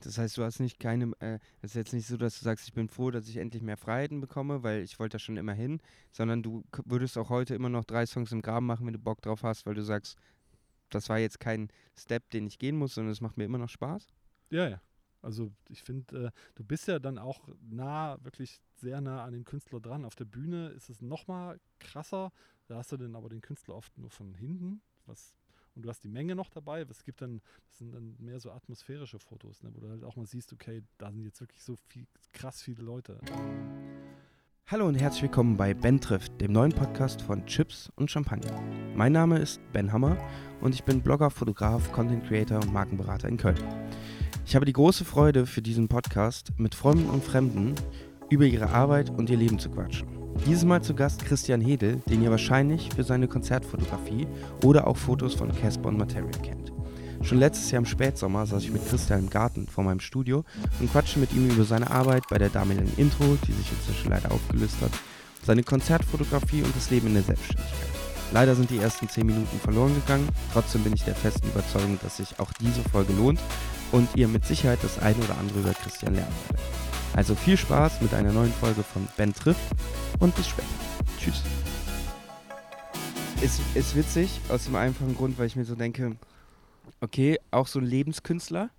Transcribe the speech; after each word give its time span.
Das 0.00 0.16
heißt, 0.16 0.38
du 0.38 0.44
hast 0.44 0.60
nicht 0.60 0.78
keine, 0.78 1.12
äh, 1.20 1.38
es 1.60 1.70
ist 1.70 1.76
jetzt 1.76 1.92
nicht 1.92 2.06
so, 2.06 2.16
dass 2.16 2.38
du 2.38 2.44
sagst, 2.44 2.66
ich 2.66 2.72
bin 2.72 2.88
froh, 2.88 3.10
dass 3.10 3.28
ich 3.28 3.36
endlich 3.36 3.62
mehr 3.62 3.76
Freiheiten 3.76 4.20
bekomme, 4.20 4.62
weil 4.62 4.82
ich 4.82 4.98
wollte 4.98 5.16
da 5.16 5.18
schon 5.18 5.36
immer 5.36 5.52
hin, 5.52 5.80
sondern 6.10 6.42
du 6.42 6.64
würdest 6.86 7.18
auch 7.18 7.28
heute 7.28 7.54
immer 7.54 7.68
noch 7.68 7.84
drei 7.84 8.06
Songs 8.06 8.32
im 8.32 8.40
Graben 8.40 8.66
machen, 8.66 8.86
wenn 8.86 8.94
du 8.94 8.98
Bock 8.98 9.20
drauf 9.20 9.42
hast, 9.42 9.66
weil 9.66 9.74
du 9.74 9.82
sagst, 9.82 10.16
das 10.88 11.08
war 11.08 11.18
jetzt 11.18 11.38
kein 11.38 11.68
Step, 11.96 12.30
den 12.30 12.46
ich 12.46 12.58
gehen 12.58 12.76
muss, 12.76 12.94
sondern 12.94 13.12
es 13.12 13.20
macht 13.20 13.36
mir 13.36 13.44
immer 13.44 13.58
noch 13.58 13.68
Spaß. 13.68 14.08
Ja, 14.50 14.68
ja. 14.68 14.80
Also 15.22 15.52
ich 15.68 15.82
finde, 15.82 16.26
äh, 16.26 16.30
du 16.54 16.64
bist 16.64 16.88
ja 16.88 16.98
dann 16.98 17.18
auch 17.18 17.46
nah, 17.60 18.16
wirklich 18.24 18.62
sehr 18.76 19.00
nah 19.02 19.24
an 19.24 19.32
dem 19.32 19.44
Künstler 19.44 19.80
dran. 19.80 20.06
Auf 20.06 20.14
der 20.14 20.24
Bühne 20.24 20.68
ist 20.68 20.88
es 20.88 21.02
noch 21.02 21.26
mal 21.26 21.60
krasser. 21.78 22.32
Da 22.66 22.76
hast 22.76 22.92
du 22.92 22.96
dann 22.96 23.14
aber 23.14 23.28
den 23.28 23.42
Künstler 23.42 23.74
oft 23.74 23.96
nur 23.98 24.10
von 24.10 24.34
hinten, 24.34 24.80
was 25.04 25.36
und 25.80 25.84
du 25.84 25.88
hast 25.88 26.04
die 26.04 26.08
Menge 26.08 26.34
noch 26.34 26.50
dabei. 26.50 26.82
Es 26.90 27.04
gibt 27.04 27.22
dann, 27.22 27.40
das 27.68 27.78
sind 27.78 27.94
dann 27.94 28.14
mehr 28.18 28.38
so 28.38 28.50
atmosphärische 28.50 29.18
Fotos, 29.18 29.62
ne, 29.62 29.70
wo 29.72 29.80
du 29.80 29.88
halt 29.88 30.04
auch 30.04 30.14
mal 30.14 30.26
siehst, 30.26 30.52
okay, 30.52 30.82
da 30.98 31.10
sind 31.10 31.24
jetzt 31.24 31.40
wirklich 31.40 31.62
so 31.62 31.74
viel, 31.88 32.06
krass 32.34 32.60
viele 32.60 32.82
Leute. 32.82 33.18
Hallo 34.66 34.86
und 34.86 34.94
herzlich 34.96 35.22
willkommen 35.22 35.56
bei 35.56 35.72
Ben 35.72 35.98
trifft, 35.98 36.38
dem 36.38 36.52
neuen 36.52 36.72
Podcast 36.72 37.22
von 37.22 37.46
Chips 37.46 37.90
und 37.96 38.10
Champagner. 38.10 38.60
Mein 38.94 39.12
Name 39.12 39.38
ist 39.38 39.58
Ben 39.72 39.90
Hammer 39.90 40.18
und 40.60 40.74
ich 40.74 40.84
bin 40.84 41.00
Blogger, 41.00 41.30
Fotograf, 41.30 41.90
Content 41.92 42.24
Creator 42.24 42.58
und 42.60 42.72
Markenberater 42.74 43.28
in 43.28 43.38
Köln. 43.38 43.58
Ich 44.44 44.54
habe 44.54 44.66
die 44.66 44.74
große 44.74 45.06
Freude, 45.06 45.46
für 45.46 45.62
diesen 45.62 45.88
Podcast 45.88 46.52
mit 46.58 46.74
Freunden 46.74 47.08
und 47.08 47.24
Fremden 47.24 47.74
über 48.28 48.44
ihre 48.44 48.68
Arbeit 48.68 49.08
und 49.08 49.30
ihr 49.30 49.38
Leben 49.38 49.58
zu 49.58 49.70
quatschen. 49.70 50.19
Dieses 50.46 50.64
Mal 50.64 50.82
zu 50.82 50.94
Gast 50.94 51.24
Christian 51.24 51.60
Hedel, 51.60 52.00
den 52.08 52.22
ihr 52.22 52.30
wahrscheinlich 52.30 52.88
für 52.94 53.04
seine 53.04 53.28
Konzertfotografie 53.28 54.26
oder 54.64 54.86
auch 54.86 54.96
Fotos 54.96 55.34
von 55.34 55.54
Casper 55.54 55.88
und 55.88 55.98
Material 55.98 56.30
kennt. 56.42 56.72
Schon 57.22 57.38
letztes 57.38 57.70
Jahr 57.70 57.80
im 57.80 57.86
Spätsommer 57.86 58.46
saß 58.46 58.62
ich 58.64 58.72
mit 58.72 58.88
Christian 58.88 59.20
im 59.20 59.30
Garten 59.30 59.66
vor 59.66 59.84
meinem 59.84 60.00
Studio 60.00 60.44
und 60.80 60.90
quatschte 60.90 61.18
mit 61.18 61.32
ihm 61.34 61.50
über 61.50 61.64
seine 61.64 61.90
Arbeit 61.90 62.22
bei 62.30 62.38
der 62.38 62.48
damaligen 62.48 62.92
Intro, 62.96 63.36
die 63.46 63.52
sich 63.52 63.70
inzwischen 63.70 64.10
leider 64.10 64.32
aufgelöst 64.32 64.76
hat, 64.80 64.92
seine 65.44 65.62
Konzertfotografie 65.62 66.62
und 66.62 66.74
das 66.74 66.90
Leben 66.90 67.08
in 67.08 67.14
der 67.14 67.22
Selbstständigkeit. 67.22 67.90
Leider 68.32 68.54
sind 68.54 68.70
die 68.70 68.78
ersten 68.78 69.08
10 69.08 69.26
Minuten 69.26 69.60
verloren 69.60 69.94
gegangen, 69.94 70.28
trotzdem 70.52 70.82
bin 70.84 70.94
ich 70.94 71.04
der 71.04 71.16
festen 71.16 71.48
Überzeugung, 71.48 71.98
dass 72.02 72.16
sich 72.16 72.38
auch 72.38 72.52
diese 72.60 72.80
Folge 72.90 73.12
lohnt 73.12 73.40
und 73.92 74.08
ihr 74.16 74.28
mit 74.28 74.46
Sicherheit 74.46 74.78
das 74.82 74.98
eine 75.00 75.18
oder 75.18 75.36
andere 75.38 75.60
über 75.60 75.74
Christian 75.74 76.14
lernen 76.14 76.34
werdet. 76.48 76.89
Also 77.14 77.34
viel 77.34 77.56
Spaß 77.56 78.00
mit 78.02 78.14
einer 78.14 78.32
neuen 78.32 78.52
Folge 78.52 78.82
von 78.82 79.06
Ben 79.16 79.34
trifft 79.34 79.60
und 80.20 80.34
bis 80.36 80.48
später. 80.48 80.68
Tschüss. 81.18 81.42
Ist, 83.42 83.60
ist 83.74 83.96
witzig, 83.96 84.40
aus 84.48 84.64
dem 84.64 84.76
einfachen 84.76 85.16
Grund, 85.16 85.38
weil 85.38 85.46
ich 85.46 85.56
mir 85.56 85.64
so 85.64 85.74
denke, 85.74 86.16
okay, 87.00 87.38
auch 87.50 87.66
so 87.66 87.78
ein 87.78 87.84
Lebenskünstler, 87.84 88.70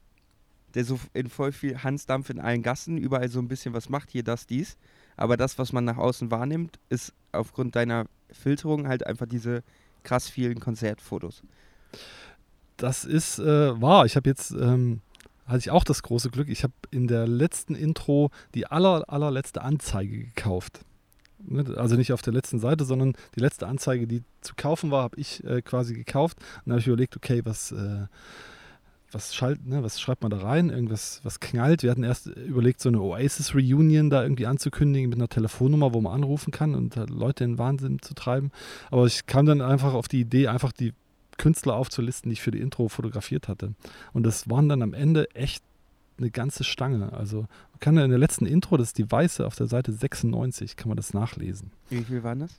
der 0.73 0.85
so 0.85 0.99
in 1.13 1.29
voll 1.29 1.51
viel 1.51 1.83
Hansdampf 1.83 2.29
in 2.29 2.39
allen 2.39 2.61
Gassen 2.61 2.97
überall 2.97 3.29
so 3.29 3.39
ein 3.39 3.47
bisschen 3.47 3.73
was 3.73 3.89
macht, 3.89 4.11
hier, 4.11 4.23
das, 4.23 4.47
dies. 4.47 4.77
Aber 5.17 5.35
das, 5.35 5.57
was 5.57 5.73
man 5.73 5.83
nach 5.83 5.97
außen 5.97 6.31
wahrnimmt, 6.31 6.79
ist 6.89 7.13
aufgrund 7.31 7.75
deiner 7.75 8.05
Filterung 8.31 8.87
halt 8.87 9.05
einfach 9.05 9.25
diese 9.25 9.63
krass 10.03 10.29
vielen 10.29 10.59
Konzertfotos. 10.59 11.43
Das 12.77 13.03
ist 13.03 13.39
äh, 13.39 13.79
wahr. 13.81 14.05
Ich 14.05 14.15
habe 14.15 14.29
jetzt, 14.29 14.51
ähm, 14.51 15.01
hatte 15.51 15.59
ich 15.59 15.71
auch 15.71 15.83
das 15.83 16.03
große 16.03 16.29
Glück, 16.29 16.49
ich 16.49 16.63
habe 16.63 16.73
in 16.91 17.07
der 17.07 17.27
letzten 17.27 17.75
Intro 17.75 18.31
die 18.55 18.67
aller, 18.67 19.03
allerletzte 19.07 19.61
Anzeige 19.61 20.17
gekauft. 20.17 20.79
Ne, 21.43 21.65
Also 21.75 21.95
nicht 21.95 22.13
auf 22.13 22.21
der 22.21 22.33
letzten 22.33 22.59
Seite, 22.59 22.85
sondern 22.85 23.13
die 23.35 23.39
letzte 23.39 23.67
Anzeige, 23.67 24.07
die 24.07 24.23
zu 24.41 24.53
kaufen 24.55 24.91
war, 24.91 25.03
habe 25.03 25.17
ich 25.19 25.43
äh, 25.43 25.61
quasi 25.61 25.93
gekauft. 25.93 26.37
Und 26.39 26.61
dann 26.65 26.73
habe 26.73 26.81
ich 26.81 26.87
überlegt, 26.87 27.15
okay, 27.17 27.41
was, 27.43 27.71
äh, 27.71 28.05
was, 29.11 29.35
schalt, 29.35 29.65
ne, 29.65 29.83
was 29.83 29.99
schreibt 29.99 30.21
man 30.21 30.31
da 30.31 30.37
rein? 30.37 30.69
Irgendwas, 30.69 31.19
was 31.23 31.39
knallt. 31.39 31.83
Wir 31.83 31.91
hatten 31.91 32.03
erst 32.03 32.27
überlegt, 32.27 32.79
so 32.79 32.89
eine 32.89 33.01
Oasis-Reunion 33.01 34.09
da 34.09 34.23
irgendwie 34.23 34.47
anzukündigen 34.47 35.09
mit 35.09 35.17
einer 35.17 35.29
Telefonnummer, 35.29 35.93
wo 35.93 36.01
man 36.01 36.13
anrufen 36.13 36.51
kann 36.51 36.75
und 36.75 36.95
Leute 37.09 37.43
in 37.43 37.57
Wahnsinn 37.57 38.01
zu 38.01 38.13
treiben. 38.13 38.51
Aber 38.89 39.05
ich 39.05 39.25
kam 39.25 39.45
dann 39.45 39.61
einfach 39.61 39.93
auf 39.93 40.07
die 40.07 40.21
Idee, 40.21 40.47
einfach 40.47 40.71
die 40.71 40.93
Künstler 41.37 41.75
aufzulisten, 41.75 42.29
die 42.29 42.33
ich 42.33 42.41
für 42.41 42.51
die 42.51 42.59
Intro 42.59 42.87
fotografiert 42.89 43.47
hatte. 43.47 43.73
Und 44.13 44.23
das 44.23 44.49
waren 44.49 44.69
dann 44.69 44.81
am 44.81 44.93
Ende 44.93 45.33
echt 45.35 45.63
eine 46.17 46.29
ganze 46.29 46.63
Stange. 46.63 47.13
Also 47.13 47.41
man 47.41 47.79
kann 47.79 47.95
ja 47.97 48.03
in 48.03 48.09
der 48.11 48.19
letzten 48.19 48.45
Intro, 48.45 48.77
das 48.77 48.89
ist 48.89 48.97
die 48.97 49.09
weiße 49.09 49.45
auf 49.45 49.55
der 49.55 49.67
Seite 49.67 49.91
96, 49.91 50.75
kann 50.75 50.87
man 50.89 50.97
das 50.97 51.13
nachlesen. 51.13 51.71
Wie 51.89 52.03
viel 52.03 52.23
waren 52.23 52.39
das? 52.39 52.51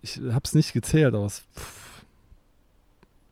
Ich 0.00 0.18
habe 0.18 0.42
es 0.44 0.54
nicht 0.54 0.72
gezählt, 0.72 1.14
aber 1.14 1.26
es 1.26 1.40
pff, 1.56 2.04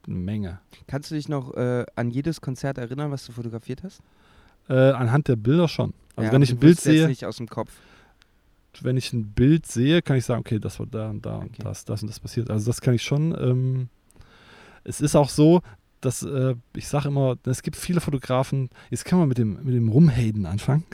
eine 0.07 0.17
Menge. 0.17 0.59
Kannst 0.87 1.11
du 1.11 1.15
dich 1.15 1.29
noch 1.29 1.55
äh, 1.55 1.87
an 1.95 2.11
jedes 2.11 2.41
Konzert 2.41 2.79
erinnern, 2.79 3.11
was 3.11 3.25
du 3.27 3.33
fotografiert 3.33 3.83
hast? 3.83 4.01
Äh, 4.69 4.75
anhand 4.91 5.29
der 5.29 5.37
Bilder 5.37 5.69
schon. 5.69 5.95
Also 6.17 6.27
Ja, 6.29 6.33
wenn 6.33 6.43
ich 6.43 6.51
ein 6.53 6.59
Bild 6.59 6.81
sehe, 6.81 7.07
nicht 7.07 7.25
aus 7.25 7.37
dem 7.37 7.49
Kopf. 7.49 7.71
wenn 8.83 8.97
ich 8.97 9.13
ein 9.13 9.29
Bild 9.33 9.65
sehe, 9.67 10.03
kann 10.03 10.17
ich 10.17 10.25
sagen, 10.25 10.41
okay, 10.41 10.59
das 10.59 10.79
war 10.79 10.87
da 10.87 11.09
und 11.11 11.25
da 11.25 11.37
Okay. 11.39 11.47
und 11.59 11.65
das, 11.65 11.85
das 11.85 12.03
und 12.03 12.09
das 12.09 12.21
passiert. 12.21 12.51
Also 12.51 12.67
das 12.67 12.81
kann 12.81 12.95
ich 12.95 13.03
schon. 13.03 13.35
Ähm, 13.41 13.89
es 14.87 15.01
ist 15.01 15.17
auch 15.17 15.29
so, 15.29 15.63
dass 16.01 16.23
äh, 16.23 16.55
ich 16.77 16.87
sage 16.87 17.09
immer, 17.09 17.37
es 17.47 17.63
gibt 17.63 17.77
viele 17.77 18.01
Fotografen, 18.01 18.69
jetzt 18.91 19.05
kann 19.05 19.19
man 19.19 19.29
mit 19.29 19.39
dem, 19.39 19.59
mit 19.65 19.75
dem 19.75 19.89
Rumhaden 19.89 20.47
anfangen. 20.47 20.85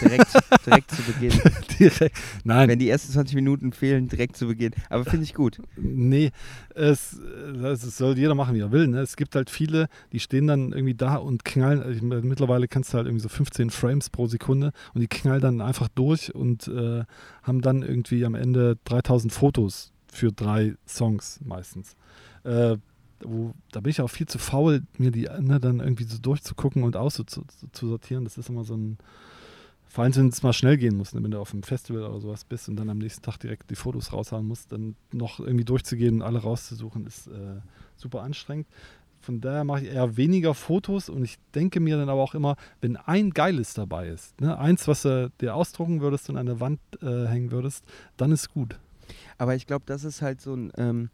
Direkt, 0.00 0.28
direkt 0.66 0.90
zu 0.90 1.02
Beginn. 1.02 1.32
Direkt. 1.78 2.16
Nein, 2.44 2.68
Wenn 2.68 2.78
die 2.78 2.88
ersten 2.88 3.12
20 3.12 3.34
Minuten 3.34 3.72
fehlen, 3.72 4.08
direkt 4.08 4.36
zu 4.36 4.46
Beginn. 4.46 4.72
Aber 4.88 5.04
finde 5.04 5.24
ich 5.24 5.34
gut. 5.34 5.60
Nee, 5.76 6.30
es, 6.74 7.20
das 7.60 7.96
soll 7.96 8.16
jeder 8.18 8.34
machen, 8.34 8.54
wie 8.54 8.60
er 8.60 8.70
will. 8.70 8.86
Ne? 8.86 9.00
Es 9.00 9.16
gibt 9.16 9.34
halt 9.34 9.50
viele, 9.50 9.88
die 10.12 10.20
stehen 10.20 10.46
dann 10.46 10.72
irgendwie 10.72 10.94
da 10.94 11.16
und 11.16 11.44
knallen. 11.44 11.82
also 11.82 11.90
Ich, 11.90 12.02
mittlerweile 12.02 12.68
kannst 12.68 12.92
du 12.92 12.98
halt 12.98 13.06
irgendwie 13.06 13.22
so 13.22 13.28
15 13.28 13.70
Frames 13.70 14.10
pro 14.10 14.26
Sekunde 14.26 14.72
und 14.94 15.00
die 15.00 15.08
knallen 15.08 15.40
dann 15.40 15.60
einfach 15.62 15.88
durch 15.88 16.34
und 16.34 16.68
äh, 16.68 17.04
haben 17.42 17.60
dann 17.60 17.82
irgendwie 17.82 18.24
am 18.24 18.34
Ende 18.34 18.76
3000 18.84 19.32
Fotos 19.32 19.92
für 20.12 20.30
drei 20.30 20.74
Songs 20.86 21.40
meistens. 21.42 21.96
Äh, 22.44 22.76
wo, 23.24 23.52
da 23.72 23.80
bin 23.80 23.90
ich 23.90 24.00
auch 24.00 24.08
viel 24.08 24.26
zu 24.26 24.38
faul, 24.38 24.82
mir 24.98 25.10
die 25.10 25.28
ne, 25.40 25.60
dann 25.60 25.80
irgendwie 25.80 26.04
so 26.04 26.18
durchzugucken 26.18 26.82
und 26.82 26.96
auszusortieren. 26.96 28.24
Das 28.24 28.38
ist 28.38 28.48
immer 28.48 28.64
so 28.64 28.76
ein. 28.76 28.98
Vor 29.88 30.04
allem, 30.04 30.14
wenn 30.14 30.28
es 30.28 30.44
mal 30.44 30.52
schnell 30.52 30.76
gehen 30.76 30.96
muss, 30.96 31.14
ne? 31.14 31.22
wenn 31.24 31.32
du 31.32 31.40
auf 31.40 31.52
einem 31.52 31.64
Festival 31.64 32.04
oder 32.04 32.20
sowas 32.20 32.44
bist 32.44 32.68
und 32.68 32.76
dann 32.76 32.90
am 32.90 32.98
nächsten 32.98 33.22
Tag 33.22 33.38
direkt 33.38 33.70
die 33.70 33.74
Fotos 33.74 34.12
raushauen 34.12 34.46
musst, 34.46 34.70
dann 34.70 34.94
noch 35.10 35.40
irgendwie 35.40 35.64
durchzugehen 35.64 36.16
und 36.16 36.22
alle 36.22 36.38
rauszusuchen, 36.38 37.08
ist 37.08 37.26
äh, 37.26 37.60
super 37.96 38.22
anstrengend. 38.22 38.68
Von 39.20 39.40
daher 39.40 39.64
mache 39.64 39.82
ich 39.82 39.92
eher 39.92 40.16
weniger 40.16 40.54
Fotos 40.54 41.08
und 41.08 41.24
ich 41.24 41.38
denke 41.56 41.80
mir 41.80 41.96
dann 41.96 42.08
aber 42.08 42.22
auch 42.22 42.34
immer, 42.34 42.56
wenn 42.80 42.96
ein 42.96 43.30
geiles 43.30 43.74
dabei 43.74 44.08
ist, 44.08 44.40
ne? 44.40 44.56
eins, 44.56 44.86
was 44.86 45.02
du 45.02 45.32
dir 45.40 45.56
ausdrucken 45.56 46.00
würdest 46.00 46.30
und 46.30 46.36
an 46.36 46.46
der 46.46 46.60
Wand 46.60 46.78
äh, 47.02 47.26
hängen 47.26 47.50
würdest, 47.50 47.84
dann 48.16 48.30
ist 48.30 48.54
gut. 48.54 48.78
Aber 49.38 49.56
ich 49.56 49.66
glaube, 49.66 49.84
das 49.86 50.04
ist 50.04 50.22
halt 50.22 50.40
so 50.40 50.54
ein, 50.54 50.72
ähm, 50.76 51.10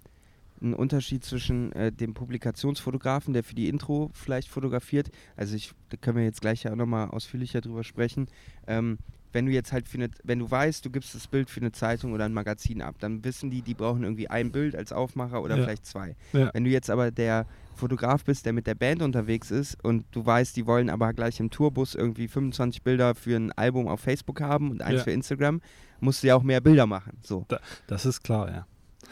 ein 0.63 0.75
Unterschied 0.75 1.25
zwischen 1.25 1.73
äh, 1.73 1.93
dem 1.93 2.15
Publikationsfotografen, 2.15 3.35
der 3.35 3.45
für 3.45 3.55
die 3.55 3.69
Intro 3.69 4.11
vielleicht 4.15 4.49
fotografiert. 4.49 5.11
Also 5.37 5.55
ich, 5.57 5.73
da 5.91 5.97
können 5.97 6.17
wir 6.17 6.25
jetzt 6.25 6.41
gleich 6.41 6.63
ja 6.65 6.73
auch 6.73 6.77
nochmal 6.77 7.09
ausführlicher 7.09 7.61
drüber 7.61 7.85
sprechen. 7.85 8.27
Ähm, 8.67 8.99
wenn 9.33 9.45
du 9.47 9.53
jetzt 9.53 9.73
halt 9.73 9.87
für 9.87 9.99
eine, 9.99 10.09
wenn 10.25 10.39
du 10.39 10.51
weißt, 10.51 10.83
du 10.85 10.89
gibst 10.91 11.15
das 11.15 11.27
Bild 11.29 11.51
für 11.51 11.61
eine 11.61 11.73
Zeitung 11.73 12.13
oder 12.15 12.25
ein 12.25 12.33
Magazin 12.33 12.81
ab, 12.81 12.95
dann 13.01 13.23
wissen 13.23 13.51
die, 13.51 13.61
die 13.61 13.75
brauchen 13.75 14.03
irgendwie 14.03 14.29
ein 14.31 14.51
Bild 14.51 14.75
als 14.75 14.93
Aufmacher 14.93 15.43
oder 15.43 15.57
Ja. 15.59 15.65
vielleicht 15.65 15.85
zwei. 15.85 16.17
Ja. 16.33 16.51
Wenn 16.55 16.65
du 16.65 16.71
jetzt 16.71 16.89
aber 16.89 17.11
der 17.11 17.45
Fotograf 17.75 18.25
bist, 18.25 18.47
der 18.47 18.55
mit 18.55 18.67
der 18.67 18.75
Band 18.77 19.03
unterwegs 19.03 19.51
ist 19.51 19.77
und 19.85 20.07
du 20.13 20.25
weißt, 20.25 20.57
die 20.57 20.67
wollen 20.67 20.89
aber 20.89 21.13
gleich 21.13 21.39
im 21.41 21.51
Tourbus 21.51 21.95
irgendwie 21.95 22.29
25 22.29 22.83
Bilder 22.83 23.15
für 23.15 23.37
ein 23.37 23.53
Album 23.53 23.89
auf 23.89 24.01
Facebook 24.01 24.41
haben 24.41 24.71
und 24.71 24.81
eins 24.81 24.99
Ja. 24.99 25.05
für 25.05 25.11
Instagram, 25.11 25.61
musst 26.01 26.23
du 26.23 26.29
ja 26.29 26.37
auch 26.37 26.43
mehr 26.43 26.63
Bilder 26.63 26.87
machen. 26.87 27.19
So. 27.23 27.45
Das 27.89 28.07
ist 28.07 28.23
klar, 28.23 28.49
ja. 28.51 28.67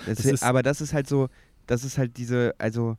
Das 0.07 0.21
Es 0.21 0.27
ist, 0.27 0.43
aber 0.43 0.63
das 0.63 0.81
ist 0.81 0.93
halt 0.93 1.09
so, 1.09 1.29
das 1.67 1.85
ist 1.85 1.99
halt 1.99 2.17
diese, 2.17 2.55
also 2.59 2.97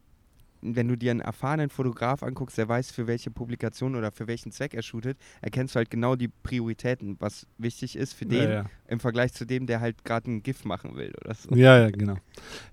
wenn 0.67 0.87
du 0.87 0.97
dir 0.97 1.11
einen 1.11 1.19
erfahrenen 1.19 1.69
Fotograf 1.69 2.23
anguckst, 2.23 2.57
der 2.57 2.67
weiß, 2.67 2.89
für 2.91 3.05
welche 3.05 3.29
Publikation 3.29 3.95
oder 3.95 4.11
für 4.11 4.27
welchen 4.27 4.51
Zweck 4.51 4.73
er 4.73 4.81
shootet, 4.81 5.17
erkennst 5.41 5.75
du 5.75 5.77
halt 5.77 5.91
genau 5.91 6.15
die 6.15 6.27
Prioritäten, 6.27 7.17
was 7.19 7.45
wichtig 7.59 7.95
ist 7.95 8.13
für 8.13 8.25
den 8.25 8.41
Ja, 8.41 8.49
ja. 8.49 8.65
im 8.87 8.99
Vergleich 8.99 9.33
zu 9.33 9.45
dem, 9.45 9.67
der 9.67 9.79
halt 9.79 10.03
gerade 10.03 10.31
ein 10.31 10.41
GIF 10.41 10.65
machen 10.65 10.95
will 10.95 11.13
oder 11.23 11.35
so. 11.35 11.53
Ja, 11.55 11.77
ja, 11.77 11.91
genau. 11.91 12.15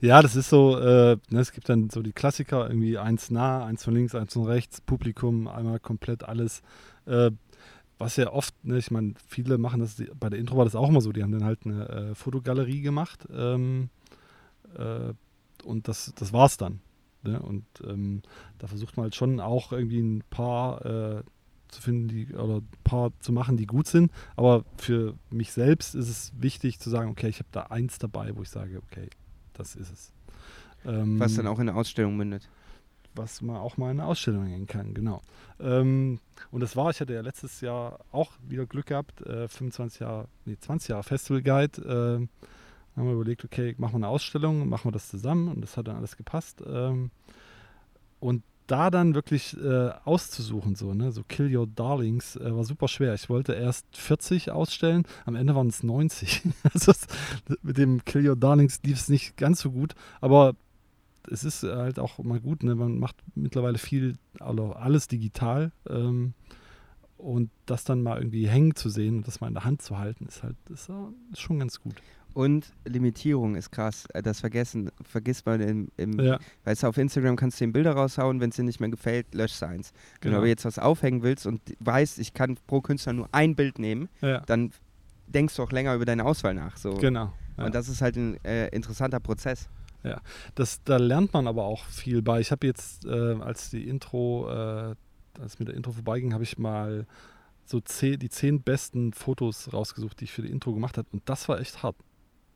Ja, 0.01 0.23
das 0.23 0.37
ist 0.37 0.49
so, 0.49 0.79
äh, 0.79 1.19
ne, 1.29 1.41
es 1.41 1.53
gibt 1.53 1.69
dann 1.69 1.91
so 1.91 2.01
die 2.01 2.13
Klassiker, 2.13 2.67
irgendwie 2.67 2.97
eins 2.97 3.31
nah, 3.31 3.67
eins 3.67 3.85
von 3.85 3.93
links, 3.95 4.15
eins 4.15 4.33
von 4.33 4.45
rechts, 4.47 4.81
Publikum, 4.81 5.47
einmal 5.47 5.79
komplett 5.79 6.25
alles. 6.25 6.63
Äh, 7.05 7.31
was 7.99 8.17
ja 8.17 8.33
oft, 8.33 8.55
ne, 8.65 8.79
ich 8.79 8.91
meine, 8.91 9.15
viele 9.29 9.59
machen 9.59 9.81
das, 9.81 9.97
die- 9.97 10.11
bei 10.19 10.31
der 10.31 10.39
Intro 10.39 10.57
war 10.57 10.65
das 10.65 10.75
auch 10.77 10.89
immer 10.89 11.03
so, 11.03 11.13
die 11.13 11.23
haben 11.23 11.33
dann 11.33 11.45
halt 11.45 11.61
eine 11.67 11.89
äh, 11.89 12.15
Fotogalerie 12.15 12.81
gemacht 12.81 13.27
ähm, 13.33 13.91
äh, 13.95 14.02
und 15.65 15.89
das, 15.89 16.13
das 16.17 16.33
war's 16.33 16.57
dann. 16.57 16.81
Ne? 17.23 17.41
Und 17.41 17.65
ähm, 17.87 18.23
da 18.59 18.67
versucht 18.67 18.97
man 18.97 19.05
halt 19.05 19.15
schon 19.15 19.41
auch 19.41 19.73
irgendwie 19.73 20.01
ein 20.01 20.23
paar 20.31 20.85
äh, 20.85 21.23
zu 21.69 21.81
finden, 21.81 22.09
die 22.09 22.35
oder 22.35 22.57
ein 22.57 22.69
paar 22.85 23.13
zu 23.21 23.33
machen, 23.33 23.57
die 23.57 23.67
gut 23.67 23.87
sind. 23.87 24.11
Aber 24.37 24.65
für 24.77 25.15
mich 25.31 25.53
selbst 25.53 25.95
ist 25.95 26.09
es 26.09 26.33
wichtig 26.39 26.79
zu 26.81 26.91
sagen, 26.91 27.11
okay, 27.11 27.29
ich 27.29 27.39
habe 27.39 27.49
da 27.53 27.63
eins 27.65 27.99
dabei, 27.99 28.37
wo 28.37 28.43
ich 28.43 28.51
sage, 28.51 28.83
okay, 28.91 29.09
das 29.55 29.75
ist 29.75 29.93
es. 29.93 30.13
Ähm, 30.85 31.19
Was 31.19 31.35
dann 31.35 31.47
auch 31.47 31.59
in 31.59 31.69
eine 31.69 31.79
Ausstellung 31.79 32.17
mündet. 32.17 32.49
was 33.15 33.43
man 33.43 33.57
auch 33.57 33.77
mal 33.77 33.91
in 33.91 34.01
eine 34.01 34.09
Ausstellung 34.09 34.47
hängen 34.47 34.67
kann, 34.67 34.95
genau. 34.95 35.23
Ähm, 35.61 36.19
und 36.51 36.61
das 36.61 36.77
war, 36.77 36.91
ich 36.91 37.01
hatte 37.01 37.13
ja 37.13 37.21
letztes 37.21 37.61
Jahr 37.61 38.01
auch 38.11 38.33
wieder 38.49 38.67
Glück 38.67 38.87
gehabt, 38.87 39.21
äh, 39.23 39.49
25 39.49 40.01
Jahre, 40.01 40.29
nee, 40.45 40.57
20 40.59 40.89
Jahre 40.89 41.03
Festival 41.03 41.43
Guide. 41.43 42.21
Äh, 42.23 42.27
haben 42.97 43.07
wir 43.07 43.15
überlegt, 43.15 43.45
okay, 43.45 43.75
machen 43.79 43.93
wir 43.93 43.97
eine 43.97 44.09
Ausstellung, 44.09 44.69
machen 44.69 44.87
wir 44.87 44.93
das 44.93 45.09
zusammen 45.09 45.49
und 45.49 45.61
das 45.61 45.77
hat 45.77 45.89
dann 45.89 45.97
alles 45.97 46.17
gepasst. 46.17 46.63
Ähm, 46.67 47.11
und 48.21 48.43
da 48.67 48.91
dann 48.91 49.15
wirklich 49.15 49.57
äh, 49.63 49.91
auszusuchen, 50.05 50.75
so, 50.75 50.95
ne, 50.95 51.13
so 51.13 51.23
Kill 51.25 51.55
Your 51.55 51.67
Darlings, 51.67 52.37
äh, 52.37 52.55
war 52.55 52.65
super 52.65 52.89
schwer. 52.89 53.13
Ich 53.15 53.29
wollte 53.29 53.53
erst 53.53 53.87
40 53.97 54.51
ausstellen, 54.51 55.05
am 55.27 55.35
Ende 55.35 55.55
waren 55.55 55.67
es 55.69 55.83
90. 55.83 56.43
also 56.73 56.93
mit 57.63 57.77
dem 57.77 58.05
Kill 58.05 58.29
Your 58.29 58.37
Darlings 58.37 58.81
lief 58.85 58.99
es 58.99 59.09
nicht 59.09 59.37
ganz 59.37 59.61
so 59.61 59.73
gut, 59.73 59.95
aber 60.21 60.55
es 61.31 61.45
ist 61.45 61.63
halt 61.63 61.99
auch 61.99 62.19
mal 62.19 62.41
gut, 62.41 62.63
ne? 62.63 62.75
man 62.75 62.99
macht 62.99 63.17
mittlerweile 63.35 63.79
viel, 63.79 64.17
also 64.41 64.73
alles 64.73 65.07
digital 65.07 65.71
ähm, 65.89 66.35
und 67.17 67.51
das 67.67 67.85
dann 67.85 68.03
mal 68.03 68.19
irgendwie 68.19 68.49
hängen 68.49 68.75
zu 68.75 68.89
sehen 68.89 69.19
und 69.19 69.27
das 69.29 69.41
mal 69.41 69.49
in 69.49 69.55
der 69.55 69.65
Hand 69.65 69.83
zu 69.83 69.99
halten, 69.99 70.27
ist 70.27 70.43
halt 70.43 70.57
ist, 70.69 70.91
ist 71.31 71.41
schon 71.41 71.59
ganz 71.59 71.81
gut. 71.81 71.95
Und 72.35 72.73
Limitierung 72.85 73.55
ist 73.55 73.71
krass. 73.71 74.07
Äh, 74.13 74.23
das 74.23 74.41
vergessen, 74.41 74.91
vergisst 75.03 75.47
man 75.47 75.61
im, 75.61 75.89
im 75.97 76.19
ja. 76.21 76.39
weißt 76.65 76.83
du, 76.83 76.87
auf 76.89 76.99
Instagram 76.99 77.37
kannst 77.37 77.61
du 77.61 77.65
den 77.65 77.73
Bilder 77.73 77.93
raushauen, 77.93 78.41
wenn 78.41 78.51
es 78.51 78.57
dir 78.57 78.65
nicht 78.65 78.81
mehr 78.81 78.89
gefällt, 78.89 79.35
löschst 79.35 79.63
du 79.63 79.67
eins. 79.67 79.93
Genau. 79.93 80.23
Wenn 80.23 80.31
du 80.33 80.37
aber 80.39 80.47
jetzt 80.47 80.65
was 80.65 80.79
aufhängen 80.79 81.23
willst 81.23 81.47
und 81.47 81.61
weißt, 81.81 82.19
ich 82.19 82.35
kann 82.35 82.57
pro 82.67 82.81
Künstler 82.81 83.13
nur 83.13 83.29
ein 83.33 83.55
Bild 83.55 83.79
nehmen, 83.79 84.09
ja. 84.21 84.41
dann 84.41 84.73
denkst 85.27 85.57
du 85.57 85.63
auch 85.63 85.73
länger 85.73 85.95
über 85.95 86.05
deine 86.05 86.25
Auswahl 86.25 86.55
nach. 86.55 86.77
So. 86.77 86.95
Genau. 86.95 87.33
Ja. 87.59 87.67
Und 87.67 87.75
das 87.75 87.89
ist 87.89 88.01
halt 88.03 88.17
ein 88.17 88.43
äh, 88.45 88.69
interessanter 88.69 89.21
Prozess. 89.21 89.69
Ja, 90.05 90.21
das, 90.55 90.83
da 90.83 90.97
lernt 90.97 91.33
man 91.33 91.47
aber 91.47 91.65
auch 91.65 91.85
viel 91.85 92.23
bei. 92.23 92.41
Ich 92.41 92.51
habe 92.51 92.67
jetzt, 92.67 93.05
äh, 93.05 93.35
als 93.41 93.71
die 93.71 93.89
Intro, 93.89 94.49
äh, 94.51 94.95
als 95.41 95.59
mit 95.59 95.69
der 95.69 95.77
Intro 95.77 95.93
vorbeiging, 95.93 96.33
habe 96.33 96.43
ich 96.43 96.59
mal 96.59 97.07
so 97.65 97.81
zehn, 97.81 98.19
die 98.19 98.29
zehn 98.29 98.63
besten 98.63 99.13
Fotos 99.13 99.73
rausgesucht, 99.73 100.21
die 100.21 100.25
ich 100.25 100.33
für 100.33 100.43
die 100.43 100.51
Intro 100.51 100.73
gemacht 100.73 100.99
habe. 100.99 101.09
Und 101.13 101.23
das 101.27 101.49
war 101.49 101.61
echt 101.61 101.83
hart. 101.83 101.97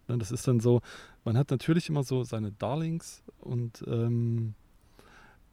Ne, 0.08 0.18
das 0.18 0.30
ist 0.30 0.46
dann 0.46 0.60
so, 0.60 0.80
man 1.24 1.36
hat 1.36 1.50
natürlich 1.50 1.88
immer 1.88 2.04
so 2.04 2.24
seine 2.24 2.52
Darlings 2.52 3.22
und 3.38 3.84
ähm, 3.86 4.54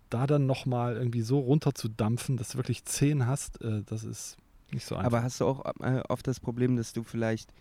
da 0.09 0.27
dann 0.27 0.45
nochmal 0.45 0.95
irgendwie 0.95 1.21
so 1.21 1.39
runter 1.39 1.73
zu 1.73 1.89
dampfen, 1.89 2.38
dass 2.38 2.50
du 2.50 2.57
wirklich 2.57 2.85
zehn 2.85 3.25
hast, 3.25 3.61
äh, 3.61 3.81
das 3.85 4.03
ist 4.03 4.38
nicht 4.71 4.85
so 4.85 4.95
einfach. 4.95 5.07
Aber 5.07 5.23
hast 5.23 5.41
du 5.41 5.45
auch 5.45 5.65
äh, 5.81 6.01
oft 6.07 6.27
das 6.27 6.39
Problem, 6.39 6.75
dass 6.75 6.94
du 6.94 7.03
vielleicht 7.03 7.51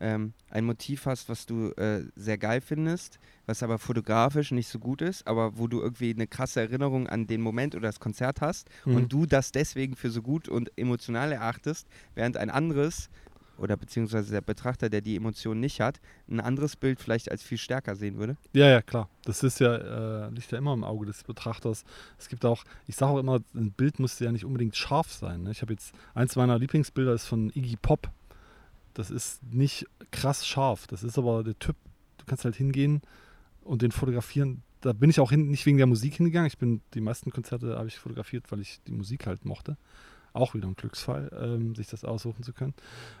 ähm, 0.00 0.32
ein 0.50 0.64
Motiv 0.64 1.06
hast, 1.06 1.28
was 1.28 1.46
du 1.46 1.70
äh, 1.72 2.04
sehr 2.14 2.38
geil 2.38 2.60
findest, 2.60 3.18
was 3.46 3.62
aber 3.62 3.78
fotografisch 3.78 4.52
nicht 4.52 4.68
so 4.68 4.78
gut 4.78 5.02
ist, 5.02 5.26
aber 5.26 5.58
wo 5.58 5.66
du 5.66 5.80
irgendwie 5.80 6.14
eine 6.14 6.26
krasse 6.26 6.60
Erinnerung 6.60 7.08
an 7.08 7.26
den 7.26 7.40
Moment 7.40 7.74
oder 7.74 7.88
das 7.88 8.00
Konzert 8.00 8.40
hast 8.40 8.68
mhm. 8.84 8.96
und 8.96 9.12
du 9.12 9.26
das 9.26 9.52
deswegen 9.52 9.96
für 9.96 10.10
so 10.10 10.22
gut 10.22 10.48
und 10.48 10.70
emotional 10.78 11.32
erachtest, 11.32 11.88
während 12.14 12.36
ein 12.36 12.50
anderes 12.50 13.10
oder 13.58 13.76
beziehungsweise 13.76 14.30
der 14.32 14.40
Betrachter, 14.40 14.88
der 14.88 15.00
die 15.00 15.16
Emotionen 15.16 15.60
nicht 15.60 15.80
hat, 15.80 16.00
ein 16.28 16.40
anderes 16.40 16.76
Bild 16.76 17.00
vielleicht 17.00 17.30
als 17.30 17.42
viel 17.42 17.58
stärker 17.58 17.96
sehen 17.96 18.18
würde? 18.18 18.36
Ja, 18.52 18.68
ja, 18.68 18.82
klar. 18.82 19.08
Das 19.24 19.42
ist 19.42 19.60
ja, 19.60 20.26
äh, 20.26 20.30
liegt 20.30 20.50
ja 20.50 20.58
immer 20.58 20.72
im 20.72 20.84
Auge 20.84 21.06
des 21.06 21.24
Betrachters. 21.24 21.84
Es 22.18 22.28
gibt 22.28 22.44
auch, 22.44 22.64
ich 22.86 22.96
sage 22.96 23.12
auch 23.12 23.18
immer, 23.18 23.40
ein 23.54 23.72
Bild 23.72 23.98
muss 23.98 24.18
ja 24.18 24.32
nicht 24.32 24.44
unbedingt 24.44 24.76
scharf 24.76 25.12
sein. 25.12 25.42
Ne? 25.42 25.50
Ich 25.50 25.62
habe 25.62 25.72
jetzt, 25.72 25.94
eins 26.14 26.36
meiner 26.36 26.58
Lieblingsbilder 26.58 27.12
ist 27.12 27.26
von 27.26 27.50
Iggy 27.50 27.76
Pop. 27.76 28.10
Das 28.94 29.10
ist 29.10 29.42
nicht 29.44 29.86
krass 30.10 30.46
scharf. 30.46 30.86
Das 30.86 31.02
ist 31.02 31.18
aber 31.18 31.44
der 31.44 31.58
Typ, 31.58 31.76
du 32.18 32.24
kannst 32.26 32.44
halt 32.44 32.56
hingehen 32.56 33.02
und 33.62 33.82
den 33.82 33.92
fotografieren. 33.92 34.62
Da 34.80 34.92
bin 34.92 35.10
ich 35.10 35.20
auch 35.20 35.30
hin, 35.30 35.48
nicht 35.48 35.66
wegen 35.66 35.78
der 35.78 35.86
Musik 35.86 36.14
hingegangen. 36.14 36.46
Ich 36.46 36.58
bin, 36.58 36.80
die 36.94 37.00
meisten 37.00 37.30
Konzerte 37.30 37.76
habe 37.76 37.88
ich 37.88 37.98
fotografiert, 37.98 38.50
weil 38.50 38.60
ich 38.60 38.80
die 38.86 38.92
Musik 38.92 39.26
halt 39.26 39.44
mochte. 39.44 39.76
Auch 40.32 40.54
wieder 40.54 40.68
ein 40.68 40.76
Glücksfall, 40.76 41.30
ähm, 41.40 41.74
sich 41.74 41.88
das 41.88 42.04
aussuchen 42.04 42.42
zu 42.42 42.52
können. 42.52 42.74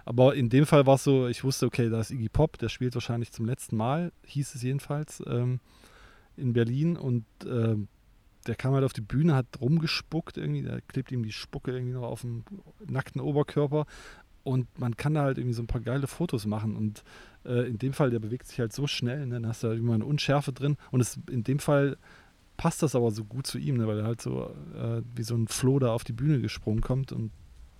Aber 0.04 0.34
in 0.34 0.48
dem 0.48 0.66
Fall 0.66 0.86
war 0.86 0.96
es 0.96 1.04
so, 1.04 1.26
ich 1.26 1.44
wusste, 1.44 1.66
okay, 1.66 1.88
da 1.88 2.00
ist 2.00 2.10
Iggy 2.10 2.28
Pop, 2.28 2.58
der 2.58 2.68
spielt 2.68 2.94
wahrscheinlich 2.94 3.32
zum 3.32 3.46
letzten 3.46 3.76
Mal, 3.76 4.12
hieß 4.26 4.54
es 4.54 4.62
jedenfalls, 4.62 5.22
ähm, 5.26 5.60
in 6.36 6.52
Berlin 6.52 6.96
und 6.96 7.24
ähm, 7.46 7.88
der 8.46 8.54
kam 8.54 8.74
halt 8.74 8.84
auf 8.84 8.92
die 8.92 9.00
Bühne, 9.00 9.34
hat 9.34 9.60
rumgespuckt 9.60 10.36
irgendwie, 10.38 10.62
da 10.62 10.80
klebt 10.80 11.12
ihm 11.12 11.22
die 11.22 11.32
Spucke 11.32 11.72
irgendwie 11.72 11.92
noch 11.92 12.04
auf 12.04 12.22
dem 12.22 12.44
nackten 12.86 13.20
Oberkörper 13.20 13.86
und 14.44 14.78
man 14.78 14.96
kann 14.96 15.14
da 15.14 15.22
halt 15.22 15.38
irgendwie 15.38 15.54
so 15.54 15.62
ein 15.62 15.66
paar 15.66 15.80
geile 15.80 16.06
Fotos 16.06 16.46
machen 16.46 16.76
und 16.76 17.04
äh, 17.44 17.68
in 17.68 17.78
dem 17.78 17.92
Fall, 17.92 18.10
der 18.10 18.20
bewegt 18.20 18.46
sich 18.46 18.60
halt 18.60 18.72
so 18.72 18.86
schnell, 18.86 19.26
ne? 19.26 19.34
dann 19.34 19.46
hast 19.46 19.62
du 19.62 19.68
halt 19.68 19.78
immer 19.78 19.94
eine 19.94 20.06
Unschärfe 20.06 20.52
drin 20.52 20.76
und 20.90 21.00
es 21.00 21.18
in 21.30 21.44
dem 21.44 21.58
Fall 21.58 21.98
passt 22.58 22.82
das 22.82 22.94
aber 22.94 23.10
so 23.10 23.24
gut 23.24 23.46
zu 23.46 23.56
ihm, 23.56 23.78
ne, 23.78 23.86
weil 23.86 24.00
er 24.00 24.04
halt 24.04 24.20
so 24.20 24.54
äh, 24.74 25.00
wie 25.14 25.22
so 25.22 25.34
ein 25.34 25.48
Floh 25.48 25.78
da 25.78 25.92
auf 25.94 26.04
die 26.04 26.12
Bühne 26.12 26.40
gesprungen 26.42 26.82
kommt 26.82 27.12
und 27.12 27.30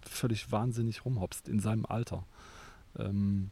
völlig 0.01 0.51
wahnsinnig 0.51 1.05
rumhopst 1.05 1.49
in 1.49 1.61
seinem 1.61 1.85
Alter. 1.85 2.25
Ähm, 2.99 3.51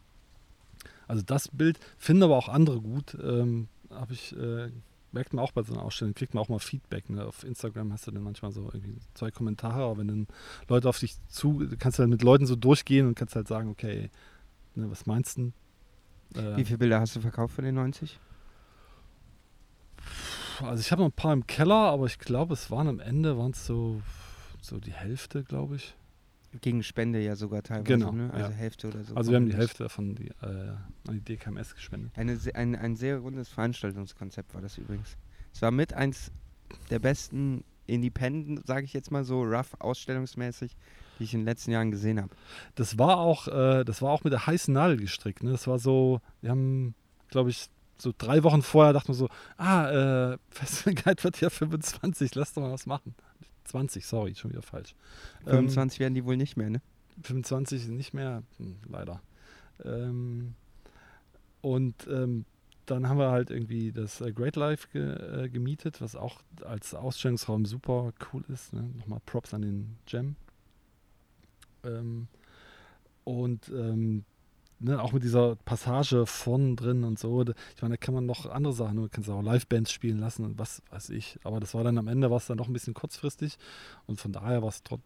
also 1.06 1.23
das 1.23 1.49
Bild 1.49 1.78
finden 1.99 2.23
aber 2.23 2.37
auch 2.37 2.49
andere 2.49 2.81
gut. 2.81 3.19
Ähm, 3.23 3.69
Habe 3.90 4.14
ich 4.14 4.34
äh, 4.37 4.70
merkt 5.12 5.32
man 5.32 5.44
auch 5.44 5.52
bei 5.52 5.62
so 5.62 5.73
einer 5.73 5.82
Ausstellung, 5.82 6.14
kriegt 6.14 6.34
man 6.34 6.43
auch 6.43 6.49
mal 6.49 6.58
Feedback. 6.58 7.11
Ne? 7.11 7.25
Auf 7.25 7.43
Instagram 7.43 7.93
hast 7.93 8.06
du 8.06 8.12
dann 8.12 8.22
manchmal 8.22 8.52
so 8.52 8.70
irgendwie 8.72 8.99
zwei 9.14 9.31
Kommentare, 9.31 9.82
aber 9.82 9.99
wenn 9.99 10.08
dann 10.08 10.26
Leute 10.69 10.88
auf 10.88 10.99
dich 10.99 11.17
zu, 11.29 11.67
kannst 11.79 11.99
du 11.99 12.02
halt 12.02 12.11
mit 12.11 12.22
Leuten 12.22 12.46
so 12.46 12.55
durchgehen 12.55 13.06
und 13.06 13.14
kannst 13.17 13.34
halt 13.34 13.49
sagen, 13.49 13.70
okay, 13.70 14.11
ne, 14.75 14.90
was 14.90 15.06
meinst 15.06 15.38
du? 15.38 15.52
Äh, 16.34 16.56
Wie 16.56 16.64
viele 16.64 16.79
Bilder 16.79 17.00
hast 17.00 17.17
du 17.17 17.20
verkauft 17.20 17.55
von 17.55 17.64
den 17.64 17.75
90? 17.75 18.20
Also 20.62 20.81
ich 20.81 20.93
habe 20.93 21.03
noch 21.03 21.08
ein 21.08 21.12
paar 21.12 21.32
im 21.32 21.47
Keller, 21.47 21.75
aber 21.75 22.06
ich 22.06 22.19
glaube, 22.19 22.55
es 22.55 22.70
waren 22.70 22.88
am 22.88 23.00
Ende 23.00 23.37
waren 23.38 23.53
es 23.53 23.67
so, 23.67 24.00
so 24.61 24.79
die 24.79 24.93
Hälfte, 24.93 25.44
glaube 25.44 25.76
ich. 25.76 25.94
Gegen 26.61 26.82
Spende 26.82 27.20
ja 27.20 27.37
sogar 27.37 27.62
teilweise, 27.62 27.85
genau, 27.85 28.12
ne? 28.12 28.31
Also 28.32 28.50
ja. 28.50 28.56
Hälfte 28.56 28.88
oder 28.88 29.05
so. 29.05 29.14
Also 29.14 29.31
wir 29.31 29.37
haben 29.37 29.47
die 29.47 29.56
Hälfte 29.56 29.82
davon 29.82 30.14
die, 30.14 30.29
äh, 30.29 30.73
an 31.06 31.14
die 31.14 31.20
DKMS 31.20 31.75
gespendet. 31.75 32.12
Eine, 32.17 32.38
ein, 32.55 32.75
ein 32.76 32.97
sehr 32.97 33.19
rundes 33.19 33.49
Veranstaltungskonzept 33.50 34.55
war 34.55 34.62
das 34.62 34.79
übrigens. 34.79 35.17
Es 35.53 35.61
war 35.61 35.70
mit 35.70 35.93
eins 35.93 36.31
der 36.91 36.99
besten 36.99 37.64
Independent, 37.87 38.67
sage 38.67 38.85
ich 38.85 38.93
jetzt 38.93 39.11
mal 39.11 39.25
so, 39.25 39.43
rough 39.43 39.75
ausstellungsmäßig, 39.79 40.76
die 41.19 41.25
ich 41.25 41.35
in 41.35 41.41
den 41.41 41.47
letzten 41.47 41.73
Jahren 41.73 41.91
gesehen 41.91 42.20
habe. 42.20 42.35
Das 42.75 42.99
war 42.99 43.19
auch, 43.19 43.49
äh, 43.49 43.85
das 43.85 44.03
war 44.03 44.11
auch 44.11 44.25
mit 44.25 44.32
der 44.32 44.47
heißen 44.47 44.73
Nadel 44.73 44.97
gestrickt. 44.97 45.43
Ne? 45.43 45.50
Das 45.50 45.67
war 45.67 45.79
so, 45.79 46.20
wir 46.41 46.50
haben, 46.50 46.94
glaube 47.29 47.50
ich, 47.50 47.69
so 47.98 48.12
drei 48.16 48.43
Wochen 48.43 48.62
vorher 48.62 48.93
dachte 48.93 49.08
man 49.08 49.19
so, 49.19 49.28
ah, 49.56 50.32
äh, 50.32 50.38
Festival 50.50 50.94
Guide 50.94 51.25
wird 51.25 51.40
ja 51.40 51.50
25, 51.50 52.34
lass 52.34 52.52
doch 52.52 52.62
mal 52.62 52.72
was 52.72 52.87
machen. 52.87 53.14
20, 53.64 54.06
sorry, 54.06 54.34
schon 54.34 54.52
wieder 54.52 54.62
falsch. 54.62 54.94
25 55.44 55.98
ähm, 55.98 56.04
werden 56.04 56.14
die 56.14 56.25
wohl 56.25 56.37
nicht 56.37 56.56
mehr, 56.56 56.70
ne? 56.70 56.81
25 57.22 57.88
nicht 57.88 58.15
mehr, 58.15 58.43
hm, 58.58 58.76
leider. 58.88 59.20
Ähm, 59.84 60.55
und 61.62 62.06
ähm, 62.08 62.44
dann 62.86 63.08
haben 63.08 63.19
wir 63.19 63.31
halt 63.31 63.50
irgendwie 63.50 63.93
das 63.93 64.20
äh, 64.20 64.32
Great 64.32 64.56
Life 64.56 64.88
ge, 64.93 65.44
äh, 65.44 65.48
gemietet, 65.48 66.00
was 66.00 66.15
auch 66.15 66.41
als 66.65 66.94
Ausstellungsraum 66.94 67.67
super 67.67 68.12
cool 68.32 68.44
ist. 68.48 68.72
Ne? 68.72 68.88
Nochmal 68.96 69.20
Props 69.26 69.53
an 69.53 69.62
den 69.62 69.98
Jam. 70.06 70.36
Ähm, 71.84 72.29
und 73.24 73.69
ähm, 73.70 74.24
ne, 74.79 75.03
auch 75.03 75.13
mit 75.13 75.23
dieser 75.23 75.56
Passage 75.56 76.27
vorn 76.27 76.77
drin 76.77 77.05
und 77.05 77.19
so. 77.19 77.43
Ich 77.75 77.83
meine, 77.83 77.95
da 77.95 77.97
kann 77.97 78.15
man 78.15 78.27
noch 78.27 78.47
andere 78.47 78.73
Sachen, 78.73 78.97
du 78.97 79.09
kannst 79.09 79.29
auch 79.31 79.43
Live-Bands 79.43 79.93
spielen 79.93 80.19
lassen 80.19 80.45
und 80.45 80.59
was 80.59 80.83
weiß 80.91 81.11
ich. 81.11 81.39
Aber 81.45 81.61
das 81.61 81.75
war 81.75 81.85
dann 81.85 81.99
am 81.99 82.09
Ende 82.09 82.31
war 82.31 82.39
es 82.39 82.47
dann 82.47 82.59
noch 82.59 82.69
ein 82.69 82.73
bisschen 82.73 82.95
kurzfristig 82.95 83.59
und 84.06 84.21
von 84.21 84.33
daher 84.33 84.63
war 84.63 84.69
es 84.69 84.83
tro 84.83 84.99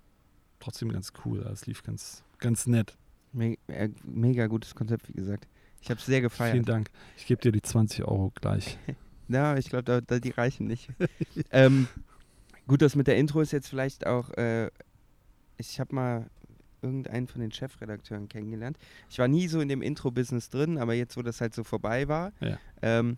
trotzdem 0.59 0.93
ganz 0.93 1.13
cool. 1.25 1.41
Es 1.53 1.67
lief 1.67 1.83
ganz, 1.83 2.23
ganz 2.39 2.67
nett. 2.67 2.97
Me 3.33 3.57
äh, 3.69 3.89
mega 4.05 4.47
gutes 4.47 4.75
Konzept, 4.75 5.09
wie 5.09 5.15
gesagt. 5.15 5.47
Ich 5.81 5.89
habe 5.89 5.99
es 5.99 6.05
sehr 6.05 6.21
gefeiert. 6.21 6.53
Vielen 6.53 6.65
Dank. 6.67 6.91
Ich 7.17 7.27
gebe 7.27 7.41
dir 7.41 7.53
die 7.53 7.63
20 7.63 8.05
Euro 8.05 8.33
gleich. 8.35 8.79
ja, 9.29 9.57
ich 9.57 9.71
glaube, 9.71 9.85
da, 9.85 10.01
da, 10.03 10.19
die 10.19 10.31
reichen 10.31 10.67
nicht. 10.67 10.91
ähm, 11.51 11.89
gut, 12.67 12.83
das 12.83 12.95
mit 12.95 13.07
der 13.07 13.17
Intro 13.17 13.41
ist 13.41 13.53
jetzt 13.53 13.69
vielleicht 13.69 14.07
auch. 14.07 14.31
Äh, 14.33 14.71
ich 15.57 15.81
habe 15.81 15.95
mal 15.95 16.31
irgendeinen 16.83 17.27
von 17.27 17.41
den 17.41 17.53
Chefredakteuren 17.53 18.29
kennengelernt. 18.29 18.79
Ich 19.09 19.19
war 19.19 19.29
nie 19.29 19.49
so 19.49 19.61
in 19.61 19.69
dem 19.69 19.83
Intro-Business 19.83 20.51
drin, 20.51 20.79
aber 20.79 20.95
jetzt, 20.95 21.17
wo 21.17 21.23
das 21.23 21.41
halt 21.41 21.55
so 21.55 21.65
vorbei 21.65 22.09
war, 22.09 22.33
ja. 22.41 22.59
ähm, 22.83 23.17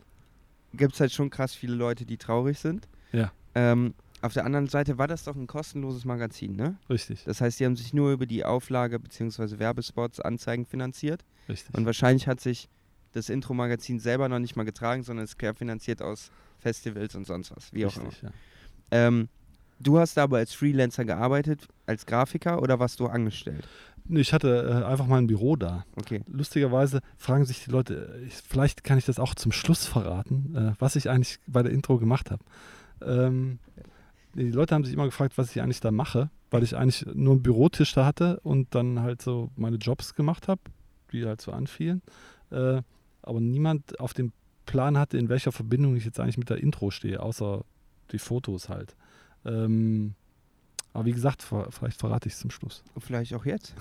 gibt 0.75 0.95
es 0.95 1.00
halt 1.00 1.12
schon 1.12 1.31
krass 1.31 1.54
viele 1.54 1.75
Leute, 1.75 2.04
die 2.04 2.16
traurig 2.16 2.59
sind. 2.59 2.88
Ja. 3.12 3.33
Ähm, 3.54 3.95
auf 4.23 4.33
der 4.33 4.45
anderen 4.45 4.69
Seite 4.69 4.99
war 4.99 5.09
das 5.09 5.25
doch 5.25 5.35
ein 5.35 5.49
kostenloses 5.49 6.04
Magazin, 6.04 6.54
ne? 6.54 6.76
Richtig. 6.88 7.25
Das 7.25 7.40
heißt, 7.40 7.59
die 7.59 7.66
haben 7.66 7.76
sich 7.76 7.92
nur 7.92 8.12
über 8.12 8.25
die 8.25 8.45
Auflage 8.45 9.00
bzw. 9.00 9.59
Werbespots, 9.59 10.21
Anzeigen 10.21 10.64
finanziert. 10.64 11.25
Richtig. 11.49 11.75
Und 11.75 11.87
wahrscheinlich 11.87 12.28
hat 12.28 12.40
sich 12.40 12.69
das 13.12 13.28
Intro-Magazin 13.28 13.99
selber 13.99 14.28
noch 14.28 14.38
nicht 14.38 14.54
mal 14.54 14.62
getragen, 14.62 15.02
sondern 15.02 15.25
ist 15.25 15.38
querfinanziert 15.38 16.02
aus 16.02 16.31
Festivals 16.59 17.16
und 17.16 17.26
sonst 17.26 17.54
was, 17.54 17.73
wie 17.73 17.83
Richtig, 17.83 18.02
auch 18.02 18.07
immer. 18.07 18.12
Ja. 18.23 18.33
Ähm, 18.92 19.28
Du 19.83 19.99
hast 19.99 20.17
aber 20.19 20.39
als 20.39 20.55
Freelancer 20.55 21.05
gearbeitet, 21.05 21.67
als 21.87 22.07
Grafiker 22.07 22.62
oder 22.62 22.79
warst 22.79 23.01
du 23.01 23.07
angestellt? 23.07 23.67
Ich 24.09 24.33
hatte 24.33 24.83
äh, 24.83 24.87
einfach 24.87 25.07
mal 25.07 25.19
ein 25.19 25.27
Büro 25.27 25.57
da. 25.57 25.85
Okay. 25.97 26.23
Lustigerweise 26.27 27.01
fragen 27.19 27.45
sich 27.45 27.65
die 27.65 27.71
Leute, 27.71 28.21
ich, 28.27 28.35
vielleicht 28.35 28.85
kann 28.85 28.99
ich 28.99 29.05
das 29.05 29.19
auch 29.19 29.35
zum 29.35 29.53
Schluss 29.53 29.87
verraten, 29.87 30.55
äh, 30.57 30.73
was 30.79 30.97
ich 30.97 31.09
eigentlich 31.09 31.39
bei 31.47 31.62
der 31.62 31.73
Intro 31.73 31.99
gemacht 31.99 32.31
habe. 32.31 32.45
Ähm, 33.05 33.59
die 34.35 34.51
Leute 34.51 34.75
haben 34.75 34.85
sich 34.85 34.95
immer 34.95 35.05
gefragt, 35.05 35.37
was 35.37 35.51
ich 35.51 35.61
eigentlich 35.61 35.81
da 35.81 35.91
mache, 35.91 36.31
weil 36.51 36.62
ich 36.62 36.77
eigentlich 36.77 37.07
nur 37.15 37.35
einen 37.35 37.43
Bürotisch 37.43 37.93
da 37.93 38.07
hatte 38.07 38.41
und 38.41 38.75
dann 38.75 39.01
halt 39.01 39.21
so 39.21 39.51
meine 39.57 39.77
Jobs 39.77 40.15
gemacht 40.15 40.49
habe, 40.49 40.61
die 41.12 41.25
halt 41.25 41.41
so 41.41 41.53
anfielen. 41.53 42.03
Äh, 42.51 42.83
aber 43.23 43.41
niemand 43.41 43.99
auf 44.01 44.15
dem 44.15 44.33
Plan 44.67 44.97
hatte, 44.97 45.19
in 45.19 45.29
welcher 45.29 45.53
Verbindung 45.53 45.97
ich 45.97 46.05
jetzt 46.05 46.21
eigentlich 46.21 46.39
mit 46.39 46.51
der 46.51 46.59
Intro 46.59 46.91
stehe, 46.91 47.21
außer 47.21 47.65
die 48.12 48.19
Fotos 48.19 48.69
halt. 48.69 48.97
Ähm, 49.45 50.15
aber 50.95 51.07
wie 51.07 51.13
gesagt, 51.13 51.43
vielleicht 51.43 51.99
verrate 51.99 52.29
ich 52.29 52.35
es 52.35 52.41
zum 52.41 52.51
Schluss. 52.51 52.83
Vielleicht 52.99 53.33
auch 53.35 53.47
jetzt. 53.47 53.75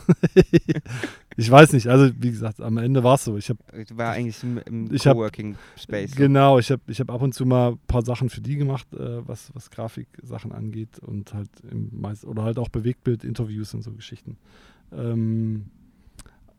ich 1.35 1.51
weiß 1.51 1.73
nicht. 1.73 1.87
Also 1.87 2.09
wie 2.17 2.31
gesagt, 2.31 2.61
am 2.61 2.77
Ende 2.77 3.03
war 3.03 3.15
es 3.15 3.25
so. 3.25 3.35
Ich 3.35 3.49
hab, 3.49 3.57
war 3.93 4.13
eigentlich 4.13 4.41
im, 4.43 4.59
im 4.59 4.97
Coworking 4.97 5.57
Space. 5.75 6.15
Genau, 6.15 6.57
ich 6.57 6.71
habe 6.71 6.81
ich 6.87 7.01
hab 7.01 7.11
ab 7.11 7.21
und 7.21 7.33
zu 7.33 7.45
mal 7.45 7.71
ein 7.71 7.79
paar 7.87 8.05
Sachen 8.05 8.29
für 8.29 8.39
die 8.39 8.55
gemacht, 8.55 8.87
äh, 8.93 9.27
was, 9.27 9.53
was 9.53 9.69
Grafiksachen 9.71 10.53
angeht 10.53 10.99
und 10.99 11.33
halt 11.33 11.49
im 11.69 11.89
meist 11.91 12.23
oder 12.23 12.43
halt 12.43 12.57
auch 12.57 12.69
Bewegtbild-Interviews 12.69 13.73
und 13.73 13.81
so 13.81 13.91
Geschichten. 13.91 14.37
Ähm, 14.93 15.65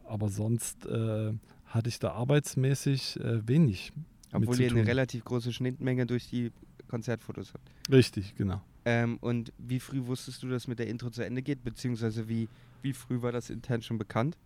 aber 0.04 0.28
sonst 0.28 0.84
äh, 0.84 1.32
hatte 1.64 1.88
ich 1.88 1.98
da 1.98 2.12
arbeitsmäßig 2.12 3.18
äh, 3.20 3.48
wenig. 3.48 3.94
Obwohl 4.34 4.60
ihr 4.60 4.70
eine 4.70 4.86
relativ 4.86 5.24
große 5.24 5.52
Schnittmenge 5.52 6.04
durch 6.04 6.28
die 6.28 6.52
Konzertfotos 6.88 7.54
habt. 7.54 7.70
Richtig, 7.90 8.34
genau. 8.36 8.60
Ähm, 8.84 9.18
und 9.18 9.52
wie 9.58 9.80
früh 9.80 10.06
wusstest 10.06 10.42
du, 10.42 10.48
dass 10.48 10.66
mit 10.66 10.78
der 10.78 10.88
Intro 10.88 11.10
zu 11.10 11.24
Ende 11.24 11.42
geht? 11.42 11.62
Beziehungsweise 11.64 12.28
wie, 12.28 12.48
wie 12.82 12.92
früh 12.92 13.22
war 13.22 13.32
das 13.32 13.50
intern 13.50 13.82
schon 13.82 13.98
bekannt? 13.98 14.36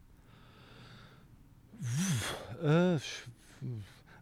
Äh, 2.62 2.98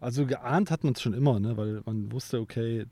also 0.01 0.27
geahnt 0.27 0.71
hat 0.71 0.85
man 0.85 0.95
es 0.95 1.03
schon 1.03 1.15
immer, 1.15 1.41
ne? 1.41 1.57
weil 1.57 1.83
man 1.85 2.13
wusste, 2.13 2.41
okay, 2.41 2.87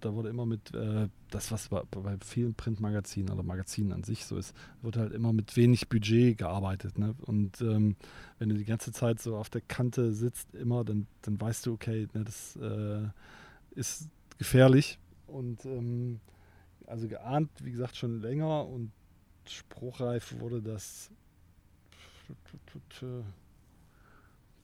da 0.00 0.14
wurde 0.14 0.28
immer 0.28 0.46
mit, 0.46 0.72
äh, 0.74 1.08
das 1.30 1.50
was 1.50 1.68
bei, 1.68 1.82
bei 1.90 2.16
vielen 2.24 2.54
Printmagazinen 2.54 3.32
oder 3.32 3.42
Magazinen 3.42 3.92
an 3.92 4.04
sich 4.04 4.24
so 4.24 4.36
ist, 4.36 4.54
wird 4.82 4.96
halt 4.96 5.12
immer 5.12 5.32
mit 5.32 5.56
wenig 5.56 5.88
Budget 5.88 6.38
gearbeitet. 6.38 6.98
Ne? 6.98 7.14
Und 7.22 7.60
ähm, 7.60 7.96
wenn 8.38 8.48
du 8.48 8.56
die 8.56 8.64
ganze 8.64 8.92
Zeit 8.92 9.20
so 9.20 9.36
auf 9.36 9.50
der 9.50 9.60
Kante 9.62 10.12
sitzt, 10.12 10.54
immer, 10.54 10.84
dann, 10.84 11.06
dann 11.22 11.40
weißt 11.40 11.66
du, 11.66 11.72
okay, 11.72 12.06
ne, 12.14 12.24
das 12.24 12.56
äh, 12.56 13.08
ist 13.74 14.08
gefährlich. 14.38 14.98
Und 15.28 15.64
ähm, 15.64 16.20
also 16.86 17.08
geahnt, 17.08 17.50
wie 17.62 17.70
gesagt, 17.70 17.96
schon 17.96 18.20
länger 18.20 18.66
und 18.66 18.90
spruchreif 19.46 20.38
wurde 20.40 20.60
das 20.60 21.10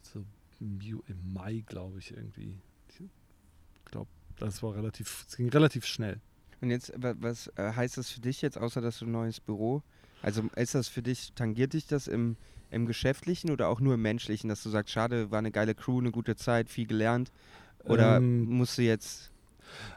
so 0.02 0.25
im 0.61 1.33
Mai, 1.33 1.64
glaube 1.66 1.99
ich, 1.99 2.12
irgendwie. 2.12 2.59
Ich 2.88 3.85
glaube, 3.90 4.11
das 4.38 4.62
war 4.62 4.75
relativ, 4.75 5.25
es 5.28 5.37
ging 5.37 5.49
relativ 5.49 5.87
schnell. 5.87 6.21
Und 6.61 6.71
jetzt, 6.71 6.92
was 6.97 7.49
äh, 7.56 7.73
heißt 7.73 7.99
das 7.99 8.11
für 8.11 8.21
dich 8.21 8.42
jetzt, 8.42 8.56
außer 8.59 8.80
dass 8.80 8.99
du 8.99 9.06
ein 9.06 9.12
neues 9.12 9.40
Büro? 9.40 9.83
Also 10.23 10.42
ist 10.56 10.75
das 10.75 10.88
für 10.88 11.02
dich, 11.02 11.33
tangiert 11.35 11.75
dich 11.75 11.87
das 11.87 12.09
im, 12.09 12.37
im 12.71 12.87
Geschäftlichen 12.87 13.50
oder 13.50 13.68
auch 13.68 13.80
nur 13.80 13.94
im 13.94 14.02
Menschlichen, 14.02 14.49
dass 14.49 14.62
du 14.62 14.71
sagst, 14.71 14.92
schade, 14.92 15.30
war 15.30 15.38
eine 15.38 15.50
geile 15.50 15.75
Crew, 15.75 16.00
eine 16.00 16.11
gute 16.11 16.37
Zeit, 16.37 16.71
viel 16.71 16.87
gelernt? 16.87 17.30
Oder 17.85 18.16
ähm, 18.16 18.44
musst 18.44 18.78
du 18.78 18.83
jetzt 18.83 19.30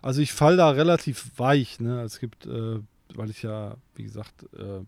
also 0.02 0.22
ich 0.22 0.34
falle 0.34 0.58
da 0.58 0.70
relativ 0.70 1.32
weich. 1.38 1.80
Ne? 1.80 2.02
Es 2.02 2.20
gibt, 2.20 2.46
äh, 2.46 2.80
weil 3.14 3.30
ich 3.30 3.44
ja, 3.44 3.76
wie 3.96 4.04
gesagt, 4.04 4.44
äh, 4.54 4.82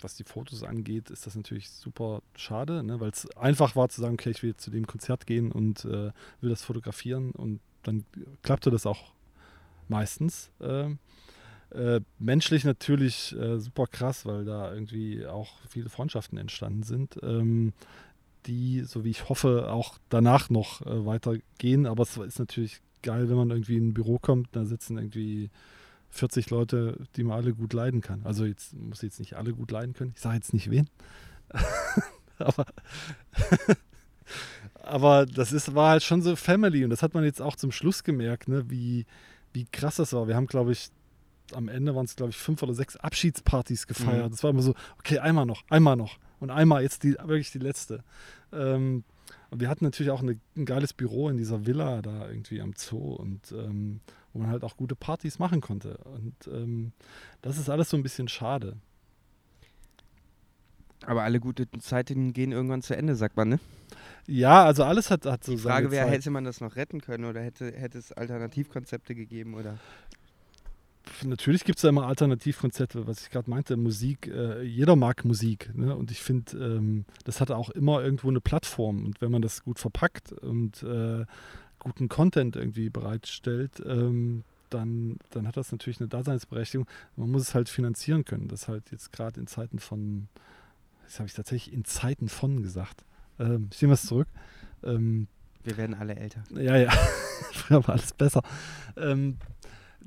was 0.00 0.14
die 0.14 0.24
Fotos 0.24 0.62
angeht, 0.62 1.10
ist 1.10 1.26
das 1.26 1.34
natürlich 1.34 1.70
super 1.70 2.22
schade, 2.34 2.82
ne? 2.82 3.00
weil 3.00 3.10
es 3.10 3.30
einfach 3.36 3.76
war 3.76 3.88
zu 3.88 4.00
sagen, 4.00 4.14
okay, 4.14 4.30
ich 4.30 4.42
will 4.42 4.56
zu 4.56 4.70
dem 4.70 4.86
Konzert 4.86 5.26
gehen 5.26 5.52
und 5.52 5.84
äh, 5.84 6.12
will 6.40 6.50
das 6.50 6.62
fotografieren 6.62 7.32
und 7.32 7.60
dann 7.82 8.04
klappte 8.42 8.70
das 8.70 8.86
auch 8.86 9.12
meistens. 9.88 10.50
Ähm, 10.60 10.98
äh, 11.70 12.00
menschlich 12.18 12.64
natürlich 12.64 13.36
äh, 13.38 13.58
super 13.58 13.86
krass, 13.86 14.26
weil 14.26 14.44
da 14.44 14.72
irgendwie 14.72 15.26
auch 15.26 15.52
viele 15.68 15.88
Freundschaften 15.88 16.36
entstanden 16.38 16.82
sind, 16.82 17.18
ähm, 17.22 17.72
die, 18.46 18.80
so 18.80 19.04
wie 19.04 19.10
ich 19.10 19.28
hoffe, 19.28 19.70
auch 19.70 19.98
danach 20.08 20.50
noch 20.50 20.80
äh, 20.82 21.06
weitergehen. 21.06 21.86
Aber 21.86 22.02
es 22.02 22.16
ist 22.16 22.38
natürlich 22.38 22.80
geil, 23.02 23.28
wenn 23.28 23.36
man 23.36 23.50
irgendwie 23.50 23.76
in 23.76 23.88
ein 23.88 23.94
Büro 23.94 24.18
kommt, 24.18 24.48
da 24.52 24.64
sitzen 24.64 24.98
irgendwie 24.98 25.50
40 26.10 26.50
Leute, 26.50 26.98
die 27.16 27.24
man 27.24 27.36
alle 27.36 27.54
gut 27.54 27.72
leiden 27.72 28.00
kann. 28.00 28.22
Also 28.24 28.44
jetzt 28.44 28.74
muss 28.74 29.02
jetzt 29.02 29.20
nicht 29.20 29.34
alle 29.34 29.52
gut 29.52 29.70
leiden 29.70 29.94
können. 29.94 30.12
Ich 30.14 30.20
sage 30.20 30.36
jetzt 30.36 30.52
nicht 30.52 30.70
wen. 30.70 30.88
aber, 32.38 32.66
aber 34.82 35.26
das 35.26 35.52
ist, 35.52 35.74
war 35.74 35.90
halt 35.90 36.02
schon 36.02 36.22
so 36.22 36.34
Family 36.36 36.84
und 36.84 36.90
das 36.90 37.02
hat 37.02 37.14
man 37.14 37.24
jetzt 37.24 37.40
auch 37.40 37.56
zum 37.56 37.72
Schluss 37.72 38.04
gemerkt, 38.04 38.48
ne, 38.48 38.68
wie, 38.68 39.06
wie 39.52 39.66
krass 39.66 39.96
das 39.96 40.12
war. 40.12 40.28
Wir 40.28 40.36
haben, 40.36 40.46
glaube 40.46 40.72
ich, 40.72 40.90
am 41.54 41.68
Ende 41.68 41.94
waren 41.94 42.04
es, 42.04 42.16
glaube 42.16 42.30
ich, 42.30 42.36
fünf 42.36 42.62
oder 42.62 42.74
sechs 42.74 42.96
Abschiedspartys 42.96 43.86
gefeiert. 43.86 44.26
Mhm. 44.26 44.30
Das 44.30 44.42
war 44.42 44.50
immer 44.50 44.62
so, 44.62 44.74
okay, 44.98 45.18
einmal 45.18 45.46
noch, 45.46 45.62
einmal 45.68 45.96
noch 45.96 46.18
und 46.38 46.50
einmal 46.50 46.82
jetzt 46.82 47.02
die, 47.02 47.16
wirklich 47.22 47.52
die 47.52 47.58
letzte. 47.58 48.02
Ähm, 48.52 49.04
und 49.50 49.60
wir 49.60 49.68
hatten 49.68 49.84
natürlich 49.84 50.10
auch 50.10 50.22
eine, 50.22 50.38
ein 50.56 50.64
geiles 50.64 50.92
Büro 50.92 51.28
in 51.28 51.36
dieser 51.36 51.66
Villa 51.66 52.02
da 52.02 52.28
irgendwie 52.28 52.60
am 52.60 52.72
Zoo 52.76 53.14
und 53.14 53.52
ähm, 53.52 54.00
wo 54.32 54.38
man 54.40 54.50
halt 54.50 54.62
auch 54.62 54.76
gute 54.76 54.94
Partys 54.94 55.38
machen 55.38 55.60
konnte. 55.60 55.98
Und 55.98 56.34
ähm, 56.46 56.92
das 57.42 57.58
ist 57.58 57.68
alles 57.68 57.90
so 57.90 57.96
ein 57.96 58.02
bisschen 58.02 58.28
schade. 58.28 58.76
Aber 61.06 61.22
alle 61.22 61.40
guten 61.40 61.80
Zeiten 61.80 62.32
gehen 62.32 62.52
irgendwann 62.52 62.82
zu 62.82 62.94
Ende, 62.94 63.16
sagt 63.16 63.36
man, 63.36 63.48
ne? 63.48 63.60
Ja, 64.26 64.64
also 64.64 64.84
alles 64.84 65.10
hat, 65.10 65.24
hat 65.24 65.42
so 65.44 65.52
Die 65.52 65.58
Frage 65.58 65.90
wäre, 65.90 66.08
hätte 66.08 66.30
man 66.30 66.44
das 66.44 66.60
noch 66.60 66.76
retten 66.76 67.00
können 67.00 67.24
oder 67.24 67.40
hätte, 67.40 67.72
hätte 67.72 67.98
es 67.98 68.12
Alternativkonzepte 68.12 69.14
gegeben 69.14 69.54
oder? 69.54 69.78
Natürlich 71.24 71.64
gibt 71.64 71.78
es 71.78 71.82
da 71.82 71.88
immer 71.88 72.06
Alternativkonzepte, 72.06 73.06
was 73.06 73.22
ich 73.22 73.30
gerade 73.30 73.50
meinte, 73.50 73.76
Musik, 73.76 74.28
äh, 74.28 74.62
jeder 74.62 74.96
mag 74.96 75.24
Musik. 75.24 75.70
Ne? 75.74 75.94
Und 75.96 76.10
ich 76.10 76.20
finde, 76.20 76.56
ähm, 76.56 77.04
das 77.24 77.40
hat 77.40 77.50
auch 77.50 77.70
immer 77.70 78.02
irgendwo 78.02 78.28
eine 78.28 78.40
Plattform. 78.40 79.04
Und 79.04 79.20
wenn 79.20 79.30
man 79.30 79.42
das 79.42 79.64
gut 79.64 79.78
verpackt 79.78 80.32
und 80.32 80.82
äh, 80.82 81.24
guten 81.78 82.08
Content 82.08 82.56
irgendwie 82.56 82.90
bereitstellt, 82.90 83.82
ähm, 83.84 84.44
dann, 84.70 85.18
dann 85.30 85.46
hat 85.46 85.56
das 85.56 85.72
natürlich 85.72 86.00
eine 86.00 86.08
Daseinsberechtigung. 86.08 86.86
Man 87.16 87.30
muss 87.30 87.42
es 87.42 87.54
halt 87.54 87.68
finanzieren 87.68 88.24
können. 88.24 88.48
Das 88.48 88.68
halt 88.68 88.90
jetzt 88.92 89.12
gerade 89.12 89.40
in 89.40 89.46
Zeiten 89.46 89.78
von, 89.78 90.28
das 91.04 91.18
habe 91.18 91.26
ich 91.26 91.34
tatsächlich 91.34 91.74
in 91.74 91.84
Zeiten 91.84 92.28
von 92.28 92.62
gesagt. 92.62 93.04
Ähm, 93.38 93.68
ich 93.72 93.82
nehme 93.82 93.92
was 93.92 94.06
zurück. 94.06 94.28
Ähm, 94.84 95.26
Wir 95.64 95.76
werden 95.76 95.94
alle 95.94 96.16
älter. 96.16 96.44
Ja, 96.54 96.76
ja. 96.76 96.90
Früher 97.52 97.86
war 97.86 97.94
alles 97.94 98.12
besser. 98.12 98.42
Ähm, 98.96 99.38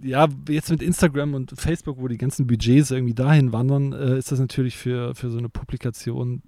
ja, 0.01 0.27
jetzt 0.47 0.69
mit 0.69 0.81
Instagram 0.81 1.33
und 1.33 1.51
Facebook, 1.59 1.97
wo 1.99 2.07
die 2.07 2.17
ganzen 2.17 2.47
Budgets 2.47 2.91
irgendwie 2.91 3.13
dahin 3.13 3.53
wandern, 3.53 3.93
äh, 3.93 4.17
ist 4.17 4.31
das 4.31 4.39
natürlich 4.39 4.77
für, 4.77 5.15
für 5.15 5.29
so 5.29 5.37
eine 5.37 5.49
Publikation 5.49 6.41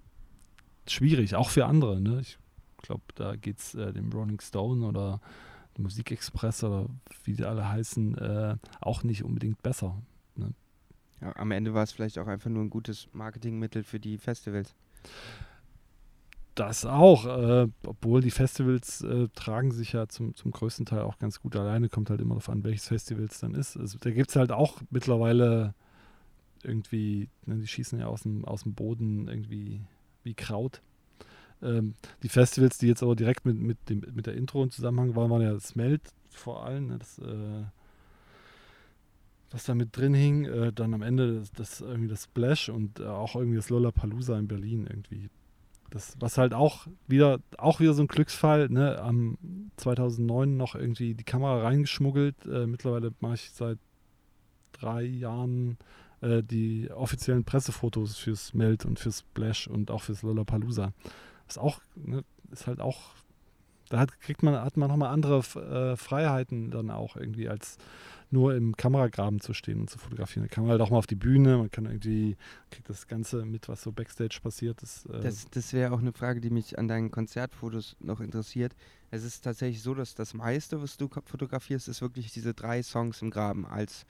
schwierig, 0.88 1.36
auch 1.36 1.50
für 1.50 1.66
andere. 1.66 2.02
Ne? 2.02 2.20
Ich 2.22 2.38
glaube, 2.82 3.04
da 3.16 3.36
geht 3.36 3.60
es 3.60 3.76
äh, 3.76 3.94
dem 3.94 4.12
Rolling 4.12 4.40
Stone 4.42 4.86
oder 4.86 5.20
Musikexpress 5.78 6.64
oder 6.64 6.88
wie 7.24 7.34
die 7.34 7.44
alle 7.44 7.68
heißen, 7.68 8.18
äh, 8.18 8.58
auch 8.82 9.04
nicht 9.04 9.24
unbedingt 9.24 9.62
besser. 9.62 10.02
Ne? 10.36 10.54
Ja, 11.22 11.36
am 11.36 11.52
Ende 11.52 11.74
war 11.74 11.84
es 11.84 11.92
vielleicht 11.92 12.18
auch 12.20 12.28
einfach 12.28 12.50
nur 12.50 12.64
ein 12.64 12.70
gutes 12.70 13.08
Marketingmittel 13.14 13.84
für 13.84 14.00
die 14.00 14.18
Festivals. 14.18 14.76
Das 16.56 16.86
auch, 16.86 17.26
äh, 17.26 17.68
obwohl 17.86 18.22
die 18.22 18.32
Festivals 18.32 19.02
äh, 19.02 19.28
tragen 19.36 19.72
sich 19.72 19.92
ja 19.92 20.08
zum, 20.08 20.36
zum 20.36 20.52
größten 20.52 20.86
Teil 20.86 21.02
auch 21.02 21.20
ganz 21.20 21.42
gut 21.42 21.56
alleine, 21.58 21.90
kommt 21.90 22.10
halt 22.10 22.22
immer 22.22 22.36
darauf 22.36 22.50
an, 22.50 22.64
welches 22.64 22.88
Festival 22.88 23.26
es 23.26 23.40
dann 23.42 23.54
ist. 23.56 23.76
Also, 23.76 23.98
da 24.00 24.10
gibt 24.10 24.30
es 24.30 24.38
halt 24.38 24.54
auch 24.54 24.80
mittlerweile 24.90 25.74
irgendwie, 26.64 27.28
ne, 27.46 27.58
die 27.58 27.68
schießen 27.68 28.00
ja 28.00 28.08
aus 28.08 28.24
dem, 28.24 28.46
aus 28.46 28.64
dem 28.64 28.74
Boden 28.74 29.28
irgendwie 29.28 29.82
wie 30.24 30.34
Kraut. 30.34 30.82
Ähm, 31.62 31.94
die 32.24 32.30
Festivals, 32.30 32.78
die 32.78 32.88
jetzt 32.88 33.04
aber 33.04 33.18
direkt 33.18 33.46
mit, 33.46 33.60
mit, 33.60 33.90
dem, 33.90 34.06
mit 34.14 34.26
der 34.26 34.36
Intro 34.36 34.64
in 34.64 34.72
Zusammenhang 34.72 35.14
waren, 35.16 35.30
waren 35.30 35.42
ja 35.42 35.60
Smelt 35.60 36.02
vor 36.30 36.66
allem, 36.66 36.88
ne, 36.88 36.98
das, 36.98 37.20
äh, 37.20 37.64
was 39.52 39.66
da 39.66 39.76
mit 39.76 39.96
drin 39.96 40.14
hing. 40.14 40.46
Äh, 40.46 40.72
dann 40.74 40.94
am 40.94 41.02
Ende 41.02 41.40
das, 41.40 41.52
das, 41.52 41.82
irgendwie 41.82 42.10
das 42.10 42.24
Splash 42.24 42.70
und 42.70 43.00
äh, 43.02 43.06
auch 43.06 43.36
irgendwie 43.36 43.58
das 43.58 43.70
Lollapalooza 43.70 44.38
in 44.40 44.48
Berlin 44.48 44.88
irgendwie 44.90 45.30
das, 45.90 46.16
was 46.20 46.38
halt 46.38 46.54
auch 46.54 46.88
wieder, 47.08 47.40
auch 47.58 47.80
wieder 47.80 47.94
so 47.94 48.04
ein 48.04 48.08
Glücksfall, 48.08 48.70
ne, 48.70 49.00
am 49.00 49.38
2009 49.78 50.58
noch 50.58 50.76
irgendwie 50.76 51.14
die 51.14 51.24
Kamera 51.24 51.62
reingeschmuggelt. 51.62 52.46
Äh, 52.46 52.68
mittlerweile 52.68 53.12
mache 53.20 53.36
ich 53.36 53.52
seit 53.52 53.80
drei 54.72 55.04
Jahren 55.04 55.78
äh, 56.22 56.44
die 56.44 56.90
offiziellen 56.92 57.44
Pressefotos 57.44 58.18
fürs 58.18 58.54
Meld 58.54 58.86
und 58.86 59.00
fürs 59.00 59.20
Splash 59.20 59.68
und 59.68 59.92
auch 59.92 60.02
fürs 60.02 60.22
Lollapalooza. 60.22 60.94
Ist 61.48 61.60
auch, 61.60 61.80
ne, 61.96 62.24
ist 62.52 62.68
halt 62.68 62.82
auch, 62.82 63.16
da 63.90 64.00
hat, 64.00 64.20
kriegt 64.20 64.44
man, 64.44 64.56
hat 64.56 64.78
man 64.78 64.90
nochmal 64.90 65.14
andere 65.14 65.40
äh, 65.40 65.96
Freiheiten 65.96 66.72
dann 66.72 66.90
auch 66.90 67.16
irgendwie 67.16 67.50
als 67.50 67.78
nur 68.32 68.56
im 68.56 68.76
Kameragraben 68.76 69.40
zu 69.40 69.54
stehen 69.54 69.82
und 69.82 69.90
zu 69.90 70.00
fotografieren. 70.00 70.48
Da 70.48 70.54
kann 70.54 70.64
man 70.64 70.72
halt 70.72 70.82
auch 70.82 70.90
mal 70.90 70.98
auf 70.98 71.08
die 71.08 71.16
Bühne, 71.16 71.58
man 71.58 71.72
kann 71.72 71.86
irgendwie, 71.86 72.38
kriegt 72.72 72.90
das 72.90 73.08
Ganze 73.08 73.46
mit, 73.46 73.70
was 73.70 73.84
so 73.84 73.92
Backstage 73.92 74.40
passiert 74.42 74.82
ist. 74.82 75.06
Äh 75.08 75.22
das, 75.22 75.46
das 75.50 75.74
wäre 75.74 75.94
auch 75.94 76.00
eine 76.00 76.12
Frage, 76.12 76.42
die 76.42 76.50
mich 76.50 76.78
an 76.78 76.88
deinen 76.88 77.12
Konzertfotos 77.12 77.96
noch 78.00 78.20
interessiert. 78.20 78.76
Es 79.12 79.24
ist 79.24 79.44
tatsächlich 79.44 79.82
so, 79.82 79.94
dass 79.94 80.16
das 80.16 80.34
meiste, 80.34 80.82
was 80.82 80.98
du 80.98 81.08
fotografierst, 81.08 81.88
ist 81.88 82.02
wirklich 82.02 82.32
diese 82.32 82.54
drei 82.54 82.82
Songs 82.84 83.22
im 83.22 83.30
Graben 83.30 83.66
als 83.66 84.06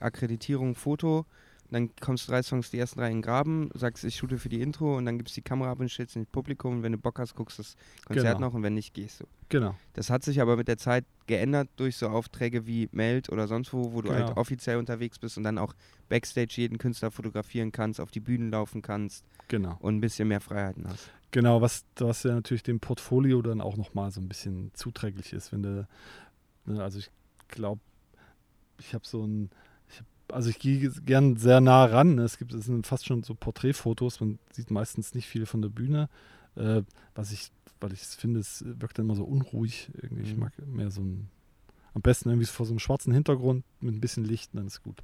Akkreditierung, 0.00 0.74
Foto, 0.74 1.26
dann 1.70 1.90
kommst 2.00 2.26
du 2.26 2.32
drei 2.32 2.42
Songs, 2.42 2.70
die 2.70 2.78
ersten 2.78 2.98
drei 3.00 3.08
in 3.08 3.16
den 3.18 3.22
Graben, 3.22 3.70
sagst, 3.74 4.02
ich 4.04 4.16
shoote 4.16 4.38
für 4.38 4.48
die 4.48 4.60
Intro 4.62 4.96
und 4.96 5.04
dann 5.06 5.18
gibst 5.18 5.36
die 5.36 5.42
Kamera 5.42 5.70
ab 5.72 5.80
und 5.80 5.90
stellst 5.90 6.16
ins 6.16 6.26
Publikum 6.28 6.76
und 6.78 6.82
wenn 6.82 6.92
du 6.92 6.98
Bock 6.98 7.18
hast, 7.18 7.34
guckst 7.34 7.58
das 7.58 7.76
Konzert 8.06 8.36
Genau. 8.38 8.48
noch 8.48 8.54
und 8.54 8.62
wenn 8.62 8.74
nicht, 8.74 8.94
gehst 8.94 9.20
du. 9.20 9.24
Genau. 9.50 9.74
Das 9.92 10.08
hat 10.10 10.22
sich 10.24 10.40
aber 10.40 10.56
mit 10.56 10.68
der 10.68 10.78
Zeit 10.78 11.04
geändert 11.26 11.68
durch 11.76 11.96
so 11.96 12.08
Aufträge 12.08 12.66
wie 12.66 12.88
Meld 12.92 13.28
oder 13.30 13.46
sonst 13.48 13.72
wo, 13.72 13.92
wo 13.92 14.00
du 14.02 14.08
Genau. 14.08 14.26
halt 14.28 14.36
offiziell 14.36 14.78
unterwegs 14.78 15.18
bist 15.18 15.36
und 15.36 15.44
dann 15.44 15.58
auch 15.58 15.74
Backstage 16.08 16.54
jeden 16.56 16.78
Künstler 16.78 17.10
fotografieren 17.10 17.70
kannst, 17.72 18.00
auf 18.00 18.10
die 18.10 18.20
Bühnen 18.20 18.50
laufen 18.50 18.80
kannst 18.82 19.24
Genau. 19.48 19.76
und 19.80 19.96
ein 19.96 20.00
bisschen 20.00 20.28
mehr 20.28 20.40
Freiheiten 20.40 20.88
hast. 20.88 21.10
Genau, 21.30 21.60
was, 21.60 21.84
was 21.96 22.22
ja 22.22 22.34
natürlich 22.34 22.62
dem 22.62 22.80
Portfolio 22.80 23.42
dann 23.42 23.60
auch 23.60 23.76
nochmal 23.76 24.10
so 24.10 24.20
ein 24.20 24.28
bisschen 24.28 24.70
zuträglich 24.72 25.34
ist, 25.34 25.52
wenn 25.52 25.62
du, 25.62 25.86
ne, 26.64 26.82
also 26.82 26.98
ich 26.98 27.10
glaube, 27.48 27.82
ich 28.80 28.94
habe 28.94 29.06
so 29.06 29.26
ein, 29.26 29.50
also 30.32 30.50
ich 30.50 30.58
gehe 30.58 30.90
gern 31.06 31.36
sehr 31.36 31.60
nah 31.60 31.84
ran. 31.84 32.16
Ne? 32.16 32.22
Es 32.22 32.38
gibt, 32.38 32.52
es 32.52 32.66
sind 32.66 32.86
fast 32.86 33.06
schon 33.06 33.22
so 33.22 33.34
Porträtfotos, 33.34 34.20
man 34.20 34.38
sieht 34.52 34.70
meistens 34.70 35.14
nicht 35.14 35.26
viel 35.26 35.46
von 35.46 35.62
der 35.62 35.68
Bühne, 35.68 36.08
äh, 36.56 36.82
was 37.14 37.32
ich, 37.32 37.50
weil 37.80 37.92
ich 37.92 38.00
finde, 38.00 38.40
es 38.40 38.64
wirkt 38.66 38.98
dann 38.98 39.06
immer 39.06 39.14
so 39.16 39.24
unruhig. 39.24 39.90
Irgendwie. 40.02 40.22
Ich 40.22 40.34
Mhm. 40.34 40.40
mag 40.40 40.52
mehr 40.66 40.90
so 40.90 41.00
ein, 41.00 41.28
am 41.94 42.02
besten 42.02 42.28
irgendwie 42.28 42.46
vor 42.46 42.66
so 42.66 42.72
einem 42.72 42.78
schwarzen 42.80 43.12
Hintergrund 43.12 43.64
mit 43.80 43.94
ein 43.94 44.00
bisschen 44.00 44.24
Licht, 44.24 44.50
dann 44.54 44.66
ist 44.66 44.82
gut. 44.82 45.02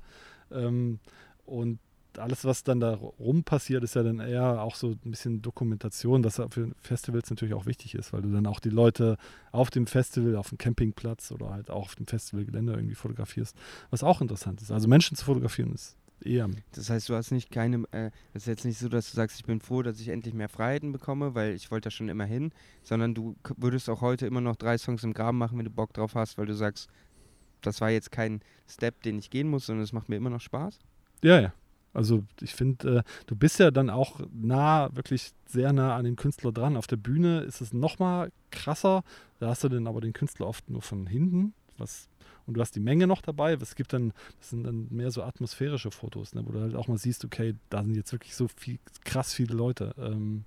Ähm, 0.51 0.99
und 1.47 1.79
alles, 2.19 2.45
was 2.45 2.65
dann 2.65 2.81
da 2.81 2.95
rum 2.95 3.45
passiert, 3.45 3.85
ist 3.85 3.95
ja 3.95 4.03
dann 4.03 4.21
eher 4.21 4.63
auch 4.63 4.75
so 4.75 4.91
ein 4.91 5.11
bisschen 5.11 5.43
Dokumentation, 5.43 6.25
was 6.25 6.41
für 6.51 6.73
Festivals 6.81 7.31
natürlich 7.31 7.55
auch 7.55 7.67
wichtig 7.67 7.95
ist, 7.95 8.13
weil 8.13 8.23
du 8.23 8.31
dann 8.31 8.47
auch 8.47 8.61
die 8.61 8.71
Leute 8.71 9.17
auf 9.53 9.71
dem 9.71 9.87
Festival, 9.87 10.37
auf 10.37 10.49
dem 10.49 10.59
Campingplatz 10.59 11.33
oder 11.33 11.51
halt 11.51 11.71
auch 11.71 11.87
auf 11.87 11.95
dem 11.95 12.07
Festivalgelände 12.07 12.73
irgendwie 12.73 12.95
fotografierst, 12.95 13.57
was 13.91 14.03
auch 14.03 14.21
interessant 14.21 14.63
ist. 14.63 14.71
Also 14.71 14.89
Menschen 14.89 15.17
zu 15.17 15.25
fotografieren 15.25 15.73
ist 15.73 15.97
eher. 16.21 16.49
Das 16.73 16.91
heißt, 16.91 17.09
du 17.09 17.15
hast 17.15 17.31
nicht 17.31 17.51
keine, 17.51 17.85
äh, 17.93 18.11
das 18.33 18.43
ist 18.43 18.47
jetzt 18.47 18.65
nicht 18.65 18.79
so, 18.79 18.89
dass 18.89 19.11
du 19.11 19.17
sagst, 19.17 19.39
ich 19.39 19.45
bin 19.45 19.61
froh, 19.61 19.83
dass 19.83 20.01
ich 20.01 20.09
endlich 20.09 20.35
mehr 20.35 20.49
Freiheiten 20.49 20.93
bekomme, 20.93 21.35
weil 21.35 21.55
ich 21.55 21.71
wollte 21.71 21.87
da 21.87 21.91
schon 21.91 22.09
immer 22.09 22.25
hin, 22.25 22.53
sondern 22.83 23.15
du 23.15 23.37
würdest 23.57 23.89
auch 23.91 24.01
heute 24.01 24.27
immer 24.27 24.41
noch 24.41 24.57
drei 24.57 24.79
Songs 24.79 25.05
im 25.05 25.15
Graben 25.15 25.39
machen, 25.39 25.59
wenn 25.59 25.65
du 25.65 25.71
Bock 25.71 25.93
drauf 25.93 26.15
hast, 26.15 26.39
weil 26.39 26.47
du 26.47 26.55
sagst, 26.55 26.89
das 27.61 27.81
war 27.81 27.91
jetzt 27.91 28.13
kein 28.13 28.41
Step, 28.69 29.03
den 29.03 29.19
ich 29.19 29.31
gehen 29.31 29.49
muss, 29.49 29.67
sondern 29.67 29.85
es 29.85 29.93
macht 29.93 30.09
mir 30.09 30.17
immer 30.17 30.31
noch 30.31 30.41
Spaß. 30.41 30.79
Ja, 31.23 31.41
ja. 31.41 31.53
Also 31.95 32.25
ich 32.41 32.55
finde, 32.55 32.99
äh, 32.99 33.03
du 33.27 33.37
bist 33.37 33.59
ja 33.61 33.71
dann 33.71 33.89
auch 33.89 34.21
nah, 34.33 34.95
wirklich 34.95 35.33
sehr 35.47 35.73
nah 35.73 35.97
an 35.97 36.05
dem 36.05 36.17
Künstler 36.17 36.53
dran. 36.53 36.77
Auf 36.77 36.87
der 36.87 36.97
Bühne 36.97 37.41
ist 37.41 37.61
es 37.61 37.73
nochmal 37.73 38.33
krasser. 38.51 39.05
Da 39.39 39.49
hast 39.49 39.65
du 39.65 39.69
dann 39.69 39.87
aber 39.87 40.01
den 40.01 40.13
Künstler 40.13 40.47
oft 40.47 40.69
nur 40.69 40.83
von 40.83 41.07
hinten. 41.07 41.55
Was, 41.79 42.09
und 42.47 42.55
du 42.55 42.61
hast 42.61 42.75
die 42.75 42.81
Menge 42.81 43.07
noch 43.07 43.23
dabei. 43.23 43.55
Es 43.55 43.77
gibt 43.77 43.93
dann, 43.93 44.13
das 44.41 44.51
sind 44.51 44.65
dann 44.65 44.89
mehr 44.91 45.11
so 45.11 45.23
atmosphärische 45.23 45.91
Fotos, 45.91 46.35
ne, 46.35 46.45
wo 46.45 46.53
du 46.53 46.61
halt 46.61 46.75
auch 46.75 46.89
mal 46.89 46.99
siehst, 46.99 47.25
okay, 47.25 47.55
da 47.71 47.83
sind 47.83 47.95
jetzt 47.95 48.13
wirklich 48.13 48.35
so 48.35 48.49
viel, 48.49 48.79
krass 49.05 49.33
viele 49.33 49.55
Leute. 49.55 49.95
Ähm, 49.99 50.45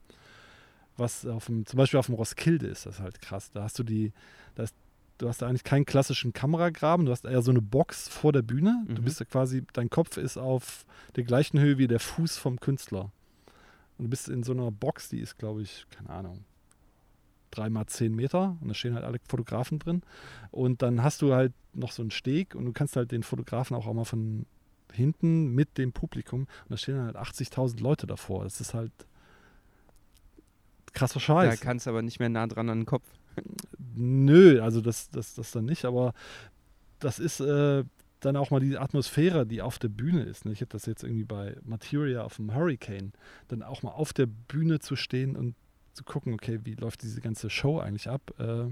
was 0.97 1.25
auf 1.25 1.45
dem, 1.45 1.65
zum 1.65 1.77
Beispiel 1.77 1.99
auf 1.99 2.07
dem 2.07 2.15
Roskilde 2.15 2.67
ist 2.67 2.85
das 2.85 2.99
halt 2.99 3.21
krass. 3.21 3.51
Da 3.51 3.63
hast 3.63 3.79
du 3.79 3.83
die, 3.83 4.11
du 5.17 5.27
hast 5.27 5.41
da 5.41 5.47
eigentlich 5.47 5.63
keinen 5.63 5.85
klassischen 5.85 6.33
Kameragraben, 6.33 7.05
du 7.05 7.11
hast 7.11 7.25
eher 7.25 7.41
so 7.41 7.51
eine 7.51 7.61
Box 7.61 8.07
vor 8.07 8.33
der 8.33 8.41
Bühne. 8.43 8.83
Du 8.87 9.01
Mhm. 9.01 9.05
bist 9.05 9.19
ja 9.19 9.25
quasi, 9.25 9.63
dein 9.73 9.89
Kopf 9.89 10.17
ist 10.17 10.37
auf 10.37 10.85
der 11.15 11.23
gleichen 11.23 11.59
Höhe 11.59 11.77
wie 11.77 11.87
der 11.87 11.99
Fuß 11.99 12.37
vom 12.37 12.59
Künstler. 12.59 13.11
Und 13.97 14.05
du 14.05 14.09
bist 14.09 14.29
in 14.29 14.43
so 14.43 14.51
einer 14.51 14.69
Box, 14.71 15.09
die 15.09 15.19
ist, 15.19 15.37
glaube 15.37 15.61
ich, 15.63 15.85
keine 15.89 16.09
Ahnung, 16.11 16.45
drei 17.49 17.69
mal 17.69 17.87
zehn 17.87 18.13
Meter 18.15 18.57
und 18.61 18.67
da 18.67 18.73
stehen 18.75 18.93
halt 18.93 19.03
alle 19.05 19.17
Fotografen 19.27 19.79
drin. 19.79 20.03
Und 20.51 20.81
dann 20.83 21.01
hast 21.01 21.21
du 21.23 21.33
halt 21.33 21.53
noch 21.73 21.91
so 21.91 22.03
einen 22.03 22.11
Steg 22.11 22.53
und 22.55 22.65
du 22.65 22.73
kannst 22.73 22.95
halt 22.95 23.11
den 23.11 23.23
Fotografen 23.23 23.75
auch, 23.75 23.87
auch 23.87 23.93
mal 23.93 24.05
von 24.05 24.45
hinten 24.93 25.53
mit 25.55 25.77
dem 25.77 25.91
Publikum 25.93 26.41
und 26.41 26.69
da 26.69 26.77
stehen 26.77 26.99
halt 27.01 27.15
80.000 27.15 27.81
Leute 27.81 28.05
davor. 28.07 28.43
Das 28.43 28.61
ist 28.61 28.73
halt 28.73 28.91
krasser 30.93 31.15
Da 31.15 31.19
Scheiß. 31.19 31.59
kannst 31.61 31.85
du 31.85 31.89
aber 31.91 32.01
nicht 32.01 32.19
mehr 32.19 32.29
nah 32.29 32.47
dran 32.47 32.69
an 32.69 32.79
den 32.81 32.85
Kopf. 32.85 33.03
Nö, 33.95 34.61
also 34.61 34.81
das, 34.81 35.09
das, 35.09 35.35
das 35.35 35.51
dann 35.51 35.65
nicht, 35.65 35.85
aber 35.85 36.13
das 36.99 37.19
ist 37.19 37.39
äh, 37.39 37.83
dann 38.19 38.35
auch 38.35 38.51
mal 38.51 38.59
die 38.59 38.77
Atmosphäre, 38.77 39.45
die 39.45 39.61
auf 39.61 39.79
der 39.79 39.89
Bühne 39.89 40.23
ist. 40.23 40.45
Ne? 40.45 40.51
Ich 40.51 40.61
habe 40.61 40.71
das 40.71 40.85
jetzt 40.85 41.03
irgendwie 41.03 41.23
bei 41.23 41.55
Materia 41.63 42.23
auf 42.23 42.37
dem 42.37 42.53
Hurricane, 42.53 43.13
dann 43.47 43.63
auch 43.63 43.83
mal 43.83 43.91
auf 43.91 44.13
der 44.13 44.25
Bühne 44.25 44.79
zu 44.79 44.95
stehen 44.95 45.35
und 45.35 45.55
zu 45.93 46.03
gucken, 46.03 46.33
okay, 46.33 46.59
wie 46.63 46.75
läuft 46.75 47.01
diese 47.01 47.21
ganze 47.21 47.49
Show 47.49 47.79
eigentlich 47.79 48.09
ab 48.09 48.33
äh, 48.39 48.67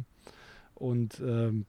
und 0.75 1.19
ähm, 1.19 1.65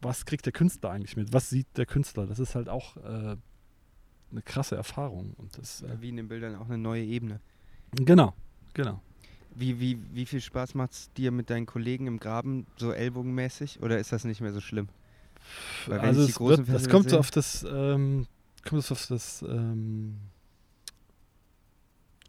was 0.00 0.26
kriegt 0.26 0.44
der 0.44 0.52
Künstler 0.52 0.90
eigentlich 0.90 1.16
mit? 1.16 1.32
Was 1.32 1.48
sieht 1.50 1.66
der 1.76 1.86
Künstler? 1.86 2.26
Das 2.26 2.38
ist 2.38 2.54
halt 2.54 2.68
auch 2.68 2.96
äh, 2.98 3.36
eine 4.30 4.42
krasse 4.44 4.76
Erfahrung. 4.76 5.32
Und 5.36 5.56
das, 5.58 5.82
äh, 5.82 6.00
Wie 6.00 6.10
in 6.10 6.16
den 6.16 6.28
Bildern 6.28 6.56
auch 6.56 6.66
eine 6.66 6.78
neue 6.78 7.04
Ebene. 7.04 7.40
genau, 7.92 8.34
genau. 8.74 9.00
Wie, 9.56 9.78
wie, 9.80 9.98
wie 10.12 10.26
viel 10.26 10.40
Spaß 10.40 10.74
macht 10.74 10.92
es 10.92 11.12
dir 11.12 11.30
mit 11.30 11.48
deinen 11.50 11.66
Kollegen 11.66 12.06
im 12.06 12.18
Graben, 12.18 12.66
so 12.76 12.92
ellbogenmäßig? 12.92 13.80
Oder 13.82 13.98
ist 13.98 14.12
das 14.12 14.24
nicht 14.24 14.40
mehr 14.40 14.52
so 14.52 14.60
schlimm? 14.60 14.88
Also 15.88 16.22
es 16.22 16.40
wird, 16.40 16.68
das 16.68 16.88
kommt 16.88 17.04
so 17.04 17.16
sehe- 17.16 17.20
auf 17.20 17.30
das, 17.30 17.64
ähm, 17.68 18.26
kommt 18.64 18.80
es 18.80 18.90
auf 18.90 19.06
das, 19.06 19.42
ähm, 19.42 20.16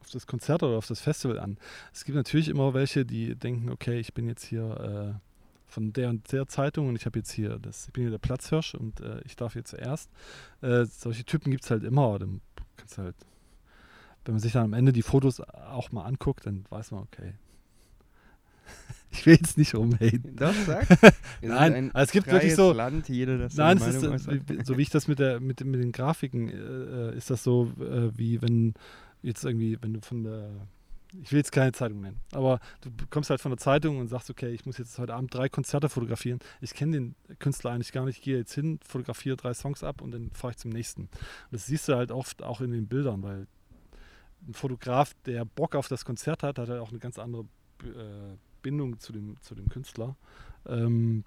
auf 0.01 0.11
das 0.11 0.27
Konzert 0.27 0.61
oder 0.63 0.77
auf 0.77 0.87
das 0.87 0.99
Festival 0.99 1.39
an. 1.39 1.57
Es 1.93 2.05
gibt 2.05 2.15
natürlich 2.15 2.49
immer 2.49 2.73
welche, 2.73 3.05
die 3.05 3.35
denken, 3.35 3.71
okay, 3.71 3.99
ich 3.99 4.13
bin 4.13 4.27
jetzt 4.27 4.43
hier 4.43 5.15
äh, 5.15 5.19
von 5.67 5.93
der 5.93 6.09
und 6.09 6.31
der 6.31 6.47
Zeitung 6.47 6.89
und 6.89 6.95
ich 6.95 7.05
habe 7.05 7.19
jetzt 7.19 7.31
hier, 7.31 7.57
das, 7.57 7.87
ich 7.87 7.93
bin 7.93 8.03
hier 8.03 8.11
der 8.11 8.19
Platzhirsch 8.19 8.75
und 8.75 8.99
äh, 8.99 9.21
ich 9.25 9.35
darf 9.35 9.53
hier 9.53 9.63
zuerst. 9.65 10.11
Äh, 10.61 10.85
solche 10.85 11.23
Typen 11.23 11.49
gibt 11.51 11.63
es 11.63 11.71
halt 11.71 11.83
immer. 11.83 12.19
Dann 12.19 12.41
kannst 12.77 12.97
du 12.97 13.03
halt, 13.03 13.15
wenn 14.25 14.33
man 14.33 14.41
sich 14.41 14.53
dann 14.53 14.65
am 14.65 14.73
Ende 14.73 14.91
die 14.91 15.03
Fotos 15.03 15.39
auch 15.39 15.91
mal 15.91 16.03
anguckt, 16.03 16.45
dann 16.45 16.65
weiß 16.69 16.91
man, 16.91 17.03
okay. 17.03 17.33
Ich 19.11 19.25
will 19.25 19.35
jetzt 19.35 19.57
nicht 19.57 19.73
rumhaten. 19.75 20.35
Doch, 20.35 20.53
sag. 20.65 20.87
Nein, 21.41 21.73
ein 21.73 21.95
also 21.95 22.05
es 22.05 22.11
gibt 22.11 22.27
wirklich 22.27 22.55
so, 22.55 22.73
Land, 22.73 23.07
jeder 23.07 23.37
das 23.37 23.55
Nein, 23.55 23.77
ist, 23.77 24.03
äh, 24.03 24.63
so 24.63 24.77
wie 24.77 24.81
ich 24.81 24.89
das 24.89 25.07
mit, 25.07 25.19
der, 25.19 25.39
mit, 25.39 25.63
mit 25.63 25.81
den 25.81 25.93
Grafiken, 25.93 26.49
äh, 26.49 27.15
ist 27.15 27.29
das 27.29 27.43
so, 27.43 27.71
äh, 27.79 28.11
wie 28.17 28.41
wenn 28.41 28.73
jetzt 29.21 29.45
irgendwie, 29.45 29.77
wenn 29.81 29.93
du 29.93 30.01
von 30.01 30.23
der, 30.23 30.49
ich 31.21 31.31
will 31.31 31.37
jetzt 31.37 31.51
keine 31.51 31.71
Zeitung 31.71 32.01
nennen, 32.01 32.19
aber 32.33 32.59
du 32.81 32.89
kommst 33.09 33.29
halt 33.29 33.39
von 33.39 33.51
der 33.51 33.57
Zeitung 33.57 33.99
und 33.99 34.09
sagst, 34.09 34.29
okay, 34.29 34.49
ich 34.49 34.65
muss 34.65 34.77
jetzt 34.77 34.97
heute 34.99 35.13
Abend 35.13 35.33
drei 35.33 35.47
Konzerte 35.47 35.87
fotografieren. 35.87 36.39
Ich 36.59 36.73
kenne 36.73 36.91
den 36.91 37.15
Künstler 37.39 37.71
eigentlich 37.71 37.93
gar 37.93 38.05
nicht, 38.05 38.17
ich 38.17 38.23
gehe 38.23 38.37
jetzt 38.37 38.53
hin, 38.53 38.79
fotografiere 38.85 39.37
drei 39.37 39.53
Songs 39.53 39.83
ab 39.83 40.01
und 40.01 40.11
dann 40.11 40.31
fahre 40.33 40.51
ich 40.51 40.57
zum 40.57 40.71
nächsten. 40.71 41.03
Und 41.03 41.11
das 41.51 41.67
siehst 41.67 41.87
du 41.87 41.95
halt 41.95 42.11
oft 42.11 42.43
auch 42.43 42.59
in 42.59 42.71
den 42.71 42.87
Bildern, 42.87 43.23
weil 43.23 43.47
ein 44.47 44.53
Fotograf, 44.53 45.13
der 45.25 45.45
Bock 45.45 45.75
auf 45.75 45.87
das 45.87 46.05
Konzert 46.05 46.43
hat, 46.43 46.59
hat 46.59 46.69
halt 46.69 46.79
auch 46.79 46.89
eine 46.89 46.99
ganz 46.99 47.19
andere 47.19 47.43
äh, 47.83 48.35
Bindung 48.61 48.99
zu 48.99 49.13
dem, 49.13 49.35
zu 49.41 49.55
dem 49.55 49.69
Künstler. 49.69 50.15
Ähm, 50.67 51.23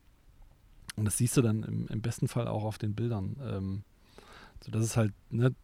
und 0.97 1.05
das 1.05 1.17
siehst 1.17 1.37
du 1.37 1.43
dann 1.43 1.63
im, 1.63 1.87
im 1.89 2.01
besten 2.01 2.29
Fall 2.29 2.49
auch 2.49 2.65
auf 2.65 2.79
den 2.79 2.95
Bildern. 2.95 3.37
Ähm, 3.43 3.83
so 4.61 4.73
das 4.73 4.83
ist 4.83 4.97
halt, 4.97 5.13
ne, 5.31 5.55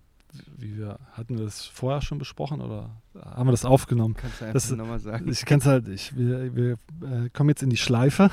wie 0.57 0.77
wir, 0.77 0.99
hatten 1.13 1.39
wir 1.39 1.45
das 1.45 1.65
vorher 1.65 2.03
schon 2.03 2.19
besprochen 2.19 2.61
oder 2.61 2.91
haben 3.15 3.49
wir 3.49 3.53
das 3.53 3.65
aufgenommen? 3.65 4.15
Kannst 4.15 4.41
du 4.41 4.45
einfach 4.47 4.77
nochmal 4.77 5.01
sagen. 5.01 5.29
Ich 5.29 5.45
kann 5.45 5.59
es 5.59 5.67
halt, 5.67 5.89
ich, 5.89 6.17
wir, 6.17 6.55
wir 6.55 6.73
äh, 7.03 7.29
kommen 7.33 7.51
jetzt 7.51 7.63
in 7.63 7.71
die 7.71 7.77
Schleife. 7.77 8.31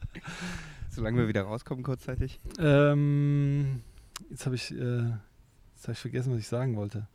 Solange 0.90 1.18
wir 1.18 1.28
wieder 1.28 1.42
rauskommen 1.42 1.84
kurzzeitig. 1.84 2.40
Ähm, 2.58 3.82
jetzt 4.30 4.46
habe 4.46 4.56
ich, 4.56 4.72
äh, 4.72 5.04
jetzt 5.74 5.84
habe 5.84 5.92
ich 5.92 5.98
vergessen, 5.98 6.32
was 6.32 6.40
ich 6.40 6.48
sagen 6.48 6.76
wollte. 6.76 7.06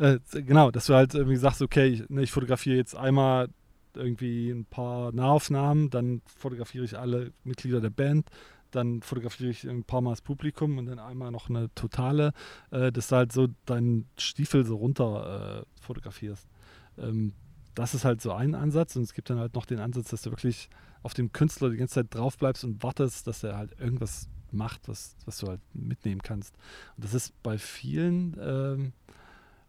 Äh, 0.00 0.18
genau, 0.32 0.70
dass 0.70 0.86
du 0.86 0.94
halt 0.94 1.14
irgendwie 1.14 1.36
sagst, 1.36 1.60
okay, 1.60 1.86
ich, 1.86 2.08
ne, 2.08 2.22
ich 2.22 2.32
fotografiere 2.32 2.76
jetzt 2.76 2.96
einmal 2.96 3.48
irgendwie 3.94 4.48
ein 4.50 4.64
paar 4.64 5.12
Nahaufnahmen, 5.12 5.90
dann 5.90 6.22
fotografiere 6.24 6.84
ich 6.84 6.98
alle 6.98 7.32
Mitglieder 7.44 7.82
der 7.82 7.90
Band, 7.90 8.30
dann 8.70 9.02
fotografiere 9.02 9.50
ich 9.50 9.68
ein 9.68 9.84
paar 9.84 10.00
Mal 10.00 10.12
das 10.12 10.22
Publikum 10.22 10.78
und 10.78 10.86
dann 10.86 10.98
einmal 10.98 11.30
noch 11.30 11.50
eine 11.50 11.68
totale, 11.74 12.32
äh, 12.70 12.90
dass 12.90 13.08
du 13.08 13.16
halt 13.16 13.32
so 13.32 13.48
deinen 13.66 14.08
Stiefel 14.16 14.64
so 14.64 14.76
runter 14.76 15.66
äh, 15.66 15.82
fotografierst. 15.82 16.48
Ähm, 16.96 17.34
das 17.74 17.92
ist 17.92 18.06
halt 18.06 18.22
so 18.22 18.32
ein 18.32 18.54
Ansatz 18.54 18.96
und 18.96 19.02
es 19.02 19.12
gibt 19.12 19.28
dann 19.28 19.38
halt 19.38 19.54
noch 19.54 19.66
den 19.66 19.80
Ansatz, 19.80 20.08
dass 20.08 20.22
du 20.22 20.30
wirklich 20.30 20.70
auf 21.02 21.12
dem 21.12 21.30
Künstler 21.32 21.68
die 21.68 21.76
ganze 21.76 21.96
Zeit 21.96 22.14
drauf 22.14 22.38
bleibst 22.38 22.64
und 22.64 22.82
wartest, 22.82 23.26
dass 23.26 23.44
er 23.44 23.58
halt 23.58 23.78
irgendwas 23.78 24.30
macht, 24.50 24.88
was, 24.88 25.14
was 25.26 25.36
du 25.38 25.48
halt 25.48 25.60
mitnehmen 25.74 26.22
kannst. 26.22 26.54
Und 26.96 27.04
das 27.04 27.12
ist 27.12 27.34
bei 27.42 27.58
vielen, 27.58 28.36
ähm, 28.40 28.92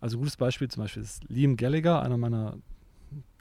also 0.02 0.18
gutes 0.18 0.36
Beispiel 0.36 0.68
zum 0.68 0.84
Beispiel 0.84 1.04
ist 1.04 1.24
Liam 1.30 1.56
Gallagher, 1.56 2.02
einer 2.02 2.18
meiner 2.18 2.58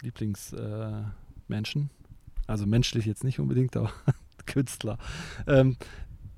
Lieblingsmenschen. 0.02 1.82
Äh, 1.82 2.00
also 2.46 2.66
menschlich 2.66 3.06
jetzt 3.06 3.24
nicht 3.24 3.40
unbedingt, 3.40 3.76
aber 3.76 3.92
Künstler. 4.46 4.98
Ähm, 5.46 5.76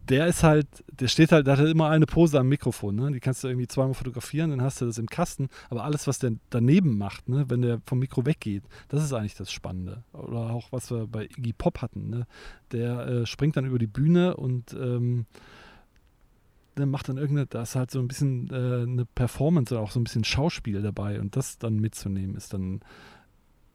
der 0.08 0.26
ist 0.26 0.42
halt, 0.42 0.66
der 0.88 1.08
steht 1.08 1.32
halt, 1.32 1.46
der 1.46 1.54
hat 1.54 1.60
halt 1.60 1.70
immer 1.70 1.88
eine 1.88 2.06
Pose 2.06 2.38
am 2.38 2.48
Mikrofon, 2.48 2.96
ne? 2.96 3.12
Die 3.12 3.20
kannst 3.20 3.44
du 3.44 3.48
irgendwie 3.48 3.68
zweimal 3.68 3.94
fotografieren, 3.94 4.50
dann 4.50 4.60
hast 4.60 4.80
du 4.80 4.84
das 4.84 4.98
im 4.98 5.06
Kasten. 5.06 5.48
Aber 5.70 5.84
alles, 5.84 6.06
was 6.06 6.18
der 6.18 6.32
daneben 6.50 6.98
macht, 6.98 7.28
ne, 7.28 7.46
wenn 7.48 7.62
der 7.62 7.80
vom 7.86 8.00
Mikro 8.00 8.26
weggeht, 8.26 8.64
das 8.88 9.04
ist 9.04 9.12
eigentlich 9.12 9.36
das 9.36 9.52
Spannende. 9.52 10.02
Oder 10.12 10.50
auch, 10.50 10.72
was 10.72 10.90
wir 10.90 11.06
bei 11.06 11.24
Iggy 11.24 11.52
Pop 11.52 11.82
hatten, 11.82 12.10
ne? 12.10 12.26
Der 12.72 13.06
äh, 13.06 13.26
springt 13.26 13.56
dann 13.56 13.64
über 13.64 13.78
die 13.78 13.86
Bühne 13.86 14.36
und 14.36 14.72
ähm, 14.74 15.26
macht 16.76 17.08
dann 17.08 17.16
irgendeine, 17.18 17.46
da 17.46 17.62
ist 17.62 17.74
halt 17.74 17.90
so 17.90 17.98
ein 17.98 18.08
bisschen 18.08 18.48
äh, 18.50 18.82
eine 18.82 19.04
Performance 19.04 19.74
oder 19.74 19.82
auch 19.82 19.90
so 19.90 20.00
ein 20.00 20.04
bisschen 20.04 20.24
Schauspiel 20.24 20.82
dabei 20.82 21.20
und 21.20 21.36
das 21.36 21.58
dann 21.58 21.76
mitzunehmen 21.76 22.36
ist 22.36 22.52
dann 22.52 22.80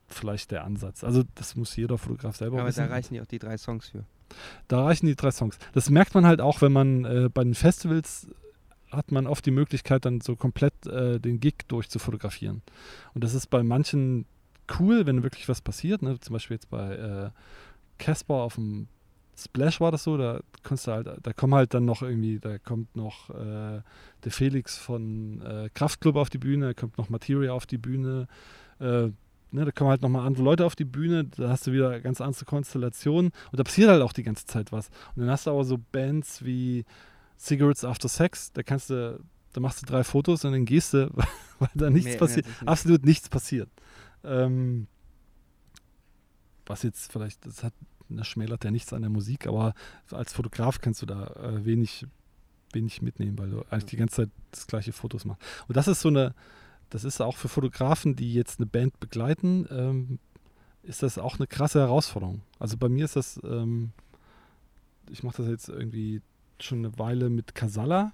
vielleicht 0.07 0.51
der 0.51 0.63
Ansatz. 0.63 1.03
Also 1.03 1.23
das 1.35 1.55
muss 1.55 1.75
jeder 1.75 1.97
Fotograf 1.97 2.35
selber 2.35 2.59
Aber 2.59 2.67
wissen. 2.67 2.79
da 2.79 2.87
reichen 2.87 3.15
ja 3.15 3.21
auch 3.21 3.27
die 3.27 3.39
drei 3.39 3.57
Songs 3.57 3.89
für. 3.89 4.05
Da 4.67 4.83
reichen 4.83 5.05
die 5.05 5.15
drei 5.15 5.31
Songs. 5.31 5.57
Das 5.73 5.89
merkt 5.89 6.13
man 6.13 6.25
halt 6.25 6.41
auch, 6.41 6.61
wenn 6.61 6.71
man 6.71 7.05
äh, 7.05 7.29
bei 7.33 7.43
den 7.43 7.55
Festivals 7.55 8.27
hat 8.91 9.11
man 9.11 9.27
oft 9.27 9.45
die 9.45 9.51
Möglichkeit, 9.51 10.05
dann 10.05 10.21
so 10.21 10.35
komplett 10.35 10.87
äh, 10.87 11.19
den 11.19 11.39
Gig 11.39 11.55
durchzufotografieren. 11.67 12.61
Und 13.13 13.23
das 13.23 13.33
ist 13.33 13.47
bei 13.47 13.63
manchen 13.63 14.25
cool, 14.79 15.05
wenn 15.05 15.23
wirklich 15.23 15.49
was 15.49 15.61
passiert. 15.61 16.01
Ne? 16.01 16.19
Zum 16.19 16.33
Beispiel 16.33 16.55
jetzt 16.55 16.69
bei 16.69 16.95
äh, 16.95 17.29
Casper 17.97 18.35
auf 18.35 18.55
dem 18.55 18.87
Splash 19.37 19.79
war 19.79 19.91
das 19.91 20.03
so, 20.03 20.17
da 20.17 20.39
kannst 20.63 20.87
du 20.87 20.91
halt, 20.91 21.07
da 21.21 21.33
kommen 21.33 21.53
halt 21.53 21.73
dann 21.73 21.85
noch 21.85 22.01
irgendwie, 22.01 22.39
da 22.39 22.57
kommt 22.57 22.95
noch 22.95 23.29
äh, 23.29 23.81
der 24.23 24.31
Felix 24.31 24.77
von 24.77 25.41
äh, 25.41 25.69
Kraftklub 25.73 26.15
auf 26.15 26.29
die 26.29 26.39
Bühne, 26.39 26.67
da 26.67 26.73
kommt 26.73 26.97
noch 26.97 27.09
Materia 27.09 27.53
auf 27.53 27.67
die 27.67 27.77
Bühne, 27.77 28.27
äh, 28.79 28.83
ne, 29.51 29.65
da 29.65 29.71
kommen 29.71 29.91
halt 29.91 30.01
nochmal 30.01 30.25
andere 30.25 30.43
Leute 30.43 30.65
auf 30.65 30.75
die 30.75 30.85
Bühne, 30.85 31.25
da 31.25 31.49
hast 31.49 31.67
du 31.67 31.71
wieder 31.71 31.99
ganz 32.01 32.19
andere 32.19 32.45
Konstellationen 32.45 33.31
und 33.51 33.59
da 33.59 33.63
passiert 33.63 33.89
halt 33.89 34.01
auch 34.01 34.13
die 34.13 34.23
ganze 34.23 34.47
Zeit 34.47 34.71
was. 34.71 34.89
Und 35.15 35.21
dann 35.21 35.29
hast 35.29 35.45
du 35.45 35.51
aber 35.51 35.63
so 35.63 35.77
Bands 35.91 36.43
wie 36.43 36.83
Cigarettes 37.37 37.85
After 37.85 38.09
Sex, 38.09 38.51
da 38.53 38.63
kannst 38.63 38.89
du, 38.89 39.19
da 39.53 39.61
machst 39.61 39.83
du 39.83 39.85
drei 39.85 40.03
Fotos 40.03 40.45
und 40.45 40.53
dann 40.53 40.65
gehst 40.65 40.93
du, 40.93 41.11
weil 41.59 41.69
da 41.75 41.91
nichts 41.91 42.09
Mehr 42.09 42.17
passiert, 42.17 42.47
nicht. 42.47 42.67
absolut 42.67 43.05
nichts 43.05 43.29
passiert. 43.29 43.69
Ähm, 44.23 44.87
was 46.65 46.81
jetzt 46.81 47.11
vielleicht, 47.11 47.45
das 47.45 47.63
hat, 47.63 47.73
das 48.15 48.27
schmälert 48.27 48.63
ja 48.63 48.71
nichts 48.71 48.93
an 48.93 49.01
der 49.01 49.09
Musik, 49.11 49.47
aber 49.47 49.73
als 50.11 50.31
Fotograf 50.33 50.79
kannst 50.79 51.01
du 51.01 51.05
da 51.05 51.27
äh, 51.27 51.65
wenig, 51.65 52.05
wenig 52.71 53.01
mitnehmen, 53.01 53.37
weil 53.37 53.49
du 53.49 53.63
eigentlich 53.69 53.85
die 53.85 53.97
ganze 53.97 54.15
Zeit 54.15 54.29
das 54.51 54.67
gleiche 54.67 54.93
Fotos 54.93 55.25
machst. 55.25 55.41
Und 55.67 55.75
das 55.75 55.87
ist 55.89 55.99
so 56.01 56.07
eine, 56.09 56.33
das 56.89 57.03
ist 57.03 57.19
auch 57.21 57.35
für 57.35 57.49
Fotografen, 57.49 58.15
die 58.15 58.33
jetzt 58.33 58.59
eine 58.59 58.65
Band 58.67 58.99
begleiten, 59.01 59.67
ähm, 59.69 60.19
ist 60.83 61.03
das 61.03 61.17
auch 61.17 61.37
eine 61.37 61.47
krasse 61.47 61.79
Herausforderung. 61.79 62.41
Also 62.59 62.77
bei 62.77 62.87
mir 62.87 63.03
ist 63.03 63.17
das, 63.17 63.39
ähm, 63.43 63.91
ich 65.09 65.21
mache 65.23 65.41
das 65.41 65.47
jetzt 65.51 65.67
irgendwie 65.67 66.21
schon 66.61 66.79
eine 66.79 66.97
Weile 66.97 67.29
mit 67.29 67.55
Casalla. 67.55 68.13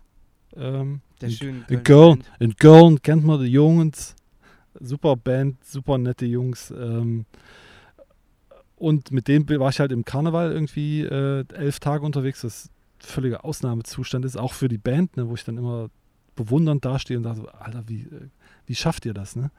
Ähm, 0.55 1.01
Der 1.21 1.29
in- 1.29 1.35
schönen 1.35 1.65
in 1.69 1.83
Kölner 1.83 1.83
Köln, 1.83 2.19
Band. 2.19 2.41
in 2.41 2.55
Köln 2.55 3.01
kennt 3.01 3.23
man 3.25 3.39
die 3.41 3.47
Jungs. 3.51 4.15
Super 4.79 5.15
Band, 5.15 5.63
super 5.63 5.97
nette 5.99 6.25
Jungs. 6.25 6.71
Ähm, 6.71 7.25
und 8.83 9.11
mit 9.11 9.29
denen 9.29 9.47
war 9.47 9.69
ich 9.69 9.79
halt 9.79 9.93
im 9.93 10.03
Karneval 10.03 10.51
irgendwie 10.51 11.03
äh, 11.03 11.45
elf 11.53 11.79
Tage 11.79 12.05
unterwegs, 12.05 12.43
was 12.43 12.69
völliger 12.99 13.45
Ausnahmezustand 13.45 14.25
ist, 14.25 14.37
auch 14.37 14.51
für 14.51 14.67
die 14.67 14.77
Band, 14.77 15.15
ne, 15.15 15.29
wo 15.29 15.35
ich 15.35 15.45
dann 15.45 15.57
immer 15.57 15.89
bewundernd 16.35 16.83
dastehe 16.83 17.15
und 17.15 17.23
dachte, 17.23 17.47
Alter, 17.53 17.83
wie, 17.87 18.01
äh, 18.01 18.27
wie 18.65 18.75
schafft 18.75 19.05
ihr 19.05 19.13
das? 19.13 19.37
Ne? 19.37 19.51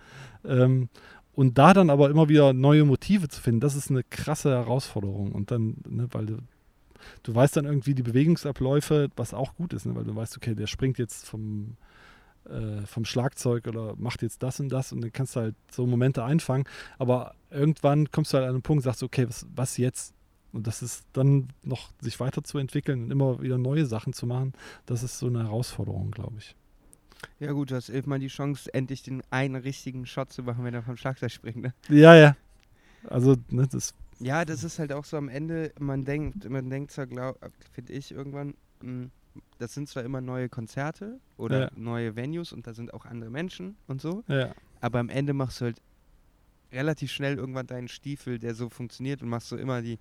Ähm, 0.44 0.90
und 1.32 1.56
da 1.56 1.72
dann 1.72 1.88
aber 1.88 2.10
immer 2.10 2.28
wieder 2.28 2.52
neue 2.52 2.84
Motive 2.84 3.28
zu 3.28 3.40
finden, 3.40 3.60
das 3.60 3.76
ist 3.76 3.90
eine 3.90 4.02
krasse 4.02 4.50
Herausforderung. 4.50 5.32
Und 5.32 5.50
dann, 5.50 5.76
ne, 5.88 6.06
weil 6.10 6.26
du, 6.26 6.36
du 7.22 7.34
weißt 7.34 7.56
dann 7.56 7.64
irgendwie 7.64 7.94
die 7.94 8.02
Bewegungsabläufe, 8.02 9.08
was 9.16 9.32
auch 9.32 9.54
gut 9.54 9.72
ist, 9.72 9.86
ne, 9.86 9.94
weil 9.94 10.04
du 10.04 10.14
weißt, 10.14 10.36
okay, 10.36 10.54
der 10.54 10.66
springt 10.66 10.98
jetzt 10.98 11.26
vom, 11.26 11.78
äh, 12.48 12.86
vom 12.86 13.04
Schlagzeug 13.04 13.66
oder 13.66 13.94
macht 13.96 14.22
jetzt 14.22 14.42
das 14.42 14.60
und 14.60 14.68
das 14.68 14.92
und 14.92 15.00
dann 15.00 15.12
kannst 15.12 15.36
du 15.36 15.40
halt 15.40 15.54
so 15.70 15.86
Momente 15.86 16.24
einfangen. 16.24 16.64
Aber 16.98 17.34
irgendwann 17.50 18.10
kommst 18.10 18.32
du 18.32 18.38
halt 18.38 18.46
an 18.46 18.54
einen 18.54 18.62
Punkt 18.62 18.80
und 18.80 18.84
sagst, 18.84 19.02
okay, 19.02 19.26
was, 19.28 19.46
was 19.54 19.76
jetzt? 19.76 20.14
Und 20.52 20.66
das 20.66 20.82
ist 20.82 21.04
dann 21.12 21.48
noch 21.62 21.90
sich 22.00 22.20
weiterzuentwickeln 22.20 23.04
und 23.04 23.10
immer 23.10 23.42
wieder 23.42 23.58
neue 23.58 23.86
Sachen 23.86 24.12
zu 24.12 24.26
machen, 24.26 24.52
das 24.86 25.02
ist 25.02 25.18
so 25.18 25.26
eine 25.26 25.42
Herausforderung, 25.44 26.12
glaube 26.12 26.36
ich. 26.38 26.54
Ja 27.40 27.52
gut, 27.52 27.70
du 27.70 27.74
hast 27.74 27.88
elfmal 27.88 28.18
die 28.18 28.28
Chance, 28.28 28.72
endlich 28.72 29.02
den 29.02 29.22
einen 29.30 29.56
richtigen 29.56 30.06
Shot 30.06 30.32
zu 30.32 30.42
machen, 30.42 30.64
wenn 30.64 30.74
er 30.74 30.82
vom 30.82 30.96
Schlagzeug 30.96 31.32
springt. 31.32 31.56
Ne? 31.56 31.74
Ja, 31.88 32.14
ja. 32.14 32.36
Also, 33.08 33.36
ne, 33.50 33.66
das, 33.66 33.94
Ja, 34.18 34.44
das 34.44 34.64
ist 34.64 34.78
halt 34.78 34.92
auch 34.92 35.04
so 35.04 35.16
am 35.16 35.28
Ende, 35.28 35.72
man 35.78 36.04
denkt, 36.04 36.48
man 36.48 36.70
denkt 36.70 36.92
zwar, 36.92 37.34
finde 37.72 37.92
ich 37.92 38.12
irgendwann, 38.12 38.54
mh, 38.82 39.08
das 39.58 39.74
sind 39.74 39.88
zwar 39.88 40.02
immer 40.04 40.20
neue 40.20 40.48
Konzerte 40.48 41.20
oder 41.36 41.60
Ja. 41.62 41.70
neue 41.74 42.16
Venues 42.16 42.52
und 42.52 42.66
da 42.66 42.74
sind 42.74 42.92
auch 42.94 43.04
andere 43.06 43.30
Menschen 43.30 43.76
und 43.86 44.00
so, 44.00 44.24
ja, 44.28 44.52
aber 44.80 44.98
am 44.98 45.08
Ende 45.08 45.32
machst 45.32 45.60
du 45.60 45.66
halt 45.66 45.80
relativ 46.72 47.10
schnell 47.12 47.36
irgendwann 47.36 47.66
deinen 47.66 47.88
Stiefel, 47.88 48.38
der 48.38 48.54
so 48.54 48.68
funktioniert 48.68 49.22
und 49.22 49.28
machst 49.28 49.48
so 49.48 49.56
immer 49.56 49.80
die, 49.82 49.98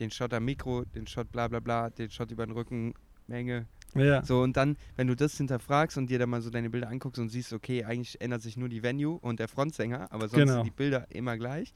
den 0.00 0.10
Shot 0.10 0.32
am 0.34 0.44
Mikro, 0.44 0.84
den 0.84 1.06
Shot 1.06 1.30
bla 1.30 1.48
bla 1.48 1.60
bla, 1.60 1.90
den 1.90 2.10
Shot 2.10 2.30
über 2.30 2.44
den 2.46 2.52
Rücken, 2.52 2.94
Menge. 3.28 3.66
ja, 3.94 4.22
So 4.24 4.42
und 4.42 4.56
dann, 4.56 4.76
wenn 4.96 5.06
du 5.06 5.16
das 5.16 5.36
hinterfragst 5.36 5.96
und 5.96 6.08
dir 6.10 6.18
dann 6.18 6.30
mal 6.30 6.42
so 6.42 6.50
deine 6.50 6.68
Bilder 6.70 6.88
anguckst 6.88 7.18
und 7.20 7.28
siehst, 7.28 7.52
okay, 7.52 7.84
eigentlich 7.84 8.20
ändert 8.20 8.42
sich 8.42 8.56
nur 8.56 8.68
die 8.68 8.82
Venue 8.82 9.18
und 9.18 9.40
der 9.40 9.48
Frontsänger, 9.48 10.10
aber 10.12 10.28
sonst 10.28 10.42
Genau. 10.42 10.54
sind 10.54 10.64
die 10.64 10.70
Bilder 10.76 11.06
immer 11.10 11.36
gleich, 11.36 11.72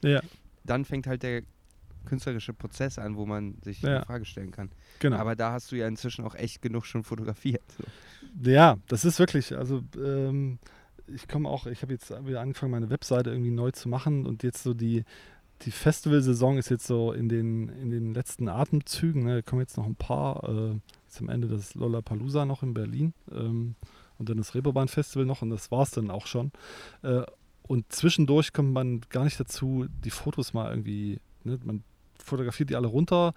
dann 0.63 0.85
fängt 0.85 1.07
halt 1.07 1.23
der 1.23 1.43
künstlerische 2.05 2.53
Prozess 2.53 2.97
an, 2.99 3.15
wo 3.15 3.25
man 3.25 3.55
sich 3.63 3.81
Ja. 3.81 3.97
eine 3.97 4.05
Frage 4.05 4.25
stellen 4.25 4.51
kann. 4.51 4.69
genau. 4.99 5.17
Aber 5.17 5.35
da 5.35 5.51
hast 5.53 5.71
du 5.71 5.75
ja 5.75 5.87
inzwischen 5.87 6.25
auch 6.25 6.35
echt 6.35 6.61
genug 6.61 6.85
schon 6.85 7.03
fotografiert. 7.03 7.63
So. 7.77 8.49
Ja, 8.49 8.77
das 8.87 9.05
ist 9.05 9.19
wirklich, 9.19 9.55
also 9.57 9.81
ähm, 9.97 10.59
ich 11.07 11.27
komme 11.27 11.49
auch, 11.49 11.65
ich 11.67 11.81
habe 11.81 11.93
jetzt 11.93 12.11
wieder 12.25 12.41
angefangen, 12.41 12.71
meine 12.71 12.89
Webseite 12.89 13.31
irgendwie 13.31 13.51
neu 13.51 13.71
zu 13.71 13.89
machen 13.89 14.25
und 14.25 14.43
jetzt 14.43 14.63
so 14.63 14.73
die, 14.73 15.03
die 15.63 15.71
Festivalsaison 15.71 16.57
ist 16.57 16.69
jetzt 16.69 16.87
so 16.87 17.11
in 17.11 17.29
den, 17.29 17.69
in 17.69 17.89
den 17.91 18.13
letzten 18.13 18.47
Atemzügen. 18.49 19.23
Ne? 19.23 19.35
Da 19.35 19.41
kommen 19.41 19.61
jetzt 19.61 19.77
noch 19.77 19.85
ein 19.85 19.95
paar, 19.95 20.47
äh, 20.49 20.75
jetzt 21.05 21.21
am 21.21 21.29
Ende 21.29 21.47
das 21.47 21.75
Lollapalooza 21.75 22.45
noch 22.45 22.63
in 22.63 22.73
Berlin 22.73 23.13
ähm, 23.31 23.75
und 24.17 24.29
dann 24.29 24.37
das 24.37 24.55
Reeperbahn 24.55 24.87
Festival 24.87 25.25
noch 25.25 25.41
und 25.41 25.49
das 25.49 25.69
war 25.71 25.83
es 25.83 25.91
dann 25.91 26.09
auch 26.09 26.25
schon. 26.27 26.51
Äh, 27.03 27.23
und 27.63 27.91
zwischendurch 27.91 28.53
kommt 28.53 28.73
man 28.73 29.01
gar 29.09 29.23
nicht 29.23 29.39
dazu, 29.39 29.85
die 30.03 30.09
Fotos 30.09 30.53
mal 30.53 30.69
irgendwie, 30.71 31.19
ne? 31.43 31.59
man 31.63 31.83
fotografiert 32.23 32.69
die 32.69 32.75
alle 32.75 32.87
runter, 32.87 33.33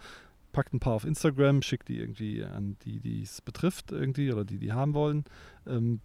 packt 0.52 0.72
ein 0.72 0.80
paar 0.80 0.94
auf 0.94 1.04
Instagram, 1.04 1.62
schickt 1.62 1.88
die 1.88 1.98
irgendwie 1.98 2.44
an 2.44 2.76
die, 2.84 3.00
die 3.00 3.22
es 3.22 3.40
betrifft 3.40 3.92
irgendwie 3.92 4.32
oder 4.32 4.44
die, 4.44 4.58
die 4.58 4.72
haben 4.72 4.94
wollen. 4.94 5.24
Ähm, 5.66 6.00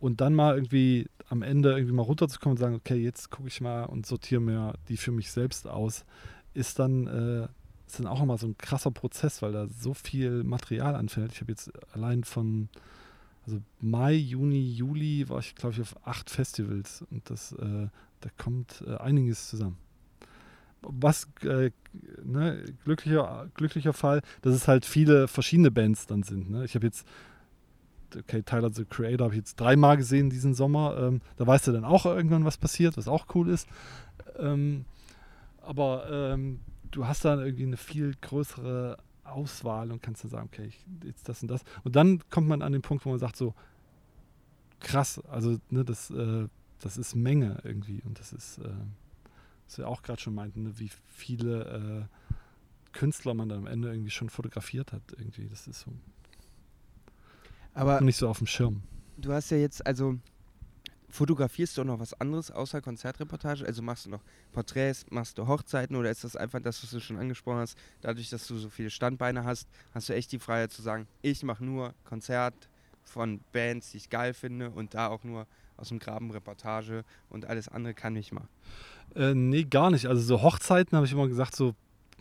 und 0.00 0.20
dann 0.20 0.34
mal 0.34 0.54
irgendwie 0.54 1.08
am 1.28 1.42
Ende 1.42 1.72
irgendwie 1.72 1.94
mal 1.94 2.02
runterzukommen 2.02 2.56
und 2.56 2.60
sagen, 2.60 2.74
okay, 2.74 2.96
jetzt 2.96 3.30
gucke 3.30 3.48
ich 3.48 3.60
mal 3.60 3.84
und 3.84 4.06
sortiere 4.06 4.40
mir 4.40 4.74
die 4.88 4.96
für 4.96 5.12
mich 5.12 5.30
selbst 5.30 5.66
aus, 5.66 6.04
ist 6.52 6.78
dann, 6.78 7.06
äh, 7.06 7.48
ist 7.86 7.98
dann 7.98 8.06
auch 8.06 8.18
nochmal 8.18 8.38
so 8.38 8.46
ein 8.46 8.58
krasser 8.58 8.90
Prozess, 8.90 9.40
weil 9.40 9.52
da 9.52 9.66
so 9.68 9.94
viel 9.94 10.44
Material 10.44 10.94
anfällt. 10.94 11.32
Ich 11.32 11.40
habe 11.40 11.52
jetzt 11.52 11.72
allein 11.94 12.24
von 12.24 12.68
also 13.46 13.60
Mai, 13.80 14.14
Juni, 14.14 14.72
Juli 14.72 15.28
war 15.28 15.38
ich, 15.38 15.54
glaube 15.54 15.74
ich, 15.74 15.80
auf 15.80 16.06
acht 16.06 16.30
Festivals 16.30 17.04
und 17.10 17.28
das, 17.28 17.52
äh, 17.52 17.88
da 18.20 18.28
kommt 18.38 18.82
äh, 18.86 18.96
einiges 18.96 19.48
zusammen. 19.48 19.76
Was 20.86 21.28
äh, 21.42 21.70
ne, 22.22 22.64
glücklicher, 22.84 23.48
glücklicher 23.54 23.92
Fall, 23.92 24.22
dass 24.42 24.54
es 24.54 24.68
halt 24.68 24.84
viele 24.84 25.28
verschiedene 25.28 25.70
Bands 25.70 26.06
dann 26.06 26.22
sind. 26.22 26.50
Ne? 26.50 26.64
Ich 26.64 26.74
habe 26.74 26.86
jetzt, 26.86 27.06
okay, 28.16 28.42
Tyler 28.42 28.72
the 28.72 28.84
Creator 28.84 29.24
habe 29.24 29.34
ich 29.34 29.38
jetzt 29.38 29.56
dreimal 29.56 29.96
gesehen 29.96 30.30
diesen 30.30 30.54
Sommer. 30.54 30.96
Ähm, 30.98 31.20
da 31.36 31.46
weißt 31.46 31.68
du 31.68 31.72
dann 31.72 31.84
auch 31.84 32.06
irgendwann, 32.06 32.44
was 32.44 32.58
passiert, 32.58 32.96
was 32.96 33.08
auch 33.08 33.26
cool 33.34 33.48
ist. 33.48 33.68
Ähm, 34.38 34.84
aber 35.62 36.06
ähm, 36.10 36.60
du 36.90 37.06
hast 37.06 37.24
dann 37.24 37.40
irgendwie 37.40 37.64
eine 37.64 37.76
viel 37.76 38.14
größere 38.20 38.98
Auswahl 39.24 39.90
und 39.90 40.02
kannst 40.02 40.24
dann 40.24 40.30
sagen, 40.30 40.50
okay, 40.52 40.66
ich, 40.66 40.84
jetzt 41.04 41.28
das 41.28 41.42
und 41.42 41.50
das. 41.50 41.62
Und 41.82 41.96
dann 41.96 42.20
kommt 42.30 42.48
man 42.48 42.62
an 42.62 42.72
den 42.72 42.82
Punkt, 42.82 43.04
wo 43.04 43.10
man 43.10 43.18
sagt, 43.18 43.36
so 43.36 43.54
krass, 44.80 45.20
also 45.28 45.58
ne, 45.70 45.84
das, 45.84 46.10
äh, 46.10 46.46
das 46.80 46.98
ist 46.98 47.14
Menge 47.14 47.58
irgendwie 47.64 48.02
und 48.04 48.18
das 48.20 48.32
ist, 48.32 48.58
äh, 48.58 48.70
was 49.66 49.78
wir 49.78 49.88
auch 49.88 50.02
gerade 50.02 50.20
schon 50.20 50.34
meinten, 50.34 50.64
ne, 50.64 50.78
wie 50.78 50.90
viele 51.06 52.08
äh, 52.10 52.92
Künstler 52.92 53.34
man 53.34 53.48
dann 53.48 53.58
am 53.58 53.66
Ende 53.66 53.90
irgendwie 53.90 54.10
schon 54.10 54.30
fotografiert 54.30 54.92
hat 54.92 55.02
irgendwie. 55.16 55.48
Das 55.48 55.66
ist 55.66 55.80
so 55.80 55.92
Aber 57.72 58.00
nicht 58.00 58.16
so 58.16 58.28
auf 58.28 58.38
dem 58.38 58.46
Schirm. 58.46 58.82
du 59.16 59.32
hast 59.32 59.50
ja 59.50 59.56
jetzt, 59.56 59.84
also 59.86 60.18
fotografierst 61.08 61.76
du 61.76 61.82
auch 61.82 61.86
noch 61.86 62.00
was 62.00 62.12
anderes 62.20 62.50
außer 62.50 62.80
Konzertreportage? 62.80 63.64
Also 63.64 63.82
machst 63.82 64.06
du 64.06 64.10
noch 64.10 64.22
Porträts, 64.52 65.06
machst 65.10 65.38
du 65.38 65.46
Hochzeiten 65.46 65.94
oder 65.96 66.10
ist 66.10 66.24
das 66.24 66.34
einfach 66.36 66.60
das, 66.60 66.82
was 66.82 66.90
du 66.90 67.00
schon 67.00 67.18
angesprochen 67.18 67.58
hast? 67.58 67.78
Dadurch, 68.00 68.30
dass 68.30 68.46
du 68.46 68.56
so 68.58 68.68
viele 68.68 68.90
Standbeine 68.90 69.44
hast, 69.44 69.68
hast 69.92 70.08
du 70.08 70.14
echt 70.14 70.32
die 70.32 70.40
Freiheit 70.40 70.72
zu 70.72 70.82
sagen, 70.82 71.06
ich 71.22 71.42
mache 71.44 71.64
nur 71.64 71.94
Konzert 72.04 72.68
von 73.04 73.40
Bands, 73.52 73.92
die 73.92 73.98
ich 73.98 74.10
geil 74.10 74.34
finde 74.34 74.70
und 74.70 74.94
da 74.94 75.08
auch 75.08 75.22
nur 75.24 75.46
aus 75.76 75.88
dem 75.88 75.98
Graben 75.98 76.30
Reportage 76.30 77.04
und 77.28 77.46
alles 77.46 77.68
andere 77.68 77.94
kann 77.94 78.16
ich 78.16 78.32
mal. 78.32 78.48
Äh, 79.14 79.34
nee, 79.34 79.64
gar 79.64 79.90
nicht. 79.90 80.06
Also 80.06 80.22
so 80.22 80.42
Hochzeiten 80.42 80.96
habe 80.96 81.06
ich 81.06 81.12
immer 81.12 81.28
gesagt, 81.28 81.56
so, 81.56 81.74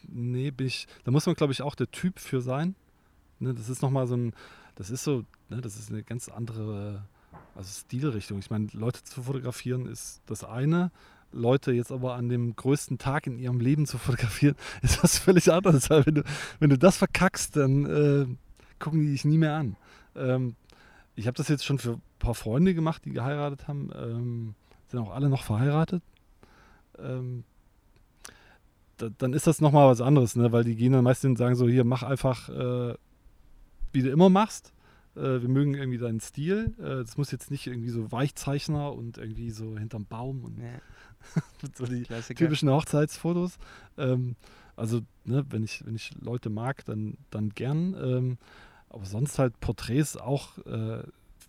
nee, 0.08 0.52
bin 0.52 0.68
ich, 0.68 0.88
da 1.04 1.12
muss 1.12 1.26
man, 1.26 1.36
glaube 1.36 1.54
ich, 1.54 1.62
auch 1.62 1.76
der 1.76 1.92
Typ 1.92 2.20
für 2.20 2.42
sein. 2.42 2.76
Ne, 3.40 3.54
das 3.54 3.70
ist 3.70 3.82
nochmal 3.82 4.08
so 4.08 4.16
ein, 4.16 4.34
das 4.76 4.90
ist 4.90 5.04
so, 5.04 5.24
ne, 5.50 5.62
das 5.62 5.78
ist 5.78 5.92
eine 5.92 6.04
ganz 6.04 6.30
andere 6.30 7.04
also 7.56 7.70
Stilrichtung. 7.70 8.40
Ich 8.40 8.50
meine, 8.50 8.68
Leute 8.74 9.04
zu 9.04 9.24
fotografieren 9.24 9.86
ist 9.86 10.22
das 10.26 10.44
eine. 10.44 10.92
Leute 11.32 11.72
jetzt 11.72 11.92
aber 11.92 12.16
an 12.16 12.30
dem 12.30 12.56
größten 12.56 13.00
Tag 13.00 13.26
in 13.26 13.40
ihrem 13.40 13.60
Leben 13.60 13.86
zu 13.86 13.98
fotografieren, 13.98 14.56
ist 14.82 15.04
was 15.04 15.18
völlig 15.18 15.52
anderes. 15.52 15.90
Wenn 15.90 16.16
du, 16.16 16.24
wenn 16.60 16.70
du 16.70 16.78
das 16.78 16.98
verkackst, 16.98 17.56
dann 17.56 17.86
äh, 17.86 18.26
gucken 18.80 19.02
die 19.02 19.12
dich 19.12 19.26
nie 19.26 19.38
mehr 19.38 19.56
an. 19.56 19.76
Ähm, 20.16 20.56
ich 21.16 21.28
habe 21.28 21.38
das 21.38 21.48
jetzt 21.48 21.66
schon 21.66 21.80
für 21.80 22.00
paar 22.24 22.36
Freunde 22.36 22.74
gemacht, 22.74 23.06
die 23.06 23.12
geheiratet 23.12 23.68
haben. 23.68 23.92
Ähm, 23.96 24.56
sind 24.88 25.00
auch 25.00 25.12
alle 25.12 25.30
noch 25.30 25.44
verheiratet. 25.44 26.04
Ähm, 26.98 27.44
da, 28.98 29.10
dann 29.18 29.34
ist 29.34 29.48
das 29.48 29.62
nochmal 29.62 29.90
was 29.90 30.02
anderes, 30.02 30.36
ne? 30.36 30.52
weil 30.52 30.64
die 30.64 30.76
gehen 30.76 30.94
dann 30.94 31.04
meistens 31.04 31.40
sagen 31.40 31.56
so, 31.56 31.68
hier, 31.68 31.84
mach 31.84 32.04
einfach, 32.04 32.50
äh, 32.50 32.96
wie 33.92 34.02
du 34.02 34.10
immer 34.10 34.30
machst. 34.30 34.74
Äh, 35.16 35.42
wir 35.42 35.50
mögen 35.50 35.76
irgendwie 35.76 35.98
deinen 35.98 36.20
Stil. 36.20 36.74
Äh, 36.80 37.04
das 37.04 37.18
muss 37.18 37.32
jetzt 37.32 37.52
nicht 37.52 37.68
irgendwie 37.68 37.90
so 37.90 38.12
Weichzeichner 38.12 38.94
und 38.94 39.18
irgendwie 39.18 39.52
so 39.52 39.78
hinterm 39.78 40.06
Baum 40.06 40.44
und 40.44 40.60
Ja. 40.60 40.80
so 41.76 41.86
die 41.86 42.04
Klassiker. 42.04 42.38
typischen 42.38 42.70
Hochzeitsfotos. 42.70 43.58
Ähm, 43.98 44.36
also, 44.76 45.02
ne, 45.24 45.46
wenn 45.50 45.64
ich, 45.64 45.86
wenn 45.86 45.96
ich 45.96 46.12
Leute 46.20 46.50
mag, 46.50 46.84
dann, 46.86 47.18
dann 47.30 47.50
gern. 47.50 47.96
Ähm, 48.02 48.38
aber 48.90 49.06
sonst 49.06 49.40
halt 49.40 49.60
Porträts 49.60 50.18
auch, 50.18 50.58
äh, 50.66 51.04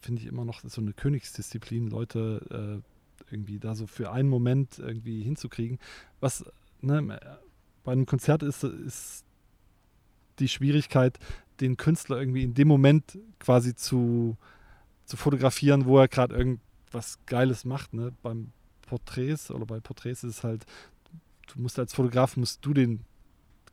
finde 0.05 0.23
ich 0.23 0.29
immer 0.29 0.45
noch 0.45 0.61
so 0.63 0.81
eine 0.81 0.93
Königsdisziplin, 0.93 1.89
Leute 1.89 2.83
äh, 2.83 3.33
irgendwie 3.33 3.59
da 3.59 3.75
so 3.75 3.87
für 3.87 4.13
einen 4.13 4.29
Moment 4.29 4.79
irgendwie 4.79 5.23
hinzukriegen. 5.23 5.79
Was 6.21 6.45
ne, 6.81 7.19
bei 7.83 7.93
einem 7.93 8.07
Konzert 8.07 8.43
ist, 8.43 8.65
ist 8.65 9.25
die 10.39 10.49
Schwierigkeit, 10.49 11.19
den 11.61 11.77
Künstler 11.77 12.19
irgendwie 12.19 12.43
in 12.43 12.55
dem 12.55 12.69
Moment 12.69 13.19
quasi 13.39 13.75
zu, 13.75 14.37
zu 15.05 15.17
fotografieren, 15.17 15.87
wo 15.87 15.99
er 15.99 16.09
gerade 16.09 16.35
irgendwas 16.35 17.19
Geiles 17.27 17.65
macht. 17.65 17.95
Ne? 17.95 18.13
Beim 18.23 18.53
Porträts 18.83 19.51
oder 19.51 19.67
bei 19.67 19.81
Porträts 19.81 20.25
ist 20.25 20.39
es 20.39 20.45
halt, 20.45 20.67
du 21.53 21.61
musst 21.61 21.79
als 21.79 21.95
Fotograf 21.95 22.37
musst 22.37 22.65
du 22.65 22.75
den 22.75 23.01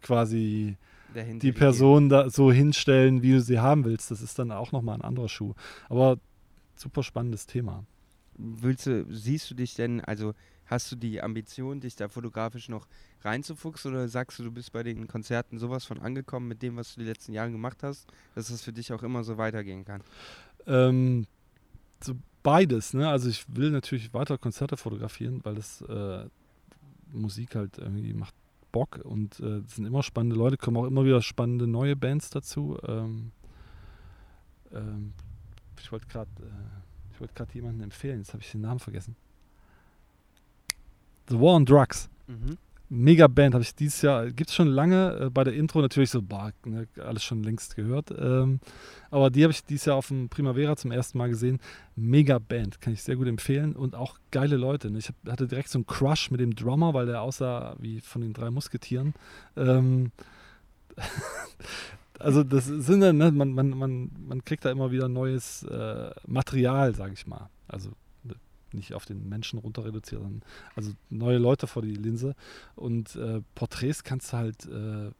quasi 0.01 0.77
die 1.13 1.51
Person 1.51 2.09
da 2.09 2.29
so 2.29 2.51
hinstellen, 2.51 3.21
wie 3.21 3.33
du 3.33 3.41
sie 3.41 3.59
haben 3.59 3.85
willst. 3.85 4.11
Das 4.11 4.21
ist 4.21 4.37
dann 4.39 4.51
auch 4.51 4.71
nochmal 4.71 4.95
ein 4.95 5.01
anderer 5.01 5.29
Schuh. 5.29 5.53
Aber 5.89 6.17
super 6.75 7.03
spannendes 7.03 7.45
Thema. 7.45 7.85
Willst 8.37 8.87
du, 8.87 9.05
siehst 9.09 9.49
du 9.51 9.55
dich 9.55 9.75
denn, 9.75 10.01
also 10.01 10.33
hast 10.65 10.91
du 10.91 10.95
die 10.95 11.21
Ambition, 11.21 11.81
dich 11.81 11.95
da 11.95 12.07
fotografisch 12.07 12.69
noch 12.69 12.87
reinzufuchsen 13.21 13.91
oder 13.91 14.07
sagst 14.07 14.39
du, 14.39 14.43
du 14.43 14.51
bist 14.51 14.71
bei 14.71 14.83
den 14.83 15.07
Konzerten 15.07 15.59
sowas 15.59 15.85
von 15.85 15.99
angekommen 15.99 16.47
mit 16.47 16.61
dem, 16.61 16.77
was 16.77 16.95
du 16.95 17.01
die 17.01 17.07
letzten 17.07 17.33
Jahre 17.33 17.51
gemacht 17.51 17.83
hast, 17.83 18.07
dass 18.35 18.49
es 18.49 18.61
für 18.61 18.73
dich 18.73 18.93
auch 18.93 19.03
immer 19.03 19.23
so 19.23 19.37
weitergehen 19.37 19.83
kann? 19.83 20.01
Ähm, 20.65 21.27
so 22.01 22.13
beides, 22.41 22.93
ne? 22.93 23.09
Also 23.09 23.29
ich 23.29 23.45
will 23.53 23.69
natürlich 23.69 24.13
weiter 24.13 24.37
Konzerte 24.37 24.77
fotografieren, 24.77 25.41
weil 25.43 25.55
das 25.55 25.81
äh, 25.81 26.25
Musik 27.11 27.55
halt 27.55 27.77
irgendwie 27.77 28.13
macht 28.13 28.33
Bock 28.71 28.99
und 29.03 29.39
äh, 29.39 29.61
sind 29.67 29.85
immer 29.85 30.03
spannende 30.03 30.35
Leute, 30.35 30.57
kommen 30.57 30.77
auch 30.77 30.85
immer 30.85 31.05
wieder 31.05 31.21
spannende 31.21 31.67
neue 31.67 31.95
Bands 31.95 32.29
dazu. 32.29 32.77
Ähm, 32.87 33.31
ähm, 34.73 35.13
ich 35.79 35.91
wollte 35.91 36.07
gerade 36.07 36.29
äh, 36.39 37.23
ich 37.29 37.53
jemanden 37.53 37.81
empfehlen, 37.81 38.19
jetzt 38.19 38.33
habe 38.33 38.41
ich 38.41 38.51
den 38.51 38.61
Namen 38.61 38.79
vergessen. 38.79 39.15
The 41.29 41.39
War 41.39 41.55
on 41.55 41.65
Drugs. 41.65 42.09
Mhm. 42.27 42.57
Mega 42.93 43.27
Band, 43.27 43.53
habe 43.53 43.63
ich 43.63 43.73
dieses 43.73 44.01
Jahr, 44.01 44.29
gibt 44.31 44.49
es 44.49 44.55
schon 44.55 44.67
lange, 44.67 45.17
äh, 45.17 45.29
bei 45.29 45.45
der 45.45 45.53
Intro 45.53 45.79
natürlich 45.81 46.09
so, 46.09 46.21
boah, 46.21 46.51
ne, 46.65 46.89
alles 46.97 47.23
schon 47.23 47.41
längst 47.41 47.77
gehört. 47.77 48.11
Ähm, 48.11 48.59
aber 49.09 49.29
die 49.29 49.43
habe 49.43 49.53
ich 49.53 49.63
dieses 49.63 49.85
Jahr 49.85 49.95
auf 49.95 50.09
dem 50.09 50.27
Primavera 50.27 50.75
zum 50.75 50.91
ersten 50.91 51.17
Mal 51.17 51.29
gesehen. 51.29 51.59
Mega 51.95 52.37
Band, 52.37 52.81
kann 52.81 52.91
ich 52.91 53.01
sehr 53.01 53.15
gut 53.15 53.29
empfehlen 53.29 53.77
und 53.77 53.95
auch 53.95 54.17
geile 54.29 54.57
Leute. 54.57 54.91
Ne? 54.91 54.97
Ich 54.97 55.07
hab, 55.07 55.15
hatte 55.25 55.47
direkt 55.47 55.69
so 55.69 55.77
einen 55.77 55.85
Crush 55.85 56.31
mit 56.31 56.41
dem 56.41 56.53
Drummer, 56.53 56.93
weil 56.93 57.05
der 57.05 57.21
aussah 57.21 57.77
wie 57.79 58.01
von 58.01 58.21
den 58.21 58.33
drei 58.33 58.51
Musketieren. 58.51 59.13
Ähm, 59.55 60.11
also 62.19 62.43
das 62.43 62.65
sind 62.65 62.99
dann, 62.99 63.15
ne, 63.15 63.31
man, 63.31 63.53
man, 63.53 63.69
man, 63.69 64.11
man 64.27 64.43
kriegt 64.43 64.65
da 64.65 64.69
immer 64.69 64.91
wieder 64.91 65.07
neues 65.07 65.63
äh, 65.63 66.11
Material, 66.27 66.93
sage 66.93 67.13
ich 67.13 67.25
mal. 67.25 67.49
Also 67.69 67.91
nicht 68.73 68.93
auf 68.93 69.05
den 69.05 69.27
Menschen 69.27 69.59
runter 69.59 69.85
reduziert, 69.85 70.21
sondern 70.21 70.43
also 70.75 70.91
neue 71.09 71.37
Leute 71.37 71.67
vor 71.67 71.81
die 71.81 71.95
Linse. 71.95 72.35
Und 72.75 73.15
äh, 73.15 73.41
Porträts 73.55 74.03
kannst 74.03 74.33
du 74.33 74.37
halt 74.37 74.65
äh, 74.65 75.11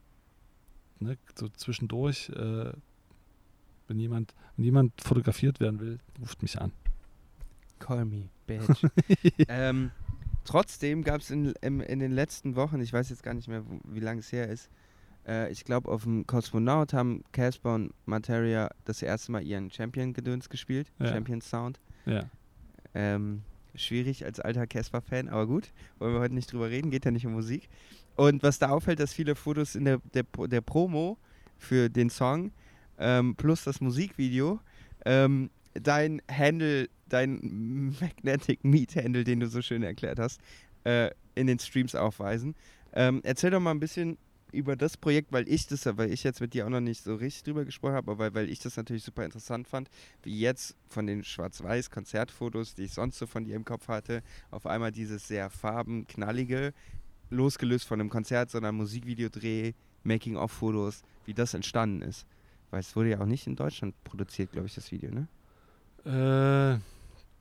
ne, 1.00 1.18
so 1.36 1.50
zwischendurch, 1.50 2.30
äh, 2.30 2.72
wenn 3.88 4.00
jemand, 4.00 4.34
wenn 4.56 4.66
jemand 4.66 5.02
fotografiert 5.02 5.60
werden 5.60 5.80
will, 5.80 6.00
ruft 6.20 6.42
mich 6.42 6.60
an. 6.60 6.72
Call 7.80 8.06
me, 8.06 8.30
bitch. 8.48 8.86
ähm, 9.48 9.92
trotzdem 10.46 11.04
gab 11.04 11.22
es 11.22 11.32
in, 11.32 11.54
in, 11.62 11.80
in 11.82 12.00
den 12.00 12.12
letzten 12.12 12.56
Wochen, 12.56 12.80
ich 12.80 12.94
weiß 12.94 13.10
jetzt 13.10 13.24
gar 13.24 13.34
nicht 13.34 13.48
mehr, 13.48 13.64
wie 13.86 14.00
lange 14.00 14.20
es 14.20 14.32
her 14.32 14.48
ist, 14.48 14.70
äh, 15.28 15.52
ich 15.52 15.64
glaube 15.66 15.92
auf 15.92 16.04
dem 16.04 16.26
Kosmonaut 16.26 16.94
haben 16.94 17.24
Casper 17.32 17.76
und 17.76 17.94
Materia 18.06 18.70
das 18.86 19.02
erste 19.02 19.32
Mal 19.32 19.44
ihren 19.44 19.72
Champion-Gedöns 19.72 20.50
gespielt, 20.50 20.92
Ja. 21.00 21.08
Champion-Sound. 21.08 21.80
Ja. 22.06 22.30
Ähm, 22.94 23.42
schwierig 23.76 24.26
als 24.26 24.40
alter 24.40 24.68
Casper-Fan, 24.68 25.30
aber 25.30 25.48
gut, 25.48 25.72
wollen 26.00 26.14
wir 26.14 26.20
heute 26.20 26.34
nicht 26.34 26.52
drüber 26.52 26.70
reden, 26.70 26.92
geht 26.92 27.06
ja 27.06 27.12
nicht 27.12 27.26
um 27.26 27.34
Musik. 27.34 27.70
Und 28.16 28.44
was 28.44 28.60
da 28.60 28.70
auffällt, 28.70 29.00
dass 29.00 29.14
viele 29.14 29.36
Fotos 29.36 29.76
in 29.76 29.86
der, 29.86 30.00
der, 30.14 30.24
der 30.48 30.62
Promo 30.62 31.18
für 31.58 31.90
den 31.90 32.10
Song 32.10 32.52
ähm, 33.00 33.36
plus 33.36 33.64
das 33.64 33.80
Musikvideo 33.80 34.60
ähm, 35.06 35.50
dein 35.74 36.22
Handle, 36.30 36.90
dein 37.08 37.94
Magnetic 38.02 38.64
Meat 38.64 38.96
Handle, 38.96 39.24
den 39.24 39.40
du 39.40 39.48
so 39.48 39.62
schön 39.62 39.84
erklärt 39.84 40.20
hast, 40.20 40.42
äh, 40.84 41.10
in 41.36 41.48
den 41.48 41.60
Streams 41.60 41.96
aufweisen. 41.96 42.56
Ähm, 42.94 43.22
erzähl 43.24 43.52
doch 43.52 43.60
mal 43.60 43.72
ein 43.72 43.80
bisschen 43.80 44.18
über 44.52 44.76
das 44.76 44.98
Projekt, 44.98 45.32
weil 45.32 45.48
ich 45.48 45.68
das, 45.68 45.86
weil 45.98 46.12
ich 46.12 46.24
jetzt 46.24 46.42
mit 46.42 46.54
dir 46.54 46.66
auch 46.66 46.70
noch 46.70 46.80
nicht 46.80 47.04
so 47.04 47.16
richtig 47.16 47.44
drüber 47.44 47.66
gesprochen 47.66 47.94
habe, 47.94 48.12
aber 48.12 48.20
weil, 48.20 48.34
weil 48.34 48.50
ich 48.50 48.60
das 48.60 48.78
natürlich 48.78 49.04
super 49.04 49.26
interessant 49.26 49.68
fand, 49.68 49.90
wie 50.24 50.40
jetzt 50.40 50.76
von 50.88 51.08
den 51.08 51.24
schwarz-weiß 51.24 51.90
Konzertfotos, 51.90 52.76
die 52.76 52.84
ich 52.84 52.94
sonst 52.94 53.18
so 53.18 53.28
von 53.28 53.46
dir 53.46 53.56
im 53.56 53.66
Kopf 53.66 53.88
hatte, 53.88 54.24
auf 54.50 54.66
einmal 54.66 54.92
dieses 54.92 55.28
sehr 55.28 55.50
farbenknallige, 55.50 56.74
losgelöst 57.30 57.88
von 57.88 58.00
einem 58.00 58.10
Konzert, 58.10 58.50
sondern 58.50 58.76
Musikvideodreh, 58.76 59.74
Making-of-Fotos, 60.04 61.04
wie 61.26 61.34
das 61.34 61.54
entstanden 61.54 62.02
ist. 62.02 62.26
Weil 62.70 62.82
es 62.82 62.96
wurde 62.96 63.10
ja 63.10 63.22
auch 63.22 63.26
nicht 63.26 63.48
in 63.48 63.56
Deutschland 63.56 63.96
produziert, 64.04 64.52
glaube 64.52 64.68
ich, 64.68 64.76
das 64.76 64.92
Video, 64.92 65.12
ne? 65.12 65.28
Äh, 66.06 66.80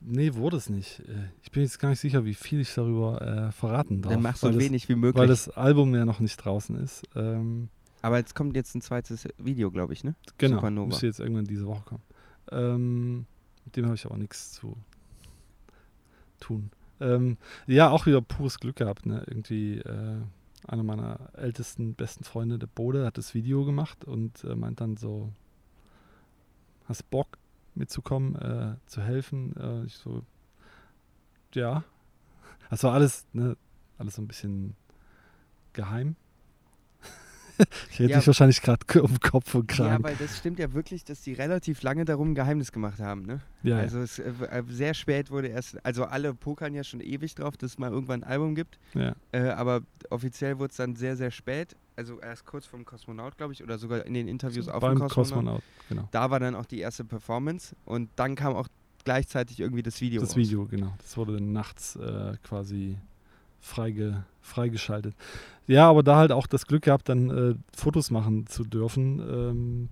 nee, 0.01 0.33
wurde 0.33 0.57
es 0.57 0.69
nicht. 0.69 0.99
Äh, 1.01 1.29
Ich 1.43 1.51
bin 1.51 1.63
jetzt 1.63 1.79
gar 1.79 1.89
nicht 1.89 1.99
sicher, 1.99 2.25
wie 2.25 2.33
viel 2.33 2.59
ich 2.61 2.73
darüber 2.73 3.21
äh, 3.21 3.51
verraten 3.51 4.01
darf. 4.01 4.13
Dann 4.13 4.21
mach 4.21 4.35
so 4.35 4.47
weil 4.47 4.53
das- 4.55 4.63
wenig 4.63 4.89
wie 4.89 4.95
möglich. 4.95 5.19
Weil 5.19 5.27
das 5.27 5.49
Album 5.49 5.93
ja 5.95 6.05
noch 6.05 6.19
nicht 6.19 6.37
draußen 6.37 6.75
ist. 6.75 7.03
Ähm, 7.15 7.69
aber 8.01 8.17
jetzt 8.17 8.33
kommt 8.35 8.55
jetzt 8.55 8.73
ein 8.75 8.81
zweites 8.81 9.27
Video, 9.37 9.69
glaube 9.71 9.93
ich, 9.93 10.03
ne? 10.03 10.15
genau, 10.37 10.55
Supernova. 10.57 10.87
müsste 10.87 11.05
jetzt 11.05 11.19
irgendwann 11.19 11.45
diese 11.45 11.67
Woche 11.67 11.83
kommen. 11.85 12.03
Ähm, 12.51 13.25
mit 13.65 13.75
dem 13.75 13.85
habe 13.85 13.95
ich 13.95 14.05
aber 14.05 14.17
nichts 14.17 14.53
zu 14.53 14.75
tun. 16.39 16.71
Ähm, 16.99 17.37
ja, 17.67 17.89
auch 17.89 18.05
wieder 18.07 18.21
pures 18.21 18.59
Glück 18.59 18.75
gehabt. 18.77 19.05
Ne? 19.05 19.23
Irgendwie 19.27 19.77
äh, 19.77 20.17
einer 20.67 20.83
meiner 20.83 21.29
ältesten, 21.33 21.93
besten 21.95 22.23
Freunde, 22.23 22.57
der 22.59 22.67
Bode, 22.67 23.05
hat 23.05 23.17
das 23.17 23.33
Video 23.33 23.65
gemacht 23.65 24.05
und 24.05 24.43
äh, 24.43 24.55
meint 24.55 24.81
dann 24.81 24.97
so, 24.97 25.31
hast 26.85 27.09
Bock 27.09 27.37
mitzukommen, 27.75 28.35
äh, 28.35 28.75
zu 28.87 29.01
helfen? 29.01 29.55
Äh, 29.57 29.85
ich 29.85 29.95
so, 29.95 30.23
ja. 31.53 31.83
Das 32.69 32.83
war 32.83 32.93
alles, 32.93 33.25
ne, 33.33 33.57
alles 33.97 34.15
so 34.15 34.21
ein 34.21 34.27
bisschen 34.27 34.75
geheim. 35.73 36.15
ich 37.91 37.99
hätte 37.99 38.09
Ja. 38.11 38.17
dich 38.17 38.27
wahrscheinlich 38.27 38.61
gerade 38.61 39.01
um 39.03 39.19
Kopf 39.19 39.53
und 39.55 39.69
Ja, 39.77 39.87
Kragen. 39.87 40.03
weil 40.03 40.15
das 40.15 40.37
stimmt 40.37 40.57
ja 40.59 40.71
wirklich, 40.73 41.03
dass 41.03 41.21
die 41.21 41.33
relativ 41.33 41.81
lange 41.83 42.05
darum 42.05 42.31
ein 42.31 42.35
Geheimnis 42.35 42.71
gemacht 42.71 42.99
haben, 42.99 43.23
ne? 43.23 43.41
Ja, 43.63 43.75
ja. 43.77 43.81
Also 43.81 43.99
es, 43.99 44.19
äh, 44.19 44.29
äh, 44.49 44.63
sehr 44.69 44.93
spät 44.93 45.29
wurde 45.31 45.47
erst, 45.49 45.83
also 45.85 46.05
alle 46.05 46.33
pokern 46.33 46.73
ja 46.73 46.83
schon 46.83 47.01
ewig 47.01 47.35
drauf, 47.35 47.57
dass 47.57 47.71
es 47.71 47.77
mal 47.77 47.91
irgendwann 47.91 48.23
ein 48.23 48.29
Album 48.29 48.55
gibt, 48.55 48.79
ja. 48.93 49.15
äh, 49.31 49.49
aber 49.49 49.81
offiziell 50.09 50.57
wurde 50.59 50.71
es 50.71 50.77
dann 50.77 50.95
sehr, 50.95 51.15
sehr 51.17 51.31
spät, 51.31 51.75
also 52.01 52.19
erst 52.19 52.45
kurz 52.45 52.65
vom 52.65 52.83
Kosmonaut, 52.83 53.37
glaube 53.37 53.53
ich, 53.53 53.63
oder 53.63 53.77
sogar 53.77 54.05
in 54.07 54.15
den 54.15 54.27
Interviews 54.27 54.67
auf 54.67 54.79
dem 54.79 54.97
Kosmonaut. 54.97 55.11
Kosmonaut, 55.11 55.63
genau. 55.87 56.07
Da 56.09 56.31
war 56.31 56.39
dann 56.39 56.55
auch 56.55 56.65
die 56.65 56.79
erste 56.79 57.05
Performance 57.05 57.75
und 57.85 58.09
dann 58.15 58.35
kam 58.35 58.55
auch 58.55 58.67
gleichzeitig 59.03 59.59
irgendwie 59.59 59.83
das 59.83 60.01
Video 60.01 60.19
Das 60.19 60.31
raus. 60.31 60.37
Video, 60.37 60.65
genau. 60.65 60.93
Das 60.97 61.15
wurde 61.15 61.33
dann 61.33 61.53
nachts 61.53 61.95
äh, 61.97 62.37
quasi 62.43 62.97
freige, 63.59 64.23
freigeschaltet. 64.41 65.15
Ja, 65.67 65.87
aber 65.89 66.01
da 66.01 66.15
halt 66.17 66.31
auch 66.31 66.47
das 66.47 66.65
Glück 66.65 66.83
gehabt, 66.83 67.07
dann 67.07 67.29
äh, 67.29 67.55
Fotos 67.77 68.09
machen 68.09 68.47
zu 68.47 68.63
dürfen. 68.63 69.19
Ähm, 69.19 69.89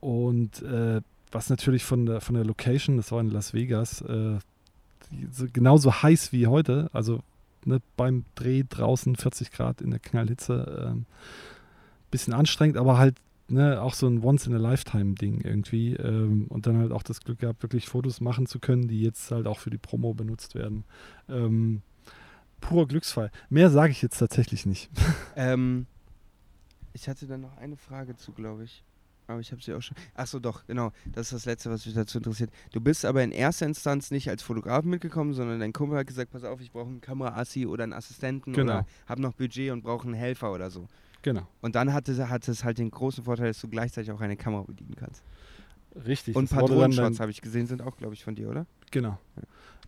und 0.00 0.62
äh, 0.62 1.02
was 1.32 1.50
natürlich 1.50 1.84
von 1.84 2.06
der, 2.06 2.22
von 2.22 2.34
der 2.34 2.44
Location, 2.44 2.96
das 2.96 3.12
war 3.12 3.20
in 3.20 3.30
Las 3.30 3.52
Vegas, 3.52 4.00
äh, 4.00 4.38
genauso 5.52 6.02
heiß 6.02 6.32
wie 6.32 6.46
heute, 6.46 6.88
also 6.94 7.20
ne, 7.66 7.80
beim 7.96 8.24
Dreh 8.34 8.64
draußen 8.68 9.16
40 9.16 9.50
Grad 9.52 9.80
in 9.80 9.90
der 9.90 10.00
Knallhitze. 10.00 10.88
Ähm, 10.90 11.06
bisschen 12.10 12.34
anstrengend, 12.34 12.76
aber 12.76 12.98
halt 12.98 13.16
ne, 13.48 13.80
auch 13.82 13.94
so 13.94 14.06
ein 14.06 14.22
Once-in-a-Lifetime-Ding 14.22 15.40
irgendwie. 15.40 15.94
Ähm, 15.94 16.46
und 16.48 16.66
dann 16.66 16.78
halt 16.78 16.92
auch 16.92 17.02
das 17.02 17.20
Glück 17.20 17.40
gehabt, 17.40 17.62
wirklich 17.62 17.88
Fotos 17.88 18.20
machen 18.20 18.46
zu 18.46 18.58
können, 18.58 18.88
die 18.88 19.02
jetzt 19.02 19.30
halt 19.30 19.46
auch 19.46 19.58
für 19.58 19.70
die 19.70 19.78
Promo 19.78 20.14
benutzt 20.14 20.54
werden. 20.54 20.84
Ähm, 21.28 21.82
purer 22.60 22.86
Glücksfall. 22.86 23.30
Mehr 23.50 23.70
sage 23.70 23.92
ich 23.92 24.02
jetzt 24.02 24.18
tatsächlich 24.18 24.66
nicht. 24.66 24.90
Ähm, 25.36 25.86
ich 26.92 27.08
hatte 27.08 27.26
dann 27.26 27.40
noch 27.40 27.56
eine 27.56 27.76
Frage 27.76 28.14
zu, 28.14 28.30
glaube 28.30 28.62
ich. 28.62 28.84
Aber 29.26 29.40
ich 29.40 29.50
habe 29.52 29.62
sie 29.62 29.72
auch 29.72 29.80
schon. 29.80 29.96
Achso, 30.14 30.38
doch, 30.38 30.66
genau. 30.66 30.92
Das 31.12 31.26
ist 31.28 31.32
das 31.32 31.44
Letzte, 31.46 31.70
was 31.70 31.86
mich 31.86 31.94
dazu 31.94 32.18
interessiert. 32.18 32.50
Du 32.72 32.80
bist 32.80 33.04
aber 33.06 33.22
in 33.22 33.32
erster 33.32 33.64
Instanz 33.66 34.10
nicht 34.10 34.28
als 34.28 34.42
Fotograf 34.42 34.84
mitgekommen, 34.84 35.32
sondern 35.32 35.60
dein 35.60 35.72
Kumpel 35.72 35.98
hat 35.98 36.06
gesagt: 36.06 36.30
Pass 36.32 36.44
auf, 36.44 36.60
ich 36.60 36.70
brauche 36.72 36.88
einen 36.88 37.00
Kameraassi 37.00 37.64
oder 37.66 37.84
einen 37.84 37.94
Assistenten 37.94 38.52
Genau. 38.52 38.72
oder 38.80 38.86
habe 39.06 39.22
noch 39.22 39.32
Budget 39.32 39.70
und 39.72 39.82
brauche 39.82 40.04
einen 40.06 40.14
Helfer 40.14 40.52
oder 40.52 40.70
so. 40.70 40.88
Genau. 41.22 41.48
Und 41.62 41.74
dann 41.74 41.94
hatte, 41.94 42.28
hatte 42.28 42.50
es 42.50 42.64
halt 42.64 42.76
den 42.76 42.90
großen 42.90 43.24
Vorteil, 43.24 43.46
dass 43.48 43.60
du 43.62 43.68
gleichzeitig 43.68 44.10
auch 44.12 44.20
eine 44.20 44.36
Kamera 44.36 44.62
bedienen 44.64 44.94
kannst. 44.94 45.22
Richtig. 46.06 46.34
und 46.36 46.50
Patronenshots 46.50 47.10
mein- 47.12 47.18
habe 47.20 47.30
ich 47.30 47.40
gesehen, 47.40 47.66
sind 47.66 47.80
auch, 47.80 47.96
glaube 47.96 48.12
ich, 48.14 48.24
von 48.24 48.34
dir, 48.34 48.50
oder? 48.50 48.66
Genau. 48.90 49.16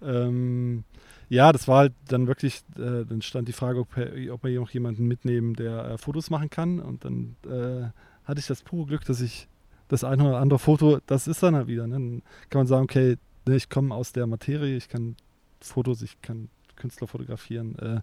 Ähm, 0.02 0.84
ja, 1.28 1.52
das 1.52 1.66
war 1.68 1.78
halt 1.78 1.94
dann 2.08 2.26
wirklich, 2.26 2.62
äh, 2.76 3.04
dann 3.04 3.22
stand 3.22 3.48
die 3.48 3.52
Frage, 3.52 3.80
ob, 3.80 3.88
ob 3.96 4.44
wir 4.44 4.60
noch 4.60 4.70
jemanden 4.70 5.06
mitnehmen, 5.06 5.54
der 5.54 5.84
äh, 5.90 5.98
Fotos 5.98 6.30
machen 6.30 6.48
kann. 6.50 6.78
Und 6.80 7.04
dann 7.04 7.36
äh, 7.44 7.88
hatte 8.26 8.40
ich 8.40 8.46
das 8.46 8.62
pure 8.62 8.86
Glück, 8.86 9.04
dass 9.04 9.20
ich 9.20 9.48
das 9.88 10.04
eine 10.04 10.28
oder 10.28 10.38
andere 10.38 10.58
Foto, 10.58 10.98
das 11.06 11.28
ist 11.28 11.42
dann 11.42 11.54
halt 11.54 11.68
wieder. 11.68 11.86
Ne? 11.86 11.94
Dann 11.94 12.22
kann 12.50 12.60
man 12.60 12.66
sagen, 12.66 12.84
okay, 12.84 13.16
ne, 13.46 13.56
ich 13.56 13.70
komme 13.70 13.94
aus 13.94 14.12
der 14.12 14.26
Materie, 14.26 14.76
ich 14.76 14.88
kann 14.88 15.16
Fotos, 15.60 16.02
ich 16.02 16.20
kann 16.20 16.48
Künstler 16.74 17.06
fotografieren. 17.06 17.78
Äh, 17.78 18.00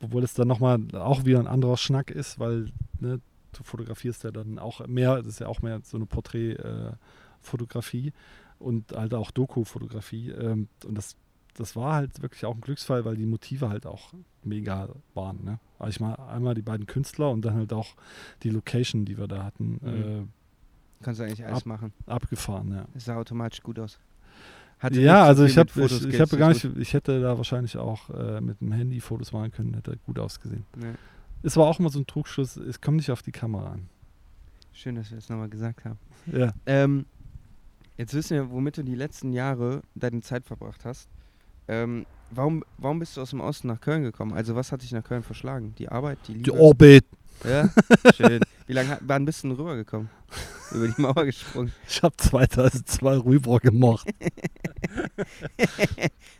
obwohl 0.00 0.22
es 0.22 0.34
dann 0.34 0.48
nochmal 0.48 0.78
auch 0.94 1.24
wieder 1.24 1.40
ein 1.40 1.46
anderer 1.46 1.76
Schnack 1.76 2.10
ist, 2.10 2.38
weil 2.38 2.70
ne, 3.00 3.20
du 3.52 3.62
fotografierst 3.62 4.24
ja 4.24 4.30
dann 4.30 4.58
auch 4.58 4.86
mehr, 4.86 5.16
das 5.16 5.26
ist 5.26 5.40
ja 5.40 5.48
auch 5.48 5.62
mehr 5.62 5.80
so 5.82 5.96
eine 5.96 6.06
Porträtfotografie 6.06 8.12
und 8.58 8.92
halt 8.92 9.14
auch 9.14 9.30
Doku-Fotografie. 9.30 10.30
Ähm, 10.30 10.68
und 10.84 10.96
das, 10.96 11.16
das 11.58 11.74
war 11.76 11.94
halt 11.94 12.22
wirklich 12.22 12.44
auch 12.44 12.54
ein 12.54 12.60
Glücksfall, 12.60 13.04
weil 13.04 13.16
die 13.16 13.26
Motive 13.26 13.68
halt 13.68 13.86
auch 13.86 14.12
mega 14.44 14.88
waren. 15.14 15.42
Ne? 15.44 15.58
Also 15.78 15.90
ich 15.90 16.00
mal 16.00 16.14
einmal 16.14 16.54
die 16.54 16.62
beiden 16.62 16.86
Künstler 16.86 17.30
und 17.30 17.44
dann 17.44 17.54
halt 17.54 17.72
auch 17.72 17.94
die 18.42 18.50
Location, 18.50 19.04
die 19.04 19.18
wir 19.18 19.28
da 19.28 19.44
hatten, 19.44 19.78
Mhm. 19.82 20.28
Kannst 21.00 21.20
du 21.20 21.24
eigentlich 21.24 21.46
alles 21.46 21.58
Ab- 21.60 21.66
machen. 21.66 21.92
äh, 22.08 22.10
abgefahren. 22.10 22.72
Ja. 22.72 22.84
Das 22.92 23.04
sah 23.04 23.16
automatisch 23.16 23.62
gut 23.62 23.78
aus. 23.78 24.00
Hatte 24.80 25.00
ja, 25.00 25.22
so 25.22 25.28
also 25.28 25.44
ich 25.44 25.56
habe 25.56 25.70
ich, 25.84 26.04
ich 26.06 26.20
hab 26.20 26.30
gar 26.30 26.48
nicht, 26.48 26.64
ich 26.64 26.92
hätte 26.92 27.20
da 27.20 27.36
wahrscheinlich 27.36 27.76
auch 27.76 28.10
äh, 28.10 28.40
mit 28.40 28.60
dem 28.60 28.72
Handy 28.72 29.00
Fotos 29.00 29.32
machen 29.32 29.52
können, 29.52 29.74
hätte 29.74 29.96
gut 30.06 30.18
ausgesehen. 30.18 30.64
Nee. 30.76 30.94
Es 31.44 31.56
war 31.56 31.66
auch 31.66 31.78
immer 31.78 31.88
so 31.90 32.00
ein 32.00 32.06
Trugschluss, 32.06 32.56
es 32.56 32.80
kommt 32.80 32.96
nicht 32.96 33.10
auf 33.12 33.22
die 33.22 33.30
Kamera 33.30 33.72
an. 33.74 33.88
Schön, 34.72 34.96
dass 34.96 35.10
wir 35.10 35.18
das 35.18 35.28
nochmal 35.28 35.48
gesagt 35.48 35.84
haben. 35.84 35.98
Ja. 36.32 36.52
Ähm, 36.66 37.06
jetzt 37.96 38.14
wissen 38.14 38.30
wir, 38.36 38.50
womit 38.50 38.76
du 38.78 38.82
die 38.84 38.94
letzten 38.96 39.32
Jahre 39.32 39.82
deine 39.94 40.20
Zeit 40.20 40.44
verbracht 40.46 40.84
hast. 40.84 41.08
Ähm, 41.68 42.06
warum, 42.30 42.64
warum 42.78 42.98
bist 42.98 43.16
du 43.16 43.20
aus 43.20 43.30
dem 43.30 43.40
Osten 43.40 43.68
nach 43.68 43.80
Köln 43.80 44.02
gekommen? 44.02 44.32
Also 44.32 44.54
was 44.56 44.72
hat 44.72 44.82
dich 44.82 44.92
nach 44.92 45.04
Köln 45.04 45.22
verschlagen? 45.22 45.74
Die 45.78 45.88
Arbeit, 45.88 46.18
die 46.26 46.32
Die 46.34 46.50
Liebe? 46.50 46.58
Orbit. 46.58 47.04
Ja, 47.44 47.68
schön. 48.16 48.40
Wie 48.66 48.72
lange 48.72 48.98
wann 49.02 49.24
bist 49.24 49.44
du 49.44 49.48
denn 49.48 49.56
rübergekommen? 49.56 50.08
Über 50.72 50.88
die 50.88 51.00
Mauer 51.00 51.24
gesprungen. 51.24 51.72
Ich 51.88 52.02
habe 52.02 52.14
2002 52.16 53.16
rüber 53.18 53.58
gemocht. 53.60 54.08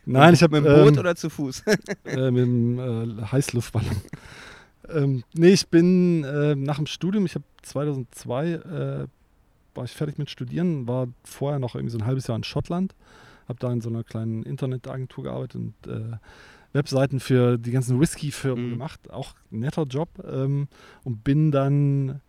Nein, 0.04 0.34
ich 0.34 0.42
habe 0.42 0.60
Mit 0.60 0.70
dem 0.70 0.74
Boot 0.84 0.92
ähm, 0.94 0.98
oder 0.98 1.16
zu 1.16 1.30
Fuß? 1.30 1.62
äh, 2.04 2.30
mit 2.30 2.42
dem 2.42 2.78
äh, 3.18 3.22
Heißluftballon. 3.24 3.96
ähm, 4.90 5.22
nee, 5.34 5.50
ich 5.50 5.68
bin 5.68 6.24
äh, 6.24 6.54
nach 6.54 6.76
dem 6.76 6.86
Studium, 6.86 7.26
ich 7.26 7.34
habe 7.34 7.44
2002 7.62 8.48
äh, 8.52 9.06
war 9.74 9.84
ich 9.84 9.92
fertig 9.92 10.18
mit 10.18 10.28
Studieren, 10.30 10.88
war 10.88 11.06
vorher 11.24 11.58
noch 11.58 11.74
irgendwie 11.74 11.92
so 11.92 11.98
ein 11.98 12.06
halbes 12.06 12.26
Jahr 12.26 12.36
in 12.36 12.44
Schottland, 12.44 12.94
habe 13.48 13.58
da 13.58 13.72
in 13.72 13.80
so 13.80 13.88
einer 13.88 14.04
kleinen 14.04 14.42
Internetagentur 14.42 15.24
gearbeitet 15.24 15.56
und 15.56 15.74
äh, 15.86 16.16
Webseiten 16.72 17.18
für 17.18 17.56
die 17.58 17.70
ganzen 17.70 17.98
Whisky-Firmen 17.98 18.66
Mhm. 18.66 18.70
gemacht, 18.72 19.10
auch 19.10 19.32
ein 19.50 19.60
netter 19.60 19.84
Job 19.84 20.10
ähm, 20.30 20.68
und 21.02 21.24
bin 21.24 21.50
dann 21.50 22.20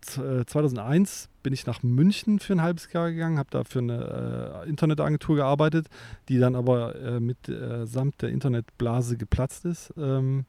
z- 0.00 0.24
äh, 0.24 0.44
2001 0.46 1.28
bin 1.42 1.52
ich 1.52 1.66
nach 1.66 1.82
München 1.82 2.38
für 2.40 2.52
ein 2.54 2.62
halbes 2.62 2.92
Jahr 2.92 3.10
gegangen, 3.10 3.38
habe 3.38 3.48
da 3.50 3.64
für 3.64 3.78
eine 3.80 4.62
äh, 4.64 4.68
Internetagentur 4.68 5.36
gearbeitet, 5.36 5.86
die 6.28 6.38
dann 6.38 6.54
aber 6.56 6.94
äh, 6.96 7.20
mit 7.20 7.48
äh, 7.48 7.86
samt 7.86 8.22
der 8.22 8.30
Internetblase 8.30 9.16
geplatzt 9.16 9.64
ist. 9.64 9.92
Ähm, 9.96 10.44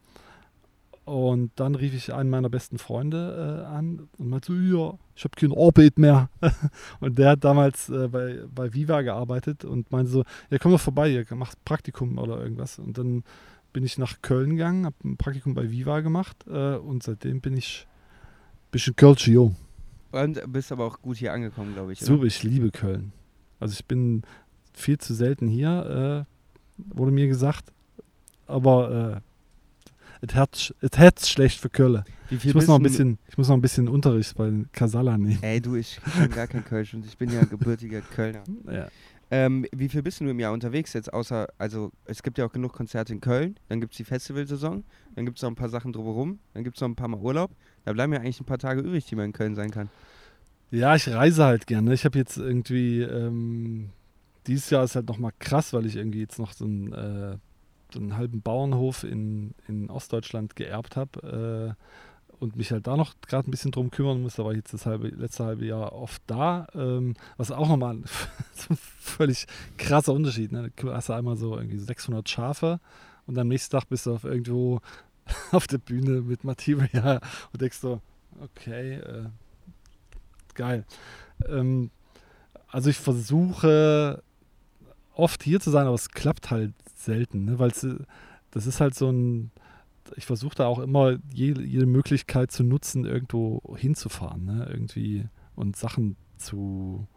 und 1.06 1.52
dann 1.56 1.76
rief 1.76 1.94
ich 1.94 2.14
einen 2.14 2.30
meiner 2.30 2.50
besten 2.50 2.78
Freunde 2.78 3.64
äh, 3.64 3.66
an 3.66 4.08
und 4.18 4.30
meinte 4.30 4.54
so, 4.54 4.54
ja, 4.54 4.98
ich 5.16 5.24
habe 5.26 5.36
kein 5.36 5.52
Orbit 5.52 6.00
mehr. 6.00 6.30
und 7.02 7.18
der 7.18 7.32
hat 7.32 7.44
damals 7.44 7.90
äh, 7.90 8.08
bei, 8.08 8.44
bei 8.54 8.74
Viva 8.74 9.02
gearbeitet 9.02 9.66
und 9.66 9.92
meinte 9.92 10.12
so, 10.12 10.24
ja, 10.50 10.58
komm 10.60 10.72
doch 10.72 10.80
vorbei, 10.80 11.10
ihr 11.10 11.26
macht 11.36 11.64
Praktikum 11.66 12.18
oder 12.18 12.40
irgendwas. 12.42 12.80
Und 12.80 12.98
dann 12.98 13.24
bin 13.74 13.84
ich 13.84 13.98
nach 13.98 14.22
Köln 14.22 14.52
gegangen, 14.52 14.86
habe 14.86 14.96
ein 15.04 15.18
Praktikum 15.18 15.54
bei 15.56 15.70
Viva 15.70 16.00
gemacht 16.00 16.38
äh, 16.48 16.76
und 16.76 17.04
seitdem 17.04 17.42
bin 17.42 17.58
ich 17.58 17.86
ein 18.68 18.72
bisschen 18.72 18.96
Kölsch, 18.96 19.28
jo. 19.28 19.54
Und 20.12 20.42
bist 20.54 20.72
aber 20.72 20.86
auch 20.86 21.02
gut 21.02 21.18
hier 21.18 21.34
angekommen, 21.34 21.74
glaube 21.74 21.92
ich. 21.92 22.02
oder? 22.02 22.18
So, 22.18 22.24
ich 22.24 22.44
liebe 22.44 22.72
Köln. 22.72 23.12
Also 23.60 23.74
ich 23.74 23.86
bin 23.86 24.22
viel 24.74 25.00
zu 25.00 25.14
selten 25.14 25.48
hier, 25.48 26.26
äh, 26.28 26.96
wurde 26.96 27.12
mir 27.12 27.28
gesagt. 27.28 27.74
Aber 28.46 29.16
äh, 29.18 29.33
es 30.24 30.98
hat 30.98 31.20
es 31.20 31.30
schlecht 31.30 31.60
für 31.60 31.70
Köln. 31.70 32.04
Ich 32.30 32.54
muss 32.54 32.68
noch 32.68 32.78
ein 32.78 32.84
bisschen, 32.84 33.20
ich 33.28 33.38
muss 33.38 33.48
noch 33.50 33.56
ein 33.56 33.62
bisschen 33.62 33.88
Unterricht 33.88 34.36
bei 34.36 34.46
den 34.46 34.72
Kasala 34.72 35.18
nehmen. 35.18 35.40
Ey, 35.42 35.62
du, 35.62 35.76
ich 35.76 36.00
bin 36.18 36.30
gar 36.32 36.48
kein 36.48 36.64
Kölsch 36.64 36.94
und 36.94 37.06
ich 37.06 37.18
bin 37.18 37.30
ja 37.30 37.44
gebürtiger 37.44 38.02
Kölner. 38.02 38.44
Ja. 38.72 38.88
Ähm, 39.32 39.66
wie 39.72 39.90
viel 39.90 40.04
bist 40.04 40.20
du 40.20 40.30
im 40.30 40.40
Jahr 40.40 40.54
unterwegs 40.54 40.94
jetzt, 40.94 41.12
außer, 41.12 41.48
also 41.58 41.92
es 42.06 42.22
gibt 42.22 42.38
ja 42.38 42.46
auch 42.46 42.52
genug 42.52 42.74
Konzerte 42.74 43.14
in 43.14 43.20
Köln, 43.20 43.56
dann 43.68 43.82
gibt 43.82 43.94
es 43.94 43.98
die 43.98 44.04
Festivalsaison, 44.04 44.84
dann 45.16 45.26
gibt 45.26 45.40
es 45.40 45.42
noch 45.42 45.50
ein 45.50 45.56
paar 45.56 45.70
Sachen 45.70 45.92
drumherum, 45.92 46.40
dann 46.54 46.64
gibt 46.64 46.78
es 46.78 46.82
noch 46.82 46.88
ein 46.88 46.96
paar 46.96 47.08
Mal 47.08 47.20
Urlaub. 47.20 47.52
Da 47.84 47.94
bleiben 47.94 48.14
ja 48.14 48.20
eigentlich 48.20 48.40
ein 48.40 48.46
paar 48.46 48.60
Tage 48.60 48.82
übrig, 48.82 49.06
die 49.06 49.16
man 49.16 49.26
in 49.26 49.34
Köln 49.34 49.56
sein 49.56 49.72
kann. 49.72 49.90
Ja, 50.72 50.96
ich 50.96 51.08
reise 51.10 51.44
halt 51.44 51.68
gerne. 51.68 51.94
Ich 51.94 52.06
habe 52.06 52.18
jetzt 52.18 52.38
irgendwie, 52.38 53.02
ähm, 53.02 53.90
dieses 54.48 54.70
Jahr 54.70 54.84
ist 54.84 54.96
halt 54.96 55.08
nochmal 55.08 55.32
krass, 55.40 55.74
weil 55.74 55.86
ich 55.86 55.96
irgendwie 55.96 56.20
jetzt 56.20 56.38
noch 56.40 56.54
so 56.54 56.66
einen, 56.66 56.94
äh, 56.94 57.38
einen 58.00 58.18
halben 58.18 58.42
Bauernhof 58.42 59.04
in, 59.04 59.54
in 59.68 59.90
Ostdeutschland 59.90 60.56
geerbt 60.56 60.96
habe 60.96 61.76
äh, 61.78 62.34
und 62.40 62.56
mich 62.56 62.72
halt 62.72 62.88
da 62.88 62.98
noch 62.98 63.14
gerade 63.28 63.50
ein 63.50 63.52
bisschen 63.52 63.72
drum 63.72 63.92
kümmern 63.92 64.22
muss. 64.22 64.36
Da 64.36 64.44
war 64.44 64.52
ich 64.52 64.58
jetzt 64.58 64.74
das 64.74 64.86
halbe, 64.86 65.10
letzte 65.10 65.46
halbe 65.46 65.66
Jahr 65.66 65.94
oft 65.94 66.22
da, 66.28 66.68
ähm, 66.74 67.16
was 67.38 67.52
auch 67.52 67.70
nochmal 67.70 67.96
ein 67.96 68.06
völlig 68.78 69.46
krasser 69.78 70.14
Unterschied. 70.14 70.52
Ne? 70.52 70.72
Du 70.76 70.92
hast 70.92 71.10
einmal 71.10 71.38
so 71.38 71.56
irgendwie 71.58 71.78
600 71.78 72.28
Schafe 72.28 72.80
und 73.26 73.38
am 73.38 73.48
nächsten 73.48 73.72
Tag 73.72 73.88
bist 73.90 74.06
du 74.06 74.14
auf 74.14 74.24
irgendwo 74.24 74.82
auf 75.52 75.68
der 75.68 75.78
Bühne 75.78 76.22
mit 76.22 76.44
Materia 76.44 77.22
und 77.52 77.62
denkst 77.62 77.78
so, 77.78 78.02
okay, 78.42 78.96
äh, 78.96 79.26
geil. 80.54 80.86
Ähm, 81.48 81.92
also 82.68 82.90
ich 82.90 82.98
versuche 82.98 84.24
oft 85.16 85.44
hier 85.44 85.60
zu 85.60 85.72
sein, 85.72 85.86
aber 85.86 85.96
es 85.96 86.10
klappt 86.10 86.52
halt 86.52 86.74
selten, 86.96 87.46
ne? 87.46 87.60
weil 87.60 87.72
das 88.52 88.68
ist 88.68 88.80
halt 88.80 88.96
so 88.96 89.10
ein, 89.10 89.52
ich 90.16 90.26
versuche 90.26 90.56
da 90.56 90.68
auch 90.68 90.80
immer 90.80 91.18
jede, 91.34 91.62
jede 91.64 91.86
Möglichkeit 91.86 92.52
zu 92.52 92.64
nutzen, 92.64 93.06
irgendwo 93.06 93.62
hinzufahren, 93.78 94.46
ne? 94.46 94.68
irgendwie 94.70 95.26
und 95.56 95.76
Sachen 95.76 96.16
zu 96.38 97.08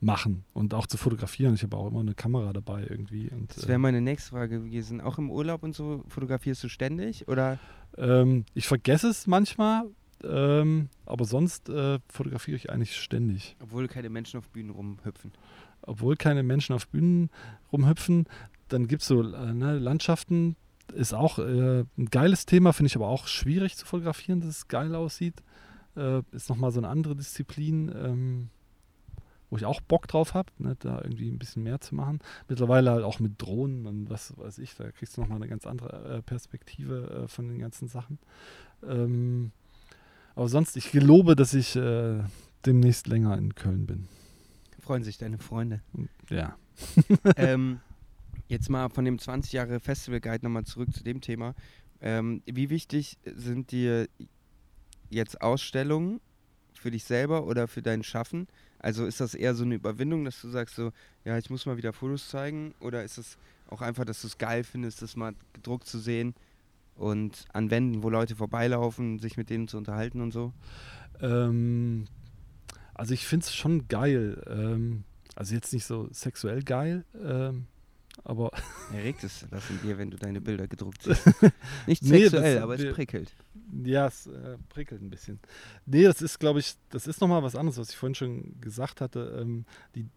machen 0.00 0.44
und 0.52 0.74
auch 0.74 0.86
zu 0.86 0.96
fotografieren. 0.98 1.54
Ich 1.54 1.62
habe 1.62 1.76
auch 1.76 1.88
immer 1.88 2.00
eine 2.00 2.14
Kamera 2.14 2.52
dabei 2.52 2.86
irgendwie. 2.88 3.30
Und, 3.30 3.56
Das 3.56 3.66
wäre 3.66 3.78
meine 3.78 4.00
nächste 4.00 4.30
Frage 4.30 4.60
gewesen. 4.60 5.00
Auch 5.00 5.18
im 5.18 5.30
Urlaub 5.30 5.62
und 5.62 5.74
so 5.74 6.04
fotografierst 6.08 6.62
du 6.64 6.68
ständig 6.68 7.28
oder? 7.28 7.58
Ähm, 7.96 8.44
ich 8.54 8.66
vergesse 8.66 9.08
es 9.08 9.26
manchmal, 9.26 9.86
ähm, 10.22 10.88
aber 11.06 11.24
sonst 11.24 11.68
äh, 11.68 11.98
fotografiere 12.08 12.56
ich 12.56 12.70
eigentlich 12.70 12.96
ständig. 12.96 13.56
Obwohl 13.60 13.88
keine 13.88 14.10
Menschen 14.10 14.38
auf 14.38 14.48
Bühnen 14.50 14.70
rumhüpfen. 14.70 15.32
Obwohl 15.86 16.16
keine 16.16 16.42
Menschen 16.42 16.74
auf 16.74 16.88
Bühnen 16.88 17.30
rumhüpfen, 17.72 18.26
dann 18.68 18.88
gibt 18.88 19.02
es 19.02 19.08
so 19.08 19.22
äh, 19.22 19.54
ne, 19.54 19.78
Landschaften, 19.78 20.56
ist 20.94 21.14
auch 21.14 21.38
äh, 21.38 21.84
ein 21.96 22.06
geiles 22.10 22.46
Thema, 22.46 22.72
finde 22.72 22.88
ich 22.88 22.96
aber 22.96 23.08
auch 23.08 23.26
schwierig 23.26 23.76
zu 23.76 23.86
fotografieren, 23.86 24.40
dass 24.40 24.50
es 24.50 24.68
geil 24.68 24.94
aussieht. 24.94 25.42
Äh, 25.96 26.22
ist 26.32 26.48
nochmal 26.48 26.72
so 26.72 26.80
eine 26.80 26.88
andere 26.88 27.16
Disziplin, 27.16 27.90
ähm, 27.94 28.50
wo 29.50 29.56
ich 29.56 29.64
auch 29.64 29.80
Bock 29.80 30.08
drauf 30.08 30.34
habe, 30.34 30.50
ne, 30.58 30.76
da 30.78 31.00
irgendwie 31.02 31.30
ein 31.30 31.38
bisschen 31.38 31.62
mehr 31.62 31.80
zu 31.80 31.94
machen. 31.94 32.20
Mittlerweile 32.48 32.90
halt 32.90 33.04
auch 33.04 33.20
mit 33.20 33.40
Drohnen 33.40 33.86
und 33.86 34.10
was 34.10 34.36
weiß 34.36 34.58
ich, 34.58 34.74
da 34.74 34.90
kriegst 34.90 35.16
du 35.16 35.20
nochmal 35.20 35.36
eine 35.36 35.48
ganz 35.48 35.66
andere 35.66 36.16
äh, 36.16 36.22
Perspektive 36.22 37.24
äh, 37.24 37.28
von 37.28 37.48
den 37.48 37.58
ganzen 37.58 37.88
Sachen. 37.88 38.18
Ähm, 38.86 39.52
aber 40.34 40.48
sonst, 40.48 40.76
ich 40.76 40.90
gelobe, 40.90 41.34
dass 41.34 41.54
ich 41.54 41.76
äh, 41.76 42.22
demnächst 42.66 43.06
länger 43.06 43.38
in 43.38 43.54
Köln 43.54 43.86
bin. 43.86 44.08
Freuen 44.86 45.02
sich 45.02 45.18
deine 45.18 45.38
Freunde. 45.38 45.80
Ja. 46.30 46.56
ähm, 47.36 47.80
jetzt 48.48 48.70
mal 48.70 48.88
von 48.88 49.04
dem 49.04 49.18
20 49.18 49.52
Jahre 49.52 49.80
Festival 49.80 50.20
Guide 50.20 50.44
nochmal 50.44 50.62
zurück 50.62 50.94
zu 50.94 51.02
dem 51.02 51.20
Thema. 51.20 51.56
Ähm, 52.00 52.40
wie 52.46 52.70
wichtig 52.70 53.18
sind 53.24 53.72
dir 53.72 54.08
jetzt 55.10 55.40
Ausstellungen 55.40 56.20
für 56.74 56.92
dich 56.92 57.02
selber 57.02 57.48
oder 57.48 57.66
für 57.66 57.82
dein 57.82 58.04
Schaffen? 58.04 58.46
Also 58.78 59.06
ist 59.06 59.20
das 59.20 59.34
eher 59.34 59.56
so 59.56 59.64
eine 59.64 59.74
Überwindung, 59.74 60.24
dass 60.24 60.40
du 60.40 60.50
sagst 60.50 60.76
so, 60.76 60.92
ja, 61.24 61.36
ich 61.36 61.50
muss 61.50 61.66
mal 61.66 61.76
wieder 61.76 61.92
Fotos 61.92 62.28
zeigen? 62.28 62.72
Oder 62.78 63.02
ist 63.02 63.18
es 63.18 63.38
auch 63.68 63.82
einfach, 63.82 64.04
dass 64.04 64.20
du 64.20 64.28
es 64.28 64.38
geil 64.38 64.62
findest, 64.62 65.02
das 65.02 65.16
mal 65.16 65.34
gedruckt 65.52 65.88
zu 65.88 65.98
sehen 65.98 66.36
und 66.94 67.44
an 67.52 67.72
Wänden, 67.72 68.04
wo 68.04 68.08
Leute 68.08 68.36
vorbeilaufen, 68.36 69.18
sich 69.18 69.36
mit 69.36 69.50
denen 69.50 69.66
zu 69.66 69.78
unterhalten 69.78 70.20
und 70.20 70.30
so? 70.30 70.52
Ähm, 71.20 72.06
also 72.96 73.14
ich 73.14 73.26
finde 73.26 73.44
es 73.44 73.54
schon 73.54 73.88
geil. 73.88 74.42
Ähm, 74.48 75.04
also 75.34 75.54
jetzt 75.54 75.72
nicht 75.72 75.84
so 75.84 76.08
sexuell 76.12 76.62
geil, 76.62 77.04
ähm, 77.22 77.66
aber. 78.24 78.50
Erregt 78.92 79.22
es 79.24 79.46
das 79.50 79.68
in 79.70 79.80
dir, 79.82 79.98
wenn 79.98 80.10
du 80.10 80.16
deine 80.16 80.40
Bilder 80.40 80.66
gedruckt 80.66 81.02
siehst. 81.02 81.26
Nicht 81.86 82.02
Nee, 82.02 82.20
sexuell, 82.28 82.54
das- 82.54 82.62
aber 82.62 82.74
es 82.78 82.94
prickelt. 82.94 83.34
Ja, 83.84 84.06
es 84.06 84.26
äh, 84.26 84.56
prickelt 84.68 85.02
ein 85.02 85.10
bisschen. 85.10 85.38
Nee, 85.84 86.04
das 86.04 86.22
ist, 86.22 86.38
glaube 86.38 86.60
ich, 86.60 86.74
das 86.90 87.06
ist 87.06 87.20
nochmal 87.20 87.42
was 87.42 87.54
anderes, 87.56 87.78
was 87.78 87.90
ich 87.90 87.96
vorhin 87.96 88.14
schon 88.14 88.60
gesagt 88.60 89.00
hatte. 89.00 89.38
Ähm, 89.40 89.66
die, 89.94 90.08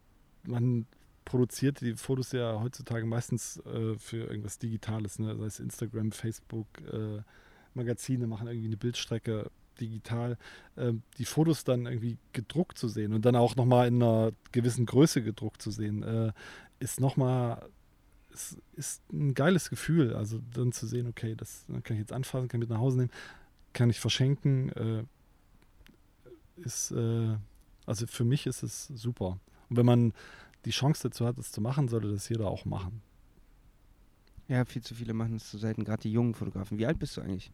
man 0.48 0.86
produziert 1.26 1.82
die 1.82 1.96
Fotos 1.96 2.32
ja 2.32 2.60
heutzutage 2.62 3.06
meistens 3.06 3.58
äh, 3.66 3.98
für 3.98 4.24
irgendwas 4.26 4.58
Digitales, 4.60 5.20
ne? 5.20 5.36
sei 5.38 5.46
es 5.46 5.60
Instagram, 5.60 6.12
Facebook, 6.12 6.68
äh, 6.92 7.22
Magazine 7.74 8.26
machen 8.26 8.48
irgendwie 8.48 8.68
eine 8.68 8.78
Bildstrecke 8.78 9.52
digital. 9.80 10.38
Ähm, 10.78 11.04
die 11.18 11.26
Fotos 11.26 11.64
dann 11.64 11.86
irgendwie 11.86 12.18
gedruckt 12.34 12.78
zu 12.78 12.88
sehen 12.88 13.14
und 13.14 13.26
dann 13.26 13.36
auch 13.36 13.56
nochmal 13.56 13.88
in 13.88 14.02
einer 14.02 14.32
gewissen 14.52 14.86
Größe 14.86 15.22
gedruckt 15.22 15.62
zu 15.62 15.72
sehen, 15.72 16.04
äh, 16.04 16.32
ist 16.80 17.00
nochmal 17.00 17.70
es 18.32 18.58
ist 18.74 19.02
ein 19.12 19.34
geiles 19.34 19.70
Gefühl. 19.70 20.16
Also 20.16 20.40
dann 20.54 20.72
zu 20.72 20.88
sehen, 20.88 21.08
okay, 21.08 21.36
das 21.36 21.66
kann 21.84 21.96
ich 21.96 22.02
jetzt 22.02 22.14
anfassen, 22.14 22.48
kann 22.48 22.60
mit 22.60 22.70
nach 22.70 22.80
Hause 22.80 22.98
nehmen, 22.98 23.12
kann 23.74 23.90
ich 23.90 24.00
verschenken, 24.00 24.70
äh, 24.70 25.04
ist, 26.58 26.92
äh, 26.92 27.36
also 27.86 28.08
für 28.08 28.24
mich 28.24 28.46
ist 28.46 28.64
es 28.64 28.88
super. 28.88 29.40
Und 29.70 29.78
wenn 29.78 29.86
man 29.86 30.14
die 30.66 30.72
Chance 30.72 31.10
dazu 31.10 31.26
hat, 31.26 31.38
es 31.38 31.52
zu 31.52 31.62
machen, 31.62 31.88
sollte 31.88 32.12
das 32.12 32.30
jeder 32.30 32.48
auch 32.48 32.66
machen. 32.66 33.02
Ja, 34.48 34.66
viel 34.66 34.82
zu 34.82 34.96
viele 34.96 35.14
machen 35.14 35.36
es 35.36 35.50
zu 35.50 35.58
selten, 35.58 35.84
gerade 35.84 36.02
die 36.02 36.12
jungen 36.12 36.34
Fotografen. 36.34 36.80
Wie 36.80 36.86
alt 36.86 37.00
bist 37.00 37.16
du 37.18 37.22
eigentlich? 37.22 37.52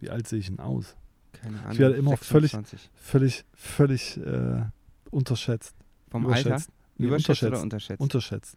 Wie 0.00 0.10
alt 0.10 0.26
sehe 0.26 0.38
ich 0.38 0.46
denn 0.46 0.58
aus? 0.58 0.96
Keine 1.42 1.58
Ahnung. 1.60 1.72
Ich 1.72 1.78
werde 1.78 1.94
immer 1.96 2.16
völlig- 2.16 2.52
26. 2.52 2.90
Völlig, 2.94 3.44
völlig 3.54 4.16
äh, 4.18 4.62
unterschätzt. 5.10 5.74
Vom 6.10 6.26
Alter? 6.26 6.60
Nee, 6.96 7.06
Überschätzt 7.08 7.42
oder 7.42 7.60
unterschätzt. 7.60 8.00
unterschätzt? 8.00 8.00
Unterschätzt. 8.00 8.56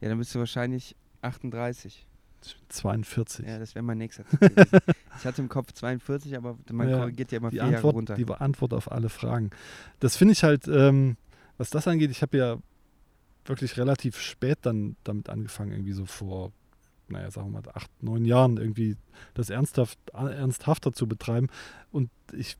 ja, 0.00 0.08
dann 0.08 0.18
bist 0.18 0.34
du 0.34 0.38
wahrscheinlich 0.38 0.94
38. 1.22 2.06
42. 2.68 3.46
Ja, 3.46 3.58
das 3.58 3.74
wäre 3.74 3.82
mein 3.84 3.98
nächster. 3.98 4.24
Ich 5.18 5.26
hatte 5.26 5.42
im 5.42 5.48
Kopf 5.48 5.72
42, 5.72 6.36
aber 6.36 6.58
man 6.72 6.88
Ja, 6.88 6.98
korrigiert 6.98 7.30
ja 7.32 7.38
immer 7.38 7.50
die 7.50 7.56
vier 7.56 7.64
Jahre 7.64 7.76
Antwort, 7.76 7.94
runter. 7.94 8.14
die 8.16 8.26
Antwort 8.28 8.72
auf 8.74 8.90
alle 8.90 9.08
Fragen. 9.10 9.50
Das 10.00 10.16
finde 10.16 10.32
ich 10.32 10.42
halt, 10.42 10.66
ähm, 10.66 11.16
was 11.58 11.70
das 11.70 11.86
angeht, 11.86 12.10
ich 12.10 12.22
habe 12.22 12.36
ja 12.36 12.56
wirklich 13.44 13.76
relativ 13.76 14.18
spät 14.18 14.58
dann 14.62 14.96
damit 15.04 15.28
angefangen, 15.28 15.70
irgendwie 15.72 15.92
so 15.92 16.06
vor, 16.06 16.50
naja, 17.12 17.30
sagen 17.30 17.52
wir 17.52 17.60
mal, 17.62 17.70
acht, 17.74 17.90
neun 18.02 18.24
Jahren 18.24 18.56
irgendwie 18.56 18.96
das 19.34 19.50
ernsthaft, 19.50 19.98
ernsthafter 20.12 20.92
zu 20.92 21.06
betreiben. 21.06 21.48
Und 21.90 22.10
ich 22.32 22.56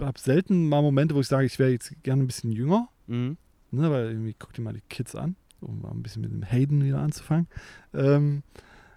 habe 0.00 0.18
selten 0.18 0.68
mal 0.68 0.82
Momente, 0.82 1.14
wo 1.14 1.20
ich 1.20 1.28
sage, 1.28 1.46
ich 1.46 1.58
wäre 1.58 1.70
jetzt 1.70 1.94
gerne 2.02 2.22
ein 2.22 2.26
bisschen 2.26 2.52
jünger, 2.52 2.88
Mhm. 3.06 3.36
ne, 3.70 3.90
weil 3.90 4.06
irgendwie 4.10 4.34
guck 4.38 4.52
dir 4.52 4.62
mal 4.62 4.72
die 4.74 4.82
Kids 4.88 5.14
an, 5.14 5.36
um 5.60 5.82
mal 5.82 5.90
ein 5.90 6.02
bisschen 6.02 6.22
mit 6.22 6.32
dem 6.32 6.42
Hayden 6.42 6.84
wieder 6.84 7.00
anzufangen. 7.00 7.48
Ähm, 7.92 8.42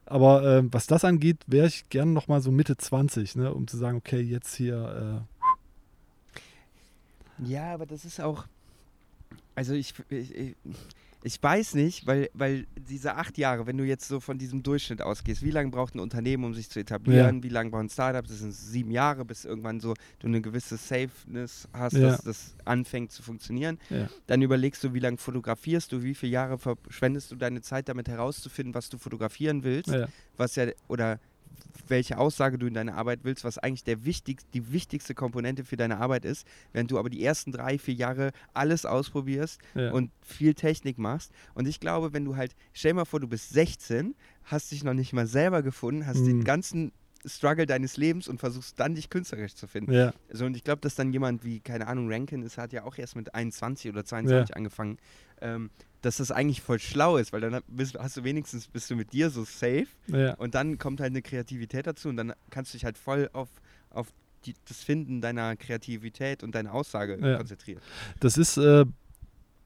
aber 0.06 0.58
ähm, 0.60 0.70
was 0.74 0.88
das 0.88 1.04
angeht, 1.04 1.38
wäre 1.48 1.68
ich 1.68 1.90
gerne 1.90 2.12
noch 2.12 2.28
mal 2.28 2.42
so 2.42 2.52
Mitte 2.52 2.78
20, 2.78 3.36
ne, 3.36 3.54
um 3.54 3.68
zu 3.68 3.76
sagen, 3.78 3.98
okay, 3.98 4.22
jetzt 4.22 4.56
hier 4.56 5.26
Ja, 7.40 7.74
aber 7.74 7.86
das 7.86 8.06
ist 8.06 8.20
auch. 8.20 8.46
Also 9.56 9.74
ich, 9.74 9.94
ich, 10.10 10.34
ich- 10.36 10.56
ich 11.24 11.42
weiß 11.42 11.74
nicht, 11.74 12.06
weil, 12.06 12.30
weil 12.34 12.68
diese 12.78 13.16
acht 13.16 13.38
Jahre, 13.38 13.66
wenn 13.66 13.78
du 13.78 13.84
jetzt 13.84 14.08
so 14.08 14.20
von 14.20 14.38
diesem 14.38 14.64
Durchschnitt 14.64 15.02
ausgehst, 15.02 15.44
wie 15.44 15.52
lange 15.52 15.72
braucht 15.72 15.96
ein 15.96 16.00
Unternehmen, 16.00 16.44
um 16.44 16.54
sich 16.54 16.70
zu 16.70 16.80
etablieren, 16.80 17.42
wie 17.44 17.50
lange 17.50 17.72
braucht 17.72 17.84
ein 17.84 17.90
Startup, 17.90 18.26
das 18.26 18.40
sind 18.40 18.54
sieben 18.54 18.92
Jahre, 18.92 19.26
bis 19.26 19.44
irgendwann 19.44 19.80
so 19.80 19.94
du 20.20 20.28
eine 20.28 20.42
gewisse 20.42 20.78
Safeness 20.78 21.68
hast, 21.74 21.94
Ja. 21.94 22.12
dass 22.12 22.22
das 22.24 22.56
anfängt 22.66 23.12
zu 23.12 23.24
funktionieren. 23.24 23.80
Ja. 23.90 24.08
Dann 24.28 24.42
überlegst 24.42 24.84
du, 24.84 24.94
wie 24.94 25.00
lange 25.00 25.18
fotografierst 25.18 25.92
du, 25.92 26.04
wie 26.04 26.14
viele 26.16 26.32
Jahre 26.34 26.58
verschwendest 26.60 27.32
du 27.32 27.36
deine 27.36 27.62
Zeit 27.62 27.90
damit 27.90 28.08
herauszufinden, 28.08 28.74
was 28.74 28.90
du 28.90 28.98
fotografieren 28.98 29.64
willst 29.64 29.90
ja, 29.90 30.08
was 30.38 30.56
ja 30.56 30.68
oder 30.88 31.20
welche 31.88 32.18
Aussage 32.18 32.58
du 32.58 32.68
in 32.68 32.74
deiner 32.74 32.96
Arbeit 32.96 33.22
willst, 33.24 33.44
was 33.44 33.58
eigentlich 33.58 33.84
der 33.84 34.04
wichtig, 34.04 34.40
die 34.54 34.72
wichtigste 34.74 35.14
Komponente 35.16 35.64
für 35.64 35.78
deine 35.78 35.98
Arbeit 36.00 36.26
ist, 36.26 36.46
während 36.74 36.92
du 36.92 37.00
aber 37.00 37.10
die 37.10 37.24
ersten 37.24 37.52
drei, 37.52 37.78
vier 37.78 37.94
Jahre 37.94 38.32
alles 38.54 38.86
ausprobierst 38.86 39.60
ja. 39.76 39.92
und 39.92 40.12
viel 40.22 40.54
Technik 40.54 40.98
machst. 40.98 41.32
Und 41.54 41.68
ich 41.68 41.80
glaube, 41.80 42.14
wenn 42.14 42.26
du 42.26 42.36
halt, 42.36 42.56
stell 42.74 42.94
mal 42.94 43.06
vor, 43.06 43.20
du 43.20 43.28
bist 43.28 43.50
16, 43.52 44.16
hast 44.44 44.72
dich 44.72 44.84
noch 44.84 44.94
nicht 44.94 45.14
mal 45.14 45.28
selber 45.28 45.62
gefunden, 45.64 46.06
hast 46.06 46.26
den 46.26 46.40
Mhm. 46.40 46.44
ganzen 46.44 46.92
Struggle 47.26 47.66
deines 47.66 47.98
Lebens 47.98 48.28
und 48.28 48.40
versuchst 48.40 48.80
dann 48.80 48.96
dich 48.96 49.10
künstlerisch 49.10 49.56
zu 49.56 49.68
finden. 49.68 49.92
ja, 49.92 50.14
So, 50.32 50.46
und 50.46 50.56
ich 50.56 50.64
glaube, 50.64 50.82
dass 50.82 50.96
dann 50.96 51.12
jemand 51.12 51.44
wie, 51.44 51.60
keine 51.60 51.88
Ahnung, 51.88 52.12
Rankin 52.12 52.42
ist, 52.44 52.58
hat 52.58 52.72
ja 52.74 52.84
auch 52.84 52.98
erst 52.98 53.16
mit 53.16 53.34
21 53.34 53.92
oder 53.92 54.06
22 54.06 54.56
angefangen, 54.56 54.98
ähm, 55.42 55.70
dass 56.02 56.18
das 56.18 56.32
eigentlich 56.32 56.62
voll 56.62 56.80
schlau 56.80 57.18
ist, 57.18 57.34
weil 57.34 57.42
dann 57.42 57.62
bist, 57.68 57.98
hast 57.98 58.18
du 58.18 58.24
wenigstens, 58.24 58.68
bist 58.68 58.90
du 58.90 58.96
mit 58.96 59.14
dir 59.14 59.30
so 59.30 59.44
safe 59.44 59.88
ja. 60.08 60.36
und 60.36 60.56
dann 60.56 60.78
kommt 60.78 61.02
halt 61.02 61.12
eine 61.12 61.22
Kreativität 61.22 61.88
dazu 61.88 62.10
und 62.10 62.18
dann 62.18 62.34
kannst 62.50 62.74
du 62.74 62.78
dich 62.78 62.86
halt 62.86 62.98
voll 62.98 63.30
auf, 63.34 63.50
auf 63.90 64.08
die, 64.46 64.54
das 64.68 64.84
Finden 64.84 65.22
deiner 65.22 65.56
Kreativität 65.56 66.44
und 66.44 66.56
deine 66.56 66.72
Aussage 66.72 67.18
Ja. 67.22 67.38
konzentrieren. 67.38 67.82
Das 68.20 68.38
ist 68.38 68.58
äh, 68.58 68.86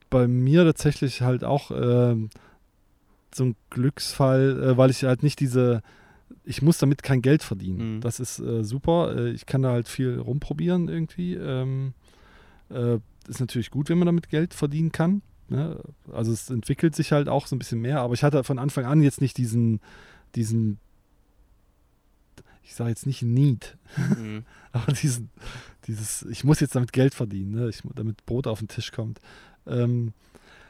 bei 0.09 0.27
mir 0.27 0.63
tatsächlich 0.63 1.21
halt 1.21 1.43
auch 1.43 1.71
ähm, 1.71 2.29
so 3.33 3.45
ein 3.45 3.55
Glücksfall, 3.69 4.63
äh, 4.63 4.77
weil 4.77 4.89
ich 4.89 5.03
halt 5.03 5.23
nicht 5.23 5.39
diese, 5.39 5.81
ich 6.43 6.61
muss 6.61 6.77
damit 6.77 7.03
kein 7.03 7.21
Geld 7.21 7.43
verdienen. 7.43 7.97
Mhm. 7.97 8.01
Das 8.01 8.19
ist 8.19 8.39
äh, 8.39 8.63
super. 8.63 9.15
Äh, 9.15 9.31
ich 9.31 9.45
kann 9.45 9.61
da 9.61 9.71
halt 9.71 9.87
viel 9.87 10.17
rumprobieren 10.19 10.87
irgendwie. 10.87 11.35
Ähm, 11.35 11.93
äh, 12.69 12.97
ist 13.27 13.39
natürlich 13.39 13.69
gut, 13.69 13.89
wenn 13.89 13.99
man 13.99 14.07
damit 14.07 14.29
Geld 14.29 14.53
verdienen 14.53 14.91
kann. 14.91 15.21
Ne? 15.51 15.77
Also 16.13 16.31
es 16.31 16.49
entwickelt 16.49 16.95
sich 16.95 17.11
halt 17.11 17.27
auch 17.27 17.45
so 17.45 17.55
ein 17.55 17.59
bisschen 17.59 17.81
mehr, 17.81 17.99
aber 17.99 18.13
ich 18.13 18.23
hatte 18.23 18.43
von 18.45 18.57
Anfang 18.57 18.85
an 18.85 19.01
jetzt 19.01 19.19
nicht 19.19 19.37
diesen, 19.37 19.81
diesen, 20.33 20.79
ich 22.63 22.73
sage 22.73 22.89
jetzt 22.89 23.05
nicht 23.05 23.21
Need, 23.21 23.77
Mhm. 23.97 24.45
aber 24.71 24.93
diesen, 24.93 25.29
dieses, 25.87 26.23
ich 26.23 26.45
muss 26.45 26.61
jetzt 26.61 26.75
damit 26.75 26.93
Geld 26.93 27.13
verdienen, 27.13 27.51
ne? 27.51 27.67
ich, 27.67 27.81
damit 27.95 28.25
Brot 28.25 28.47
auf 28.47 28.59
den 28.59 28.69
Tisch 28.69 28.93
kommt. 28.93 29.19
Ähm, 29.67 30.13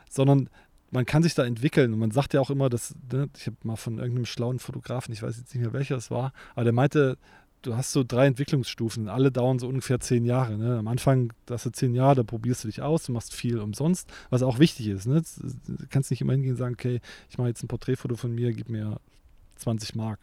sondern 0.09 0.49
man 0.89 1.05
kann 1.05 1.21
sich 1.21 1.35
da 1.35 1.45
entwickeln 1.45 1.93
und 1.93 1.99
man 1.99 2.09
sagt 2.09 2.33
ja 2.33 2.41
auch 2.41 2.49
immer, 2.49 2.67
dass, 2.67 2.95
ne, 3.11 3.29
ich 3.37 3.45
habe 3.45 3.57
mal 3.63 3.75
von 3.75 3.99
irgendeinem 3.99 4.25
schlauen 4.25 4.57
Fotografen, 4.57 5.13
ich 5.13 5.21
weiß 5.21 5.37
jetzt 5.37 5.53
nicht 5.53 5.63
mehr 5.63 5.73
welcher 5.73 5.95
es 5.95 6.09
war, 6.09 6.33
aber 6.55 6.63
der 6.63 6.73
meinte, 6.73 7.19
du 7.61 7.75
hast 7.75 7.91
so 7.91 8.03
drei 8.03 8.27
Entwicklungsstufen, 8.27 9.07
alle 9.07 9.31
dauern 9.31 9.59
so 9.59 9.67
ungefähr 9.67 9.99
zehn 9.99 10.25
Jahre. 10.25 10.57
Ne? 10.57 10.77
Am 10.77 10.87
Anfang, 10.87 11.33
hast 11.49 11.65
du 11.65 11.71
zehn 11.71 11.93
Jahre, 11.93 12.15
da 12.15 12.23
probierst 12.23 12.63
du 12.63 12.67
dich 12.67 12.81
aus, 12.81 13.03
du 13.03 13.11
machst 13.11 13.33
viel 13.33 13.59
umsonst, 13.59 14.11
was 14.29 14.43
auch 14.43 14.59
wichtig 14.59 14.87
ist. 14.87 15.07
Ne? 15.07 15.21
Du 15.67 15.87
kannst 15.89 16.11
nicht 16.11 16.21
immer 16.21 16.33
hingehen 16.33 16.51
und 16.51 16.57
sagen, 16.57 16.73
okay, 16.73 17.01
ich 17.29 17.37
mache 17.37 17.49
jetzt 17.49 17.63
ein 17.63 17.67
Porträtfoto 17.67 18.15
von 18.15 18.33
mir, 18.33 18.53
gib 18.53 18.69
mir 18.69 18.99
20 19.57 19.95
Mark. 19.95 20.19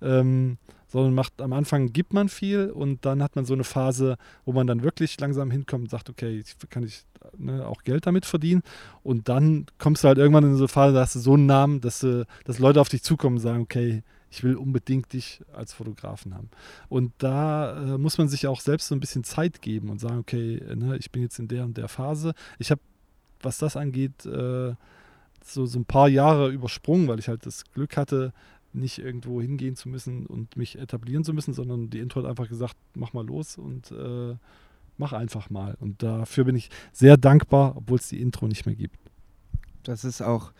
Ähm, 0.00 0.58
sondern 0.88 1.14
macht 1.14 1.40
am 1.40 1.54
Anfang 1.54 1.92
gibt 1.92 2.12
man 2.12 2.28
viel 2.28 2.70
und 2.70 3.06
dann 3.06 3.22
hat 3.22 3.34
man 3.34 3.46
so 3.46 3.54
eine 3.54 3.64
Phase, 3.64 4.18
wo 4.44 4.52
man 4.52 4.66
dann 4.66 4.82
wirklich 4.82 5.18
langsam 5.18 5.50
hinkommt 5.50 5.84
und 5.84 5.90
sagt, 5.90 6.10
okay, 6.10 6.38
ich, 6.38 6.56
kann 6.68 6.82
ich 6.82 7.04
ne, 7.38 7.66
auch 7.66 7.82
Geld 7.82 8.06
damit 8.06 8.26
verdienen. 8.26 8.62
Und 9.02 9.28
dann 9.30 9.66
kommst 9.78 10.04
du 10.04 10.08
halt 10.08 10.18
irgendwann 10.18 10.44
in 10.44 10.56
so 10.56 10.64
eine 10.64 10.68
Phase, 10.68 10.94
da 10.94 11.00
hast 11.00 11.14
du 11.14 11.20
so 11.20 11.34
einen 11.34 11.46
Namen, 11.46 11.80
dass, 11.80 12.06
dass 12.44 12.58
Leute 12.58 12.80
auf 12.80 12.90
dich 12.90 13.02
zukommen 13.02 13.36
und 13.36 13.42
sagen, 13.42 13.62
okay, 13.62 14.02
ich 14.32 14.42
will 14.42 14.56
unbedingt 14.56 15.12
dich 15.12 15.42
als 15.52 15.74
Fotografen 15.74 16.34
haben. 16.34 16.48
Und 16.88 17.12
da 17.18 17.94
äh, 17.94 17.98
muss 17.98 18.16
man 18.16 18.28
sich 18.28 18.46
auch 18.46 18.60
selbst 18.60 18.88
so 18.88 18.94
ein 18.94 19.00
bisschen 19.00 19.24
Zeit 19.24 19.60
geben 19.60 19.90
und 19.90 20.00
sagen, 20.00 20.18
okay, 20.18 20.58
ne, 20.74 20.96
ich 20.96 21.10
bin 21.10 21.20
jetzt 21.20 21.38
in 21.38 21.48
der 21.48 21.64
und 21.64 21.76
der 21.76 21.88
Phase. 21.88 22.32
Ich 22.58 22.70
habe, 22.70 22.80
was 23.42 23.58
das 23.58 23.76
angeht, 23.76 24.24
äh, 24.24 24.74
so, 25.44 25.66
so 25.66 25.78
ein 25.78 25.84
paar 25.84 26.08
Jahre 26.08 26.50
übersprungen, 26.50 27.08
weil 27.08 27.18
ich 27.18 27.28
halt 27.28 27.44
das 27.44 27.64
Glück 27.74 27.98
hatte, 27.98 28.32
nicht 28.72 29.00
irgendwo 29.00 29.42
hingehen 29.42 29.76
zu 29.76 29.90
müssen 29.90 30.24
und 30.24 30.56
mich 30.56 30.78
etablieren 30.78 31.24
zu 31.24 31.34
müssen, 31.34 31.52
sondern 31.52 31.90
die 31.90 31.98
Intro 31.98 32.22
hat 32.22 32.30
einfach 32.30 32.48
gesagt, 32.48 32.76
mach 32.94 33.12
mal 33.12 33.26
los 33.26 33.58
und 33.58 33.90
äh, 33.90 34.34
mach 34.96 35.12
einfach 35.12 35.50
mal. 35.50 35.76
Und 35.78 36.02
dafür 36.02 36.44
bin 36.44 36.56
ich 36.56 36.70
sehr 36.90 37.18
dankbar, 37.18 37.76
obwohl 37.76 37.98
es 37.98 38.08
die 38.08 38.22
Intro 38.22 38.48
nicht 38.48 38.64
mehr 38.64 38.76
gibt. 38.76 38.96
Das 39.82 40.04
ist 40.04 40.22
auch, 40.22 40.52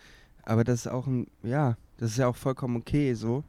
aber 0.43 0.63
das 0.63 0.81
ist 0.81 0.87
auch 0.91 1.07
ein, 1.07 1.25
ja, 1.41 1.75
das 1.97 2.11
ist 2.11 2.17
ja 2.17 2.27
auch 2.27 2.35
vollkommen 2.35 2.75
okay 2.75 3.15
so, 3.15 3.43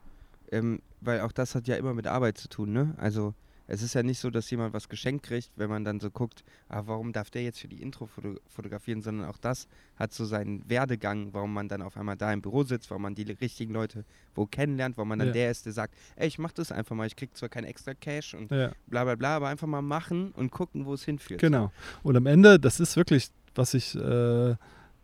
ähm, 0.55 0.81
weil 1.01 1.21
auch 1.21 1.33
das 1.33 1.55
hat 1.55 1.67
ja 1.69 1.77
immer 1.77 1.95
mit 1.95 2.07
Arbeit 2.07 2.39
zu 2.39 2.49
tun, 2.49 2.73
ne? 2.73 2.95
Also 2.97 3.35
es 3.67 3.81
ist 3.83 3.95
ja 3.95 4.03
nicht 4.03 4.19
so, 4.19 4.29
dass 4.29 4.51
jemand 4.51 4.75
was 4.75 4.91
geschenkt 4.91 5.25
kriegt, 5.25 5.51
wenn 5.57 5.71
man 5.71 5.85
dann 5.85 5.99
so 5.99 6.11
guckt, 6.11 6.45
ah, 6.69 6.83
warum 6.85 7.13
darf 7.15 7.31
der 7.31 7.43
jetzt 7.45 7.61
für 7.61 7.69
die 7.69 7.81
Intro 7.81 8.07
foto 8.07 8.35
fotografieren, 8.47 9.01
sondern 9.01 9.27
auch 9.31 9.39
das 9.39 9.69
hat 9.97 10.13
so 10.13 10.27
seinen 10.27 10.69
Werdegang, 10.69 11.33
warum 11.33 11.55
man 11.55 11.69
dann 11.69 11.81
auf 11.81 11.97
einmal 11.97 12.17
da 12.17 12.31
im 12.31 12.43
Büro 12.43 12.63
sitzt, 12.65 12.91
warum 12.91 13.03
man 13.03 13.15
die 13.15 13.23
richtigen 13.23 13.73
Leute 13.73 14.05
wo 14.35 14.45
kennenlernt, 14.45 14.99
warum 14.99 15.09
man 15.09 15.19
dann 15.19 15.29
Ja. 15.29 15.33
der 15.35 15.51
ist, 15.51 15.65
der 15.65 15.73
sagt, 15.73 15.95
ey, 16.17 16.29
ich 16.29 16.39
mach 16.39 16.53
das 16.53 16.73
einfach 16.73 16.95
mal, 16.95 17.07
ich 17.07 17.17
krieg 17.17 17.35
zwar 17.35 17.49
kein 17.49 17.65
extra 17.65 17.95
Cash 17.95 18.35
und 18.35 18.51
Ja. 18.51 18.73
bla 18.87 19.05
bla 19.05 19.15
bla, 19.15 19.37
aber 19.37 19.49
einfach 19.49 19.67
mal 19.67 19.81
machen 19.83 20.33
und 20.33 20.51
gucken, 20.51 20.85
wo 20.85 20.93
es 20.93 21.05
hinführt. 21.07 21.41
Genau. 21.41 21.73
Und 22.03 22.17
am 22.17 22.27
Ende, 22.27 22.61
das 22.61 22.81
ist 22.81 22.97
wirklich, 22.97 23.29
was 23.55 23.73
ich, 23.73 23.95
äh, 23.95 24.57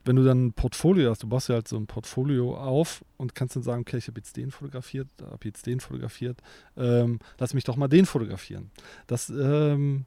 wenn 0.05 0.17
du 0.17 0.25
dann 0.25 0.47
ein 0.47 0.53
Portfolio 0.53 1.11
hast, 1.11 1.23
du 1.23 1.29
baust 1.29 1.49
ja 1.49 1.57
halt 1.57 1.69
so 1.69 1.77
ein 1.77 1.87
Portfolio 1.87 2.57
auf 2.57 3.05
und 3.19 3.35
kannst 3.35 3.57
dann 3.57 3.63
sagen, 3.63 3.83
okay, 3.83 3.99
ich 3.99 4.09
habe 4.09 4.19
jetzt 4.19 4.37
den 4.37 4.51
fotografiert, 4.51 5.09
habe 5.21 5.45
jetzt 5.45 5.67
den 5.67 5.81
fotografiert, 5.81 6.41
ähm, 6.77 7.19
lass 7.39 7.53
mich 7.53 7.65
doch 7.65 7.77
mal 7.77 7.89
den 7.89 8.07
fotografieren. 8.07 8.71
Das, 9.07 9.29
ähm, 9.29 10.07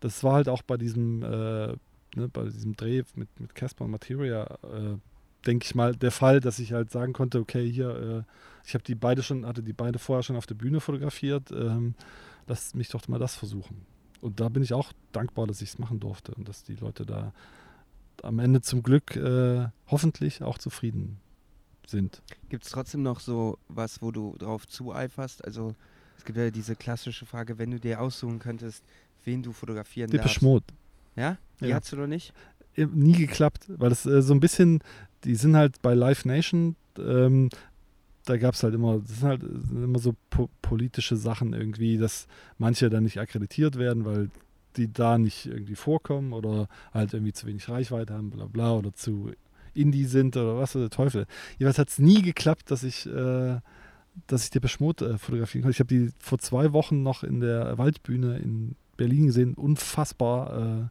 das 0.00 0.24
war 0.24 0.34
halt 0.34 0.48
auch 0.48 0.62
bei 0.62 0.76
diesem, 0.76 1.22
äh, 1.22 1.26
ne, 2.16 2.28
bei 2.32 2.44
diesem 2.44 2.74
Dreh 2.74 3.02
mit, 3.14 3.28
mit 3.38 3.54
Casper 3.54 3.84
und 3.84 3.92
Materia, 3.92 4.44
äh, 4.64 4.96
denke 5.46 5.66
ich 5.66 5.74
mal, 5.74 5.94
der 5.94 6.10
Fall, 6.10 6.40
dass 6.40 6.58
ich 6.58 6.72
halt 6.72 6.90
sagen 6.90 7.12
konnte, 7.12 7.38
okay, 7.38 7.70
hier, 7.70 7.90
äh, 7.96 8.22
ich 8.64 8.74
habe 8.74 8.84
die 8.84 8.94
beide 8.94 9.22
schon, 9.22 9.46
hatte 9.46 9.62
die 9.62 9.72
beide 9.72 9.98
vorher 9.98 10.22
schon 10.22 10.36
auf 10.36 10.46
der 10.46 10.54
Bühne 10.56 10.80
fotografiert, 10.80 11.50
ähm, 11.52 11.94
lass 12.48 12.74
mich 12.74 12.88
doch 12.88 13.06
mal 13.06 13.18
das 13.18 13.36
versuchen. 13.36 13.86
Und 14.20 14.40
da 14.40 14.48
bin 14.48 14.62
ich 14.62 14.72
auch 14.72 14.92
dankbar, 15.12 15.46
dass 15.46 15.62
ich 15.62 15.70
es 15.70 15.78
machen 15.78 16.00
durfte 16.00 16.32
und 16.34 16.48
dass 16.48 16.62
die 16.62 16.76
Leute 16.76 17.04
da 17.04 17.32
am 18.22 18.38
Ende 18.38 18.60
zum 18.62 18.82
Glück 18.82 19.16
äh, 19.16 19.66
hoffentlich 19.88 20.42
auch 20.42 20.58
zufrieden 20.58 21.18
sind. 21.86 22.22
Gibt 22.48 22.64
es 22.64 22.70
trotzdem 22.70 23.02
noch 23.02 23.20
so 23.20 23.58
was, 23.68 24.02
wo 24.02 24.10
du 24.10 24.36
drauf 24.38 24.66
zueiferst? 24.66 25.44
Also 25.44 25.74
es 26.18 26.24
gibt 26.24 26.38
ja 26.38 26.50
diese 26.50 26.76
klassische 26.76 27.26
Frage, 27.26 27.58
wenn 27.58 27.70
du 27.70 27.80
dir 27.80 28.00
aussuchen 28.00 28.38
könntest, 28.38 28.84
wen 29.24 29.42
du 29.42 29.52
fotografieren 29.52 30.10
Depeche 30.10 30.28
darfst. 30.28 30.42
Mode. 30.42 30.64
Ja? 31.16 31.38
Die 31.60 31.66
Ja. 31.66 31.76
hast 31.76 31.92
du 31.92 31.96
noch 31.96 32.06
nicht? 32.06 32.32
Nie 32.76 33.12
geklappt, 33.12 33.66
weil 33.68 33.90
das 33.90 34.06
äh, 34.06 34.22
so 34.22 34.32
ein 34.32 34.40
bisschen, 34.40 34.80
die 35.24 35.34
sind 35.34 35.56
halt 35.56 35.82
bei 35.82 35.94
Live 35.94 36.24
Nation, 36.24 36.76
ähm, 36.98 37.50
da 38.24 38.36
gab 38.36 38.54
es 38.54 38.62
halt 38.62 38.74
immer, 38.74 38.98
das 39.00 39.18
sind 39.18 39.28
halt 39.28 39.42
äh, 39.42 39.46
immer 39.84 39.98
so 39.98 40.14
po 40.30 40.48
politische 40.62 41.16
Sachen 41.16 41.52
irgendwie, 41.52 41.98
dass 41.98 42.26
manche 42.58 42.88
dann 42.88 43.04
nicht 43.04 43.18
akkreditiert 43.20 43.76
werden, 43.76 44.04
weil 44.04 44.30
die 44.76 44.92
da 44.92 45.18
nicht 45.18 45.46
irgendwie 45.46 45.76
vorkommen 45.76 46.32
oder 46.32 46.68
halt 46.92 47.14
irgendwie 47.14 47.32
zu 47.32 47.46
wenig 47.46 47.68
Reichweite 47.68 48.14
haben, 48.14 48.30
bla 48.30 48.46
bla, 48.46 48.72
oder 48.72 48.92
zu 48.92 49.32
Indie 49.74 50.04
sind 50.04 50.36
oder 50.36 50.58
was 50.58 50.72
der 50.72 50.90
Teufel. 50.90 51.26
Jeweils 51.58 51.78
hat 51.78 51.88
es 51.88 51.98
nie 51.98 52.22
geklappt, 52.22 52.70
dass 52.70 52.82
ich, 52.82 53.06
äh, 53.06 53.58
dass 54.26 54.44
ich 54.44 54.50
Depeche 54.50 54.82
Mode 54.82 55.06
äh, 55.06 55.18
fotografieren 55.18 55.62
konnte. 55.62 55.74
Ich 55.74 55.80
habe 55.80 55.88
die 55.88 56.10
vor 56.18 56.38
zwei 56.38 56.72
Wochen 56.72 57.02
noch 57.02 57.22
in 57.22 57.40
der 57.40 57.78
Waldbühne 57.78 58.38
in 58.38 58.76
Berlin 58.96 59.26
gesehen, 59.26 59.54
unfassbar. 59.54 60.90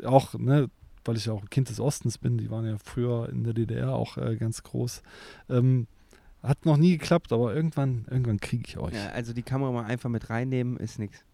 Äh, 0.00 0.06
auch, 0.06 0.34
ne, 0.34 0.68
weil 1.04 1.16
ich 1.16 1.30
auch 1.30 1.42
ein 1.42 1.50
Kind 1.50 1.68
des 1.70 1.80
Ostens 1.80 2.18
bin, 2.18 2.38
die 2.38 2.50
waren 2.50 2.66
ja 2.66 2.76
früher 2.82 3.28
in 3.30 3.44
der 3.44 3.54
DDR 3.54 3.94
auch 3.94 4.16
äh, 4.16 4.36
ganz 4.36 4.62
groß. 4.62 5.02
Ähm, 5.48 5.86
hat 6.42 6.64
noch 6.64 6.76
nie 6.76 6.96
geklappt, 6.96 7.32
aber 7.32 7.54
irgendwann, 7.54 8.06
irgendwann 8.10 8.40
kriege 8.40 8.64
ich 8.66 8.78
euch. 8.78 8.94
Ja, 8.94 9.08
also 9.10 9.32
die 9.32 9.42
Kamera 9.42 9.72
mal 9.72 9.84
einfach 9.84 10.08
mit 10.08 10.30
reinnehmen, 10.30 10.76
ist 10.78 10.98
nichts. 10.98 11.24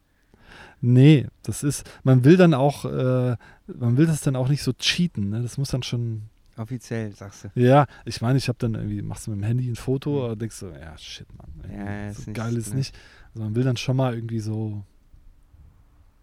Nee, 0.81 1.27
das 1.43 1.63
ist, 1.63 1.89
man 2.05 2.25
will 2.25 2.37
dann 2.37 2.55
auch, 2.55 2.85
äh, 2.85 3.37
man 3.67 3.97
will 3.97 4.07
das 4.07 4.21
dann 4.21 4.37
auch 4.37 4.49
nicht 4.49 4.63
so 4.63 4.73
cheaten, 4.73 5.31
ne? 5.31 5.43
Das 5.43 5.59
muss 5.59 5.71
dann 5.71 5.83
schon, 5.83 6.23
Offiziell, 6.57 7.13
sagst 7.15 7.45
du. 7.45 7.61
ja, 7.61 7.87
ich 8.05 8.21
meine, 8.23 8.39
ich 8.39 8.49
habe 8.49 8.59
dann 8.59 8.75
irgendwie, 8.75 9.03
machst 9.03 9.27
du 9.27 9.31
mit 9.31 9.41
dem 9.41 9.45
Handy 9.45 9.69
ein 9.69 9.77
Foto, 9.77 10.25
aber 10.25 10.37
denkst 10.37 10.61
du, 10.61 10.67
ja, 10.69 10.97
shit, 10.99 11.27
Mann. 11.37 11.71
Ja, 11.75 12.09
ist 12.11 12.25
so 12.25 12.31
nicht- 12.31 12.37
geil 12.37 12.57
ist 12.57 12.71
ne. 12.71 12.77
nicht. 12.77 12.95
Also 13.35 13.45
man 13.45 13.55
will 13.55 13.65
dann 13.65 13.77
schon 13.77 13.97
mal 13.97 14.15
irgendwie 14.15 14.41
so, 14.41 14.83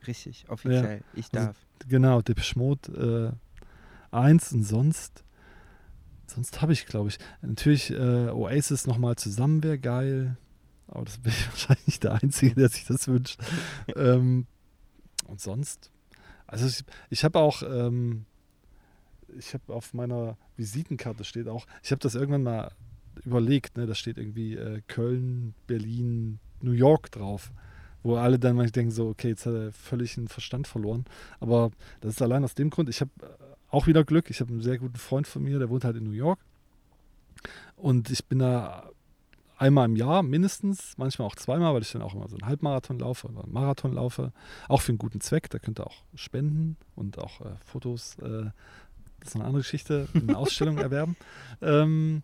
Richtig, 0.08 0.46
offiziell. 0.50 1.02
Ich 1.14 1.26
Also- 1.34 1.48
darf. 1.48 1.58
genau, 1.88 2.22
Depeche 2.22 2.58
Mode 2.60 3.34
äh, 4.12 4.16
eins 4.16 4.52
und 4.52 4.64
sonst, 4.64 5.24
sonst 6.28 6.62
habe 6.62 6.74
ich, 6.74 6.86
glaube 6.88 7.10
ich, 7.10 7.20
natürlich 7.42 7.92
äh, 7.92 8.30
Oasis 8.30 8.86
nochmal 8.86 9.16
zusammen 9.16 9.64
wäre 9.64 9.80
geil, 9.80 10.36
aber 10.94 11.06
das 11.06 11.18
bin 11.18 11.32
ich 11.32 11.48
wahrscheinlich 11.50 12.00
der 12.00 12.14
Einzige, 12.22 12.56
der 12.56 12.70
sich 12.70 12.86
das 12.86 13.08
wünscht. 13.08 13.40
ähm, 13.96 14.48
und 15.28 15.42
sonst, 15.42 15.92
also 16.48 16.68
ich, 16.68 16.84
ich 17.10 17.24
habe 17.24 17.40
auch, 17.40 17.64
ähm, 17.64 18.26
ich 19.38 19.54
habe 19.54 19.74
auf 19.74 19.94
meiner 19.94 20.38
Visitenkarte 20.56 21.24
steht 21.24 21.48
auch, 21.48 21.66
ich 21.82 21.92
habe 21.92 22.00
das 22.00 22.16
irgendwann 22.16 22.44
mal 22.44 22.72
überlegt, 23.26 23.78
ne, 23.78 23.88
da 23.88 23.96
steht 23.96 24.18
irgendwie 24.18 24.56
äh, 24.56 24.82
Köln, 24.88 25.56
Berlin, 25.68 26.40
New 26.62 26.72
York 26.72 27.12
drauf. 27.12 27.52
Wo 28.06 28.18
alle 28.18 28.38
dann 28.38 28.58
manchmal 28.58 28.72
denken 28.72 28.92
so, 28.92 29.08
okay, 29.08 29.30
jetzt 29.30 29.46
hat 29.46 29.54
er 29.54 29.72
völlig 29.72 30.16
den 30.16 30.28
Verstand 30.28 30.68
verloren. 30.68 31.06
Aber 31.40 31.72
das 32.02 32.16
ist 32.16 32.22
allein 32.22 32.44
aus 32.44 32.54
dem 32.54 32.70
Grund, 32.70 32.90
ich 32.90 33.00
habe 33.00 33.12
äh, 33.22 33.28
auch 33.70 33.88
wieder 33.88 34.04
Glück. 34.04 34.30
Ich 34.30 34.42
habe 34.42 34.52
einen 34.52 34.62
sehr 34.62 34.78
guten 34.78 34.98
Freund 34.98 35.26
von 35.26 35.42
mir, 35.42 35.58
der 35.58 35.70
wohnt 35.70 35.86
halt 35.86 35.96
in 35.96 36.04
New 36.04 36.12
York. 36.12 36.40
Und 37.78 38.10
ich 38.12 38.26
bin 38.26 38.40
da 38.40 38.90
einmal 39.58 39.86
im 39.86 39.96
Jahr 39.96 40.24
mindestens, 40.24 40.98
manchmal 40.98 41.28
auch 41.28 41.36
zweimal, 41.36 41.74
weil 41.74 41.82
ich 41.82 41.92
dann 41.92 42.02
auch 42.02 42.14
immer 42.14 42.28
so 42.28 42.36
einen 42.36 42.48
Halbmarathon 42.48 43.00
laufe 43.00 43.28
oder 43.28 43.44
einen 43.44 43.54
Marathon 43.54 43.94
laufe. 43.94 44.32
Auch 44.68 44.82
für 44.82 44.92
einen 44.92 44.98
guten 44.98 45.22
Zweck. 45.22 45.50
Da 45.50 45.60
könnt 45.60 45.80
ihr 45.80 45.88
auch 45.88 46.04
spenden 46.16 46.78
und 46.96 47.20
auch 47.20 47.42
äh, 47.42 47.56
Fotos, 47.66 48.18
äh, 48.20 48.50
das 49.20 49.30
ist 49.30 49.36
eine 49.36 49.46
andere 49.46 49.62
Geschichte, 49.62 50.08
in 50.14 50.30
einer 50.30 50.38
Ausstellung 50.38 50.78
erwerben. 50.80 51.16
Ähm, 51.62 52.24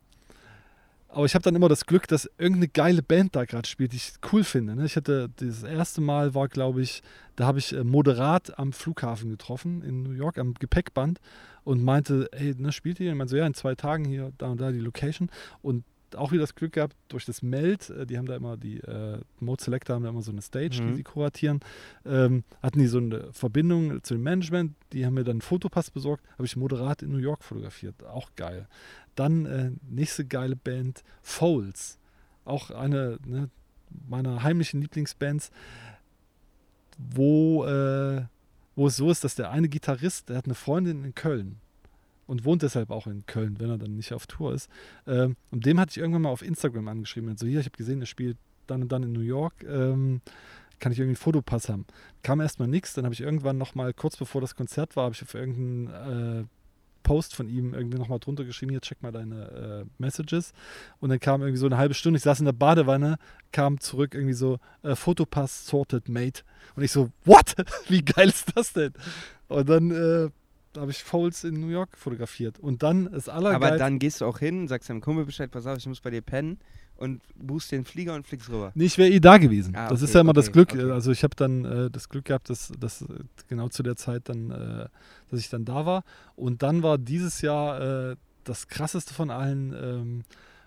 aber 1.11 1.25
ich 1.25 1.33
habe 1.33 1.41
dann 1.41 1.55
immer 1.55 1.69
das 1.69 1.87
Glück, 1.87 2.07
dass 2.07 2.29
irgendeine 2.37 2.67
geile 2.67 3.01
Band 3.01 3.35
da 3.35 3.45
gerade 3.45 3.67
spielt, 3.67 3.93
die 3.93 3.97
ich 3.97 4.13
cool 4.31 4.43
finde. 4.43 4.75
Ne? 4.75 4.85
Ich 4.85 4.95
hatte 4.95 5.29
das 5.37 5.63
erste 5.63 6.01
Mal 6.01 6.35
war, 6.35 6.47
glaube 6.47 6.81
ich, 6.81 7.01
da 7.35 7.47
habe 7.47 7.57
ich 7.57 7.73
äh, 7.73 7.83
moderat 7.83 8.59
am 8.59 8.73
Flughafen 8.73 9.31
getroffen 9.31 9.81
in 9.81 10.03
New 10.03 10.11
York 10.11 10.37
am 10.37 10.53
Gepäckband 10.53 11.19
und 11.63 11.83
meinte, 11.83 12.29
hey, 12.31 12.53
ne, 12.57 12.71
spielt 12.71 12.99
ihr? 12.99 13.11
Und 13.11 13.17
meinte 13.17 13.31
so, 13.31 13.37
ja, 13.37 13.47
in 13.47 13.55
zwei 13.55 13.73
Tagen 13.73 14.05
hier, 14.05 14.31
da 14.37 14.47
und 14.47 14.61
da 14.61 14.71
die 14.71 14.79
Location. 14.79 15.31
Und 15.63 15.83
auch 16.15 16.31
wieder 16.31 16.41
das 16.41 16.55
Glück 16.55 16.73
gehabt, 16.73 16.95
durch 17.07 17.25
das 17.25 17.41
Meld, 17.41 17.89
äh, 17.89 18.05
die 18.05 18.17
haben 18.17 18.25
da 18.25 18.35
immer, 18.35 18.57
die 18.57 18.77
äh, 18.79 19.19
Mode 19.39 19.63
Selector 19.63 19.95
haben 19.95 20.03
da 20.03 20.09
immer 20.09 20.21
so 20.21 20.31
eine 20.31 20.41
Stage, 20.41 20.81
Mhm. 20.81 20.87
die 20.89 20.95
sie 20.95 21.03
kuratieren, 21.03 21.59
ähm, 22.05 22.43
hatten 22.61 22.79
die 22.79 22.87
so 22.87 22.97
eine 22.99 23.31
Verbindung 23.33 24.03
zu 24.03 24.15
dem 24.15 24.23
Management, 24.23 24.75
die 24.93 25.05
haben 25.05 25.13
mir 25.13 25.23
dann 25.23 25.33
einen 25.35 25.41
Fotopass 25.41 25.91
besorgt, 25.91 26.23
habe 26.33 26.45
ich 26.45 26.55
moderat 26.55 27.01
in 27.01 27.11
New 27.11 27.17
York 27.17 27.43
fotografiert, 27.43 28.03
auch 28.03 28.29
geil. 28.35 28.67
Dann 29.15 29.45
äh, 29.45 29.71
nächste 29.89 30.25
geile 30.25 30.55
Band, 30.55 31.03
Foles, 31.21 31.99
auch 32.45 32.71
eine 32.71 33.19
ne, 33.25 33.49
meiner 34.07 34.43
heimlichen 34.43 34.81
Lieblingsbands, 34.81 35.51
wo, 36.97 37.65
äh, 37.65 38.23
wo 38.75 38.87
es 38.87 38.97
so 38.97 39.09
ist, 39.11 39.23
dass 39.23 39.35
der 39.35 39.51
eine 39.51 39.69
Gitarrist, 39.69 40.29
der 40.29 40.37
hat 40.37 40.45
eine 40.45 40.55
Freundin 40.55 41.03
in 41.03 41.15
Köln 41.15 41.57
und 42.29 42.45
wohnt 42.45 42.61
deshalb 42.61 42.91
auch 42.91 43.07
in 43.07 43.25
Köln, 43.25 43.59
wenn 43.59 43.71
er 43.71 43.79
dann 43.79 43.95
nicht 43.95 44.13
auf 44.13 44.27
Tour 44.27 44.53
ist. 44.53 44.69
Ähm, 45.07 45.35
und 45.49 45.65
dem 45.65 45.79
hatte 45.79 45.91
ich 45.91 45.97
irgendwann 45.97 46.21
mal 46.21 46.29
auf 46.29 46.43
Instagram 46.43 46.87
angeschrieben. 46.87 47.35
So, 47.35 47.47
hier, 47.47 47.59
ich 47.59 47.65
habe 47.65 47.77
gesehen, 47.77 48.01
er 48.01 48.05
spielt 48.05 48.37
dann 48.67 48.83
und 48.83 48.91
dann 48.91 49.01
in 49.01 49.13
New 49.13 49.21
York. 49.21 49.63
Ähm, 49.63 50.21
kann 50.79 50.91
ich 50.91 50.99
irgendwie 50.99 51.17
einen 51.17 51.23
Fotopass 51.23 51.69
haben? 51.69 51.85
Kam 52.21 52.39
erstmal 52.39 52.67
nichts. 52.67 52.93
Dann 52.93 53.05
habe 53.05 53.13
ich 53.13 53.21
irgendwann 53.21 53.57
nochmal, 53.57 53.93
kurz 53.93 54.15
bevor 54.15 54.41
das 54.41 54.55
Konzert 54.55 54.95
war, 54.95 55.05
habe 55.05 55.15
ich 55.15 55.23
auf 55.23 55.33
irgendeinen 55.33 56.41
äh, 56.41 56.45
Post 57.01 57.35
von 57.35 57.49
ihm 57.49 57.73
irgendwie 57.73 57.97
nochmal 57.97 58.19
drunter 58.19 58.45
geschrieben, 58.45 58.69
hier, 58.69 58.81
check 58.81 59.01
mal 59.01 59.11
deine 59.11 59.85
äh, 59.87 59.89
Messages. 59.97 60.53
Und 60.99 61.09
dann 61.09 61.19
kam 61.19 61.41
irgendwie 61.41 61.57
so 61.57 61.65
eine 61.65 61.77
halbe 61.77 61.95
Stunde, 61.95 62.17
ich 62.17 62.23
saß 62.23 62.39
in 62.41 62.45
der 62.45 62.53
Badewanne, 62.53 63.17
kam 63.51 63.79
zurück 63.79 64.13
irgendwie 64.13 64.35
so, 64.35 64.59
äh, 64.83 64.95
Fotopass 64.95 65.65
sorted, 65.65 66.07
mate. 66.07 66.43
Und 66.75 66.83
ich 66.83 66.91
so, 66.91 67.09
what? 67.25 67.55
Wie 67.87 68.03
geil 68.03 68.29
ist 68.29 68.55
das 68.55 68.73
denn? 68.73 68.93
Und 69.47 69.67
dann 69.67 69.89
äh, 69.89 70.29
habe 70.77 70.91
ich 70.91 71.03
Foles 71.03 71.43
in 71.43 71.59
New 71.59 71.69
York 71.69 71.97
fotografiert. 71.97 72.59
Und 72.59 72.83
dann 72.83 73.11
das 73.11 73.27
Aber 73.29 73.49
Allergeilste. 73.49 73.79
dann 73.79 73.99
gehst 73.99 74.21
du 74.21 74.25
auch 74.25 74.39
hin, 74.39 74.67
sagst 74.67 74.89
deinem 74.89 75.01
Kumpel 75.01 75.25
Bescheid, 75.25 75.49
pass 75.51 75.65
auf, 75.65 75.77
ich 75.77 75.87
muss 75.87 76.01
bei 76.01 76.11
dir 76.11 76.21
pennen 76.21 76.59
und 76.97 77.21
buchst 77.35 77.71
den 77.71 77.85
Flieger 77.85 78.13
und 78.13 78.27
fliegst 78.27 78.49
rüber. 78.49 78.71
Nee, 78.75 78.85
ich 78.85 78.97
wäre 78.97 79.09
eh 79.09 79.19
da 79.19 79.37
gewesen. 79.37 79.75
Ah, 79.75 79.87
das 79.87 80.01
ist 80.01 80.09
okay, 80.09 80.17
ja 80.17 80.21
immer 80.21 80.33
das 80.33 80.49
okay, 80.49 80.53
Glück. 80.53 80.73
okay. 80.73 80.91
Also 80.91 81.11
ich 81.11 81.23
habe 81.23 81.35
dann 81.35 81.65
äh, 81.65 81.89
das 81.89 82.09
Glück 82.09 82.25
gehabt, 82.25 82.49
dass, 82.49 82.71
dass 82.77 83.01
äh, 83.03 83.05
genau 83.47 83.69
zu 83.69 83.83
der 83.83 83.95
Zeit 83.95 84.27
dann, 84.27 84.51
äh, 84.51 84.87
dass 85.31 85.39
ich 85.39 85.49
dann 85.49 85.65
da 85.65 85.85
war. 85.85 86.03
Und 86.35 86.61
dann 86.61 86.83
war 86.83 86.97
dieses 86.97 87.41
Jahr 87.41 88.11
äh, 88.11 88.15
das 88.43 88.67
krasseste 88.67 89.13
von 89.13 89.29
allen 89.29 89.73
ähm, 89.73 90.23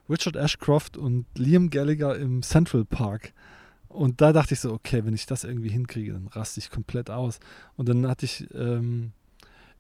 Richard 0.09 0.37
Ashcroft 0.37 0.97
und 0.97 1.27
Liam 1.37 1.71
Gallagher 1.71 2.17
im 2.17 2.43
Central 2.43 2.85
Park. 2.85 3.33
Und 3.89 4.23
da 4.23 4.33
dachte 4.33 4.55
ich 4.55 4.61
so, 4.61 4.73
okay, 4.73 5.05
wenn 5.05 5.15
ich 5.15 5.27
das 5.27 5.45
irgendwie 5.45 5.69
hinkriege, 5.69 6.15
dann 6.15 6.29
raste 6.29 6.61
ich 6.61 6.71
komplett 6.71 7.11
aus. 7.11 7.41
Und 7.77 7.89
dann 7.91 8.09
hatte 8.09 8.25
ich 8.25 8.49
ähm, 8.55 9.13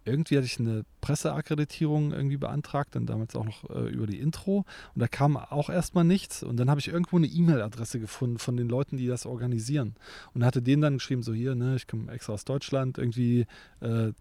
irgendwie 0.04 0.36
hatte 0.36 0.46
ich 0.46 0.58
eine 0.58 0.84
Presseakkreditierung 1.00 2.12
irgendwie 2.12 2.36
beantragt, 2.36 2.94
dann 2.94 3.06
damals 3.06 3.36
auch 3.36 3.44
noch 3.44 3.70
äh, 3.70 3.88
über 3.88 4.06
die 4.06 4.18
Intro. 4.18 4.64
Und 4.94 5.00
da 5.00 5.08
kam 5.08 5.36
auch 5.36 5.70
erstmal 5.70 6.04
nichts. 6.04 6.42
Und 6.42 6.56
dann 6.56 6.68
habe 6.70 6.80
ich 6.80 6.88
irgendwo 6.88 7.16
eine 7.16 7.26
E-Mail-Adresse 7.26 8.00
gefunden 8.00 8.38
von 8.38 8.56
den 8.56 8.68
Leuten, 8.68 8.96
die 8.96 9.06
das 9.06 9.26
organisieren. 9.26 9.94
Und 10.34 10.44
hatte 10.44 10.62
denen 10.62 10.82
dann 10.82 10.94
geschrieben, 10.94 11.22
so 11.22 11.32
hier, 11.32 11.54
ne, 11.54 11.76
ich 11.76 11.86
komme 11.86 12.10
extra 12.10 12.32
aus 12.32 12.44
Deutschland, 12.44 12.98
irgendwie, 12.98 13.46
äh, 13.80 14.12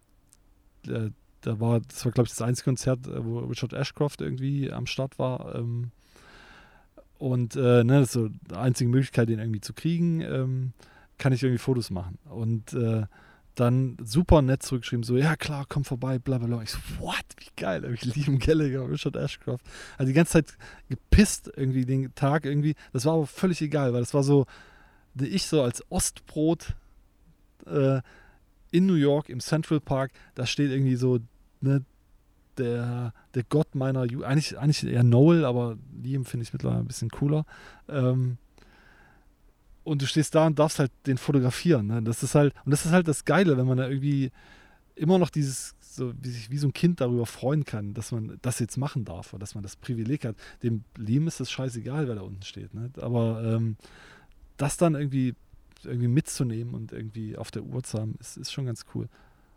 äh, 0.88 1.12
da 1.42 1.60
war, 1.60 1.82
das 1.82 2.06
war, 2.06 2.12
glaube 2.12 2.28
ich, 2.28 2.34
das 2.34 2.42
einzige 2.42 2.66
Konzert, 2.66 3.08
äh, 3.08 3.26
wo 3.26 3.40
Richard 3.40 3.74
Ashcroft 3.74 4.22
irgendwie 4.22 4.72
am 4.72 4.86
Start 4.86 5.18
war. 5.18 5.56
Ähm, 5.56 5.92
und 7.18 7.56
äh, 7.56 7.84
ne, 7.84 8.00
das 8.00 8.10
ist 8.10 8.14
so 8.14 8.30
die 8.30 8.56
einzige 8.56 8.90
Möglichkeit, 8.90 9.30
den 9.30 9.40
irgendwie 9.40 9.62
zu 9.62 9.74
kriegen, 9.74 10.22
ähm, 10.22 10.74
kann 11.18 11.34
ich 11.34 11.44
irgendwie 11.44 11.60
Fotos 11.60 11.92
machen. 11.92 12.18
Und 12.26 12.74
äh, 12.74 13.04
dann 13.56 13.98
super 14.04 14.42
nett 14.42 14.64
zurückgeschrieben, 14.64 15.04
so, 15.04 15.18
ja 15.18 15.36
klar, 15.36 15.66
komm 15.68 15.84
vorbei, 15.84 16.20
bla 16.20 16.38
bla 16.38 16.48
bla. 16.48 16.62
Ich 16.62 16.72
so, 16.72 16.80
what, 17.00 17.26
wie 17.38 17.50
geil, 17.58 17.84
ich 17.94 18.04
lieben 18.16 18.40
Gallagher, 18.40 18.90
Richard 18.90 19.16
Ashcroft. 19.16 19.66
Also 19.98 20.10
die 20.10 20.14
ganze 20.14 20.34
Zeit 20.34 20.58
gepisst 20.90 21.52
irgendwie 21.56 21.86
den 21.86 22.14
Tag 22.16 22.46
irgendwie. 22.46 22.76
Das 22.94 23.06
war 23.06 23.14
aber 23.14 23.28
völlig 23.28 23.62
egal, 23.62 23.94
weil 23.94 24.02
das 24.02 24.14
war 24.14 24.24
so, 24.24 24.46
ich 25.20 25.46
so 25.46 25.62
als 25.62 25.84
Ostbrot 25.90 26.76
äh, 27.66 28.02
in 28.72 28.86
New 28.86 28.96
York 28.96 29.30
im 29.30 29.40
Central 29.42 29.80
Park, 29.80 30.12
da 30.36 30.46
steht 30.46 30.72
irgendwie 30.72 30.96
so, 30.96 31.20
ne, 31.60 31.84
der, 32.58 33.14
der 33.34 33.44
Gott 33.44 33.76
meiner 33.76 34.06
Ju 34.06 34.24
eigentlich, 34.24 34.58
eigentlich 34.58 34.86
eher 34.86 35.04
Noel, 35.04 35.46
aber 35.46 35.78
Liam 36.02 36.26
finde 36.26 36.44
ich 36.44 36.54
mittlerweile 36.54 36.82
ein 36.82 36.88
bisschen 36.88 37.10
cooler. 37.10 37.46
Ähm, 37.90 38.38
und 39.84 40.02
du 40.02 40.08
stehst 40.08 40.36
da 40.36 40.48
und 40.48 40.60
darfst 40.60 40.80
halt 40.80 40.92
den 41.08 41.18
fotografieren. 41.18 41.88
Ne? 41.88 42.02
Das 42.04 42.24
ist 42.24 42.36
halt, 42.36 42.54
und 42.66 42.72
das 42.72 42.86
ist 42.86 42.92
halt 42.92 43.08
das 43.08 43.26
Geile, 43.26 43.58
wenn 43.58 43.66
man 43.66 43.78
da 43.78 43.88
irgendwie 43.88 44.32
immer 44.96 45.18
noch 45.18 45.30
dieses, 45.30 45.76
so 45.80 46.14
wie 46.22 46.30
sich 46.30 46.52
wie 46.52 46.58
so 46.58 46.68
ein 46.68 46.74
Kind 46.74 47.02
darüber 47.02 47.26
freuen 47.26 47.66
kann, 47.66 47.94
dass 47.94 48.12
man 48.12 48.38
das 48.42 48.60
jetzt 48.60 48.78
machen 48.78 49.06
darf 49.06 49.34
oder 49.34 49.40
dass 49.40 49.56
man 49.56 49.64
das 49.64 49.76
Privileg 49.76 50.26
hat. 50.26 50.36
Dem 50.64 50.84
Leben 50.98 51.28
ist 51.28 51.40
es 51.40 51.50
scheißegal, 51.52 52.08
wer 52.08 52.16
da 52.16 52.22
unten 52.22 52.44
steht. 52.44 52.74
Ne? 52.74 52.92
Aber 53.00 53.44
ähm, 53.44 53.78
das 54.58 54.78
dann 54.78 54.96
irgendwie, 54.96 55.34
irgendwie 55.84 56.08
mitzunehmen 56.08 56.76
und 56.76 56.92
irgendwie 56.92 57.38
auf 57.38 57.50
der 57.52 57.64
Uhr 57.64 57.84
zu 57.84 58.00
haben, 58.00 58.16
ist, 58.20 58.38
ist 58.38 58.52
schon 58.52 58.66
ganz 58.66 58.86
cool. 58.94 59.10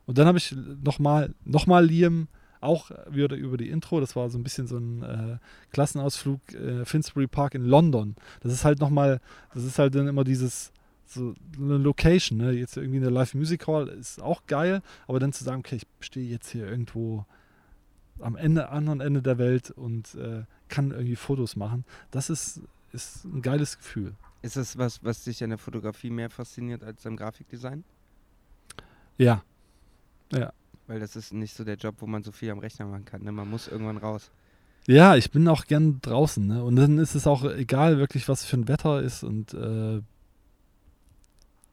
Und 0.06 0.18
dann 0.18 0.26
habe 0.26 0.38
ich 0.38 0.54
nochmal 0.82 1.34
noch 1.44 1.66
Liam 1.80 2.28
auch 2.64 2.90
wieder 3.08 3.36
über 3.36 3.56
die 3.56 3.70
Intro. 3.70 4.00
Das 4.00 4.16
war 4.16 4.30
so 4.30 4.38
ein 4.38 4.42
bisschen 4.42 4.66
so 4.66 4.78
ein 4.78 5.02
äh, 5.02 5.38
Klassenausflug 5.72 6.40
äh, 6.54 6.84
Finsbury 6.84 7.26
Park 7.26 7.54
in 7.54 7.64
London. 7.64 8.16
Das 8.40 8.52
ist 8.52 8.64
halt 8.64 8.80
nochmal, 8.80 9.20
das 9.54 9.64
ist 9.64 9.78
halt 9.78 9.94
dann 9.94 10.08
immer 10.08 10.24
dieses 10.24 10.72
so 11.06 11.34
eine 11.58 11.78
Location. 11.78 12.38
Ne? 12.38 12.52
Jetzt 12.52 12.76
irgendwie 12.76 12.98
eine 12.98 13.10
Live 13.10 13.34
Music 13.34 13.66
Hall 13.66 13.88
ist 13.88 14.20
auch 14.20 14.46
geil, 14.46 14.82
aber 15.06 15.20
dann 15.20 15.32
zu 15.32 15.44
sagen, 15.44 15.60
okay, 15.60 15.76
ich 15.76 15.86
stehe 16.00 16.28
jetzt 16.28 16.50
hier 16.50 16.66
irgendwo 16.66 17.24
am 18.20 18.36
Ende, 18.36 18.68
anderen 18.68 19.00
Ende 19.00 19.22
der 19.22 19.38
Welt 19.38 19.70
und 19.70 20.14
äh, 20.14 20.44
kann 20.68 20.90
irgendwie 20.90 21.16
Fotos 21.16 21.56
machen, 21.56 21.84
das 22.10 22.30
ist, 22.30 22.60
ist 22.92 23.24
ein 23.24 23.42
geiles 23.42 23.78
Gefühl. 23.78 24.14
Ist 24.42 24.56
das 24.56 24.76
was, 24.76 25.02
was 25.02 25.24
dich 25.24 25.42
an 25.42 25.50
der 25.50 25.58
Fotografie 25.58 26.10
mehr 26.10 26.30
fasziniert 26.30 26.84
als 26.84 27.06
am 27.06 27.16
Grafikdesign? 27.16 27.84
Ja. 29.16 29.42
Ja. 30.32 30.52
Weil 30.86 31.00
das 31.00 31.16
ist 31.16 31.32
nicht 31.32 31.54
so 31.54 31.64
der 31.64 31.76
Job, 31.76 31.96
wo 31.98 32.06
man 32.06 32.22
so 32.22 32.32
viel 32.32 32.50
am 32.50 32.58
Rechner 32.58 32.86
machen 32.86 33.04
kann. 33.04 33.22
Ne? 33.22 33.32
Man 33.32 33.48
muss 33.48 33.68
irgendwann 33.68 33.96
raus. 33.96 34.30
Ja, 34.86 35.16
ich 35.16 35.30
bin 35.30 35.48
auch 35.48 35.64
gern 35.66 36.00
draußen. 36.02 36.46
Ne? 36.46 36.62
Und 36.62 36.76
dann 36.76 36.98
ist 36.98 37.14
es 37.14 37.26
auch 37.26 37.44
egal, 37.44 37.98
wirklich, 37.98 38.28
was 38.28 38.44
für 38.44 38.58
ein 38.58 38.68
Wetter 38.68 39.02
ist. 39.02 39.22
Und 39.22 39.54
äh, 39.54 40.02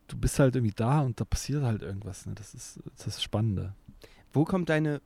du 0.08 0.18
bist 0.18 0.40
halt 0.40 0.56
irgendwie 0.56 0.74
da 0.76 1.02
und 1.02 1.20
da 1.20 1.26
passiert 1.26 1.64
halt 1.64 1.82
irgendwas. 1.82 2.26
Ne? 2.26 2.34
Das 2.36 2.54
ist 2.54 2.80
das 3.04 3.22
Spannende. 3.22 3.74
Wo 4.32 4.46
kommt 4.46 4.70
deine 4.70 5.02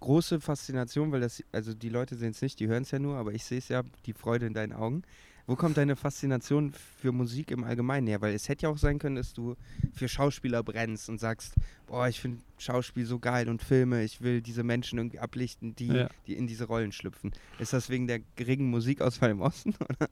große 0.00 0.40
Faszination, 0.40 1.12
weil 1.12 1.20
das, 1.20 1.44
also 1.52 1.74
die 1.74 1.90
Leute 1.90 2.16
sehen 2.16 2.30
es 2.30 2.40
nicht, 2.40 2.58
die 2.58 2.68
hören 2.68 2.82
es 2.82 2.90
ja 2.90 2.98
nur, 2.98 3.16
aber 3.16 3.32
ich 3.32 3.44
sehe 3.44 3.58
es 3.58 3.68
ja, 3.68 3.82
die 4.06 4.14
Freude 4.14 4.46
in 4.46 4.54
deinen 4.54 4.72
Augen. 4.72 5.02
Wo 5.50 5.56
kommt 5.56 5.76
deine 5.76 5.96
Faszination 5.96 6.72
für 7.00 7.10
Musik 7.10 7.50
im 7.50 7.64
Allgemeinen 7.64 8.06
her? 8.06 8.20
Weil 8.20 8.34
es 8.34 8.48
hätte 8.48 8.66
ja 8.66 8.68
auch 8.68 8.78
sein 8.78 9.00
können, 9.00 9.16
dass 9.16 9.32
du 9.32 9.56
für 9.92 10.06
Schauspieler 10.06 10.62
brennst 10.62 11.08
und 11.08 11.18
sagst, 11.18 11.54
boah, 11.88 12.06
ich 12.06 12.20
finde 12.20 12.38
Schauspiel 12.56 13.04
so 13.04 13.18
geil 13.18 13.48
und 13.48 13.60
Filme, 13.60 14.04
ich 14.04 14.20
will 14.20 14.42
diese 14.42 14.62
Menschen 14.62 15.00
irgendwie 15.00 15.18
ablichten, 15.18 15.74
die, 15.74 15.88
ja. 15.88 16.08
die 16.28 16.34
in 16.34 16.46
diese 16.46 16.66
Rollen 16.66 16.92
schlüpfen. 16.92 17.32
Ist 17.58 17.72
das 17.72 17.90
wegen 17.90 18.06
der 18.06 18.20
geringen 18.36 18.70
Musikauswahl 18.70 19.30
im 19.30 19.40
Osten? 19.40 19.74
Oder? 19.80 20.08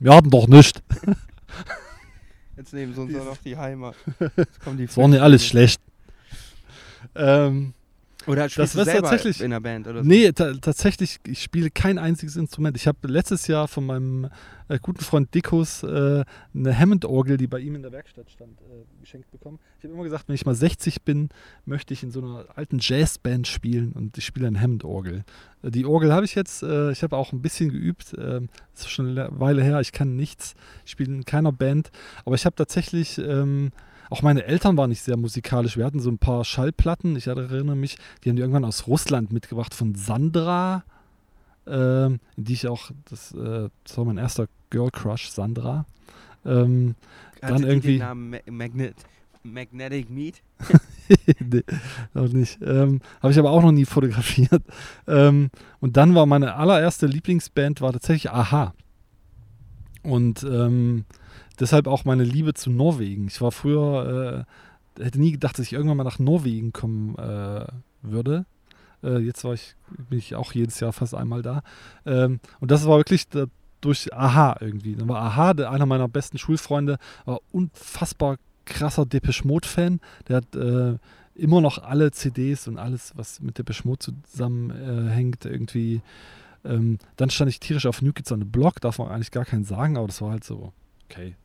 Wir 0.00 0.14
haben 0.14 0.30
doch 0.30 0.48
nichts. 0.48 0.80
Jetzt 2.56 2.72
nehmen 2.72 2.94
sie 2.94 3.00
uns 3.02 3.14
auch 3.14 3.26
noch 3.26 3.36
die 3.36 3.58
Heimat. 3.58 3.94
Jetzt 4.38 4.60
kommen 4.60 4.78
die 4.78 4.86
das 4.86 4.96
war 4.96 5.06
nicht 5.06 5.20
alles 5.20 5.46
schlecht. 5.46 5.82
Ähm, 7.14 7.74
oder 8.26 8.48
spielst 8.48 8.74
das 8.76 8.84
du 8.84 8.90
selber 8.90 9.10
tatsächlich, 9.10 9.40
in 9.40 9.46
einer 9.46 9.60
Band 9.60 9.86
oder 9.86 10.02
so? 10.02 10.08
Nee, 10.08 10.32
tatsächlich, 10.32 11.18
ich 11.26 11.42
spiele 11.42 11.70
kein 11.70 11.98
einziges 11.98 12.36
Instrument. 12.36 12.76
Ich 12.76 12.86
habe 12.86 13.06
letztes 13.08 13.46
Jahr 13.46 13.68
von 13.68 13.86
meinem 13.86 14.28
äh, 14.68 14.78
guten 14.80 15.02
Freund 15.02 15.32
Dikus 15.34 15.82
äh, 15.82 16.24
eine 16.54 16.78
Hammond-Orgel, 16.78 17.36
die 17.36 17.46
bei 17.46 17.60
ihm 17.60 17.74
in 17.74 17.82
der 17.82 17.92
Werkstatt 17.92 18.30
stand, 18.30 18.60
äh, 18.60 18.84
geschenkt 19.00 19.30
bekommen. 19.30 19.58
Ich 19.78 19.84
habe 19.84 19.94
immer 19.94 20.04
gesagt, 20.04 20.28
wenn 20.28 20.34
ich 20.34 20.46
mal 20.46 20.54
60 20.54 21.02
bin, 21.02 21.28
möchte 21.64 21.94
ich 21.94 22.02
in 22.02 22.10
so 22.10 22.20
einer 22.20 22.46
alten 22.54 22.78
Jazzband 22.80 23.46
spielen 23.46 23.92
und 23.92 24.18
ich 24.18 24.24
spiele 24.24 24.46
eine 24.46 24.60
Hammond-Orgel. 24.60 25.24
Äh, 25.62 25.70
die 25.70 25.86
Orgel 25.86 26.12
habe 26.12 26.24
ich 26.24 26.34
jetzt, 26.34 26.62
äh, 26.62 26.90
ich 26.90 27.02
habe 27.02 27.16
auch 27.16 27.32
ein 27.32 27.42
bisschen 27.42 27.70
geübt, 27.70 28.12
das 28.12 28.40
ähm, 28.40 28.48
ist 28.74 28.90
schon 28.90 29.10
eine 29.10 29.28
Weile 29.32 29.62
her, 29.62 29.80
ich 29.80 29.92
kann 29.92 30.16
nichts, 30.16 30.54
ich 30.84 30.90
spiele 30.90 31.14
in 31.14 31.24
keiner 31.24 31.52
Band, 31.52 31.90
aber 32.24 32.34
ich 32.34 32.44
habe 32.44 32.56
tatsächlich... 32.56 33.18
Ähm, 33.18 33.70
auch 34.10 34.22
meine 34.22 34.44
Eltern 34.44 34.76
waren 34.76 34.90
nicht 34.90 35.02
sehr 35.02 35.16
musikalisch. 35.16 35.76
Wir 35.76 35.84
hatten 35.84 36.00
so 36.00 36.10
ein 36.10 36.18
paar 36.18 36.44
Schallplatten. 36.44 37.16
Ich 37.16 37.26
erinnere 37.26 37.76
mich, 37.76 37.96
die 38.22 38.28
haben 38.28 38.36
die 38.36 38.42
irgendwann 38.42 38.64
aus 38.64 38.86
Russland 38.86 39.32
mitgebracht 39.32 39.74
von 39.74 39.94
Sandra, 39.94 40.84
ähm, 41.66 42.20
die 42.36 42.52
ich 42.52 42.68
auch, 42.68 42.90
das, 43.08 43.32
äh, 43.32 43.68
das 43.84 43.98
war 43.98 44.04
mein 44.04 44.18
erster 44.18 44.46
Girl 44.70 44.90
Crush, 44.90 45.30
Sandra. 45.30 45.86
Ähm, 46.44 46.94
dann 47.40 47.64
irgendwie. 47.64 47.98
Den 47.98 47.98
Namen 47.98 48.36
Magnet, 48.50 48.96
Magnetic 49.42 50.10
Meat? 50.10 50.42
nee, 51.40 51.62
noch 52.14 52.28
nicht. 52.32 52.58
Ähm, 52.62 53.00
Habe 53.22 53.32
ich 53.32 53.38
aber 53.38 53.50
auch 53.50 53.62
noch 53.62 53.72
nie 53.72 53.84
fotografiert. 53.84 54.62
Ähm, 55.08 55.50
und 55.78 55.96
dann 55.96 56.16
war 56.16 56.26
meine 56.26 56.56
allererste 56.56 57.06
Lieblingsband 57.06 57.80
war 57.80 57.92
tatsächlich 57.92 58.32
Aha. 58.32 58.74
Und 60.02 60.42
ähm, 60.42 61.04
deshalb 61.60 61.86
auch 61.86 62.04
meine 62.04 62.24
Liebe 62.24 62.54
zu 62.54 62.70
Norwegen. 62.70 63.26
Ich 63.28 63.40
war 63.40 63.52
früher, 63.52 64.46
äh, 64.98 65.02
hätte 65.02 65.20
nie 65.20 65.32
gedacht, 65.32 65.58
dass 65.58 65.66
ich 65.66 65.72
irgendwann 65.72 65.96
mal 65.96 66.04
nach 66.04 66.18
Norwegen 66.18 66.72
kommen 66.72 67.16
äh, 67.16 67.66
würde. 68.02 68.46
Äh, 69.02 69.18
jetzt 69.18 69.44
war 69.44 69.54
ich, 69.54 69.76
bin 70.08 70.18
ich 70.18 70.34
auch 70.34 70.52
jedes 70.52 70.80
Jahr 70.80 70.92
fast 70.92 71.14
einmal 71.14 71.42
da. 71.42 71.62
Ähm, 72.04 72.40
und 72.60 72.70
das 72.70 72.86
war 72.86 72.98
wirklich 72.98 73.28
da, 73.28 73.46
durch 73.80 74.12
Aha 74.12 74.56
irgendwie. 74.60 74.96
Dann 74.96 75.08
war 75.08 75.22
Aha, 75.22 75.54
der, 75.54 75.70
einer 75.70 75.86
meiner 75.86 76.08
besten 76.08 76.38
Schulfreunde, 76.38 76.98
war 77.24 77.40
unfassbar 77.52 78.36
krasser 78.64 79.06
Depeche 79.06 79.46
Mode-Fan. 79.46 80.00
Der 80.28 80.36
hat 80.36 80.56
äh, 80.56 80.98
immer 81.34 81.60
noch 81.60 81.78
alle 81.78 82.10
CDs 82.10 82.68
und 82.68 82.78
alles, 82.78 83.12
was 83.16 83.40
mit 83.40 83.58
Depeche 83.58 83.86
Mode 83.86 84.14
zusammenhängt, 84.24 85.44
irgendwie. 85.44 86.00
Ähm, 86.64 86.98
dann 87.16 87.30
stand 87.30 87.50
ich 87.50 87.60
tierisch 87.60 87.86
auf 87.86 88.02
New 88.02 88.12
Kids 88.12 88.32
on 88.32 88.40
the 88.40 88.46
Block, 88.46 88.80
darf 88.80 88.98
man 88.98 89.08
eigentlich 89.08 89.30
gar 89.30 89.44
keinen 89.44 89.64
sagen, 89.64 89.96
aber 89.96 90.08
das 90.08 90.20
war 90.20 90.30
halt 90.32 90.44
so, 90.44 90.72
okay, 91.08 91.36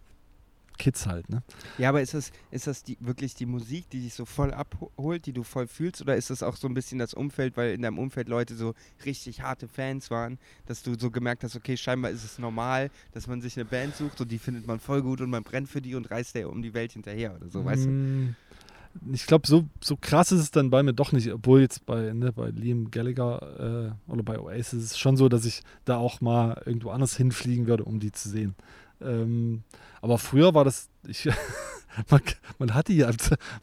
Kids 0.81 1.05
halt, 1.05 1.29
ne? 1.29 1.43
Ja, 1.77 1.89
aber 1.89 2.01
ist 2.01 2.15
das, 2.15 2.31
ist 2.49 2.65
das 2.65 2.83
die, 2.83 2.97
wirklich 2.99 3.35
die 3.35 3.45
Musik, 3.45 3.87
die 3.91 4.01
dich 4.01 4.15
so 4.15 4.25
voll 4.25 4.51
abholt, 4.51 5.27
die 5.27 5.31
du 5.31 5.43
voll 5.43 5.67
fühlst, 5.67 6.01
oder 6.01 6.15
ist 6.15 6.31
das 6.31 6.41
auch 6.41 6.55
so 6.55 6.67
ein 6.67 6.73
bisschen 6.73 6.97
das 6.97 7.13
Umfeld, 7.13 7.55
weil 7.55 7.75
in 7.75 7.83
deinem 7.83 7.99
Umfeld 7.99 8.27
Leute 8.27 8.55
so 8.55 8.73
richtig 9.05 9.43
harte 9.43 9.67
Fans 9.67 10.09
waren, 10.09 10.39
dass 10.65 10.81
du 10.81 10.97
so 10.97 11.11
gemerkt 11.11 11.43
hast, 11.43 11.55
okay, 11.55 11.77
scheinbar 11.77 12.09
ist 12.09 12.23
es 12.23 12.39
normal, 12.39 12.89
dass 13.11 13.27
man 13.27 13.41
sich 13.41 13.55
eine 13.57 13.65
Band 13.65 13.95
sucht 13.95 14.19
und 14.21 14.31
die 14.31 14.39
findet 14.39 14.65
man 14.65 14.79
voll 14.79 15.03
gut 15.03 15.21
und 15.21 15.29
man 15.29 15.43
brennt 15.43 15.69
für 15.69 15.83
die 15.83 15.93
und 15.93 16.09
reist 16.09 16.33
der 16.33 16.49
um 16.49 16.63
die 16.63 16.73
Welt 16.73 16.93
hinterher 16.93 17.35
oder 17.35 17.47
so, 17.47 17.63
weißt 17.63 17.85
du? 17.85 17.89
Mm, 17.91 18.35
ich 19.13 19.27
glaube, 19.27 19.47
so, 19.47 19.65
so 19.81 19.95
krass 19.95 20.31
ist 20.31 20.41
es 20.41 20.49
dann 20.49 20.71
bei 20.71 20.81
mir 20.81 20.93
doch 20.93 21.11
nicht, 21.11 21.31
obwohl 21.31 21.61
jetzt 21.61 21.85
bei, 21.85 22.11
ne, 22.11 22.33
bei 22.33 22.49
Liam 22.49 22.89
Gallagher 22.89 23.95
äh, 24.07 24.11
oder 24.11 24.23
bei 24.23 24.39
Oasis 24.39 24.73
ist 24.73 24.91
es 24.91 24.97
schon 24.97 25.15
so, 25.15 25.29
dass 25.29 25.45
ich 25.45 25.61
da 25.85 25.97
auch 25.97 26.21
mal 26.21 26.59
irgendwo 26.65 26.89
anders 26.89 27.15
hinfliegen 27.15 27.67
würde, 27.67 27.85
um 27.85 27.99
die 27.99 28.11
zu 28.11 28.29
sehen. 28.29 28.55
Ähm, 29.01 29.63
aber 30.01 30.17
früher 30.17 30.53
war 30.53 30.65
das, 30.65 30.89
ich, 31.07 31.29
man, 32.09 32.21
man 32.59 32.73
hatte 32.73 32.93
ja, 32.93 33.11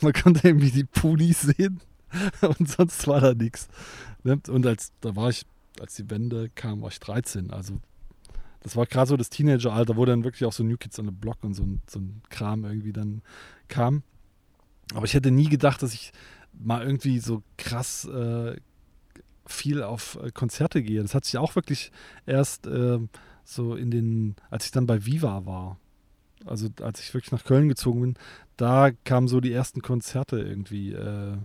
man 0.01 0.13
konnte 0.13 0.47
irgendwie 0.47 0.71
die 0.71 0.85
Pulis 0.85 1.43
sehen 1.43 1.81
und 2.41 2.69
sonst 2.69 3.07
war 3.07 3.21
da 3.21 3.35
nichts. 3.35 3.69
Ne? 4.23 4.41
Und 4.49 4.67
als, 4.67 4.93
da 5.01 5.17
war 5.17 5.31
ich, 5.31 5.45
als 5.81 5.95
die 5.95 6.11
Wende 6.11 6.51
kam, 6.55 6.83
war 6.83 6.91
ich 6.91 7.01
13. 7.01 7.51
Also 7.51 7.79
das 8.61 8.77
war 8.77 8.87
gerade 8.87 9.09
so 9.09 9.17
das 9.17 9.31
Teenageralter, 9.31 9.97
wo 9.97 10.05
dann 10.05 10.25
wirklich 10.25 10.45
auch 10.45 10.53
so 10.53 10.65
New 10.65 10.77
Kids 10.77 10.99
on 10.99 11.07
the 11.07 11.13
Block 11.13 11.39
und 11.43 11.55
so 11.55 11.63
ein, 11.63 11.83
so 11.89 12.01
ein 12.01 12.23
Kram 12.29 12.65
irgendwie 12.65 12.93
dann 12.93 13.23
kam. 13.69 14.03
Aber 14.95 15.05
ich 15.05 15.15
hätte 15.15 15.31
nie 15.31 15.49
gedacht, 15.49 15.83
dass 15.83 15.95
ich 15.95 16.13
mal 16.53 16.83
irgendwie 16.83 17.21
so 17.21 17.43
krass 17.57 18.05
äh, 18.07 18.57
viel 19.47 19.83
auf 19.83 20.19
äh, 20.23 20.31
Konzerte 20.31 20.83
gehe. 20.83 21.03
Das 21.03 21.15
hat 21.15 21.25
sich 21.25 21.39
auch 21.39 21.55
wirklich 21.55 21.93
erst 22.27 22.67
äh, 22.67 22.99
so 23.49 23.75
in 23.75 23.91
den, 23.91 24.37
als 24.51 24.67
ich 24.67 24.71
dann 24.73 24.87
bei 24.87 25.07
Viva 25.07 25.47
war, 25.47 25.79
also 26.45 26.69
als 26.83 27.01
ich 27.01 27.15
wirklich 27.15 27.33
nach 27.33 27.45
Köln 27.45 27.69
gezogen 27.69 28.01
bin, 28.01 28.15
da 28.57 28.91
kamen 29.05 29.29
so 29.29 29.41
die 29.41 29.53
ersten 29.53 29.83
Konzerte 29.83 30.39
irgendwie. 30.39 30.93
Äh, 30.93 31.37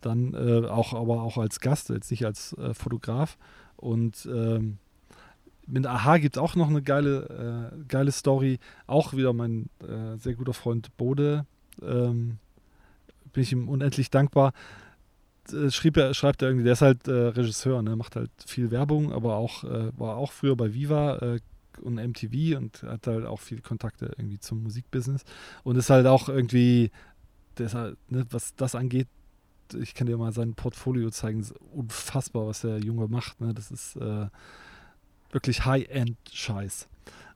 dann 0.00 0.34
äh, 0.34 0.66
auch, 0.66 0.92
aber 0.92 1.22
auch 1.22 1.38
als 1.38 1.60
Gast, 1.60 1.88
jetzt 1.88 2.10
nicht 2.10 2.26
als 2.26 2.52
äh, 2.54 2.74
Fotograf. 2.74 3.38
Und 3.76 4.28
ähm, 4.30 4.78
mit 5.66 5.86
Aha 5.86 6.18
gibt 6.18 6.36
es 6.36 6.42
auch 6.42 6.56
noch 6.56 6.68
eine 6.68 6.82
geile, 6.82 7.72
äh, 7.72 7.84
geile 7.88 8.12
Story. 8.12 8.58
Auch 8.86 9.14
wieder 9.14 9.32
mein 9.32 9.70
äh, 9.80 10.16
sehr 10.18 10.34
guter 10.34 10.52
Freund 10.52 10.94
Bode. 10.96 11.46
Ähm, 11.82 12.38
bin 13.32 13.42
ich 13.42 13.52
ihm 13.52 13.68
unendlich 13.68 14.10
dankbar. 14.10 14.52
Äh, 15.52 15.70
schrieb 15.70 15.96
er, 15.96 16.14
schreibt 16.14 16.42
er 16.42 16.48
irgendwie, 16.48 16.64
der 16.64 16.74
ist 16.74 16.82
halt 16.82 17.08
äh, 17.08 17.12
Regisseur, 17.12 17.82
ne? 17.82 17.96
macht 17.96 18.16
halt 18.16 18.30
viel 18.46 18.70
Werbung, 18.70 19.12
aber 19.12 19.36
auch 19.36 19.64
äh, 19.64 19.90
war 19.98 20.16
auch 20.16 20.32
früher 20.32 20.56
bei 20.56 20.74
Viva 20.74 21.16
äh, 21.18 21.40
und 21.80 21.94
MTV 21.94 22.56
und 22.56 22.82
hat 22.82 23.06
halt 23.06 23.26
auch 23.26 23.40
viele 23.40 23.60
Kontakte 23.60 24.12
irgendwie 24.16 24.40
zum 24.40 24.62
Musikbusiness 24.62 25.24
und 25.62 25.76
ist 25.76 25.90
halt 25.90 26.06
auch 26.06 26.28
irgendwie, 26.28 26.90
halt, 27.58 27.96
ne, 28.08 28.26
was 28.30 28.54
das 28.56 28.74
angeht, 28.74 29.08
ich 29.74 29.94
kann 29.94 30.06
dir 30.06 30.16
mal 30.16 30.32
sein 30.32 30.54
Portfolio 30.54 31.10
zeigen, 31.10 31.40
ist 31.40 31.54
unfassbar, 31.72 32.46
was 32.46 32.62
der 32.62 32.78
Junge 32.78 33.06
macht. 33.08 33.40
Ne? 33.40 33.52
Das 33.54 33.70
ist 33.70 33.96
äh, 33.96 34.26
wirklich 35.30 35.64
High-End-Scheiß. 35.64 36.88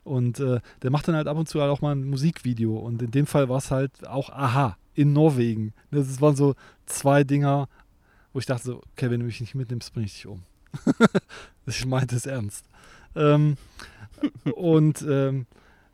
Und 0.04 0.40
äh, 0.40 0.60
der 0.82 0.90
macht 0.90 1.06
dann 1.08 1.14
halt 1.14 1.28
ab 1.28 1.36
und 1.36 1.48
zu 1.48 1.60
halt 1.60 1.70
auch 1.70 1.80
mal 1.80 1.94
ein 1.94 2.08
Musikvideo. 2.08 2.76
Und 2.76 3.02
in 3.02 3.10
dem 3.10 3.26
Fall 3.26 3.48
war 3.48 3.58
es 3.58 3.70
halt 3.70 4.06
auch 4.06 4.30
Aha 4.30 4.76
in 4.94 5.12
Norwegen. 5.12 5.72
Das 5.90 6.20
waren 6.20 6.36
so 6.36 6.54
zwei 6.86 7.24
Dinger 7.24 7.68
wo 8.33 8.39
ich 8.39 8.47
dachte 8.47 8.64
so, 8.64 8.83
okay, 8.93 9.11
wenn 9.11 9.20
du 9.20 9.26
mich 9.26 9.41
nicht 9.41 9.55
mitnimmst, 9.55 9.93
bringe 9.93 10.07
ich 10.07 10.14
dich 10.14 10.26
um. 10.26 10.43
ich 11.66 11.85
meinte 11.87 12.16
es 12.16 12.26
ernst. 12.26 12.64
Ähm, 13.14 13.57
und 14.55 15.03
ähm, 15.09 15.47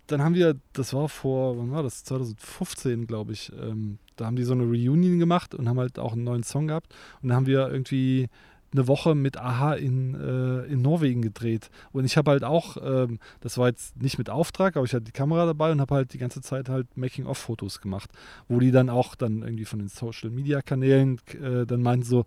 dann 0.06 0.22
haben 0.22 0.34
wir, 0.34 0.56
das 0.72 0.94
war 0.94 1.08
vor, 1.08 1.58
wann 1.58 1.70
war 1.70 1.82
das? 1.82 2.04
2015, 2.04 3.06
glaube 3.06 3.32
ich. 3.32 3.52
Ähm, 3.60 3.98
da 4.16 4.26
haben 4.26 4.36
die 4.36 4.44
so 4.44 4.52
eine 4.52 4.64
Reunion 4.64 5.18
gemacht 5.18 5.54
und 5.54 5.68
haben 5.68 5.78
halt 5.78 5.98
auch 5.98 6.12
einen 6.12 6.24
neuen 6.24 6.42
Song 6.42 6.68
gehabt. 6.68 6.94
Und 7.22 7.28
dann 7.28 7.36
haben 7.36 7.46
wir 7.46 7.68
irgendwie 7.68 8.28
eine 8.72 8.86
Woche 8.86 9.14
mit 9.14 9.38
Aha 9.38 9.74
in, 9.74 10.14
äh, 10.14 10.64
in 10.66 10.82
Norwegen 10.82 11.22
gedreht. 11.22 11.70
Und 11.92 12.04
ich 12.04 12.16
habe 12.16 12.30
halt 12.32 12.44
auch, 12.44 12.76
ähm, 12.82 13.18
das 13.40 13.56
war 13.58 13.68
jetzt 13.68 14.00
nicht 14.00 14.18
mit 14.18 14.30
Auftrag, 14.30 14.76
aber 14.76 14.84
ich 14.84 14.92
hatte 14.92 15.04
die 15.04 15.12
Kamera 15.12 15.46
dabei 15.46 15.72
und 15.72 15.80
habe 15.80 15.94
halt 15.94 16.12
die 16.12 16.18
ganze 16.18 16.40
Zeit 16.40 16.68
halt 16.68 16.96
Making-of-Fotos 16.96 17.80
gemacht, 17.80 18.10
wo 18.48 18.60
die 18.60 18.70
dann 18.70 18.90
auch 18.90 19.14
dann 19.14 19.42
irgendwie 19.42 19.64
von 19.64 19.78
den 19.78 19.88
Social-Media-Kanälen 19.88 21.20
äh, 21.42 21.64
dann 21.66 21.82
meinten 21.82 22.04
so, 22.04 22.26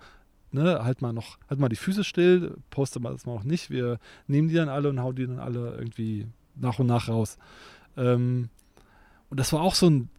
ne, 0.51 0.83
halt 0.83 1.01
mal 1.01 1.13
noch, 1.13 1.37
halt 1.49 1.59
mal 1.59 1.69
die 1.69 1.75
Füße 1.75 2.03
still, 2.03 2.55
poste 2.69 2.99
mal 2.99 3.11
das 3.11 3.25
mal 3.25 3.35
noch 3.35 3.43
nicht, 3.43 3.69
wir 3.69 3.99
nehmen 4.27 4.47
die 4.47 4.55
dann 4.55 4.69
alle 4.69 4.89
und 4.89 4.99
hauen 5.01 5.15
die 5.15 5.27
dann 5.27 5.39
alle 5.39 5.75
irgendwie 5.77 6.27
nach 6.55 6.79
und 6.79 6.87
nach 6.87 7.07
raus. 7.07 7.37
Ähm, 7.97 8.49
und 9.29 9.39
das 9.39 9.53
war 9.53 9.61
auch 9.61 9.75
so 9.75 9.89
ein 9.89 10.09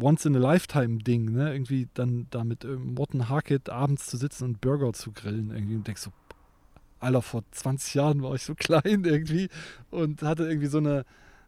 Once-in-a-Lifetime-Ding, 0.00 1.32
ne? 1.32 1.52
Irgendwie 1.52 1.88
dann 1.94 2.26
da 2.30 2.44
mit 2.44 2.64
äh, 2.64 2.76
Morten 2.76 3.28
Harkett 3.28 3.68
abends 3.68 4.06
zu 4.06 4.16
sitzen 4.16 4.44
und 4.44 4.60
Burger 4.60 4.92
zu 4.92 5.12
grillen 5.12 5.50
irgendwie 5.50 5.76
und 5.76 5.86
denkst 5.86 6.02
so, 6.02 6.12
Alter, 7.00 7.22
vor 7.22 7.44
20 7.50 7.94
Jahren 7.94 8.22
war 8.22 8.34
ich 8.34 8.42
so 8.42 8.54
klein 8.56 9.04
irgendwie 9.04 9.48
und 9.90 10.22
hatte 10.22 10.44
irgendwie 10.44 10.68
so 10.68 10.78
eine, 10.78 11.04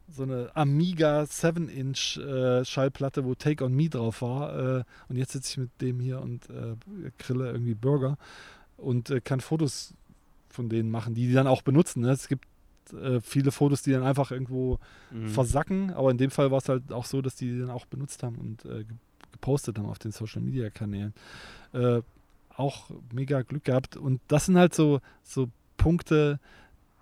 so 0.07 0.23
eine 0.23 0.51
Amiga 0.55 1.23
7-Inch 1.23 2.17
äh, 2.17 2.65
Schallplatte, 2.65 3.25
wo 3.25 3.35
Take 3.35 3.63
on 3.63 3.73
Me 3.73 3.89
drauf 3.89 4.21
war. 4.21 4.79
Äh, 4.79 4.83
und 5.09 5.15
jetzt 5.15 5.33
sitze 5.33 5.51
ich 5.51 5.57
mit 5.57 5.81
dem 5.81 5.99
hier 5.99 6.21
und 6.21 6.49
äh, 6.49 6.75
grille 7.17 7.51
irgendwie 7.51 7.75
Burger 7.75 8.17
und 8.77 9.09
äh, 9.09 9.21
kann 9.21 9.41
Fotos 9.41 9.93
von 10.49 10.69
denen 10.69 10.89
machen, 10.89 11.13
die 11.13 11.27
die 11.27 11.33
dann 11.33 11.47
auch 11.47 11.61
benutzen. 11.61 12.01
Ne? 12.01 12.11
Es 12.11 12.27
gibt 12.27 12.45
äh, 12.93 13.21
viele 13.21 13.51
Fotos, 13.51 13.81
die 13.81 13.91
dann 13.91 14.03
einfach 14.03 14.31
irgendwo 14.31 14.79
mhm. 15.11 15.27
versacken. 15.27 15.91
Aber 15.93 16.11
in 16.11 16.17
dem 16.17 16.31
Fall 16.31 16.51
war 16.51 16.59
es 16.59 16.69
halt 16.69 16.91
auch 16.91 17.05
so, 17.05 17.21
dass 17.21 17.35
die, 17.35 17.51
die 17.51 17.59
dann 17.59 17.69
auch 17.69 17.85
benutzt 17.85 18.23
haben 18.23 18.37
und 18.37 18.65
äh, 18.65 18.85
gepostet 19.31 19.77
haben 19.77 19.87
auf 19.87 19.99
den 19.99 20.11
Social 20.11 20.41
Media 20.41 20.69
Kanälen. 20.69 21.13
Äh, 21.73 22.01
auch 22.55 22.89
mega 23.13 23.41
Glück 23.41 23.63
gehabt. 23.63 23.95
Und 23.95 24.21
das 24.27 24.45
sind 24.45 24.57
halt 24.57 24.75
so, 24.75 24.99
so 25.23 25.49
Punkte, 25.77 26.39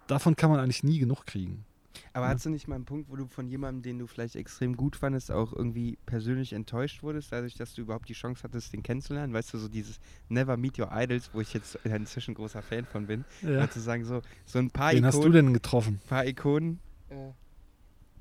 davon 0.05 0.35
kann 0.35 0.51
man 0.51 0.59
eigentlich 0.59 0.83
nie 0.83 0.99
genug 0.99 1.25
kriegen. 1.25 1.65
Aber 2.13 2.27
ja. 2.27 2.33
hast 2.33 2.45
du 2.45 2.49
nicht 2.49 2.67
mal 2.67 2.75
einen 2.75 2.85
Punkt, 2.85 3.09
wo 3.09 3.15
du 3.15 3.27
von 3.27 3.47
jemandem, 3.47 3.83
den 3.83 3.99
du 3.99 4.07
vielleicht 4.07 4.35
extrem 4.35 4.75
gut 4.75 4.95
fandest, 4.95 5.31
auch 5.31 5.53
irgendwie 5.53 5.97
persönlich 6.05 6.53
enttäuscht 6.53 7.03
wurdest, 7.03 7.31
dadurch, 7.31 7.55
dass 7.55 7.73
du 7.73 7.81
überhaupt 7.81 8.09
die 8.09 8.13
Chance 8.13 8.43
hattest, 8.43 8.73
den 8.73 8.83
kennenzulernen? 8.83 9.33
Weißt 9.33 9.53
du, 9.53 9.57
so 9.57 9.67
dieses 9.67 9.99
Never 10.29 10.57
Meet 10.57 10.79
Your 10.79 10.89
Idols, 10.93 11.29
wo 11.33 11.41
ich 11.41 11.53
jetzt 11.53 11.75
inzwischen 11.83 12.33
großer 12.33 12.61
Fan 12.61 12.85
von 12.85 13.07
bin. 13.07 13.25
Ja. 13.41 13.69
zu 13.69 13.79
sagen, 13.79 14.05
so, 14.05 14.21
so 14.45 14.59
ein 14.59 14.71
paar 14.71 14.91
Wen 14.91 14.97
Ikonen. 14.99 15.13
hast 15.13 15.23
du 15.23 15.29
denn 15.29 15.53
getroffen? 15.53 15.99
Ein 16.03 16.07
paar 16.07 16.25
Ikonen. 16.25 16.79
Äh, 17.09 17.31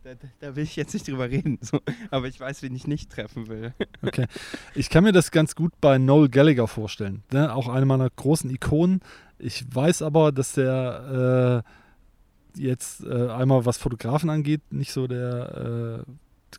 da, 0.07 0.13
da, 0.39 0.57
will 0.57 0.63
ich 0.63 0.77
jetzt 0.77 0.95
nicht 0.95 1.09
drüber 1.09 1.29
reden, 1.29 1.59
so. 1.63 1.81
aber 2.11 2.29
ich 2.29 2.39
weiß, 2.39 2.63
wen 2.63 2.75
ich 2.77 2.87
nicht 2.87 3.11
treffen 3.11 3.49
will. 3.49 3.75
Okay. 4.03 4.27
Ich 4.75 4.89
kann 4.89 5.03
mir 5.03 5.13
das 5.13 5.33
ganz 5.33 5.57
gut 5.57 5.73
bei 5.81 5.99
Noel 5.99 6.29
Gallagher 6.29 6.69
vorstellen. 6.69 7.25
Ne? 7.33 7.53
Auch 7.53 7.67
eine 7.67 7.87
meiner 7.87 8.09
großen 8.09 8.49
Ikonen. 8.51 9.01
Ich 9.39 9.65
weiß 9.75 10.03
aber, 10.03 10.31
dass 10.31 10.53
der. 10.53 11.65
Äh, 11.65 11.86
jetzt 12.59 13.05
äh, 13.05 13.29
einmal 13.29 13.65
was 13.65 13.79
Fotografen 13.79 14.31
angeht, 14.31 14.61
nicht 14.71 14.93
so 14.93 15.07
der 15.07 16.05
äh, 16.07 16.11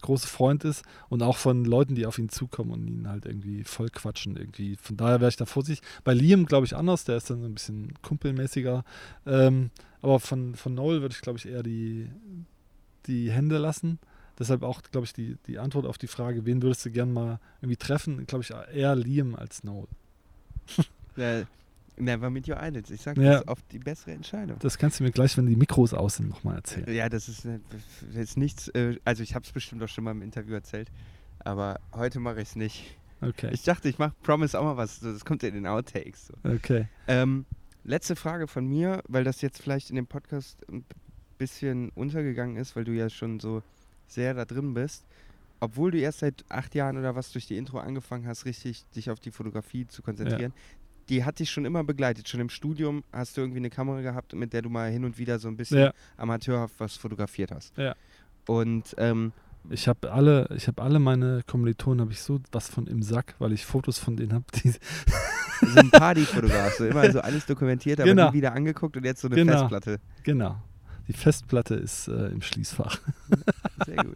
große 0.01 0.27
Freund 0.27 0.63
ist 0.63 0.83
und 1.09 1.23
auch 1.23 1.37
von 1.37 1.65
Leuten, 1.65 1.95
die 1.95 2.05
auf 2.05 2.17
ihn 2.19 2.29
zukommen 2.29 2.71
und 2.71 2.87
ihn 2.87 3.09
halt 3.09 3.25
irgendwie 3.25 3.63
voll 3.63 3.89
quatschen 3.89 4.35
irgendwie. 4.35 4.75
Von 4.75 4.97
daher 4.97 5.19
wäre 5.19 5.29
ich 5.29 5.37
da 5.37 5.45
vorsichtig. 5.45 5.87
Bei 6.03 6.13
Liam 6.13 6.45
glaube 6.45 6.65
ich 6.65 6.75
anders, 6.75 7.03
der 7.03 7.17
ist 7.17 7.29
dann 7.29 7.41
so 7.41 7.47
ein 7.47 7.53
bisschen 7.53 7.93
kumpelmäßiger. 8.01 8.83
Ähm, 9.25 9.71
aber 10.01 10.19
von, 10.19 10.55
von 10.55 10.73
Noel 10.73 11.01
würde 11.01 11.15
ich 11.15 11.21
glaube 11.21 11.39
ich 11.39 11.47
eher 11.47 11.63
die, 11.63 12.09
die 13.07 13.31
Hände 13.31 13.57
lassen. 13.57 13.99
Deshalb 14.39 14.61
auch, 14.61 14.83
glaube 14.91 15.05
ich, 15.05 15.13
die, 15.13 15.37
die 15.47 15.57
Antwort 15.57 15.87
auf 15.87 15.97
die 15.97 16.07
Frage, 16.07 16.45
wen 16.45 16.61
würdest 16.61 16.85
du 16.85 16.91
gern 16.91 17.11
mal 17.11 17.39
irgendwie 17.59 17.77
treffen, 17.77 18.27
glaube 18.27 18.43
ich, 18.43 18.51
eher 18.51 18.95
Liam 18.95 19.33
als 19.35 19.63
Noel. 19.63 19.87
Ja, 21.15 21.41
Never 21.97 22.29
Meet 22.29 22.49
Your 22.49 22.61
Idols. 22.61 22.91
Ich 22.91 23.01
sage, 23.01 23.21
ja. 23.21 23.31
das 23.31 23.41
ist 23.41 23.47
oft 23.47 23.71
die 23.71 23.79
bessere 23.79 24.11
Entscheidung. 24.11 24.57
Das 24.59 24.77
kannst 24.77 24.99
du 24.99 25.03
mir 25.03 25.11
gleich, 25.11 25.37
wenn 25.37 25.47
die 25.47 25.55
Mikros 25.55 25.93
aus 25.93 26.17
sind, 26.17 26.29
nochmal 26.29 26.57
erzählen. 26.57 26.93
Ja, 26.93 27.09
das 27.09 27.27
ist, 27.27 27.45
das 27.45 28.15
ist 28.15 28.37
nichts, 28.37 28.67
äh, 28.69 28.97
also 29.03 29.23
ich 29.23 29.35
habe 29.35 29.45
es 29.45 29.51
bestimmt 29.51 29.83
auch 29.83 29.87
schon 29.87 30.03
mal 30.03 30.11
im 30.11 30.21
Interview 30.21 30.53
erzählt, 30.53 30.91
aber 31.39 31.79
heute 31.93 32.19
mache 32.19 32.41
ich 32.41 32.49
es 32.49 32.55
nicht. 32.55 32.97
Okay. 33.21 33.49
Ich 33.51 33.63
dachte, 33.63 33.89
ich 33.89 33.97
mache 33.97 34.13
Promise 34.21 34.59
auch 34.59 34.63
mal 34.63 34.77
was, 34.77 34.99
das 34.99 35.25
kommt 35.25 35.43
in 35.43 35.55
den 35.55 35.65
Outtakes. 35.65 36.27
So. 36.27 36.33
Okay. 36.49 36.87
Ähm, 37.07 37.45
letzte 37.83 38.15
Frage 38.15 38.47
von 38.47 38.67
mir, 38.67 39.01
weil 39.07 39.23
das 39.23 39.41
jetzt 39.41 39.61
vielleicht 39.61 39.89
in 39.89 39.95
dem 39.95 40.07
Podcast 40.07 40.59
ein 40.69 40.85
bisschen 41.39 41.89
untergegangen 41.89 42.57
ist, 42.57 42.75
weil 42.75 42.83
du 42.83 42.91
ja 42.91 43.09
schon 43.09 43.39
so 43.39 43.63
sehr 44.07 44.33
da 44.33 44.45
drin 44.45 44.73
bist. 44.73 45.05
Obwohl 45.59 45.89
du 45.89 45.97
erst 45.97 46.19
seit 46.19 46.45
acht 46.49 46.75
Jahren 46.75 46.97
oder 46.97 47.15
was 47.15 47.31
durch 47.31 47.47
die 47.47 47.57
Intro 47.57 47.79
angefangen 47.79 48.27
hast, 48.27 48.45
richtig 48.45 48.87
dich 48.89 49.09
auf 49.09 49.19
die 49.19 49.31
Fotografie 49.31 49.87
zu 49.87 50.03
konzentrieren, 50.03 50.53
ja 50.55 50.61
die 51.09 51.23
hat 51.23 51.39
dich 51.39 51.49
schon 51.49 51.65
immer 51.65 51.83
begleitet. 51.83 52.27
Schon 52.27 52.39
im 52.39 52.49
Studium 52.49 53.03
hast 53.11 53.37
du 53.37 53.41
irgendwie 53.41 53.59
eine 53.59 53.69
Kamera 53.69 54.01
gehabt, 54.01 54.33
mit 54.33 54.53
der 54.53 54.61
du 54.61 54.69
mal 54.69 54.91
hin 54.91 55.05
und 55.05 55.17
wieder 55.17 55.39
so 55.39 55.47
ein 55.47 55.57
bisschen 55.57 55.79
ja. 55.79 55.93
amateurhaft 56.17 56.75
was 56.79 56.95
fotografiert 56.95 57.51
hast. 57.51 57.77
Ja. 57.77 57.95
Und 58.45 58.95
ähm, 58.97 59.33
ich 59.69 59.87
habe 59.87 60.11
alle, 60.11 60.49
ich 60.55 60.67
habe 60.67 60.81
alle 60.81 60.99
meine 60.99 61.41
Kommilitonen 61.45 62.01
habe 62.01 62.11
ich 62.11 62.21
so 62.21 62.39
was 62.51 62.69
von 62.69 62.87
im 62.87 63.01
Sack, 63.03 63.35
weil 63.39 63.51
ich 63.51 63.65
Fotos 63.65 63.99
von 63.99 64.15
denen 64.15 64.33
habe. 64.33 64.45
so 64.63 65.79
ein 65.79 65.91
Partyfotograf, 65.91 66.73
so 66.75 66.85
immer 66.85 67.11
so 67.11 67.19
alles 67.19 67.45
dokumentiert, 67.45 67.99
aber 67.99 68.09
genau. 68.09 68.29
nie 68.29 68.37
wieder 68.37 68.53
angeguckt 68.53 68.95
und 68.97 69.03
jetzt 69.03 69.21
so 69.21 69.27
eine 69.27 69.35
genau. 69.35 69.59
Festplatte. 69.59 69.99
Genau. 70.23 70.57
Die 71.07 71.13
Festplatte 71.13 71.75
ist 71.75 72.07
äh, 72.07 72.27
im 72.27 72.41
Schließfach. 72.41 72.99
Sehr 73.85 74.03
gut. 74.03 74.15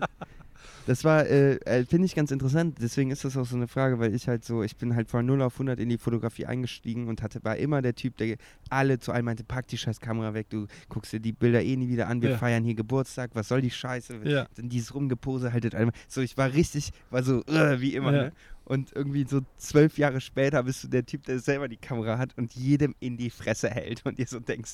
Das 0.92 1.06
war, 1.06 1.26
äh, 1.26 1.56
äh, 1.64 1.86
finde 1.86 2.06
ich 2.06 2.16
ganz 2.16 2.32
interessant. 2.32 2.80
Deswegen 2.82 3.12
ist 3.12 3.24
das 3.24 3.38
auch 3.38 3.46
so 3.46 3.56
eine 3.56 3.70
Frage, 3.70 3.98
weil 4.00 4.14
ich 4.14 4.28
halt 4.28 4.44
so, 4.44 4.62
ich 4.62 4.76
bin 4.76 4.94
halt 4.94 5.08
von 5.08 5.26
0 5.26 5.42
auf 5.42 5.54
100 5.54 5.80
in 5.80 5.88
die 5.88 5.98
Fotografie 5.98 6.46
eingestiegen 6.46 7.08
und 7.08 7.24
hatte, 7.24 7.42
war 7.46 7.56
immer 7.56 7.82
der 7.82 7.96
Typ, 7.96 8.18
der 8.18 8.36
alle 8.70 9.00
zu 9.00 9.14
einem 9.14 9.24
meinte, 9.24 9.46
pack 9.46 9.68
die 9.68 9.78
scheiß 9.78 10.02
Kamera 10.02 10.34
weg, 10.34 10.50
du 10.50 10.68
guckst 10.90 11.14
dir 11.14 11.22
die 11.22 11.32
Bilder 11.32 11.64
eh 11.64 11.78
nie 11.78 11.88
wieder 11.88 12.10
an, 12.10 12.22
wir 12.22 12.32
ja. 12.32 12.38
feiern 12.38 12.66
hier 12.66 12.76
Geburtstag, 12.76 13.32
was 13.36 13.48
soll 13.48 13.62
die 13.62 13.72
Scheiße? 13.72 14.20
Ja. 14.26 14.48
Dann 14.58 14.68
dieses 14.68 14.94
Rumgepose 14.94 15.54
haltet 15.54 15.76
einmal. 15.76 15.94
So, 16.10 16.20
ich 16.20 16.36
war 16.36 16.52
richtig, 16.52 16.92
war 17.10 17.24
so, 17.24 17.38
uh, 17.38 17.80
wie 17.80 17.96
immer, 17.96 18.14
ja. 18.14 18.24
ne? 18.24 18.32
Und 18.66 18.92
irgendwie 18.94 19.26
so 19.26 19.40
zwölf 19.56 19.98
Jahre 19.98 20.20
später 20.20 20.62
bist 20.64 20.84
du 20.84 20.90
der 20.90 21.06
Typ, 21.06 21.24
der 21.24 21.40
selber 21.40 21.70
die 21.70 21.78
Kamera 21.78 22.18
hat 22.18 22.38
und 22.38 22.54
jedem 22.54 22.96
in 23.00 23.16
die 23.16 23.30
Fresse 23.30 23.70
hält 23.70 24.06
und 24.06 24.18
dir 24.18 24.28
so 24.28 24.42
denkst, 24.42 24.74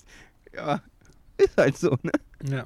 ja, 0.55 0.81
ist 1.37 1.55
halt 1.57 1.77
so, 1.77 1.95
ne? 2.01 2.11
Ja. 2.49 2.65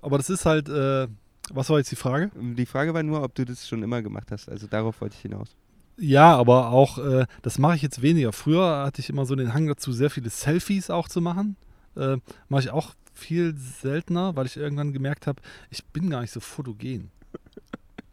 Aber 0.00 0.16
das 0.16 0.30
ist 0.30 0.46
halt, 0.46 0.70
äh, 0.70 1.06
was 1.52 1.70
war 1.70 1.78
jetzt 1.78 1.90
die 1.90 1.96
Frage? 1.96 2.30
Die 2.34 2.66
Frage 2.66 2.94
war 2.94 3.02
nur, 3.02 3.22
ob 3.22 3.34
du 3.34 3.44
das 3.44 3.68
schon 3.68 3.82
immer 3.82 4.02
gemacht 4.02 4.30
hast. 4.30 4.48
Also 4.48 4.66
darauf 4.66 5.00
wollte 5.00 5.16
ich 5.16 5.22
hinaus. 5.22 5.56
Ja, 5.96 6.36
aber 6.36 6.70
auch, 6.70 6.98
äh, 6.98 7.26
das 7.42 7.58
mache 7.58 7.76
ich 7.76 7.82
jetzt 7.82 8.00
weniger. 8.00 8.32
Früher 8.32 8.84
hatte 8.84 9.00
ich 9.00 9.10
immer 9.10 9.26
so 9.26 9.34
den 9.34 9.52
Hang 9.52 9.66
dazu, 9.66 9.92
sehr 9.92 10.10
viele 10.10 10.30
Selfies 10.30 10.88
auch 10.90 11.08
zu 11.08 11.20
machen. 11.20 11.56
Äh, 11.96 12.16
mache 12.48 12.62
ich 12.62 12.70
auch 12.70 12.94
viel 13.12 13.54
seltener, 13.56 14.34
weil 14.34 14.46
ich 14.46 14.56
irgendwann 14.56 14.92
gemerkt 14.92 15.26
habe, 15.26 15.42
ich 15.68 15.84
bin 15.84 16.08
gar 16.08 16.22
nicht 16.22 16.32
so 16.32 16.40
fotogen. 16.40 17.10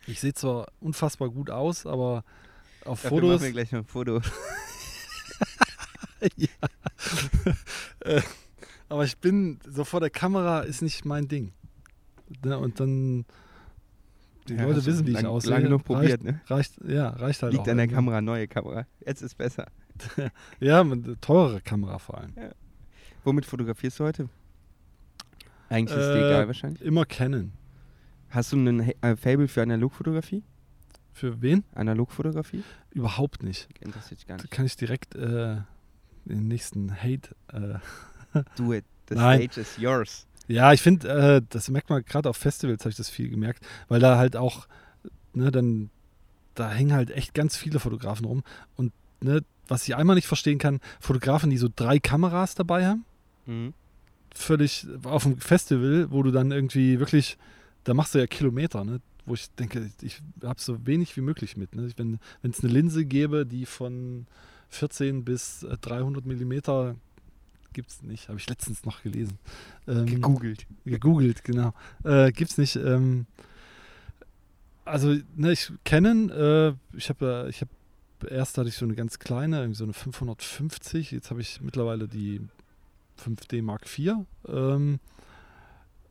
Ich 0.06 0.20
sehe 0.20 0.34
zwar 0.34 0.68
unfassbar 0.80 1.30
gut 1.30 1.50
aus, 1.50 1.86
aber 1.86 2.24
auf 2.84 3.02
Dafür 3.02 3.10
Fotos. 3.10 3.32
Machen 3.36 3.44
wir 3.44 3.52
gleich 3.52 3.72
noch 3.72 3.80
ein 3.80 3.86
Foto. 3.86 4.22
ja. 6.36 6.48
äh, 8.02 8.22
aber 8.90 9.04
ich 9.04 9.18
bin 9.18 9.60
so 9.66 9.84
vor 9.84 10.00
der 10.00 10.10
Kamera 10.10 10.62
ist 10.62 10.82
nicht 10.82 11.06
mein 11.06 11.28
Ding. 11.28 11.54
Ne, 12.44 12.58
und 12.58 12.80
dann 12.80 13.26
die 14.48 14.54
ja, 14.54 14.64
Leute 14.64 14.86
wissen, 14.86 15.06
wie 15.06 15.12
lang, 15.12 15.24
ich 15.24 15.28
aussehe. 15.28 15.52
Lange 15.52 15.66
genug 15.66 15.84
probiert, 15.84 16.24
ne? 16.24 16.42
Reicht, 16.48 16.80
ja, 16.88 17.10
reicht 17.10 17.44
halt 17.44 17.54
Liegt 17.54 17.66
auch 17.66 17.72
an 17.72 17.78
der 17.78 17.88
Kamera, 17.88 18.22
neue 18.22 18.48
Kamera. 18.48 18.86
Jetzt 19.06 19.22
ist 19.22 19.38
besser. 19.38 19.68
ja, 20.60 20.84
mit 20.84 21.22
teurere 21.22 21.62
Kamera 21.62 22.00
vor 22.00 22.20
allem. 22.20 22.34
Ja. 22.36 22.52
Womit 23.24 23.46
fotografierst 23.46 24.00
du 24.00 24.06
heute? 24.06 24.30
Eigentlich 25.70 25.98
ist 25.98 26.06
es 26.06 26.14
dir 26.14 26.28
egal 26.28 26.48
wahrscheinlich. 26.48 26.82
Immer 26.82 27.06
Canon. 27.06 27.52
Hast 28.30 28.54
du 28.54 28.58
ein 28.58 28.80
äh, 28.80 29.16
Fable 29.18 29.48
für 29.48 29.62
Analogfotografie? 29.62 30.44
Für 31.12 31.42
wen? 31.42 31.64
Analogfotografie? 31.74 32.64
Überhaupt 32.92 33.44
nicht. 33.44 33.68
Interessiert 33.82 34.20
dich 34.20 34.28
gar 34.28 34.36
nicht. 34.36 34.52
Da 34.52 34.56
kann 34.56 34.66
ich 34.66 34.76
direkt 34.76 35.16
äh, 35.16 35.58
den 36.26 36.48
nächsten 36.48 36.96
Hate. 36.96 37.36
Äh 37.52 37.80
Do 38.56 38.74
it. 38.74 38.86
The 39.10 39.16
Nein. 39.16 39.42
stage 39.42 39.62
is 39.62 39.78
yours. 39.78 40.28
Ja, 40.48 40.74
ich 40.74 40.82
finde, 40.82 41.08
äh, 41.10 41.42
das 41.50 41.70
merkt 41.70 41.90
man 41.90 42.04
gerade 42.04 42.30
auf 42.30 42.38
Festivals, 42.38 42.82
habe 42.82 42.92
ich 42.92 42.96
das 42.96 43.10
viel 43.10 43.30
gemerkt, 43.30 43.66
weil 43.88 44.00
da 44.00 44.18
halt 44.18 44.36
auch, 44.36 44.68
ne, 45.34 45.52
dann, 45.52 45.90
da 46.56 46.72
hängen 46.72 46.94
halt 46.94 47.12
echt 47.12 47.34
ganz 47.34 47.58
viele 47.58 47.80
Fotografen 47.80 48.26
rum. 48.26 48.44
Und 48.76 48.94
ne, 49.22 49.42
was 49.68 49.88
ich 49.88 49.96
einmal 49.96 50.16
nicht 50.16 50.28
verstehen 50.28 50.58
kann, 50.58 50.80
Fotografen, 51.00 51.50
die 51.50 51.58
so 51.58 51.68
drei 51.74 52.00
Kameras 52.00 52.56
dabei 52.56 52.88
haben, 52.88 53.06
mhm. 53.46 53.74
völlig 54.34 54.88
auf 55.04 55.24
dem 55.24 55.38
Festival, 55.38 56.12
wo 56.12 56.24
du 56.24 56.32
dann 56.32 56.52
irgendwie 56.52 57.00
wirklich, 57.00 57.38
da 57.84 57.94
machst 57.94 58.16
du 58.16 58.20
ja 58.20 58.28
Kilometer, 58.28 58.84
ne? 58.86 59.02
wo 59.26 59.34
ich 59.34 59.52
denke, 59.52 59.92
ich 60.02 60.22
habe 60.42 60.62
so 60.62 60.88
wenig 60.88 61.16
wie 61.18 61.22
möglich 61.22 61.58
mit. 61.58 61.76
Ne? 61.76 61.92
Wenn 61.98 62.20
es 62.42 62.64
eine 62.64 62.72
Linse 62.72 63.06
gäbe, 63.06 63.46
die 63.46 63.66
von 63.66 64.26
14 64.70 65.26
bis 65.26 65.66
300 65.82 66.24
äh, 66.24 66.28
Millimeter 66.28 66.96
gibt's 67.78 68.02
nicht. 68.02 68.28
Habe 68.28 68.40
ich 68.40 68.50
letztens 68.50 68.86
noch 68.86 69.04
gelesen. 69.04 69.38
Ähm, 69.88 70.08
Gegoogelt. 70.08 70.66
Gegoogelt, 70.84 71.44
genau. 71.44 71.74
Äh, 72.04 72.32
gibt's 72.32 72.58
nicht. 72.58 72.76
Ähm, 72.76 73.28
also, 74.84 75.16
ne, 75.36 75.52
ich 75.52 75.72
kennen, 75.84 76.32
äh, 76.32 76.74
ich 76.94 77.10
habe 77.10 77.46
äh, 77.46 77.50
ich 77.50 77.62
hab, 77.62 77.70
erst 78.32 78.58
hatte 78.58 78.68
ich 78.68 78.78
so 78.78 78.86
eine 78.86 78.96
ganz 78.96 79.20
kleine, 79.20 79.60
irgendwie 79.60 79.78
so 79.78 79.84
eine 79.84 79.94
550, 79.94 81.12
jetzt 81.12 81.30
habe 81.30 81.40
ich 81.42 81.62
mittlerweile 81.62 82.08
die 82.08 82.42
5D 83.24 83.62
Mark 83.62 83.84
IV. 83.86 84.26
Ähm, 84.48 85.00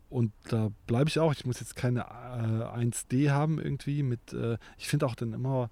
und 0.08 0.30
da 0.44 0.70
bleibe 0.86 1.10
ich 1.10 1.18
auch. 1.18 1.32
Ich 1.32 1.44
muss 1.46 1.58
jetzt 1.58 1.74
keine 1.74 2.02
äh, 2.02 2.78
1D 2.78 3.30
haben 3.30 3.58
irgendwie 3.58 4.04
mit, 4.04 4.32
äh, 4.32 4.56
ich 4.78 4.86
finde 4.86 5.06
auch 5.06 5.16
dann 5.16 5.32
immer 5.32 5.68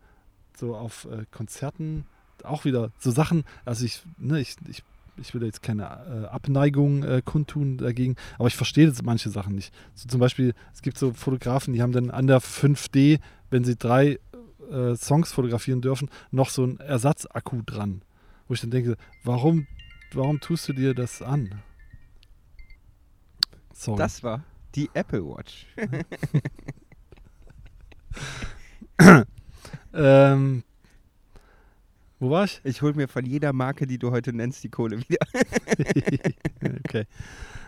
so 0.56 0.74
auf 0.74 1.04
äh, 1.04 1.24
Konzerten 1.30 2.04
auch 2.42 2.64
wieder 2.64 2.90
so 2.98 3.10
Sachen, 3.10 3.44
also 3.64 3.84
ich, 3.84 4.02
ne, 4.18 4.40
ich, 4.40 4.56
ich, 4.68 4.82
ich 5.16 5.34
will 5.34 5.42
jetzt 5.44 5.62
keine 5.62 5.84
äh, 5.84 6.26
Abneigung 6.26 7.04
äh, 7.04 7.22
kundtun 7.24 7.78
dagegen, 7.78 8.16
aber 8.38 8.48
ich 8.48 8.56
verstehe 8.56 8.86
jetzt 8.86 9.02
manche 9.02 9.30
Sachen 9.30 9.54
nicht. 9.54 9.72
So 9.94 10.08
zum 10.08 10.20
Beispiel, 10.20 10.54
es 10.72 10.82
gibt 10.82 10.98
so 10.98 11.12
Fotografen, 11.12 11.74
die 11.74 11.82
haben 11.82 11.92
dann 11.92 12.10
an 12.10 12.26
der 12.26 12.40
5D, 12.40 13.20
wenn 13.50 13.64
sie 13.64 13.76
drei 13.76 14.18
äh, 14.70 14.96
Songs 14.96 15.32
fotografieren 15.32 15.80
dürfen, 15.80 16.10
noch 16.30 16.50
so 16.50 16.64
einen 16.64 16.78
Ersatzakku 16.78 17.62
dran. 17.64 18.02
Wo 18.48 18.54
ich 18.54 18.60
dann 18.60 18.70
denke, 18.70 18.96
warum, 19.22 19.66
warum 20.12 20.40
tust 20.40 20.68
du 20.68 20.72
dir 20.72 20.94
das 20.94 21.22
an? 21.22 21.62
Sorry. 23.72 23.98
Das 23.98 24.22
war 24.22 24.44
die 24.74 24.90
Apple 24.94 25.24
Watch. 25.24 25.66
ähm, 29.94 30.64
wo 32.24 32.30
war 32.30 32.44
ich? 32.44 32.60
Ich 32.64 32.82
hole 32.82 32.94
mir 32.94 33.08
von 33.08 33.24
jeder 33.26 33.52
Marke, 33.52 33.86
die 33.86 33.98
du 33.98 34.10
heute 34.10 34.32
nennst, 34.32 34.64
die 34.64 34.68
Kohle 34.70 34.98
wieder. 34.98 35.18
okay. 36.84 37.06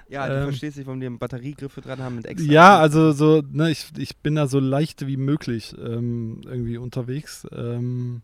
Ja, 0.09 0.28
du 0.28 0.34
Ähm, 0.36 0.42
verstehst 0.44 0.76
nicht, 0.76 0.86
warum 0.86 1.00
die 1.00 1.09
Batteriegriffe 1.11 1.80
dran 1.80 1.98
haben 1.98 2.16
mit 2.16 2.26
extra. 2.26 2.50
Ja, 2.50 2.78
also 2.78 3.12
so, 3.12 3.42
ne, 3.50 3.70
ich, 3.70 3.92
ich 3.98 4.16
bin 4.18 4.36
da 4.36 4.46
so 4.46 4.61
leicht 4.61 5.07
wie 5.07 5.16
möglich 5.16 5.74
ähm, 5.78 6.40
irgendwie 6.44 6.78
unterwegs. 6.78 7.46
Ähm, 7.52 8.22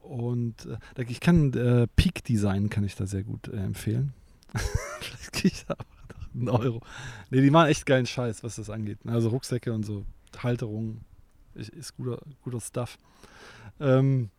und 0.00 0.68
äh, 0.96 1.04
ich 1.08 1.20
kann 1.20 1.52
äh, 1.54 1.86
Peak 1.96 2.22
Design 2.24 2.70
kann 2.70 2.84
ich 2.84 2.94
da 2.94 3.06
sehr 3.06 3.24
gut 3.24 3.48
äh, 3.48 3.56
empfehlen. 3.56 4.12
Vielleicht 5.00 5.32
kriege 5.32 5.54
ich 5.54 5.66
da 5.66 5.74
aber 5.74 5.84
noch 6.34 6.60
einen 6.60 6.66
Euro. 6.66 6.82
Ne, 7.30 7.40
die 7.40 7.50
machen 7.50 7.68
echt 7.68 7.86
geilen 7.86 8.06
Scheiß, 8.06 8.44
was 8.44 8.56
das 8.56 8.70
angeht. 8.70 8.98
Also 9.06 9.30
Rucksäcke 9.30 9.72
und 9.72 9.84
so 9.84 10.04
Halterungen 10.42 11.00
ist, 11.54 11.70
ist 11.70 11.96
guter, 11.96 12.20
guter 12.42 12.60
Stuff. 12.60 12.98
Ähm, 13.80 14.30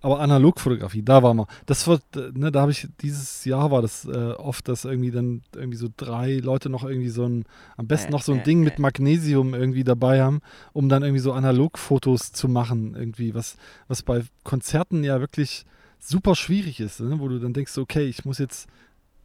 aber 0.00 0.20
Analogfotografie, 0.20 1.02
da 1.02 1.22
war 1.22 1.34
man. 1.34 1.46
Das 1.66 1.86
wird, 1.86 2.02
ne, 2.36 2.52
da 2.52 2.60
habe 2.60 2.72
ich 2.72 2.88
dieses 3.00 3.44
Jahr 3.44 3.70
war 3.70 3.82
das 3.82 4.04
äh, 4.04 4.32
oft, 4.32 4.68
dass 4.68 4.84
irgendwie 4.84 5.10
dann 5.10 5.42
irgendwie 5.54 5.78
so 5.78 5.88
drei 5.96 6.36
Leute 6.36 6.68
noch 6.68 6.84
irgendwie 6.84 7.08
so 7.08 7.24
ein, 7.24 7.44
am 7.76 7.86
besten 7.86 8.12
noch 8.12 8.22
so 8.22 8.32
ein 8.32 8.44
Ding 8.44 8.62
mit 8.62 8.78
Magnesium 8.78 9.54
irgendwie 9.54 9.84
dabei 9.84 10.22
haben, 10.22 10.40
um 10.72 10.88
dann 10.88 11.02
irgendwie 11.02 11.20
so 11.20 11.32
Analogfotos 11.32 12.32
zu 12.32 12.48
machen, 12.48 12.94
irgendwie, 12.94 13.34
was, 13.34 13.56
was 13.88 14.02
bei 14.02 14.22
Konzerten 14.44 15.02
ja 15.02 15.20
wirklich 15.20 15.64
super 15.98 16.36
schwierig 16.36 16.78
ist, 16.80 17.00
ne? 17.00 17.18
wo 17.18 17.28
du 17.28 17.40
dann 17.40 17.52
denkst, 17.52 17.76
okay, 17.78 18.04
ich 18.04 18.24
muss 18.24 18.38
jetzt 18.38 18.68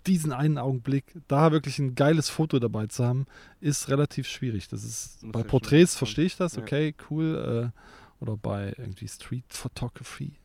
diesen 0.08 0.34
einen 0.34 0.58
Augenblick, 0.58 1.06
da 1.28 1.52
wirklich 1.52 1.80
ein 1.80 1.96
geiles 1.96 2.30
Foto 2.30 2.60
dabei 2.60 2.88
zu 2.88 3.06
haben, 3.06 3.26
ist 3.62 3.90
relativ 3.90 4.28
schwierig. 4.28 4.68
Das 4.68 4.84
ist 4.84 5.24
Muss 5.24 5.32
bei 5.32 5.44
Porträts 5.44 5.96
verstehe 5.96 6.26
ich 6.26 6.36
das, 6.36 6.58
okay, 6.58 6.94
cool. 7.10 7.72
Äh, 7.74 7.80
oder 8.24 8.38
bei 8.38 8.74
irgendwie 8.78 9.08
Street 9.08 9.46
Photography. 9.50 10.40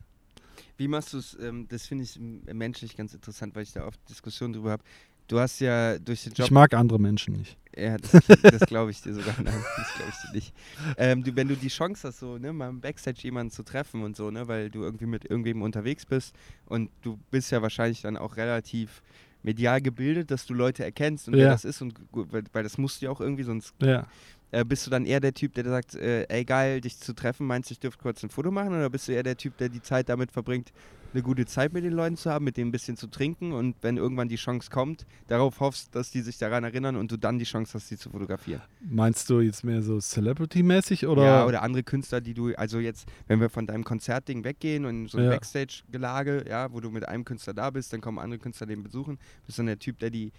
Wie 0.79 0.89
machst 0.89 1.12
du 1.12 1.18
es? 1.18 1.37
Ähm, 1.41 1.66
das 1.68 1.87
finde 1.87 2.05
ich 2.05 2.18
menschlich 2.18 2.97
ganz 2.97 3.12
interessant, 3.12 3.55
weil 3.55 3.64
ich 3.64 3.72
da 3.72 3.85
oft 3.87 4.01
Diskussionen 4.09 4.55
drüber 4.55 4.70
habe. 4.70 4.85
Du 5.26 5.39
hast 5.39 5.61
ja 5.61 5.99
durch 5.99 6.22
den 6.24 6.33
Job. 6.33 6.47
Ich 6.47 6.51
mag 6.51 6.72
andere 6.72 6.99
Menschen 6.99 7.35
nicht. 7.35 7.59
Ja, 7.76 7.99
das, 7.99 8.12
das 8.43 8.61
glaube 8.62 8.91
ich 8.93 9.03
dir 9.03 9.12
sogar. 9.12 9.35
Nein, 9.43 9.62
das 9.76 9.95
glaube 9.95 10.11
ich 10.11 10.16
dir 10.31 10.35
nicht. 10.35 10.55
Ähm, 10.97 11.22
du, 11.22 11.37
wenn 11.37 11.49
du 11.49 11.57
die 11.57 11.68
Chance 11.68 12.09
hast, 12.09 12.20
so, 12.20 12.39
ne, 12.39 12.53
mal 12.53 12.70
im 12.70 12.81
Backstage 12.81 13.18
jemanden 13.24 13.51
zu 13.51 13.62
treffen 13.62 14.03
und 14.05 14.16
so, 14.16 14.31
ne, 14.31 14.49
weil 14.49 14.70
du 14.70 14.83
irgendwie 14.83 15.05
mit 15.07 15.26
irgendwem 15.26 15.61
unterwegs 15.61 16.07
bist 16.07 16.35
und 16.64 16.91
du 17.03 17.18
bist 17.31 17.51
ja 17.53 17.61
wahrscheinlich 17.61 18.01
dann 18.01 18.16
auch 18.16 18.37
relativ 18.39 19.03
medial 19.43 19.81
gebildet, 19.83 20.31
dass 20.31 20.47
du 20.47 20.55
Leute 20.55 20.83
erkennst 20.83 21.29
und 21.29 21.35
wer 21.35 21.45
Ja. 21.45 21.51
das 21.51 21.64
ist 21.64 21.83
und 21.83 21.95
weil, 22.12 22.43
weil 22.53 22.62
das 22.62 22.79
musst 22.79 23.01
du 23.03 23.07
ja 23.07 23.11
auch 23.12 23.20
irgendwie, 23.20 23.45
sonst 23.45 23.74
Ja. 23.83 24.07
Äh, 24.51 24.64
bist 24.64 24.86
du 24.86 24.90
dann 24.90 25.05
eher 25.07 25.20
der 25.20 25.34
Typ, 25.34 25.55
der 25.55 25.64
sagt, 25.64 25.94
äh, 25.94 26.24
ey 26.28 26.44
geil, 26.44 26.80
dich 26.80 26.99
zu 26.99 27.12
treffen, 27.14 27.46
meinst 27.46 27.70
du, 27.70 27.72
ich 27.72 27.80
dürfte 27.80 28.03
kurz 28.03 28.22
ein 28.22 28.30
Foto 28.30 28.51
machen 28.51 28.70
oder 28.70 28.90
bist 28.90 29.09
du 29.09 29.12
eher 29.12 29.22
der 29.22 29.36
Typ, 29.36 29.57
der 29.59 29.68
die 29.68 29.82
Zeit 29.82 30.09
damit 30.09 30.30
verbringt, 30.32 30.72
eine 31.14 31.22
gute 31.22 31.46
Zeit 31.46 31.72
mit 31.72 31.84
den 31.84 31.94
Leuten 31.94 32.18
zu 32.18 32.30
haben, 32.30 32.44
mit 32.44 32.59
denen 32.59 32.68
ein 32.68 32.72
bisschen 32.72 32.99
zu 32.99 33.07
trinken 33.07 33.53
und 33.53 33.76
wenn 33.80 33.96
irgendwann 33.96 34.28
die 34.28 34.36
Chance 34.36 34.68
kommt, 34.70 35.07
darauf 35.26 35.59
hoffst, 35.61 35.94
dass 35.94 36.11
die 36.11 36.20
sich 36.20 36.36
daran 36.36 36.64
erinnern 36.64 36.96
und 36.96 37.11
du 37.11 37.16
dann 37.16 37.38
die 37.38 37.46
Chance 37.46 37.74
hast, 37.74 37.88
sie 37.88 37.96
zu 37.96 38.11
fotografieren. 38.11 38.61
Meinst 38.80 39.30
du 39.30 39.40
jetzt 39.40 39.64
mehr 39.64 39.80
so 39.82 39.99
Celebrity-mäßig 40.01 41.07
oder? 41.07 41.24
ja, 41.24 41.46
oder 41.46 41.62
andere 41.62 41.82
Künstler, 41.82 42.20
die 42.20 42.34
du, 42.34 42.55
also 42.57 42.78
jetzt, 42.78 43.09
wenn 43.26 43.40
wir 43.40 43.49
von 43.49 43.66
deinem 43.66 43.84
Konzertding 43.84 44.44
weggehen 44.44 44.84
und 44.84 45.09
so 45.09 45.16
ein 45.16 45.24
Ja. 45.24 45.30
Backstage-Gelage, 45.30 46.44
ja, 46.49 46.70
wo 46.72 46.80
du 46.80 46.90
mit 46.90 47.09
einem 47.09 47.24
Künstler 47.24 47.55
da 47.55 47.70
bist, 47.70 47.92
dann 47.92 48.01
kommen 48.03 48.18
andere 48.18 48.38
Künstler 48.38 48.66
den 48.66 48.82
besuchen, 48.82 49.18
bist 49.46 49.59
du 49.59 49.61
dann 49.61 49.66
der 49.68 49.78
Typ, 49.78 49.99
der 49.99 50.11
die 50.11 50.32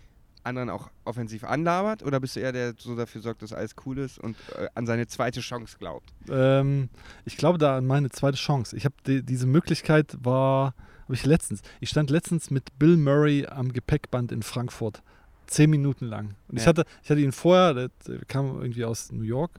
anderen 0.43 0.69
auch 0.69 0.89
offensiv 1.05 1.43
anlabert 1.43 2.03
oder 2.03 2.19
bist 2.19 2.35
du 2.35 2.39
eher 2.39 2.51
der, 2.51 2.73
der 2.73 2.81
so 2.81 2.95
dafür 2.95 3.21
sorgt, 3.21 3.41
dass 3.41 3.53
alles 3.53 3.75
cool 3.85 3.97
ist 3.99 4.19
und 4.19 4.35
äh, 4.57 4.67
an 4.75 4.85
seine 4.85 5.07
zweite 5.07 5.41
Chance 5.41 5.77
glaubt? 5.79 6.09
Ähm, 6.29 6.89
ich 7.25 7.37
glaube 7.37 7.57
da 7.57 7.77
an 7.77 7.85
meine 7.87 8.09
zweite 8.09 8.37
Chance. 8.37 8.75
Ich 8.77 8.85
habe 8.85 8.95
die, 9.05 9.21
diese 9.23 9.45
Möglichkeit 9.47 10.17
war, 10.21 10.73
habe 11.03 11.13
ich 11.13 11.25
letztens. 11.25 11.61
Ich 11.79 11.89
stand 11.89 12.09
letztens 12.09 12.51
mit 12.51 12.77
Bill 12.79 12.97
Murray 12.97 13.45
am 13.47 13.73
Gepäckband 13.73 14.31
in 14.31 14.41
Frankfurt. 14.43 15.01
Zehn 15.47 15.69
Minuten 15.71 16.05
lang. 16.05 16.35
Und 16.47 16.57
ich, 16.57 16.63
Ja. 16.63 16.69
hatte, 16.69 16.85
ich 17.03 17.09
hatte 17.09 17.21
ihn 17.21 17.31
vorher, 17.31 17.73
der, 17.73 17.89
der 18.07 18.19
kam 18.27 18.61
irgendwie 18.61 18.85
aus 18.85 19.11
New 19.11 19.23
York. 19.23 19.51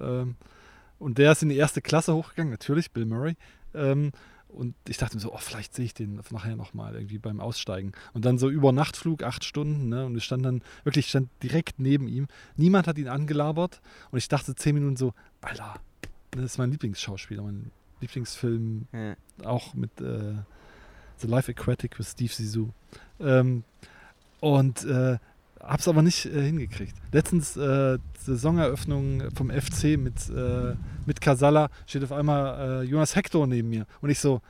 Ähm, 0.00 0.36
und 0.98 1.18
der 1.18 1.32
ist 1.32 1.42
in 1.42 1.50
die 1.50 1.56
erste 1.56 1.82
Klasse 1.82 2.14
hochgegangen, 2.14 2.50
natürlich, 2.50 2.90
Bill 2.90 3.04
Murray. 3.04 3.36
Ähm, 3.74 4.12
und 4.56 4.74
ich 4.88 4.96
dachte 4.96 5.16
mir 5.16 5.20
so, 5.20 5.32
oh, 5.32 5.38
vielleicht 5.38 5.74
sehe 5.74 5.84
ich 5.84 5.94
den 5.94 6.20
nachher 6.30 6.56
nochmal 6.56 6.94
irgendwie 6.94 7.18
beim 7.18 7.40
Aussteigen. 7.40 7.92
Und 8.14 8.24
dann 8.24 8.38
so 8.38 8.48
über 8.48 8.72
Nachtflug, 8.72 9.22
acht 9.22 9.44
Stunden, 9.44 9.88
ne? 9.88 10.06
Und 10.06 10.16
ich 10.16 10.24
stand 10.24 10.44
dann, 10.44 10.62
wirklich, 10.84 11.04
ich 11.06 11.10
stand 11.10 11.28
direkt 11.42 11.78
neben 11.78 12.08
ihm. 12.08 12.26
Niemand 12.56 12.86
hat 12.88 12.98
ihn 12.98 13.08
angelabert. 13.08 13.80
Und 14.10 14.18
ich 14.18 14.28
dachte 14.28 14.54
zehn 14.54 14.74
Minuten 14.74 14.96
so, 14.96 15.12
Alter, 15.42 15.74
das 16.30 16.44
ist 16.44 16.58
mein 16.58 16.70
Lieblingsschauspieler, 16.70 17.42
mein 17.42 17.70
Lieblingsfilm, 18.00 18.86
Ja. 18.92 19.16
auch 19.44 19.74
mit 19.74 20.00
äh, 20.00 20.34
The 21.18 21.26
Life 21.26 21.50
Aquatic 21.50 21.98
with 21.98 22.10
Steve 22.12 22.32
Zissou. 22.32 22.70
Ähm, 23.20 23.62
und 24.40 24.84
äh, 24.84 25.18
hab's 25.60 25.88
aber 25.88 26.02
nicht 26.02 26.26
äh, 26.26 26.42
hingekriegt. 26.42 26.94
Letztens 27.12 27.56
äh, 27.56 27.98
Saisoneröffnung 28.18 29.30
vom 29.34 29.50
FC 29.50 29.98
mit, 29.98 30.28
äh, 30.30 30.74
mit 31.06 31.20
Casalla 31.20 31.70
steht 31.86 32.04
auf 32.04 32.12
einmal 32.12 32.82
äh, 32.82 32.86
Jonas 32.86 33.16
Hector 33.16 33.46
neben 33.46 33.68
mir. 33.68 33.86
Und 34.00 34.10
ich 34.10 34.18
so, 34.18 34.40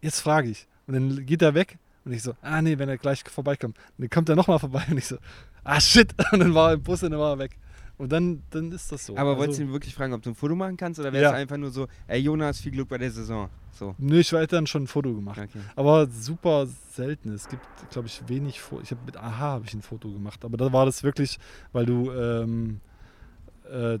jetzt 0.00 0.20
frage 0.20 0.50
ich. 0.50 0.66
Und 0.86 0.94
dann 0.94 1.26
geht 1.26 1.42
er 1.42 1.54
weg 1.54 1.78
und 2.04 2.12
ich 2.12 2.22
so, 2.22 2.34
ah 2.42 2.60
nee, 2.60 2.78
wenn 2.78 2.88
er 2.88 2.98
gleich 2.98 3.22
vorbeikommt. 3.24 3.78
Und 3.78 4.02
dann 4.02 4.10
kommt 4.10 4.28
er 4.28 4.36
nochmal 4.36 4.58
vorbei 4.58 4.84
und 4.90 4.98
ich 4.98 5.06
so, 5.06 5.16
ah 5.64 5.80
shit. 5.80 6.14
Und 6.32 6.40
dann 6.40 6.54
war 6.54 6.70
er 6.70 6.74
im 6.74 6.82
Bus 6.82 7.02
und 7.02 7.10
dann 7.10 7.20
war 7.20 7.32
er 7.32 7.38
weg. 7.38 7.56
Und 7.96 8.10
dann, 8.10 8.42
dann 8.50 8.72
ist 8.72 8.90
das 8.90 9.06
so. 9.06 9.16
Aber 9.16 9.30
Also- 9.30 9.38
wolltest 9.40 9.60
du 9.60 9.64
ihn 9.64 9.72
wirklich 9.72 9.94
fragen, 9.94 10.12
ob 10.14 10.22
du 10.22 10.30
ein 10.30 10.34
Foto 10.34 10.54
machen 10.56 10.76
kannst 10.76 10.98
oder 10.98 11.12
wäre 11.12 11.22
Ja. 11.24 11.30
es 11.30 11.36
einfach 11.36 11.56
nur 11.56 11.70
so, 11.70 11.86
ey 12.08 12.20
Jonas, 12.20 12.60
viel 12.60 12.72
Glück 12.72 12.88
bei 12.88 12.98
der 12.98 13.10
Saison? 13.10 13.48
So. 13.72 13.94
Nö, 13.98 14.18
ich 14.20 14.30
hätte 14.32 14.56
dann 14.56 14.66
schon 14.66 14.84
ein 14.84 14.86
Foto 14.86 15.12
gemacht. 15.14 15.38
Okay. 15.38 15.58
Aber 15.76 16.06
super 16.08 16.66
selten. 16.92 17.32
Es 17.32 17.48
gibt, 17.48 17.62
glaube 17.90 18.06
ich, 18.08 18.22
wenig 18.28 18.60
Fotos. 18.60 18.84
Ich 18.84 18.90
habe 18.92 19.00
mit 19.06 19.16
Aha 19.16 19.38
habe 19.38 19.64
ich 19.66 19.74
ein 19.74 19.82
Foto 19.82 20.10
gemacht, 20.12 20.44
aber 20.44 20.56
da 20.56 20.72
war 20.72 20.86
das 20.86 21.02
wirklich, 21.02 21.38
weil 21.72 21.86
du 21.86 22.10
ähm, 22.12 22.80
äh, 23.70 23.98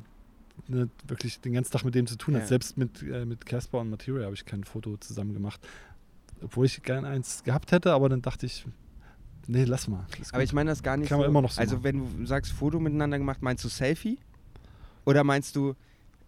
ne, 0.68 0.88
wirklich 1.08 1.40
den 1.40 1.52
ganzen 1.54 1.72
Tag 1.72 1.84
mit 1.84 1.94
dem 1.94 2.06
zu 2.06 2.16
tun 2.16 2.34
hast. 2.34 2.42
Ja. 2.42 2.48
Selbst 2.48 2.76
mit 2.76 3.02
äh, 3.02 3.24
mit 3.24 3.46
Casper 3.46 3.80
und 3.80 3.90
Material 3.90 4.24
habe 4.24 4.34
ich 4.34 4.44
kein 4.44 4.62
Foto 4.64 4.96
zusammen 4.98 5.34
gemacht, 5.34 5.60
obwohl 6.42 6.66
ich 6.66 6.82
gern 6.82 7.04
eins 7.04 7.42
gehabt 7.42 7.72
hätte, 7.72 7.92
aber 7.92 8.08
dann 8.08 8.22
dachte 8.22 8.46
ich, 8.46 8.64
nee, 9.46 9.64
lass 9.64 9.88
mal. 9.88 10.06
Aber 10.32 10.42
ich 10.42 10.52
meine 10.52 10.70
das 10.70 10.82
gar 10.82 10.96
nicht 10.96 11.08
Kann 11.08 11.18
so. 11.18 11.22
man 11.22 11.30
immer 11.30 11.42
noch 11.42 11.50
so 11.52 11.60
Also 11.60 11.76
machen. 11.76 11.84
wenn 11.84 12.18
du 12.20 12.26
sagst 12.26 12.52
Foto 12.52 12.78
miteinander 12.80 13.18
gemacht, 13.18 13.42
meinst 13.42 13.64
du 13.64 13.68
Selfie? 13.68 14.18
Oder 15.04 15.24
meinst 15.24 15.54
du, 15.56 15.74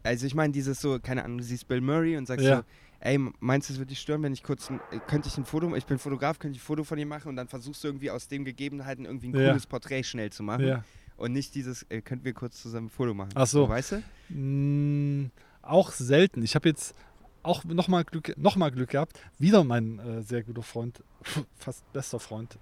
also 0.02 0.26
ich 0.26 0.34
meine 0.34 0.52
dieses 0.52 0.80
so, 0.80 0.98
keine 1.00 1.24
Ahnung, 1.24 1.38
du 1.38 1.44
siehst 1.44 1.66
Bill 1.68 1.80
Murray 1.80 2.16
und 2.16 2.26
sagst 2.26 2.44
Ja. 2.44 2.58
so, 2.58 2.62
ey, 3.00 3.18
meinst 3.40 3.68
du, 3.68 3.72
es 3.74 3.78
würde 3.78 3.88
dich 3.90 4.00
stören, 4.00 4.22
wenn 4.22 4.32
ich 4.32 4.42
kurz, 4.42 4.70
ein, 4.70 4.80
äh, 4.90 4.98
könnte 5.06 5.28
ich 5.28 5.36
ein 5.38 5.44
Foto, 5.44 5.74
ich 5.76 5.86
bin 5.86 5.98
Fotograf, 5.98 6.38
könnte 6.38 6.56
ich 6.56 6.62
ein 6.62 6.66
Foto 6.66 6.84
von 6.84 6.98
dir 6.98 7.06
machen 7.06 7.28
und 7.28 7.36
dann 7.36 7.48
versuchst 7.48 7.82
du 7.84 7.88
irgendwie 7.88 8.10
aus 8.10 8.28
den 8.28 8.44
Gegebenheiten 8.44 9.04
irgendwie 9.04 9.28
ein 9.28 9.34
Ja. 9.38 9.48
cooles 9.48 9.66
Porträt 9.66 10.02
schnell 10.04 10.30
zu 10.30 10.42
machen 10.42 10.66
ja. 10.66 10.84
und 11.16 11.32
nicht 11.32 11.54
dieses, 11.54 11.84
äh, 11.88 12.00
könnten 12.02 12.24
wir 12.24 12.34
kurz 12.34 12.60
zusammen 12.62 12.86
ein 12.86 12.90
Foto 12.90 13.14
machen. 13.14 13.30
Ach 13.34 13.46
so. 13.46 13.68
Weißt 13.68 13.92
du? 13.92 14.02
Mm, 14.34 15.30
auch 15.62 15.90
selten. 15.92 16.42
Ich 16.42 16.54
habe 16.54 16.68
jetzt 16.68 16.94
auch 17.42 17.64
nochmal 17.64 18.04
Glück, 18.04 18.36
noch 18.36 18.56
mal 18.56 18.70
Glück 18.70 18.90
gehabt. 18.90 19.20
Wieder 19.38 19.62
mein 19.64 19.98
äh, 20.00 20.22
sehr 20.22 20.42
guter 20.42 20.62
Freund, 20.62 21.02
fast 21.56 21.90
bester 21.92 22.18
Freund. 22.20 22.58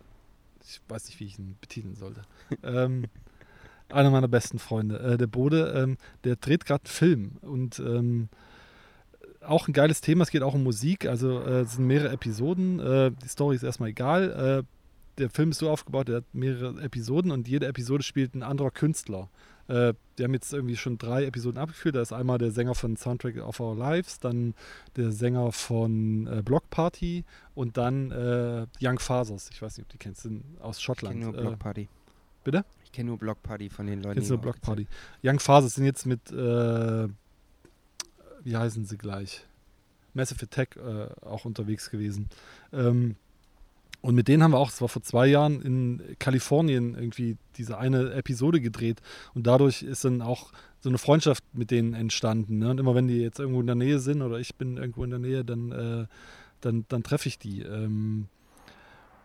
Ich 0.66 0.80
weiß 0.88 1.06
nicht, 1.06 1.20
wie 1.20 1.24
ich 1.24 1.38
ihn 1.38 1.56
betiteln 1.60 1.94
sollte. 1.94 2.22
ähm, 2.62 3.06
einer 3.90 4.10
meiner 4.10 4.28
besten 4.28 4.58
Freunde, 4.58 4.98
äh, 4.98 5.18
der 5.18 5.26
Bode, 5.26 5.72
ähm, 5.76 5.98
der 6.24 6.36
dreht 6.36 6.64
gerade 6.64 6.88
Film 6.88 7.32
und 7.42 7.78
ähm, 7.78 8.28
auch 9.40 9.68
ein 9.68 9.72
geiles 9.72 10.00
Thema. 10.00 10.22
Es 10.22 10.30
geht 10.30 10.42
auch 10.42 10.54
um 10.54 10.62
Musik. 10.62 11.06
Also 11.06 11.40
äh, 11.40 11.60
es 11.60 11.74
sind 11.74 11.86
mehrere 11.86 12.12
Episoden. 12.12 12.80
Äh, 12.80 13.12
die 13.22 13.28
Story 13.28 13.56
ist 13.56 13.62
erstmal 13.62 13.90
egal. 13.90 14.64
Äh, 14.64 14.74
der 15.18 15.30
Film 15.30 15.50
ist 15.50 15.58
so 15.58 15.70
aufgebaut, 15.70 16.08
der 16.08 16.16
hat 16.16 16.24
mehrere 16.32 16.82
Episoden 16.82 17.30
und 17.30 17.46
jede 17.46 17.66
Episode 17.66 18.02
spielt 18.02 18.34
ein 18.34 18.42
anderer 18.42 18.70
Künstler. 18.70 19.28
Äh, 19.68 19.94
die 20.18 20.24
haben 20.24 20.34
jetzt 20.34 20.52
irgendwie 20.52 20.76
schon 20.76 20.98
drei 20.98 21.24
Episoden 21.24 21.58
abgeführt. 21.58 21.96
Da 21.96 22.02
ist 22.02 22.12
einmal 22.12 22.38
der 22.38 22.50
Sänger 22.50 22.74
von 22.74 22.96
Soundtrack 22.96 23.36
of 23.38 23.60
Our 23.60 23.76
Lives, 23.76 24.20
dann 24.20 24.54
der 24.96 25.10
Sänger 25.10 25.52
von 25.52 26.26
äh, 26.26 26.42
Block 26.42 26.68
Party 26.70 27.24
und 27.54 27.76
dann 27.76 28.10
äh, 28.10 28.66
Young 28.80 28.98
Fathers. 28.98 29.50
Ich 29.52 29.62
weiß 29.62 29.76
nicht, 29.78 29.86
ob 29.86 29.90
die 29.92 29.98
kennst, 29.98 30.22
sind 30.22 30.44
aus 30.60 30.80
Schottland. 30.82 31.16
Ich 31.16 31.20
kenne 31.22 31.32
nur 31.32 31.40
Äh, 31.40 31.46
Block 31.48 31.58
Party. 31.58 31.88
bitte? 32.44 32.64
Ich 32.84 32.92
kenne 32.92 33.08
nur 33.08 33.18
Block 33.18 33.42
Party 33.42 33.68
von 33.70 33.86
den 33.86 34.02
Leuten. 34.02 34.14
Kennst 34.16 34.30
du 34.30 34.38
Block 34.38 34.60
Party? 34.60 34.86
Young 35.22 35.40
Fathers 35.40 35.74
sind 35.74 35.84
jetzt 35.84 36.06
mit, 36.06 36.30
äh, 36.30 37.08
wie 38.42 38.56
heißen 38.56 38.84
sie 38.84 38.98
gleich? 38.98 39.44
Massive 40.12 40.44
Attack 40.44 40.76
äh, 40.76 41.08
auch 41.26 41.44
unterwegs 41.44 41.90
gewesen. 41.90 42.28
Ähm, 42.72 43.16
und 44.04 44.14
mit 44.14 44.28
denen 44.28 44.42
haben 44.42 44.50
wir 44.50 44.58
auch, 44.58 44.68
das 44.68 44.82
war 44.82 44.90
vor 44.90 45.02
zwei 45.02 45.26
Jahren 45.26 45.62
in 45.62 46.02
Kalifornien 46.18 46.94
irgendwie 46.94 47.38
diese 47.56 47.78
eine 47.78 48.12
Episode 48.12 48.60
gedreht. 48.60 49.00
Und 49.32 49.46
dadurch 49.46 49.82
ist 49.82 50.04
dann 50.04 50.20
auch 50.20 50.52
so 50.80 50.90
eine 50.90 50.98
Freundschaft 50.98 51.42
mit 51.54 51.70
denen 51.70 51.94
entstanden. 51.94 52.58
Ne? 52.58 52.68
Und 52.68 52.80
immer 52.80 52.94
wenn 52.94 53.08
die 53.08 53.16
jetzt 53.16 53.38
irgendwo 53.38 53.62
in 53.62 53.66
der 53.66 53.76
Nähe 53.76 54.00
sind 54.00 54.20
oder 54.20 54.38
ich 54.38 54.56
bin 54.56 54.76
irgendwo 54.76 55.04
in 55.04 55.10
der 55.10 55.20
Nähe, 55.20 55.42
dann, 55.42 55.72
äh, 55.72 56.06
dann, 56.60 56.84
dann 56.90 57.02
treffe 57.02 57.28
ich 57.28 57.38
die. 57.38 57.62
Ähm, 57.62 58.26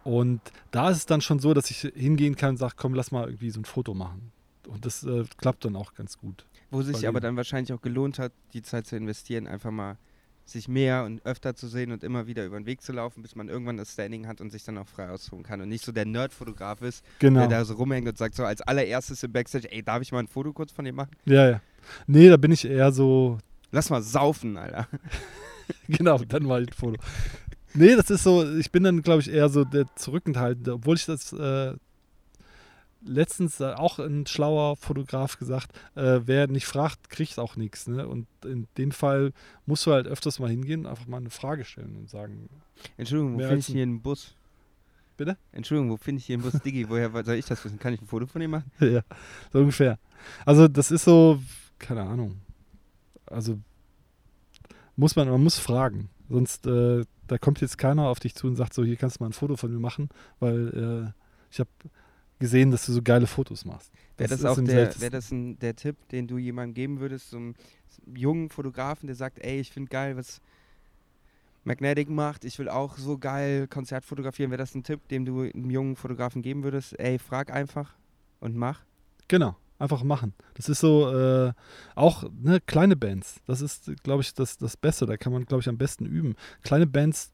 und 0.05 0.39
da 0.71 0.91
ist 0.91 0.97
es 0.99 1.05
dann 1.05 1.19
schon 1.19 1.39
so, 1.39 1.53
dass 1.53 1.69
ich 1.69 1.79
hingehen 1.93 2.37
kann 2.37 2.51
und 2.51 2.57
sage, 2.57 2.75
komm, 2.77 2.93
lass 2.93 3.11
mal 3.11 3.25
irgendwie 3.25 3.49
so 3.49 3.59
ein 3.59 3.65
Foto 3.65 3.93
machen. 3.93 4.31
Und 4.65 4.85
das 4.85 5.03
äh, 5.03 5.25
klappt 5.35 5.65
dann 5.65 5.75
auch 5.75 5.93
ganz 5.93 6.17
gut. 6.17 6.45
Wo 6.71 6.81
sich 6.83 7.05
aber 7.05 7.19
dann 7.19 7.35
wahrscheinlich 7.35 7.73
auch 7.73 7.81
gelohnt 7.81 8.17
hat, 8.17 8.31
die 8.53 8.61
Zeit 8.61 8.87
zu 8.87 8.95
investieren, 8.95 9.45
einfach 9.45 9.71
mal 9.71 9.97
sich 10.49 10.67
mehr 10.67 11.03
und 11.05 11.25
öfter 11.25 11.55
zu 11.55 11.67
sehen 11.67 11.91
und 11.91 12.03
immer 12.03 12.27
wieder 12.27 12.45
über 12.45 12.59
den 12.59 12.65
Weg 12.65 12.81
zu 12.81 12.91
laufen, 12.91 13.21
bis 13.21 13.35
man 13.35 13.49
irgendwann 13.49 13.77
das 13.77 13.93
Standing 13.93 14.27
hat 14.27 14.41
und 14.41 14.51
sich 14.51 14.63
dann 14.63 14.77
auch 14.77 14.87
frei 14.87 15.09
ausruhen 15.09 15.43
kann 15.43 15.61
und 15.61 15.69
nicht 15.69 15.83
so 15.85 15.91
der 15.91 16.05
Nerd-Fotograf 16.05 16.81
ist, 16.81 17.03
Genau. 17.19 17.41
der 17.41 17.49
da 17.49 17.65
so 17.65 17.75
rumhängt 17.75 18.07
und 18.07 18.17
sagt 18.17 18.35
so 18.35 18.43
als 18.43 18.61
allererstes 18.61 19.23
im 19.23 19.31
Backstage, 19.31 19.71
ey, 19.71 19.83
darf 19.83 20.01
ich 20.01 20.11
mal 20.11 20.19
ein 20.19 20.27
Foto 20.27 20.51
kurz 20.53 20.71
von 20.71 20.85
dir 20.85 20.93
machen? 20.93 21.11
Ja, 21.25 21.49
ja. 21.49 21.61
Nee, 22.07 22.29
da 22.29 22.37
bin 22.37 22.51
ich 22.51 22.65
eher 22.65 22.91
so, 22.91 23.37
Lass 23.71 23.89
mal 23.89 24.01
saufen, 24.01 24.57
Alter. 24.57 24.87
genau, 25.87 26.17
dann 26.19 26.43
mal 26.43 26.61
ein 26.61 26.69
Foto. 26.75 26.99
Nee, 27.75 27.95
das 27.95 28.09
ist 28.09 28.23
so, 28.23 28.43
ich 28.57 28.71
bin 28.71 28.83
dann, 28.83 29.01
glaube 29.03 29.21
ich, 29.21 29.29
eher 29.31 29.47
so 29.49 29.63
der 29.63 29.85
Zurückenthaltende, 29.95 30.73
obwohl 30.73 30.95
ich 30.95 31.05
das 31.05 31.31
äh, 31.33 31.75
letztens 33.01 33.59
äh, 33.59 33.73
auch 33.73 33.99
ein 33.99 34.25
schlauer 34.25 34.75
Fotograf 34.75 35.37
gesagt, 35.37 35.71
äh, 35.95 36.21
wer 36.25 36.47
nicht 36.47 36.65
fragt, 36.65 37.09
kriegt 37.09 37.39
auch 37.39 37.55
nichts. 37.55 37.87
Ne? 37.87 38.07
Und 38.07 38.27
in 38.43 38.67
dem 38.77 38.91
Fall 38.91 39.33
musst 39.65 39.85
du 39.85 39.91
halt 39.91 40.07
öfters 40.07 40.39
mal 40.39 40.49
hingehen 40.49 40.85
einfach 40.85 41.07
mal 41.07 41.17
eine 41.17 41.29
Frage 41.29 41.63
stellen 41.65 41.95
und 41.95 42.09
sagen, 42.09 42.49
Entschuldigung, 42.97 43.35
wo 43.35 43.39
finde 43.39 43.59
ich 43.59 43.67
hier 43.67 43.83
einen 43.83 44.01
Bus? 44.01 44.35
Bitte? 45.17 45.37
Entschuldigung, 45.51 45.91
wo 45.91 45.97
finde 45.97 46.19
ich 46.19 46.25
hier 46.25 46.35
einen 46.35 46.43
Bus? 46.43 46.61
Diggi, 46.61 46.89
woher 46.89 47.11
soll 47.23 47.35
ich 47.35 47.45
das 47.45 47.63
wissen? 47.65 47.79
Kann 47.79 47.93
ich 47.93 48.01
ein 48.01 48.07
Foto 48.07 48.25
von 48.25 48.41
dir 48.41 48.47
machen? 48.47 48.71
ja, 48.79 49.01
so 49.51 49.59
ungefähr. 49.59 49.99
Also 50.45 50.67
das 50.67 50.91
ist 50.91 51.03
so, 51.03 51.41
keine 51.77 52.03
Ahnung. 52.03 52.39
Also 53.25 53.59
muss 54.95 55.15
man, 55.15 55.29
man 55.29 55.41
muss 55.41 55.57
fragen. 55.57 56.09
Sonst, 56.29 56.67
äh, 56.67 57.03
da 57.27 57.37
kommt 57.37 57.61
jetzt 57.61 57.77
keiner 57.77 58.07
auf 58.07 58.19
dich 58.19 58.35
zu 58.35 58.47
und 58.47 58.55
sagt 58.55 58.73
so, 58.73 58.83
hier 58.83 58.97
kannst 58.97 59.19
du 59.19 59.23
mal 59.23 59.29
ein 59.29 59.33
Foto 59.33 59.55
von 59.55 59.71
mir 59.71 59.79
machen, 59.79 60.09
weil 60.39 61.13
äh, 61.13 61.21
ich 61.51 61.59
habe 61.59 61.69
gesehen, 62.39 62.71
dass 62.71 62.85
du 62.85 62.93
so 62.93 63.01
geile 63.01 63.27
Fotos 63.27 63.65
machst. 63.65 63.91
Wäre 64.17 64.29
das, 64.29 64.39
ist 64.39 64.45
auch 64.45 64.59
der, 64.59 64.99
wär 64.99 65.09
das 65.09 65.31
ein, 65.31 65.59
der 65.59 65.75
Tipp, 65.75 65.95
den 66.09 66.27
du 66.27 66.37
jemandem 66.37 66.73
geben 66.73 66.99
würdest, 66.99 67.29
so 67.29 67.37
einem 67.37 67.55
jungen 68.13 68.49
Fotografen, 68.49 69.07
der 69.07 69.15
sagt, 69.15 69.39
ey, 69.39 69.59
ich 69.59 69.71
finde 69.71 69.89
geil, 69.89 70.17
was 70.17 70.41
Magnetic 71.63 72.09
macht, 72.09 72.45
ich 72.45 72.57
will 72.59 72.69
auch 72.69 72.97
so 72.97 73.17
geil 73.17 73.67
Konzert 73.67 74.05
fotografieren. 74.05 74.51
Wäre 74.51 74.59
das 74.59 74.75
ein 74.75 74.83
Tipp, 74.83 75.07
den 75.09 75.25
du 75.25 75.41
einem 75.41 75.69
jungen 75.69 75.95
Fotografen 75.95 76.41
geben 76.41 76.63
würdest? 76.63 76.97
Ey, 76.99 77.19
frag 77.19 77.51
einfach 77.51 77.95
und 78.39 78.55
mach. 78.55 78.81
Genau, 79.27 79.55
einfach 79.77 80.03
machen. 80.03 80.33
Das 80.55 80.69
ist 80.69 80.79
so, 80.79 81.13
äh, 81.13 81.53
auch 81.95 82.23
ne, 82.41 82.59
kleine 82.65 82.95
Bands. 82.95 83.41
Das 83.45 83.61
ist, 83.61 83.91
glaube 84.03 84.21
ich, 84.21 84.33
das, 84.33 84.57
das 84.57 84.77
Beste. 84.77 85.05
Da 85.05 85.17
kann 85.17 85.33
man, 85.33 85.45
glaube 85.45 85.61
ich, 85.61 85.69
am 85.69 85.77
besten 85.77 86.05
üben. 86.05 86.35
Kleine 86.63 86.87
Bands, 86.87 87.31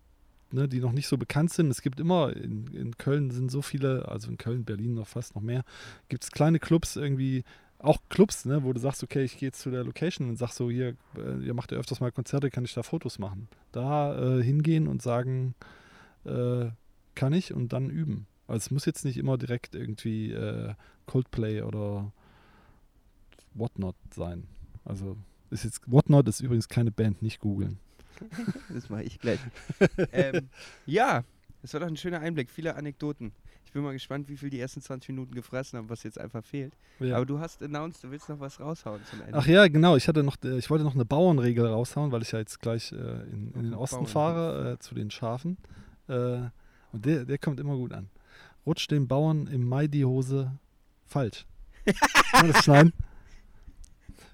ne, 0.52 0.68
die 0.68 0.80
noch 0.80 0.92
nicht 0.92 1.08
so 1.08 1.18
bekannt 1.18 1.52
sind. 1.52 1.70
Es 1.70 1.82
gibt 1.82 2.00
immer, 2.00 2.36
in, 2.36 2.68
in 2.74 2.98
Köln 2.98 3.32
sind 3.32 3.52
so 3.52 3.62
viele, 3.62 4.08
also 4.08 4.30
in 4.30 4.38
Köln, 4.38 4.66
Berlin 4.66 4.96
noch 4.96 5.08
fast 5.08 5.36
noch 5.36 5.42
mehr, 5.42 5.64
gibt 6.10 6.24
es 6.24 6.32
kleine 6.32 6.60
Clubs 6.60 6.96
irgendwie, 6.96 7.44
auch 7.80 7.98
Clubs, 8.10 8.46
ne, 8.46 8.64
wo 8.64 8.74
du 8.74 8.80
sagst, 8.80 9.04
okay, 9.04 9.24
ich 9.24 9.38
gehe 9.38 9.50
jetzt 9.50 9.62
zu 9.62 9.70
der 9.70 9.84
Location 9.84 10.30
und 10.30 10.38
sag 10.38 10.52
so, 10.52 10.70
hier, 10.70 10.96
äh, 11.18 11.46
ihr 11.46 11.54
macht 11.54 11.72
ja 11.72 11.78
öfters 11.78 12.00
mal 12.00 12.12
Konzerte, 12.12 12.50
kann 12.50 12.66
ich 12.66 12.74
da 12.74 12.84
Fotos 12.84 13.20
machen? 13.20 13.48
Da 13.72 14.38
äh, 14.38 14.44
hingehen 14.44 14.88
und 14.88 15.02
sagen, 15.02 15.56
äh, 16.24 16.68
kann 17.16 17.34
ich 17.34 17.54
und 17.54 17.74
dann 17.74 17.90
üben. 17.90 18.28
Also 18.48 18.58
es 18.58 18.72
muss 18.72 18.86
jetzt 18.86 19.06
nicht 19.06 19.18
immer 19.18 19.38
direkt 19.38 19.76
irgendwie 19.76 20.32
äh, 20.32 20.74
Coldplay 21.06 21.62
oder 21.62 22.12
Whatnot 23.54 23.96
sein. 24.14 24.48
Also 24.84 25.18
ist 25.50 25.64
jetzt 25.64 25.82
Whatnot 25.92 26.28
ist 26.28 26.42
übrigens 26.42 26.68
keine 26.68 26.92
Band, 26.92 27.22
nicht 27.22 27.40
googeln. 27.40 27.80
Das 28.74 28.90
mache 28.90 29.04
ich 29.04 29.20
gleich. 29.20 29.40
ähm, 30.12 30.50
ja, 30.86 31.24
das 31.62 31.74
war 31.74 31.82
doch 31.82 31.88
ein 31.88 31.98
schöner 31.98 32.20
Einblick. 32.20 32.50
Viele 32.50 32.76
Anekdoten. 32.76 33.32
Ich 33.66 33.72
bin 33.72 33.84
mal 33.84 33.94
gespannt, 33.94 34.30
wie 34.30 34.38
viel 34.38 34.50
die 34.50 34.60
ersten 34.60 34.82
20 34.82 35.10
Minuten 35.10 35.34
gefressen 35.34 35.78
haben, 35.78 35.90
was 35.90 36.04
jetzt 36.04 36.20
einfach 36.20 36.44
fehlt. 36.44 36.74
Ja. 37.00 37.18
Aber 37.18 37.26
du 37.26 37.40
hast 37.40 37.62
announced, 37.62 38.04
du 38.04 38.12
willst 38.12 38.30
noch 38.30 38.40
was 38.40 38.60
raushauen 38.60 39.02
zum 39.10 39.22
Ende. 39.22 39.34
Ach 39.38 39.46
ja, 39.48 39.68
genau. 39.68 39.96
Ich 39.96 40.08
hatte 40.08 40.24
noch, 40.24 40.38
äh, 40.44 40.58
ich 40.58 40.70
wollte 40.70 40.86
noch 40.86 40.96
eine 40.96 41.06
Bauernregel 41.06 41.66
raushauen, 41.66 42.12
weil 42.12 42.22
ich 42.22 42.32
ja 42.32 42.40
jetzt 42.40 42.62
gleich 42.62 42.92
äh, 42.92 42.96
in, 42.96 43.52
in 43.54 43.64
den 43.64 43.74
Osten 43.74 43.98
Bauern. 43.98 44.08
fahre 44.08 44.74
äh, 44.74 44.80
zu 44.80 44.96
den 44.96 45.12
Schafen. 45.12 45.58
Äh, 46.08 46.38
und 46.92 47.06
der, 47.06 47.26
der 47.26 47.38
kommt 47.38 47.60
immer 47.60 47.76
gut 47.76 47.92
an. 47.94 48.10
Rutscht 48.66 48.92
dem 48.92 49.08
Bauern 49.08 49.48
im 49.48 49.68
Mai 49.68 49.88
die 49.88 50.06
Hose 50.06 50.58
falsch. 51.06 51.46
Kann 52.32 52.48
man 52.48 52.54
das 52.54 52.64
schneiden? 52.64 52.94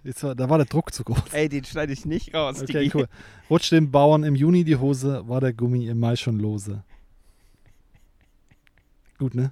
Jetzt 0.03 0.23
war, 0.23 0.33
da 0.35 0.49
war 0.49 0.57
der 0.57 0.65
Druck 0.65 0.93
zu 0.93 1.03
groß. 1.03 1.31
Ey, 1.33 1.47
den 1.47 1.63
schneide 1.63 1.93
ich 1.93 2.05
nicht 2.05 2.33
raus. 2.33 2.61
Okay, 2.61 2.83
Digi. 2.85 2.91
cool. 2.97 3.07
Rutscht 3.49 3.71
dem 3.71 3.91
Bauern 3.91 4.23
im 4.23 4.35
Juni 4.35 4.63
die 4.63 4.75
Hose, 4.77 5.27
war 5.27 5.41
der 5.41 5.53
Gummi 5.53 5.87
im 5.87 5.99
Mai 5.99 6.15
schon 6.15 6.39
lose. 6.39 6.83
Gut, 9.17 9.35
ne? 9.35 9.51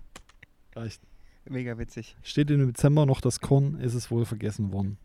Reicht. 0.76 1.02
Mega 1.46 1.78
witzig. 1.78 2.16
Steht 2.24 2.50
im 2.52 2.66
Dezember 2.68 3.06
noch 3.06 3.22
das 3.22 3.40
Korn, 3.40 3.80
ist 3.80 3.94
es 3.94 4.10
wohl 4.12 4.26
vergessen 4.26 4.72
worden. 4.72 4.98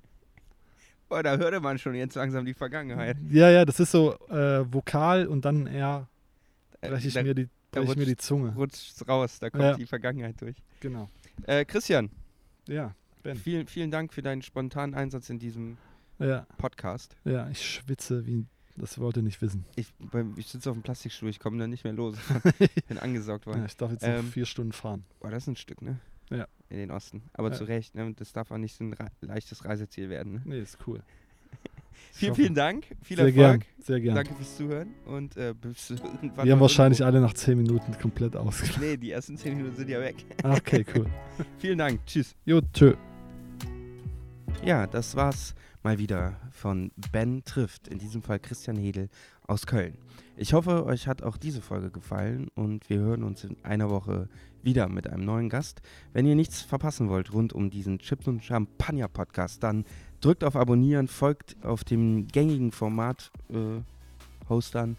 Boah, 1.09 1.23
da 1.23 1.37
hörte 1.37 1.61
man 1.61 1.79
schon 1.79 1.95
jetzt 1.95 2.17
langsam 2.17 2.45
die 2.45 2.55
Vergangenheit. 2.55 3.17
Ja, 3.31 3.51
ja, 3.51 3.65
das 3.65 3.81
ist 3.81 3.91
so 3.91 4.15
äh, 4.29 4.65
Vokal 4.73 5.27
und 5.27 5.45
dann 5.45 5.67
eher 5.67 6.09
breche 6.81 7.09
ich, 7.09 7.15
da 7.15 7.23
mir, 7.23 7.35
die, 7.35 7.49
brech 7.71 7.89
ich 7.91 7.97
mir 7.97 8.05
die 8.07 8.13
rutscht- 8.13 8.21
Zunge. 8.23 8.55
rutscht's 8.55 9.07
raus, 9.09 9.39
da 9.39 9.51
kommt 9.51 9.63
Ja. 9.65 9.75
die 9.77 9.87
Vergangenheit 9.87 10.41
durch. 10.41 10.57
Genau. 10.81 11.09
Äh, 11.47 11.65
Christian, 11.65 12.11
Ja, 12.69 12.95
Ben. 13.25 13.37
vielen, 13.37 13.67
vielen 13.67 13.91
Dank 13.91 14.13
für 14.13 14.23
deinen 14.23 14.43
spontanen 14.43 14.95
Einsatz 14.95 15.29
in 15.31 15.39
diesem 15.41 15.77
Ja, 16.21 16.47
Podcast. 16.59 17.17
ja, 17.25 17.49
ich 17.51 17.61
schwitze 17.61 18.25
wie. 18.27 18.47
Das 18.77 18.99
wollt 18.99 19.17
ihr 19.17 19.23
nicht 19.23 19.41
wissen. 19.41 19.65
Ich, 19.77 19.93
ich 20.37 20.47
sitze 20.49 20.69
auf 20.71 20.77
dem 20.77 20.83
Plastikstuhl, 20.83 21.29
ich 21.29 21.39
komme 21.39 21.59
da 21.59 21.67
nicht 21.69 21.85
mehr 21.85 21.93
los. 21.93 22.17
Ich 22.59 22.85
bin 22.87 22.99
angesaugt 22.99 23.47
worden. 23.47 23.61
Ja, 23.61 23.67
ich 23.67 23.77
darf 23.77 23.91
jetzt 23.93 24.03
Ähm, 24.03 24.17
noch 24.17 24.33
vier 24.33 24.47
Stunden 24.47 24.73
fahren. 24.73 25.05
Boah, 25.21 25.31
das 25.31 25.45
ist 25.45 25.49
ein 25.49 25.57
Stück, 25.57 25.81
ne? 25.83 25.99
Ja. 26.31 26.47
In 26.71 26.79
den 26.79 26.91
Osten. 26.91 27.23
Aber 27.35 27.51
Ja. 27.51 27.55
zu 27.57 27.65
Recht, 27.65 27.95
ne? 27.95 28.13
Das 28.17 28.33
darf 28.33 28.51
auch 28.51 28.59
nicht 28.59 28.77
so 28.77 28.83
ein 28.85 28.93
rei- 28.95 29.11
leichtes 29.21 29.65
Reiseziel 29.65 30.09
werden. 30.11 30.33
Ne? 30.35 30.43
Nee, 30.45 30.61
ist 30.61 30.79
cool. 30.87 31.03
Vielen, 32.13 32.35
vielen 32.35 32.55
Dank. 32.55 32.87
Viel 33.03 33.17
Sehr 33.17 33.27
Erfolg. 33.27 33.61
gern, 33.61 33.85
sehr 33.85 34.01
gern. 34.01 34.15
Danke 34.17 34.35
fürs 34.35 34.57
Zuhören 34.57 34.89
und 35.07 35.37
äh, 35.37 35.55
bis 35.55 35.91
irgendwann. 35.91 36.45
Wir 36.45 36.53
haben 36.53 36.61
wahrscheinlich 36.61 36.99
irgendwo. 37.01 37.17
alle 37.19 37.27
nach 37.27 37.35
zehn 37.35 37.57
Minuten 37.57 37.97
komplett 38.01 38.35
ausgelacht. 38.35 38.81
Nee, 38.81 38.97
die 38.97 39.13
ersten 39.13 39.37
10 39.37 39.57
Minuten 39.57 39.77
sind 39.77 39.89
ja 39.89 40.01
weg. 40.01 40.17
Okay, 40.43 40.85
cool. 40.97 41.07
Vielen 41.59 41.79
Dank. 41.79 42.05
Tschüss. 42.07 42.35
Jo, 42.45 42.61
tschö. 42.73 42.95
Ja, 44.63 44.87
das 44.87 45.17
war's 45.17 45.55
mal 45.83 45.99
wieder 45.99 46.37
von 46.51 46.91
Ben 47.13 47.45
trifft. 47.45 47.89
In 47.89 47.99
diesem 47.99 48.23
Fall 48.23 48.39
Christian 48.39 48.77
Hedel 48.77 49.09
aus 49.47 49.67
Köln. 49.67 49.99
Ich 50.37 50.53
hoffe, 50.53 50.85
euch 50.87 51.07
hat 51.07 51.23
auch 51.23 51.37
diese 51.37 51.61
Folge 51.61 51.91
gefallen 51.91 52.49
und 52.55 52.89
wir 52.89 52.99
hören 52.99 53.23
uns 53.23 53.45
in 53.45 53.57
einer 53.63 53.91
Woche 53.91 54.29
wieder 54.63 54.89
mit 54.89 55.07
einem 55.09 55.25
neuen 55.25 55.49
Gast. 55.49 55.83
Wenn 56.13 56.27
ihr 56.27 56.35
nichts 56.35 56.63
verpassen 56.63 57.09
wollt 57.09 57.33
rund 57.33 57.53
um 57.53 57.71
diesen 57.71 57.99
Chips 57.99 58.27
und 58.27 58.43
Champagner 58.43 59.09
Podcast, 59.09 59.63
dann 59.63 59.85
drückt 60.21 60.43
auf 60.43 60.57
Abonnieren, 60.57 61.09
folgt 61.09 61.63
auf 61.65 61.85
dem 61.85 62.27
gängigen 62.29 62.73
Format 62.73 63.31
äh, 63.51 63.83
Hostern 64.49 64.97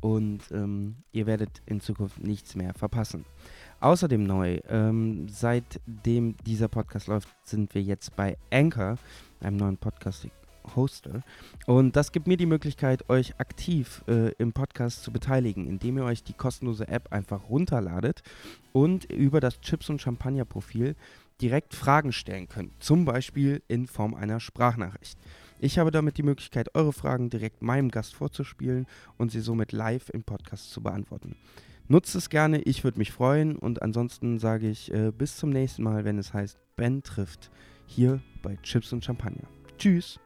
und 0.00 0.40
ähm, 0.50 0.96
ihr 1.12 1.26
werdet 1.26 1.62
in 1.66 1.80
Zukunft 1.80 2.22
nichts 2.22 2.56
mehr 2.56 2.74
verpassen. 2.74 3.24
Außerdem 3.82 4.22
neu, 4.22 4.60
ähm, 4.68 5.26
seitdem 5.28 6.36
dieser 6.46 6.68
Podcast 6.68 7.08
läuft, 7.08 7.28
sind 7.42 7.74
wir 7.74 7.82
jetzt 7.82 8.14
bei 8.14 8.38
Anchor, 8.52 8.96
einem 9.40 9.56
neuen 9.56 9.76
Podcast-Hoster. 9.76 11.22
Und 11.66 11.96
das 11.96 12.12
gibt 12.12 12.28
mir 12.28 12.36
die 12.36 12.46
Möglichkeit, 12.46 13.10
euch 13.10 13.40
aktiv 13.40 14.04
äh, 14.06 14.30
im 14.38 14.52
Podcast 14.52 15.02
zu 15.02 15.10
beteiligen, 15.10 15.66
indem 15.66 15.98
ihr 15.98 16.04
euch 16.04 16.22
die 16.22 16.32
kostenlose 16.32 16.86
App 16.86 17.12
einfach 17.12 17.48
runterladet 17.50 18.22
und 18.72 19.10
über 19.10 19.40
das 19.40 19.60
Chips 19.60 19.90
und 19.90 20.00
Champagner-Profil 20.00 20.94
direkt 21.40 21.74
Fragen 21.74 22.12
stellen 22.12 22.48
könnt. 22.48 22.80
Zum 22.80 23.04
Beispiel 23.04 23.64
in 23.66 23.88
Form 23.88 24.14
einer 24.14 24.38
Sprachnachricht. 24.38 25.18
Ich 25.58 25.80
habe 25.80 25.90
damit 25.90 26.18
die 26.18 26.22
Möglichkeit, 26.22 26.72
eure 26.76 26.92
Fragen 26.92 27.30
direkt 27.30 27.62
meinem 27.62 27.90
Gast 27.90 28.14
vorzuspielen 28.14 28.86
und 29.18 29.32
sie 29.32 29.40
somit 29.40 29.72
live 29.72 30.08
im 30.10 30.22
Podcast 30.22 30.70
zu 30.70 30.84
beantworten. 30.84 31.34
Nutzt 31.88 32.14
es 32.14 32.30
gerne, 32.30 32.60
ich 32.62 32.84
würde 32.84 32.98
mich 32.98 33.12
freuen 33.12 33.56
und 33.56 33.82
ansonsten 33.82 34.38
sage 34.38 34.68
ich 34.68 34.92
äh, 34.92 35.10
bis 35.10 35.36
zum 35.36 35.50
nächsten 35.50 35.82
Mal, 35.82 36.04
wenn 36.04 36.18
es 36.18 36.32
heißt 36.32 36.58
Ben 36.76 37.02
trifft, 37.02 37.50
hier 37.86 38.20
bei 38.42 38.56
Chips 38.62 38.92
und 38.92 39.04
Champagner. 39.04 39.48
Tschüss! 39.78 40.18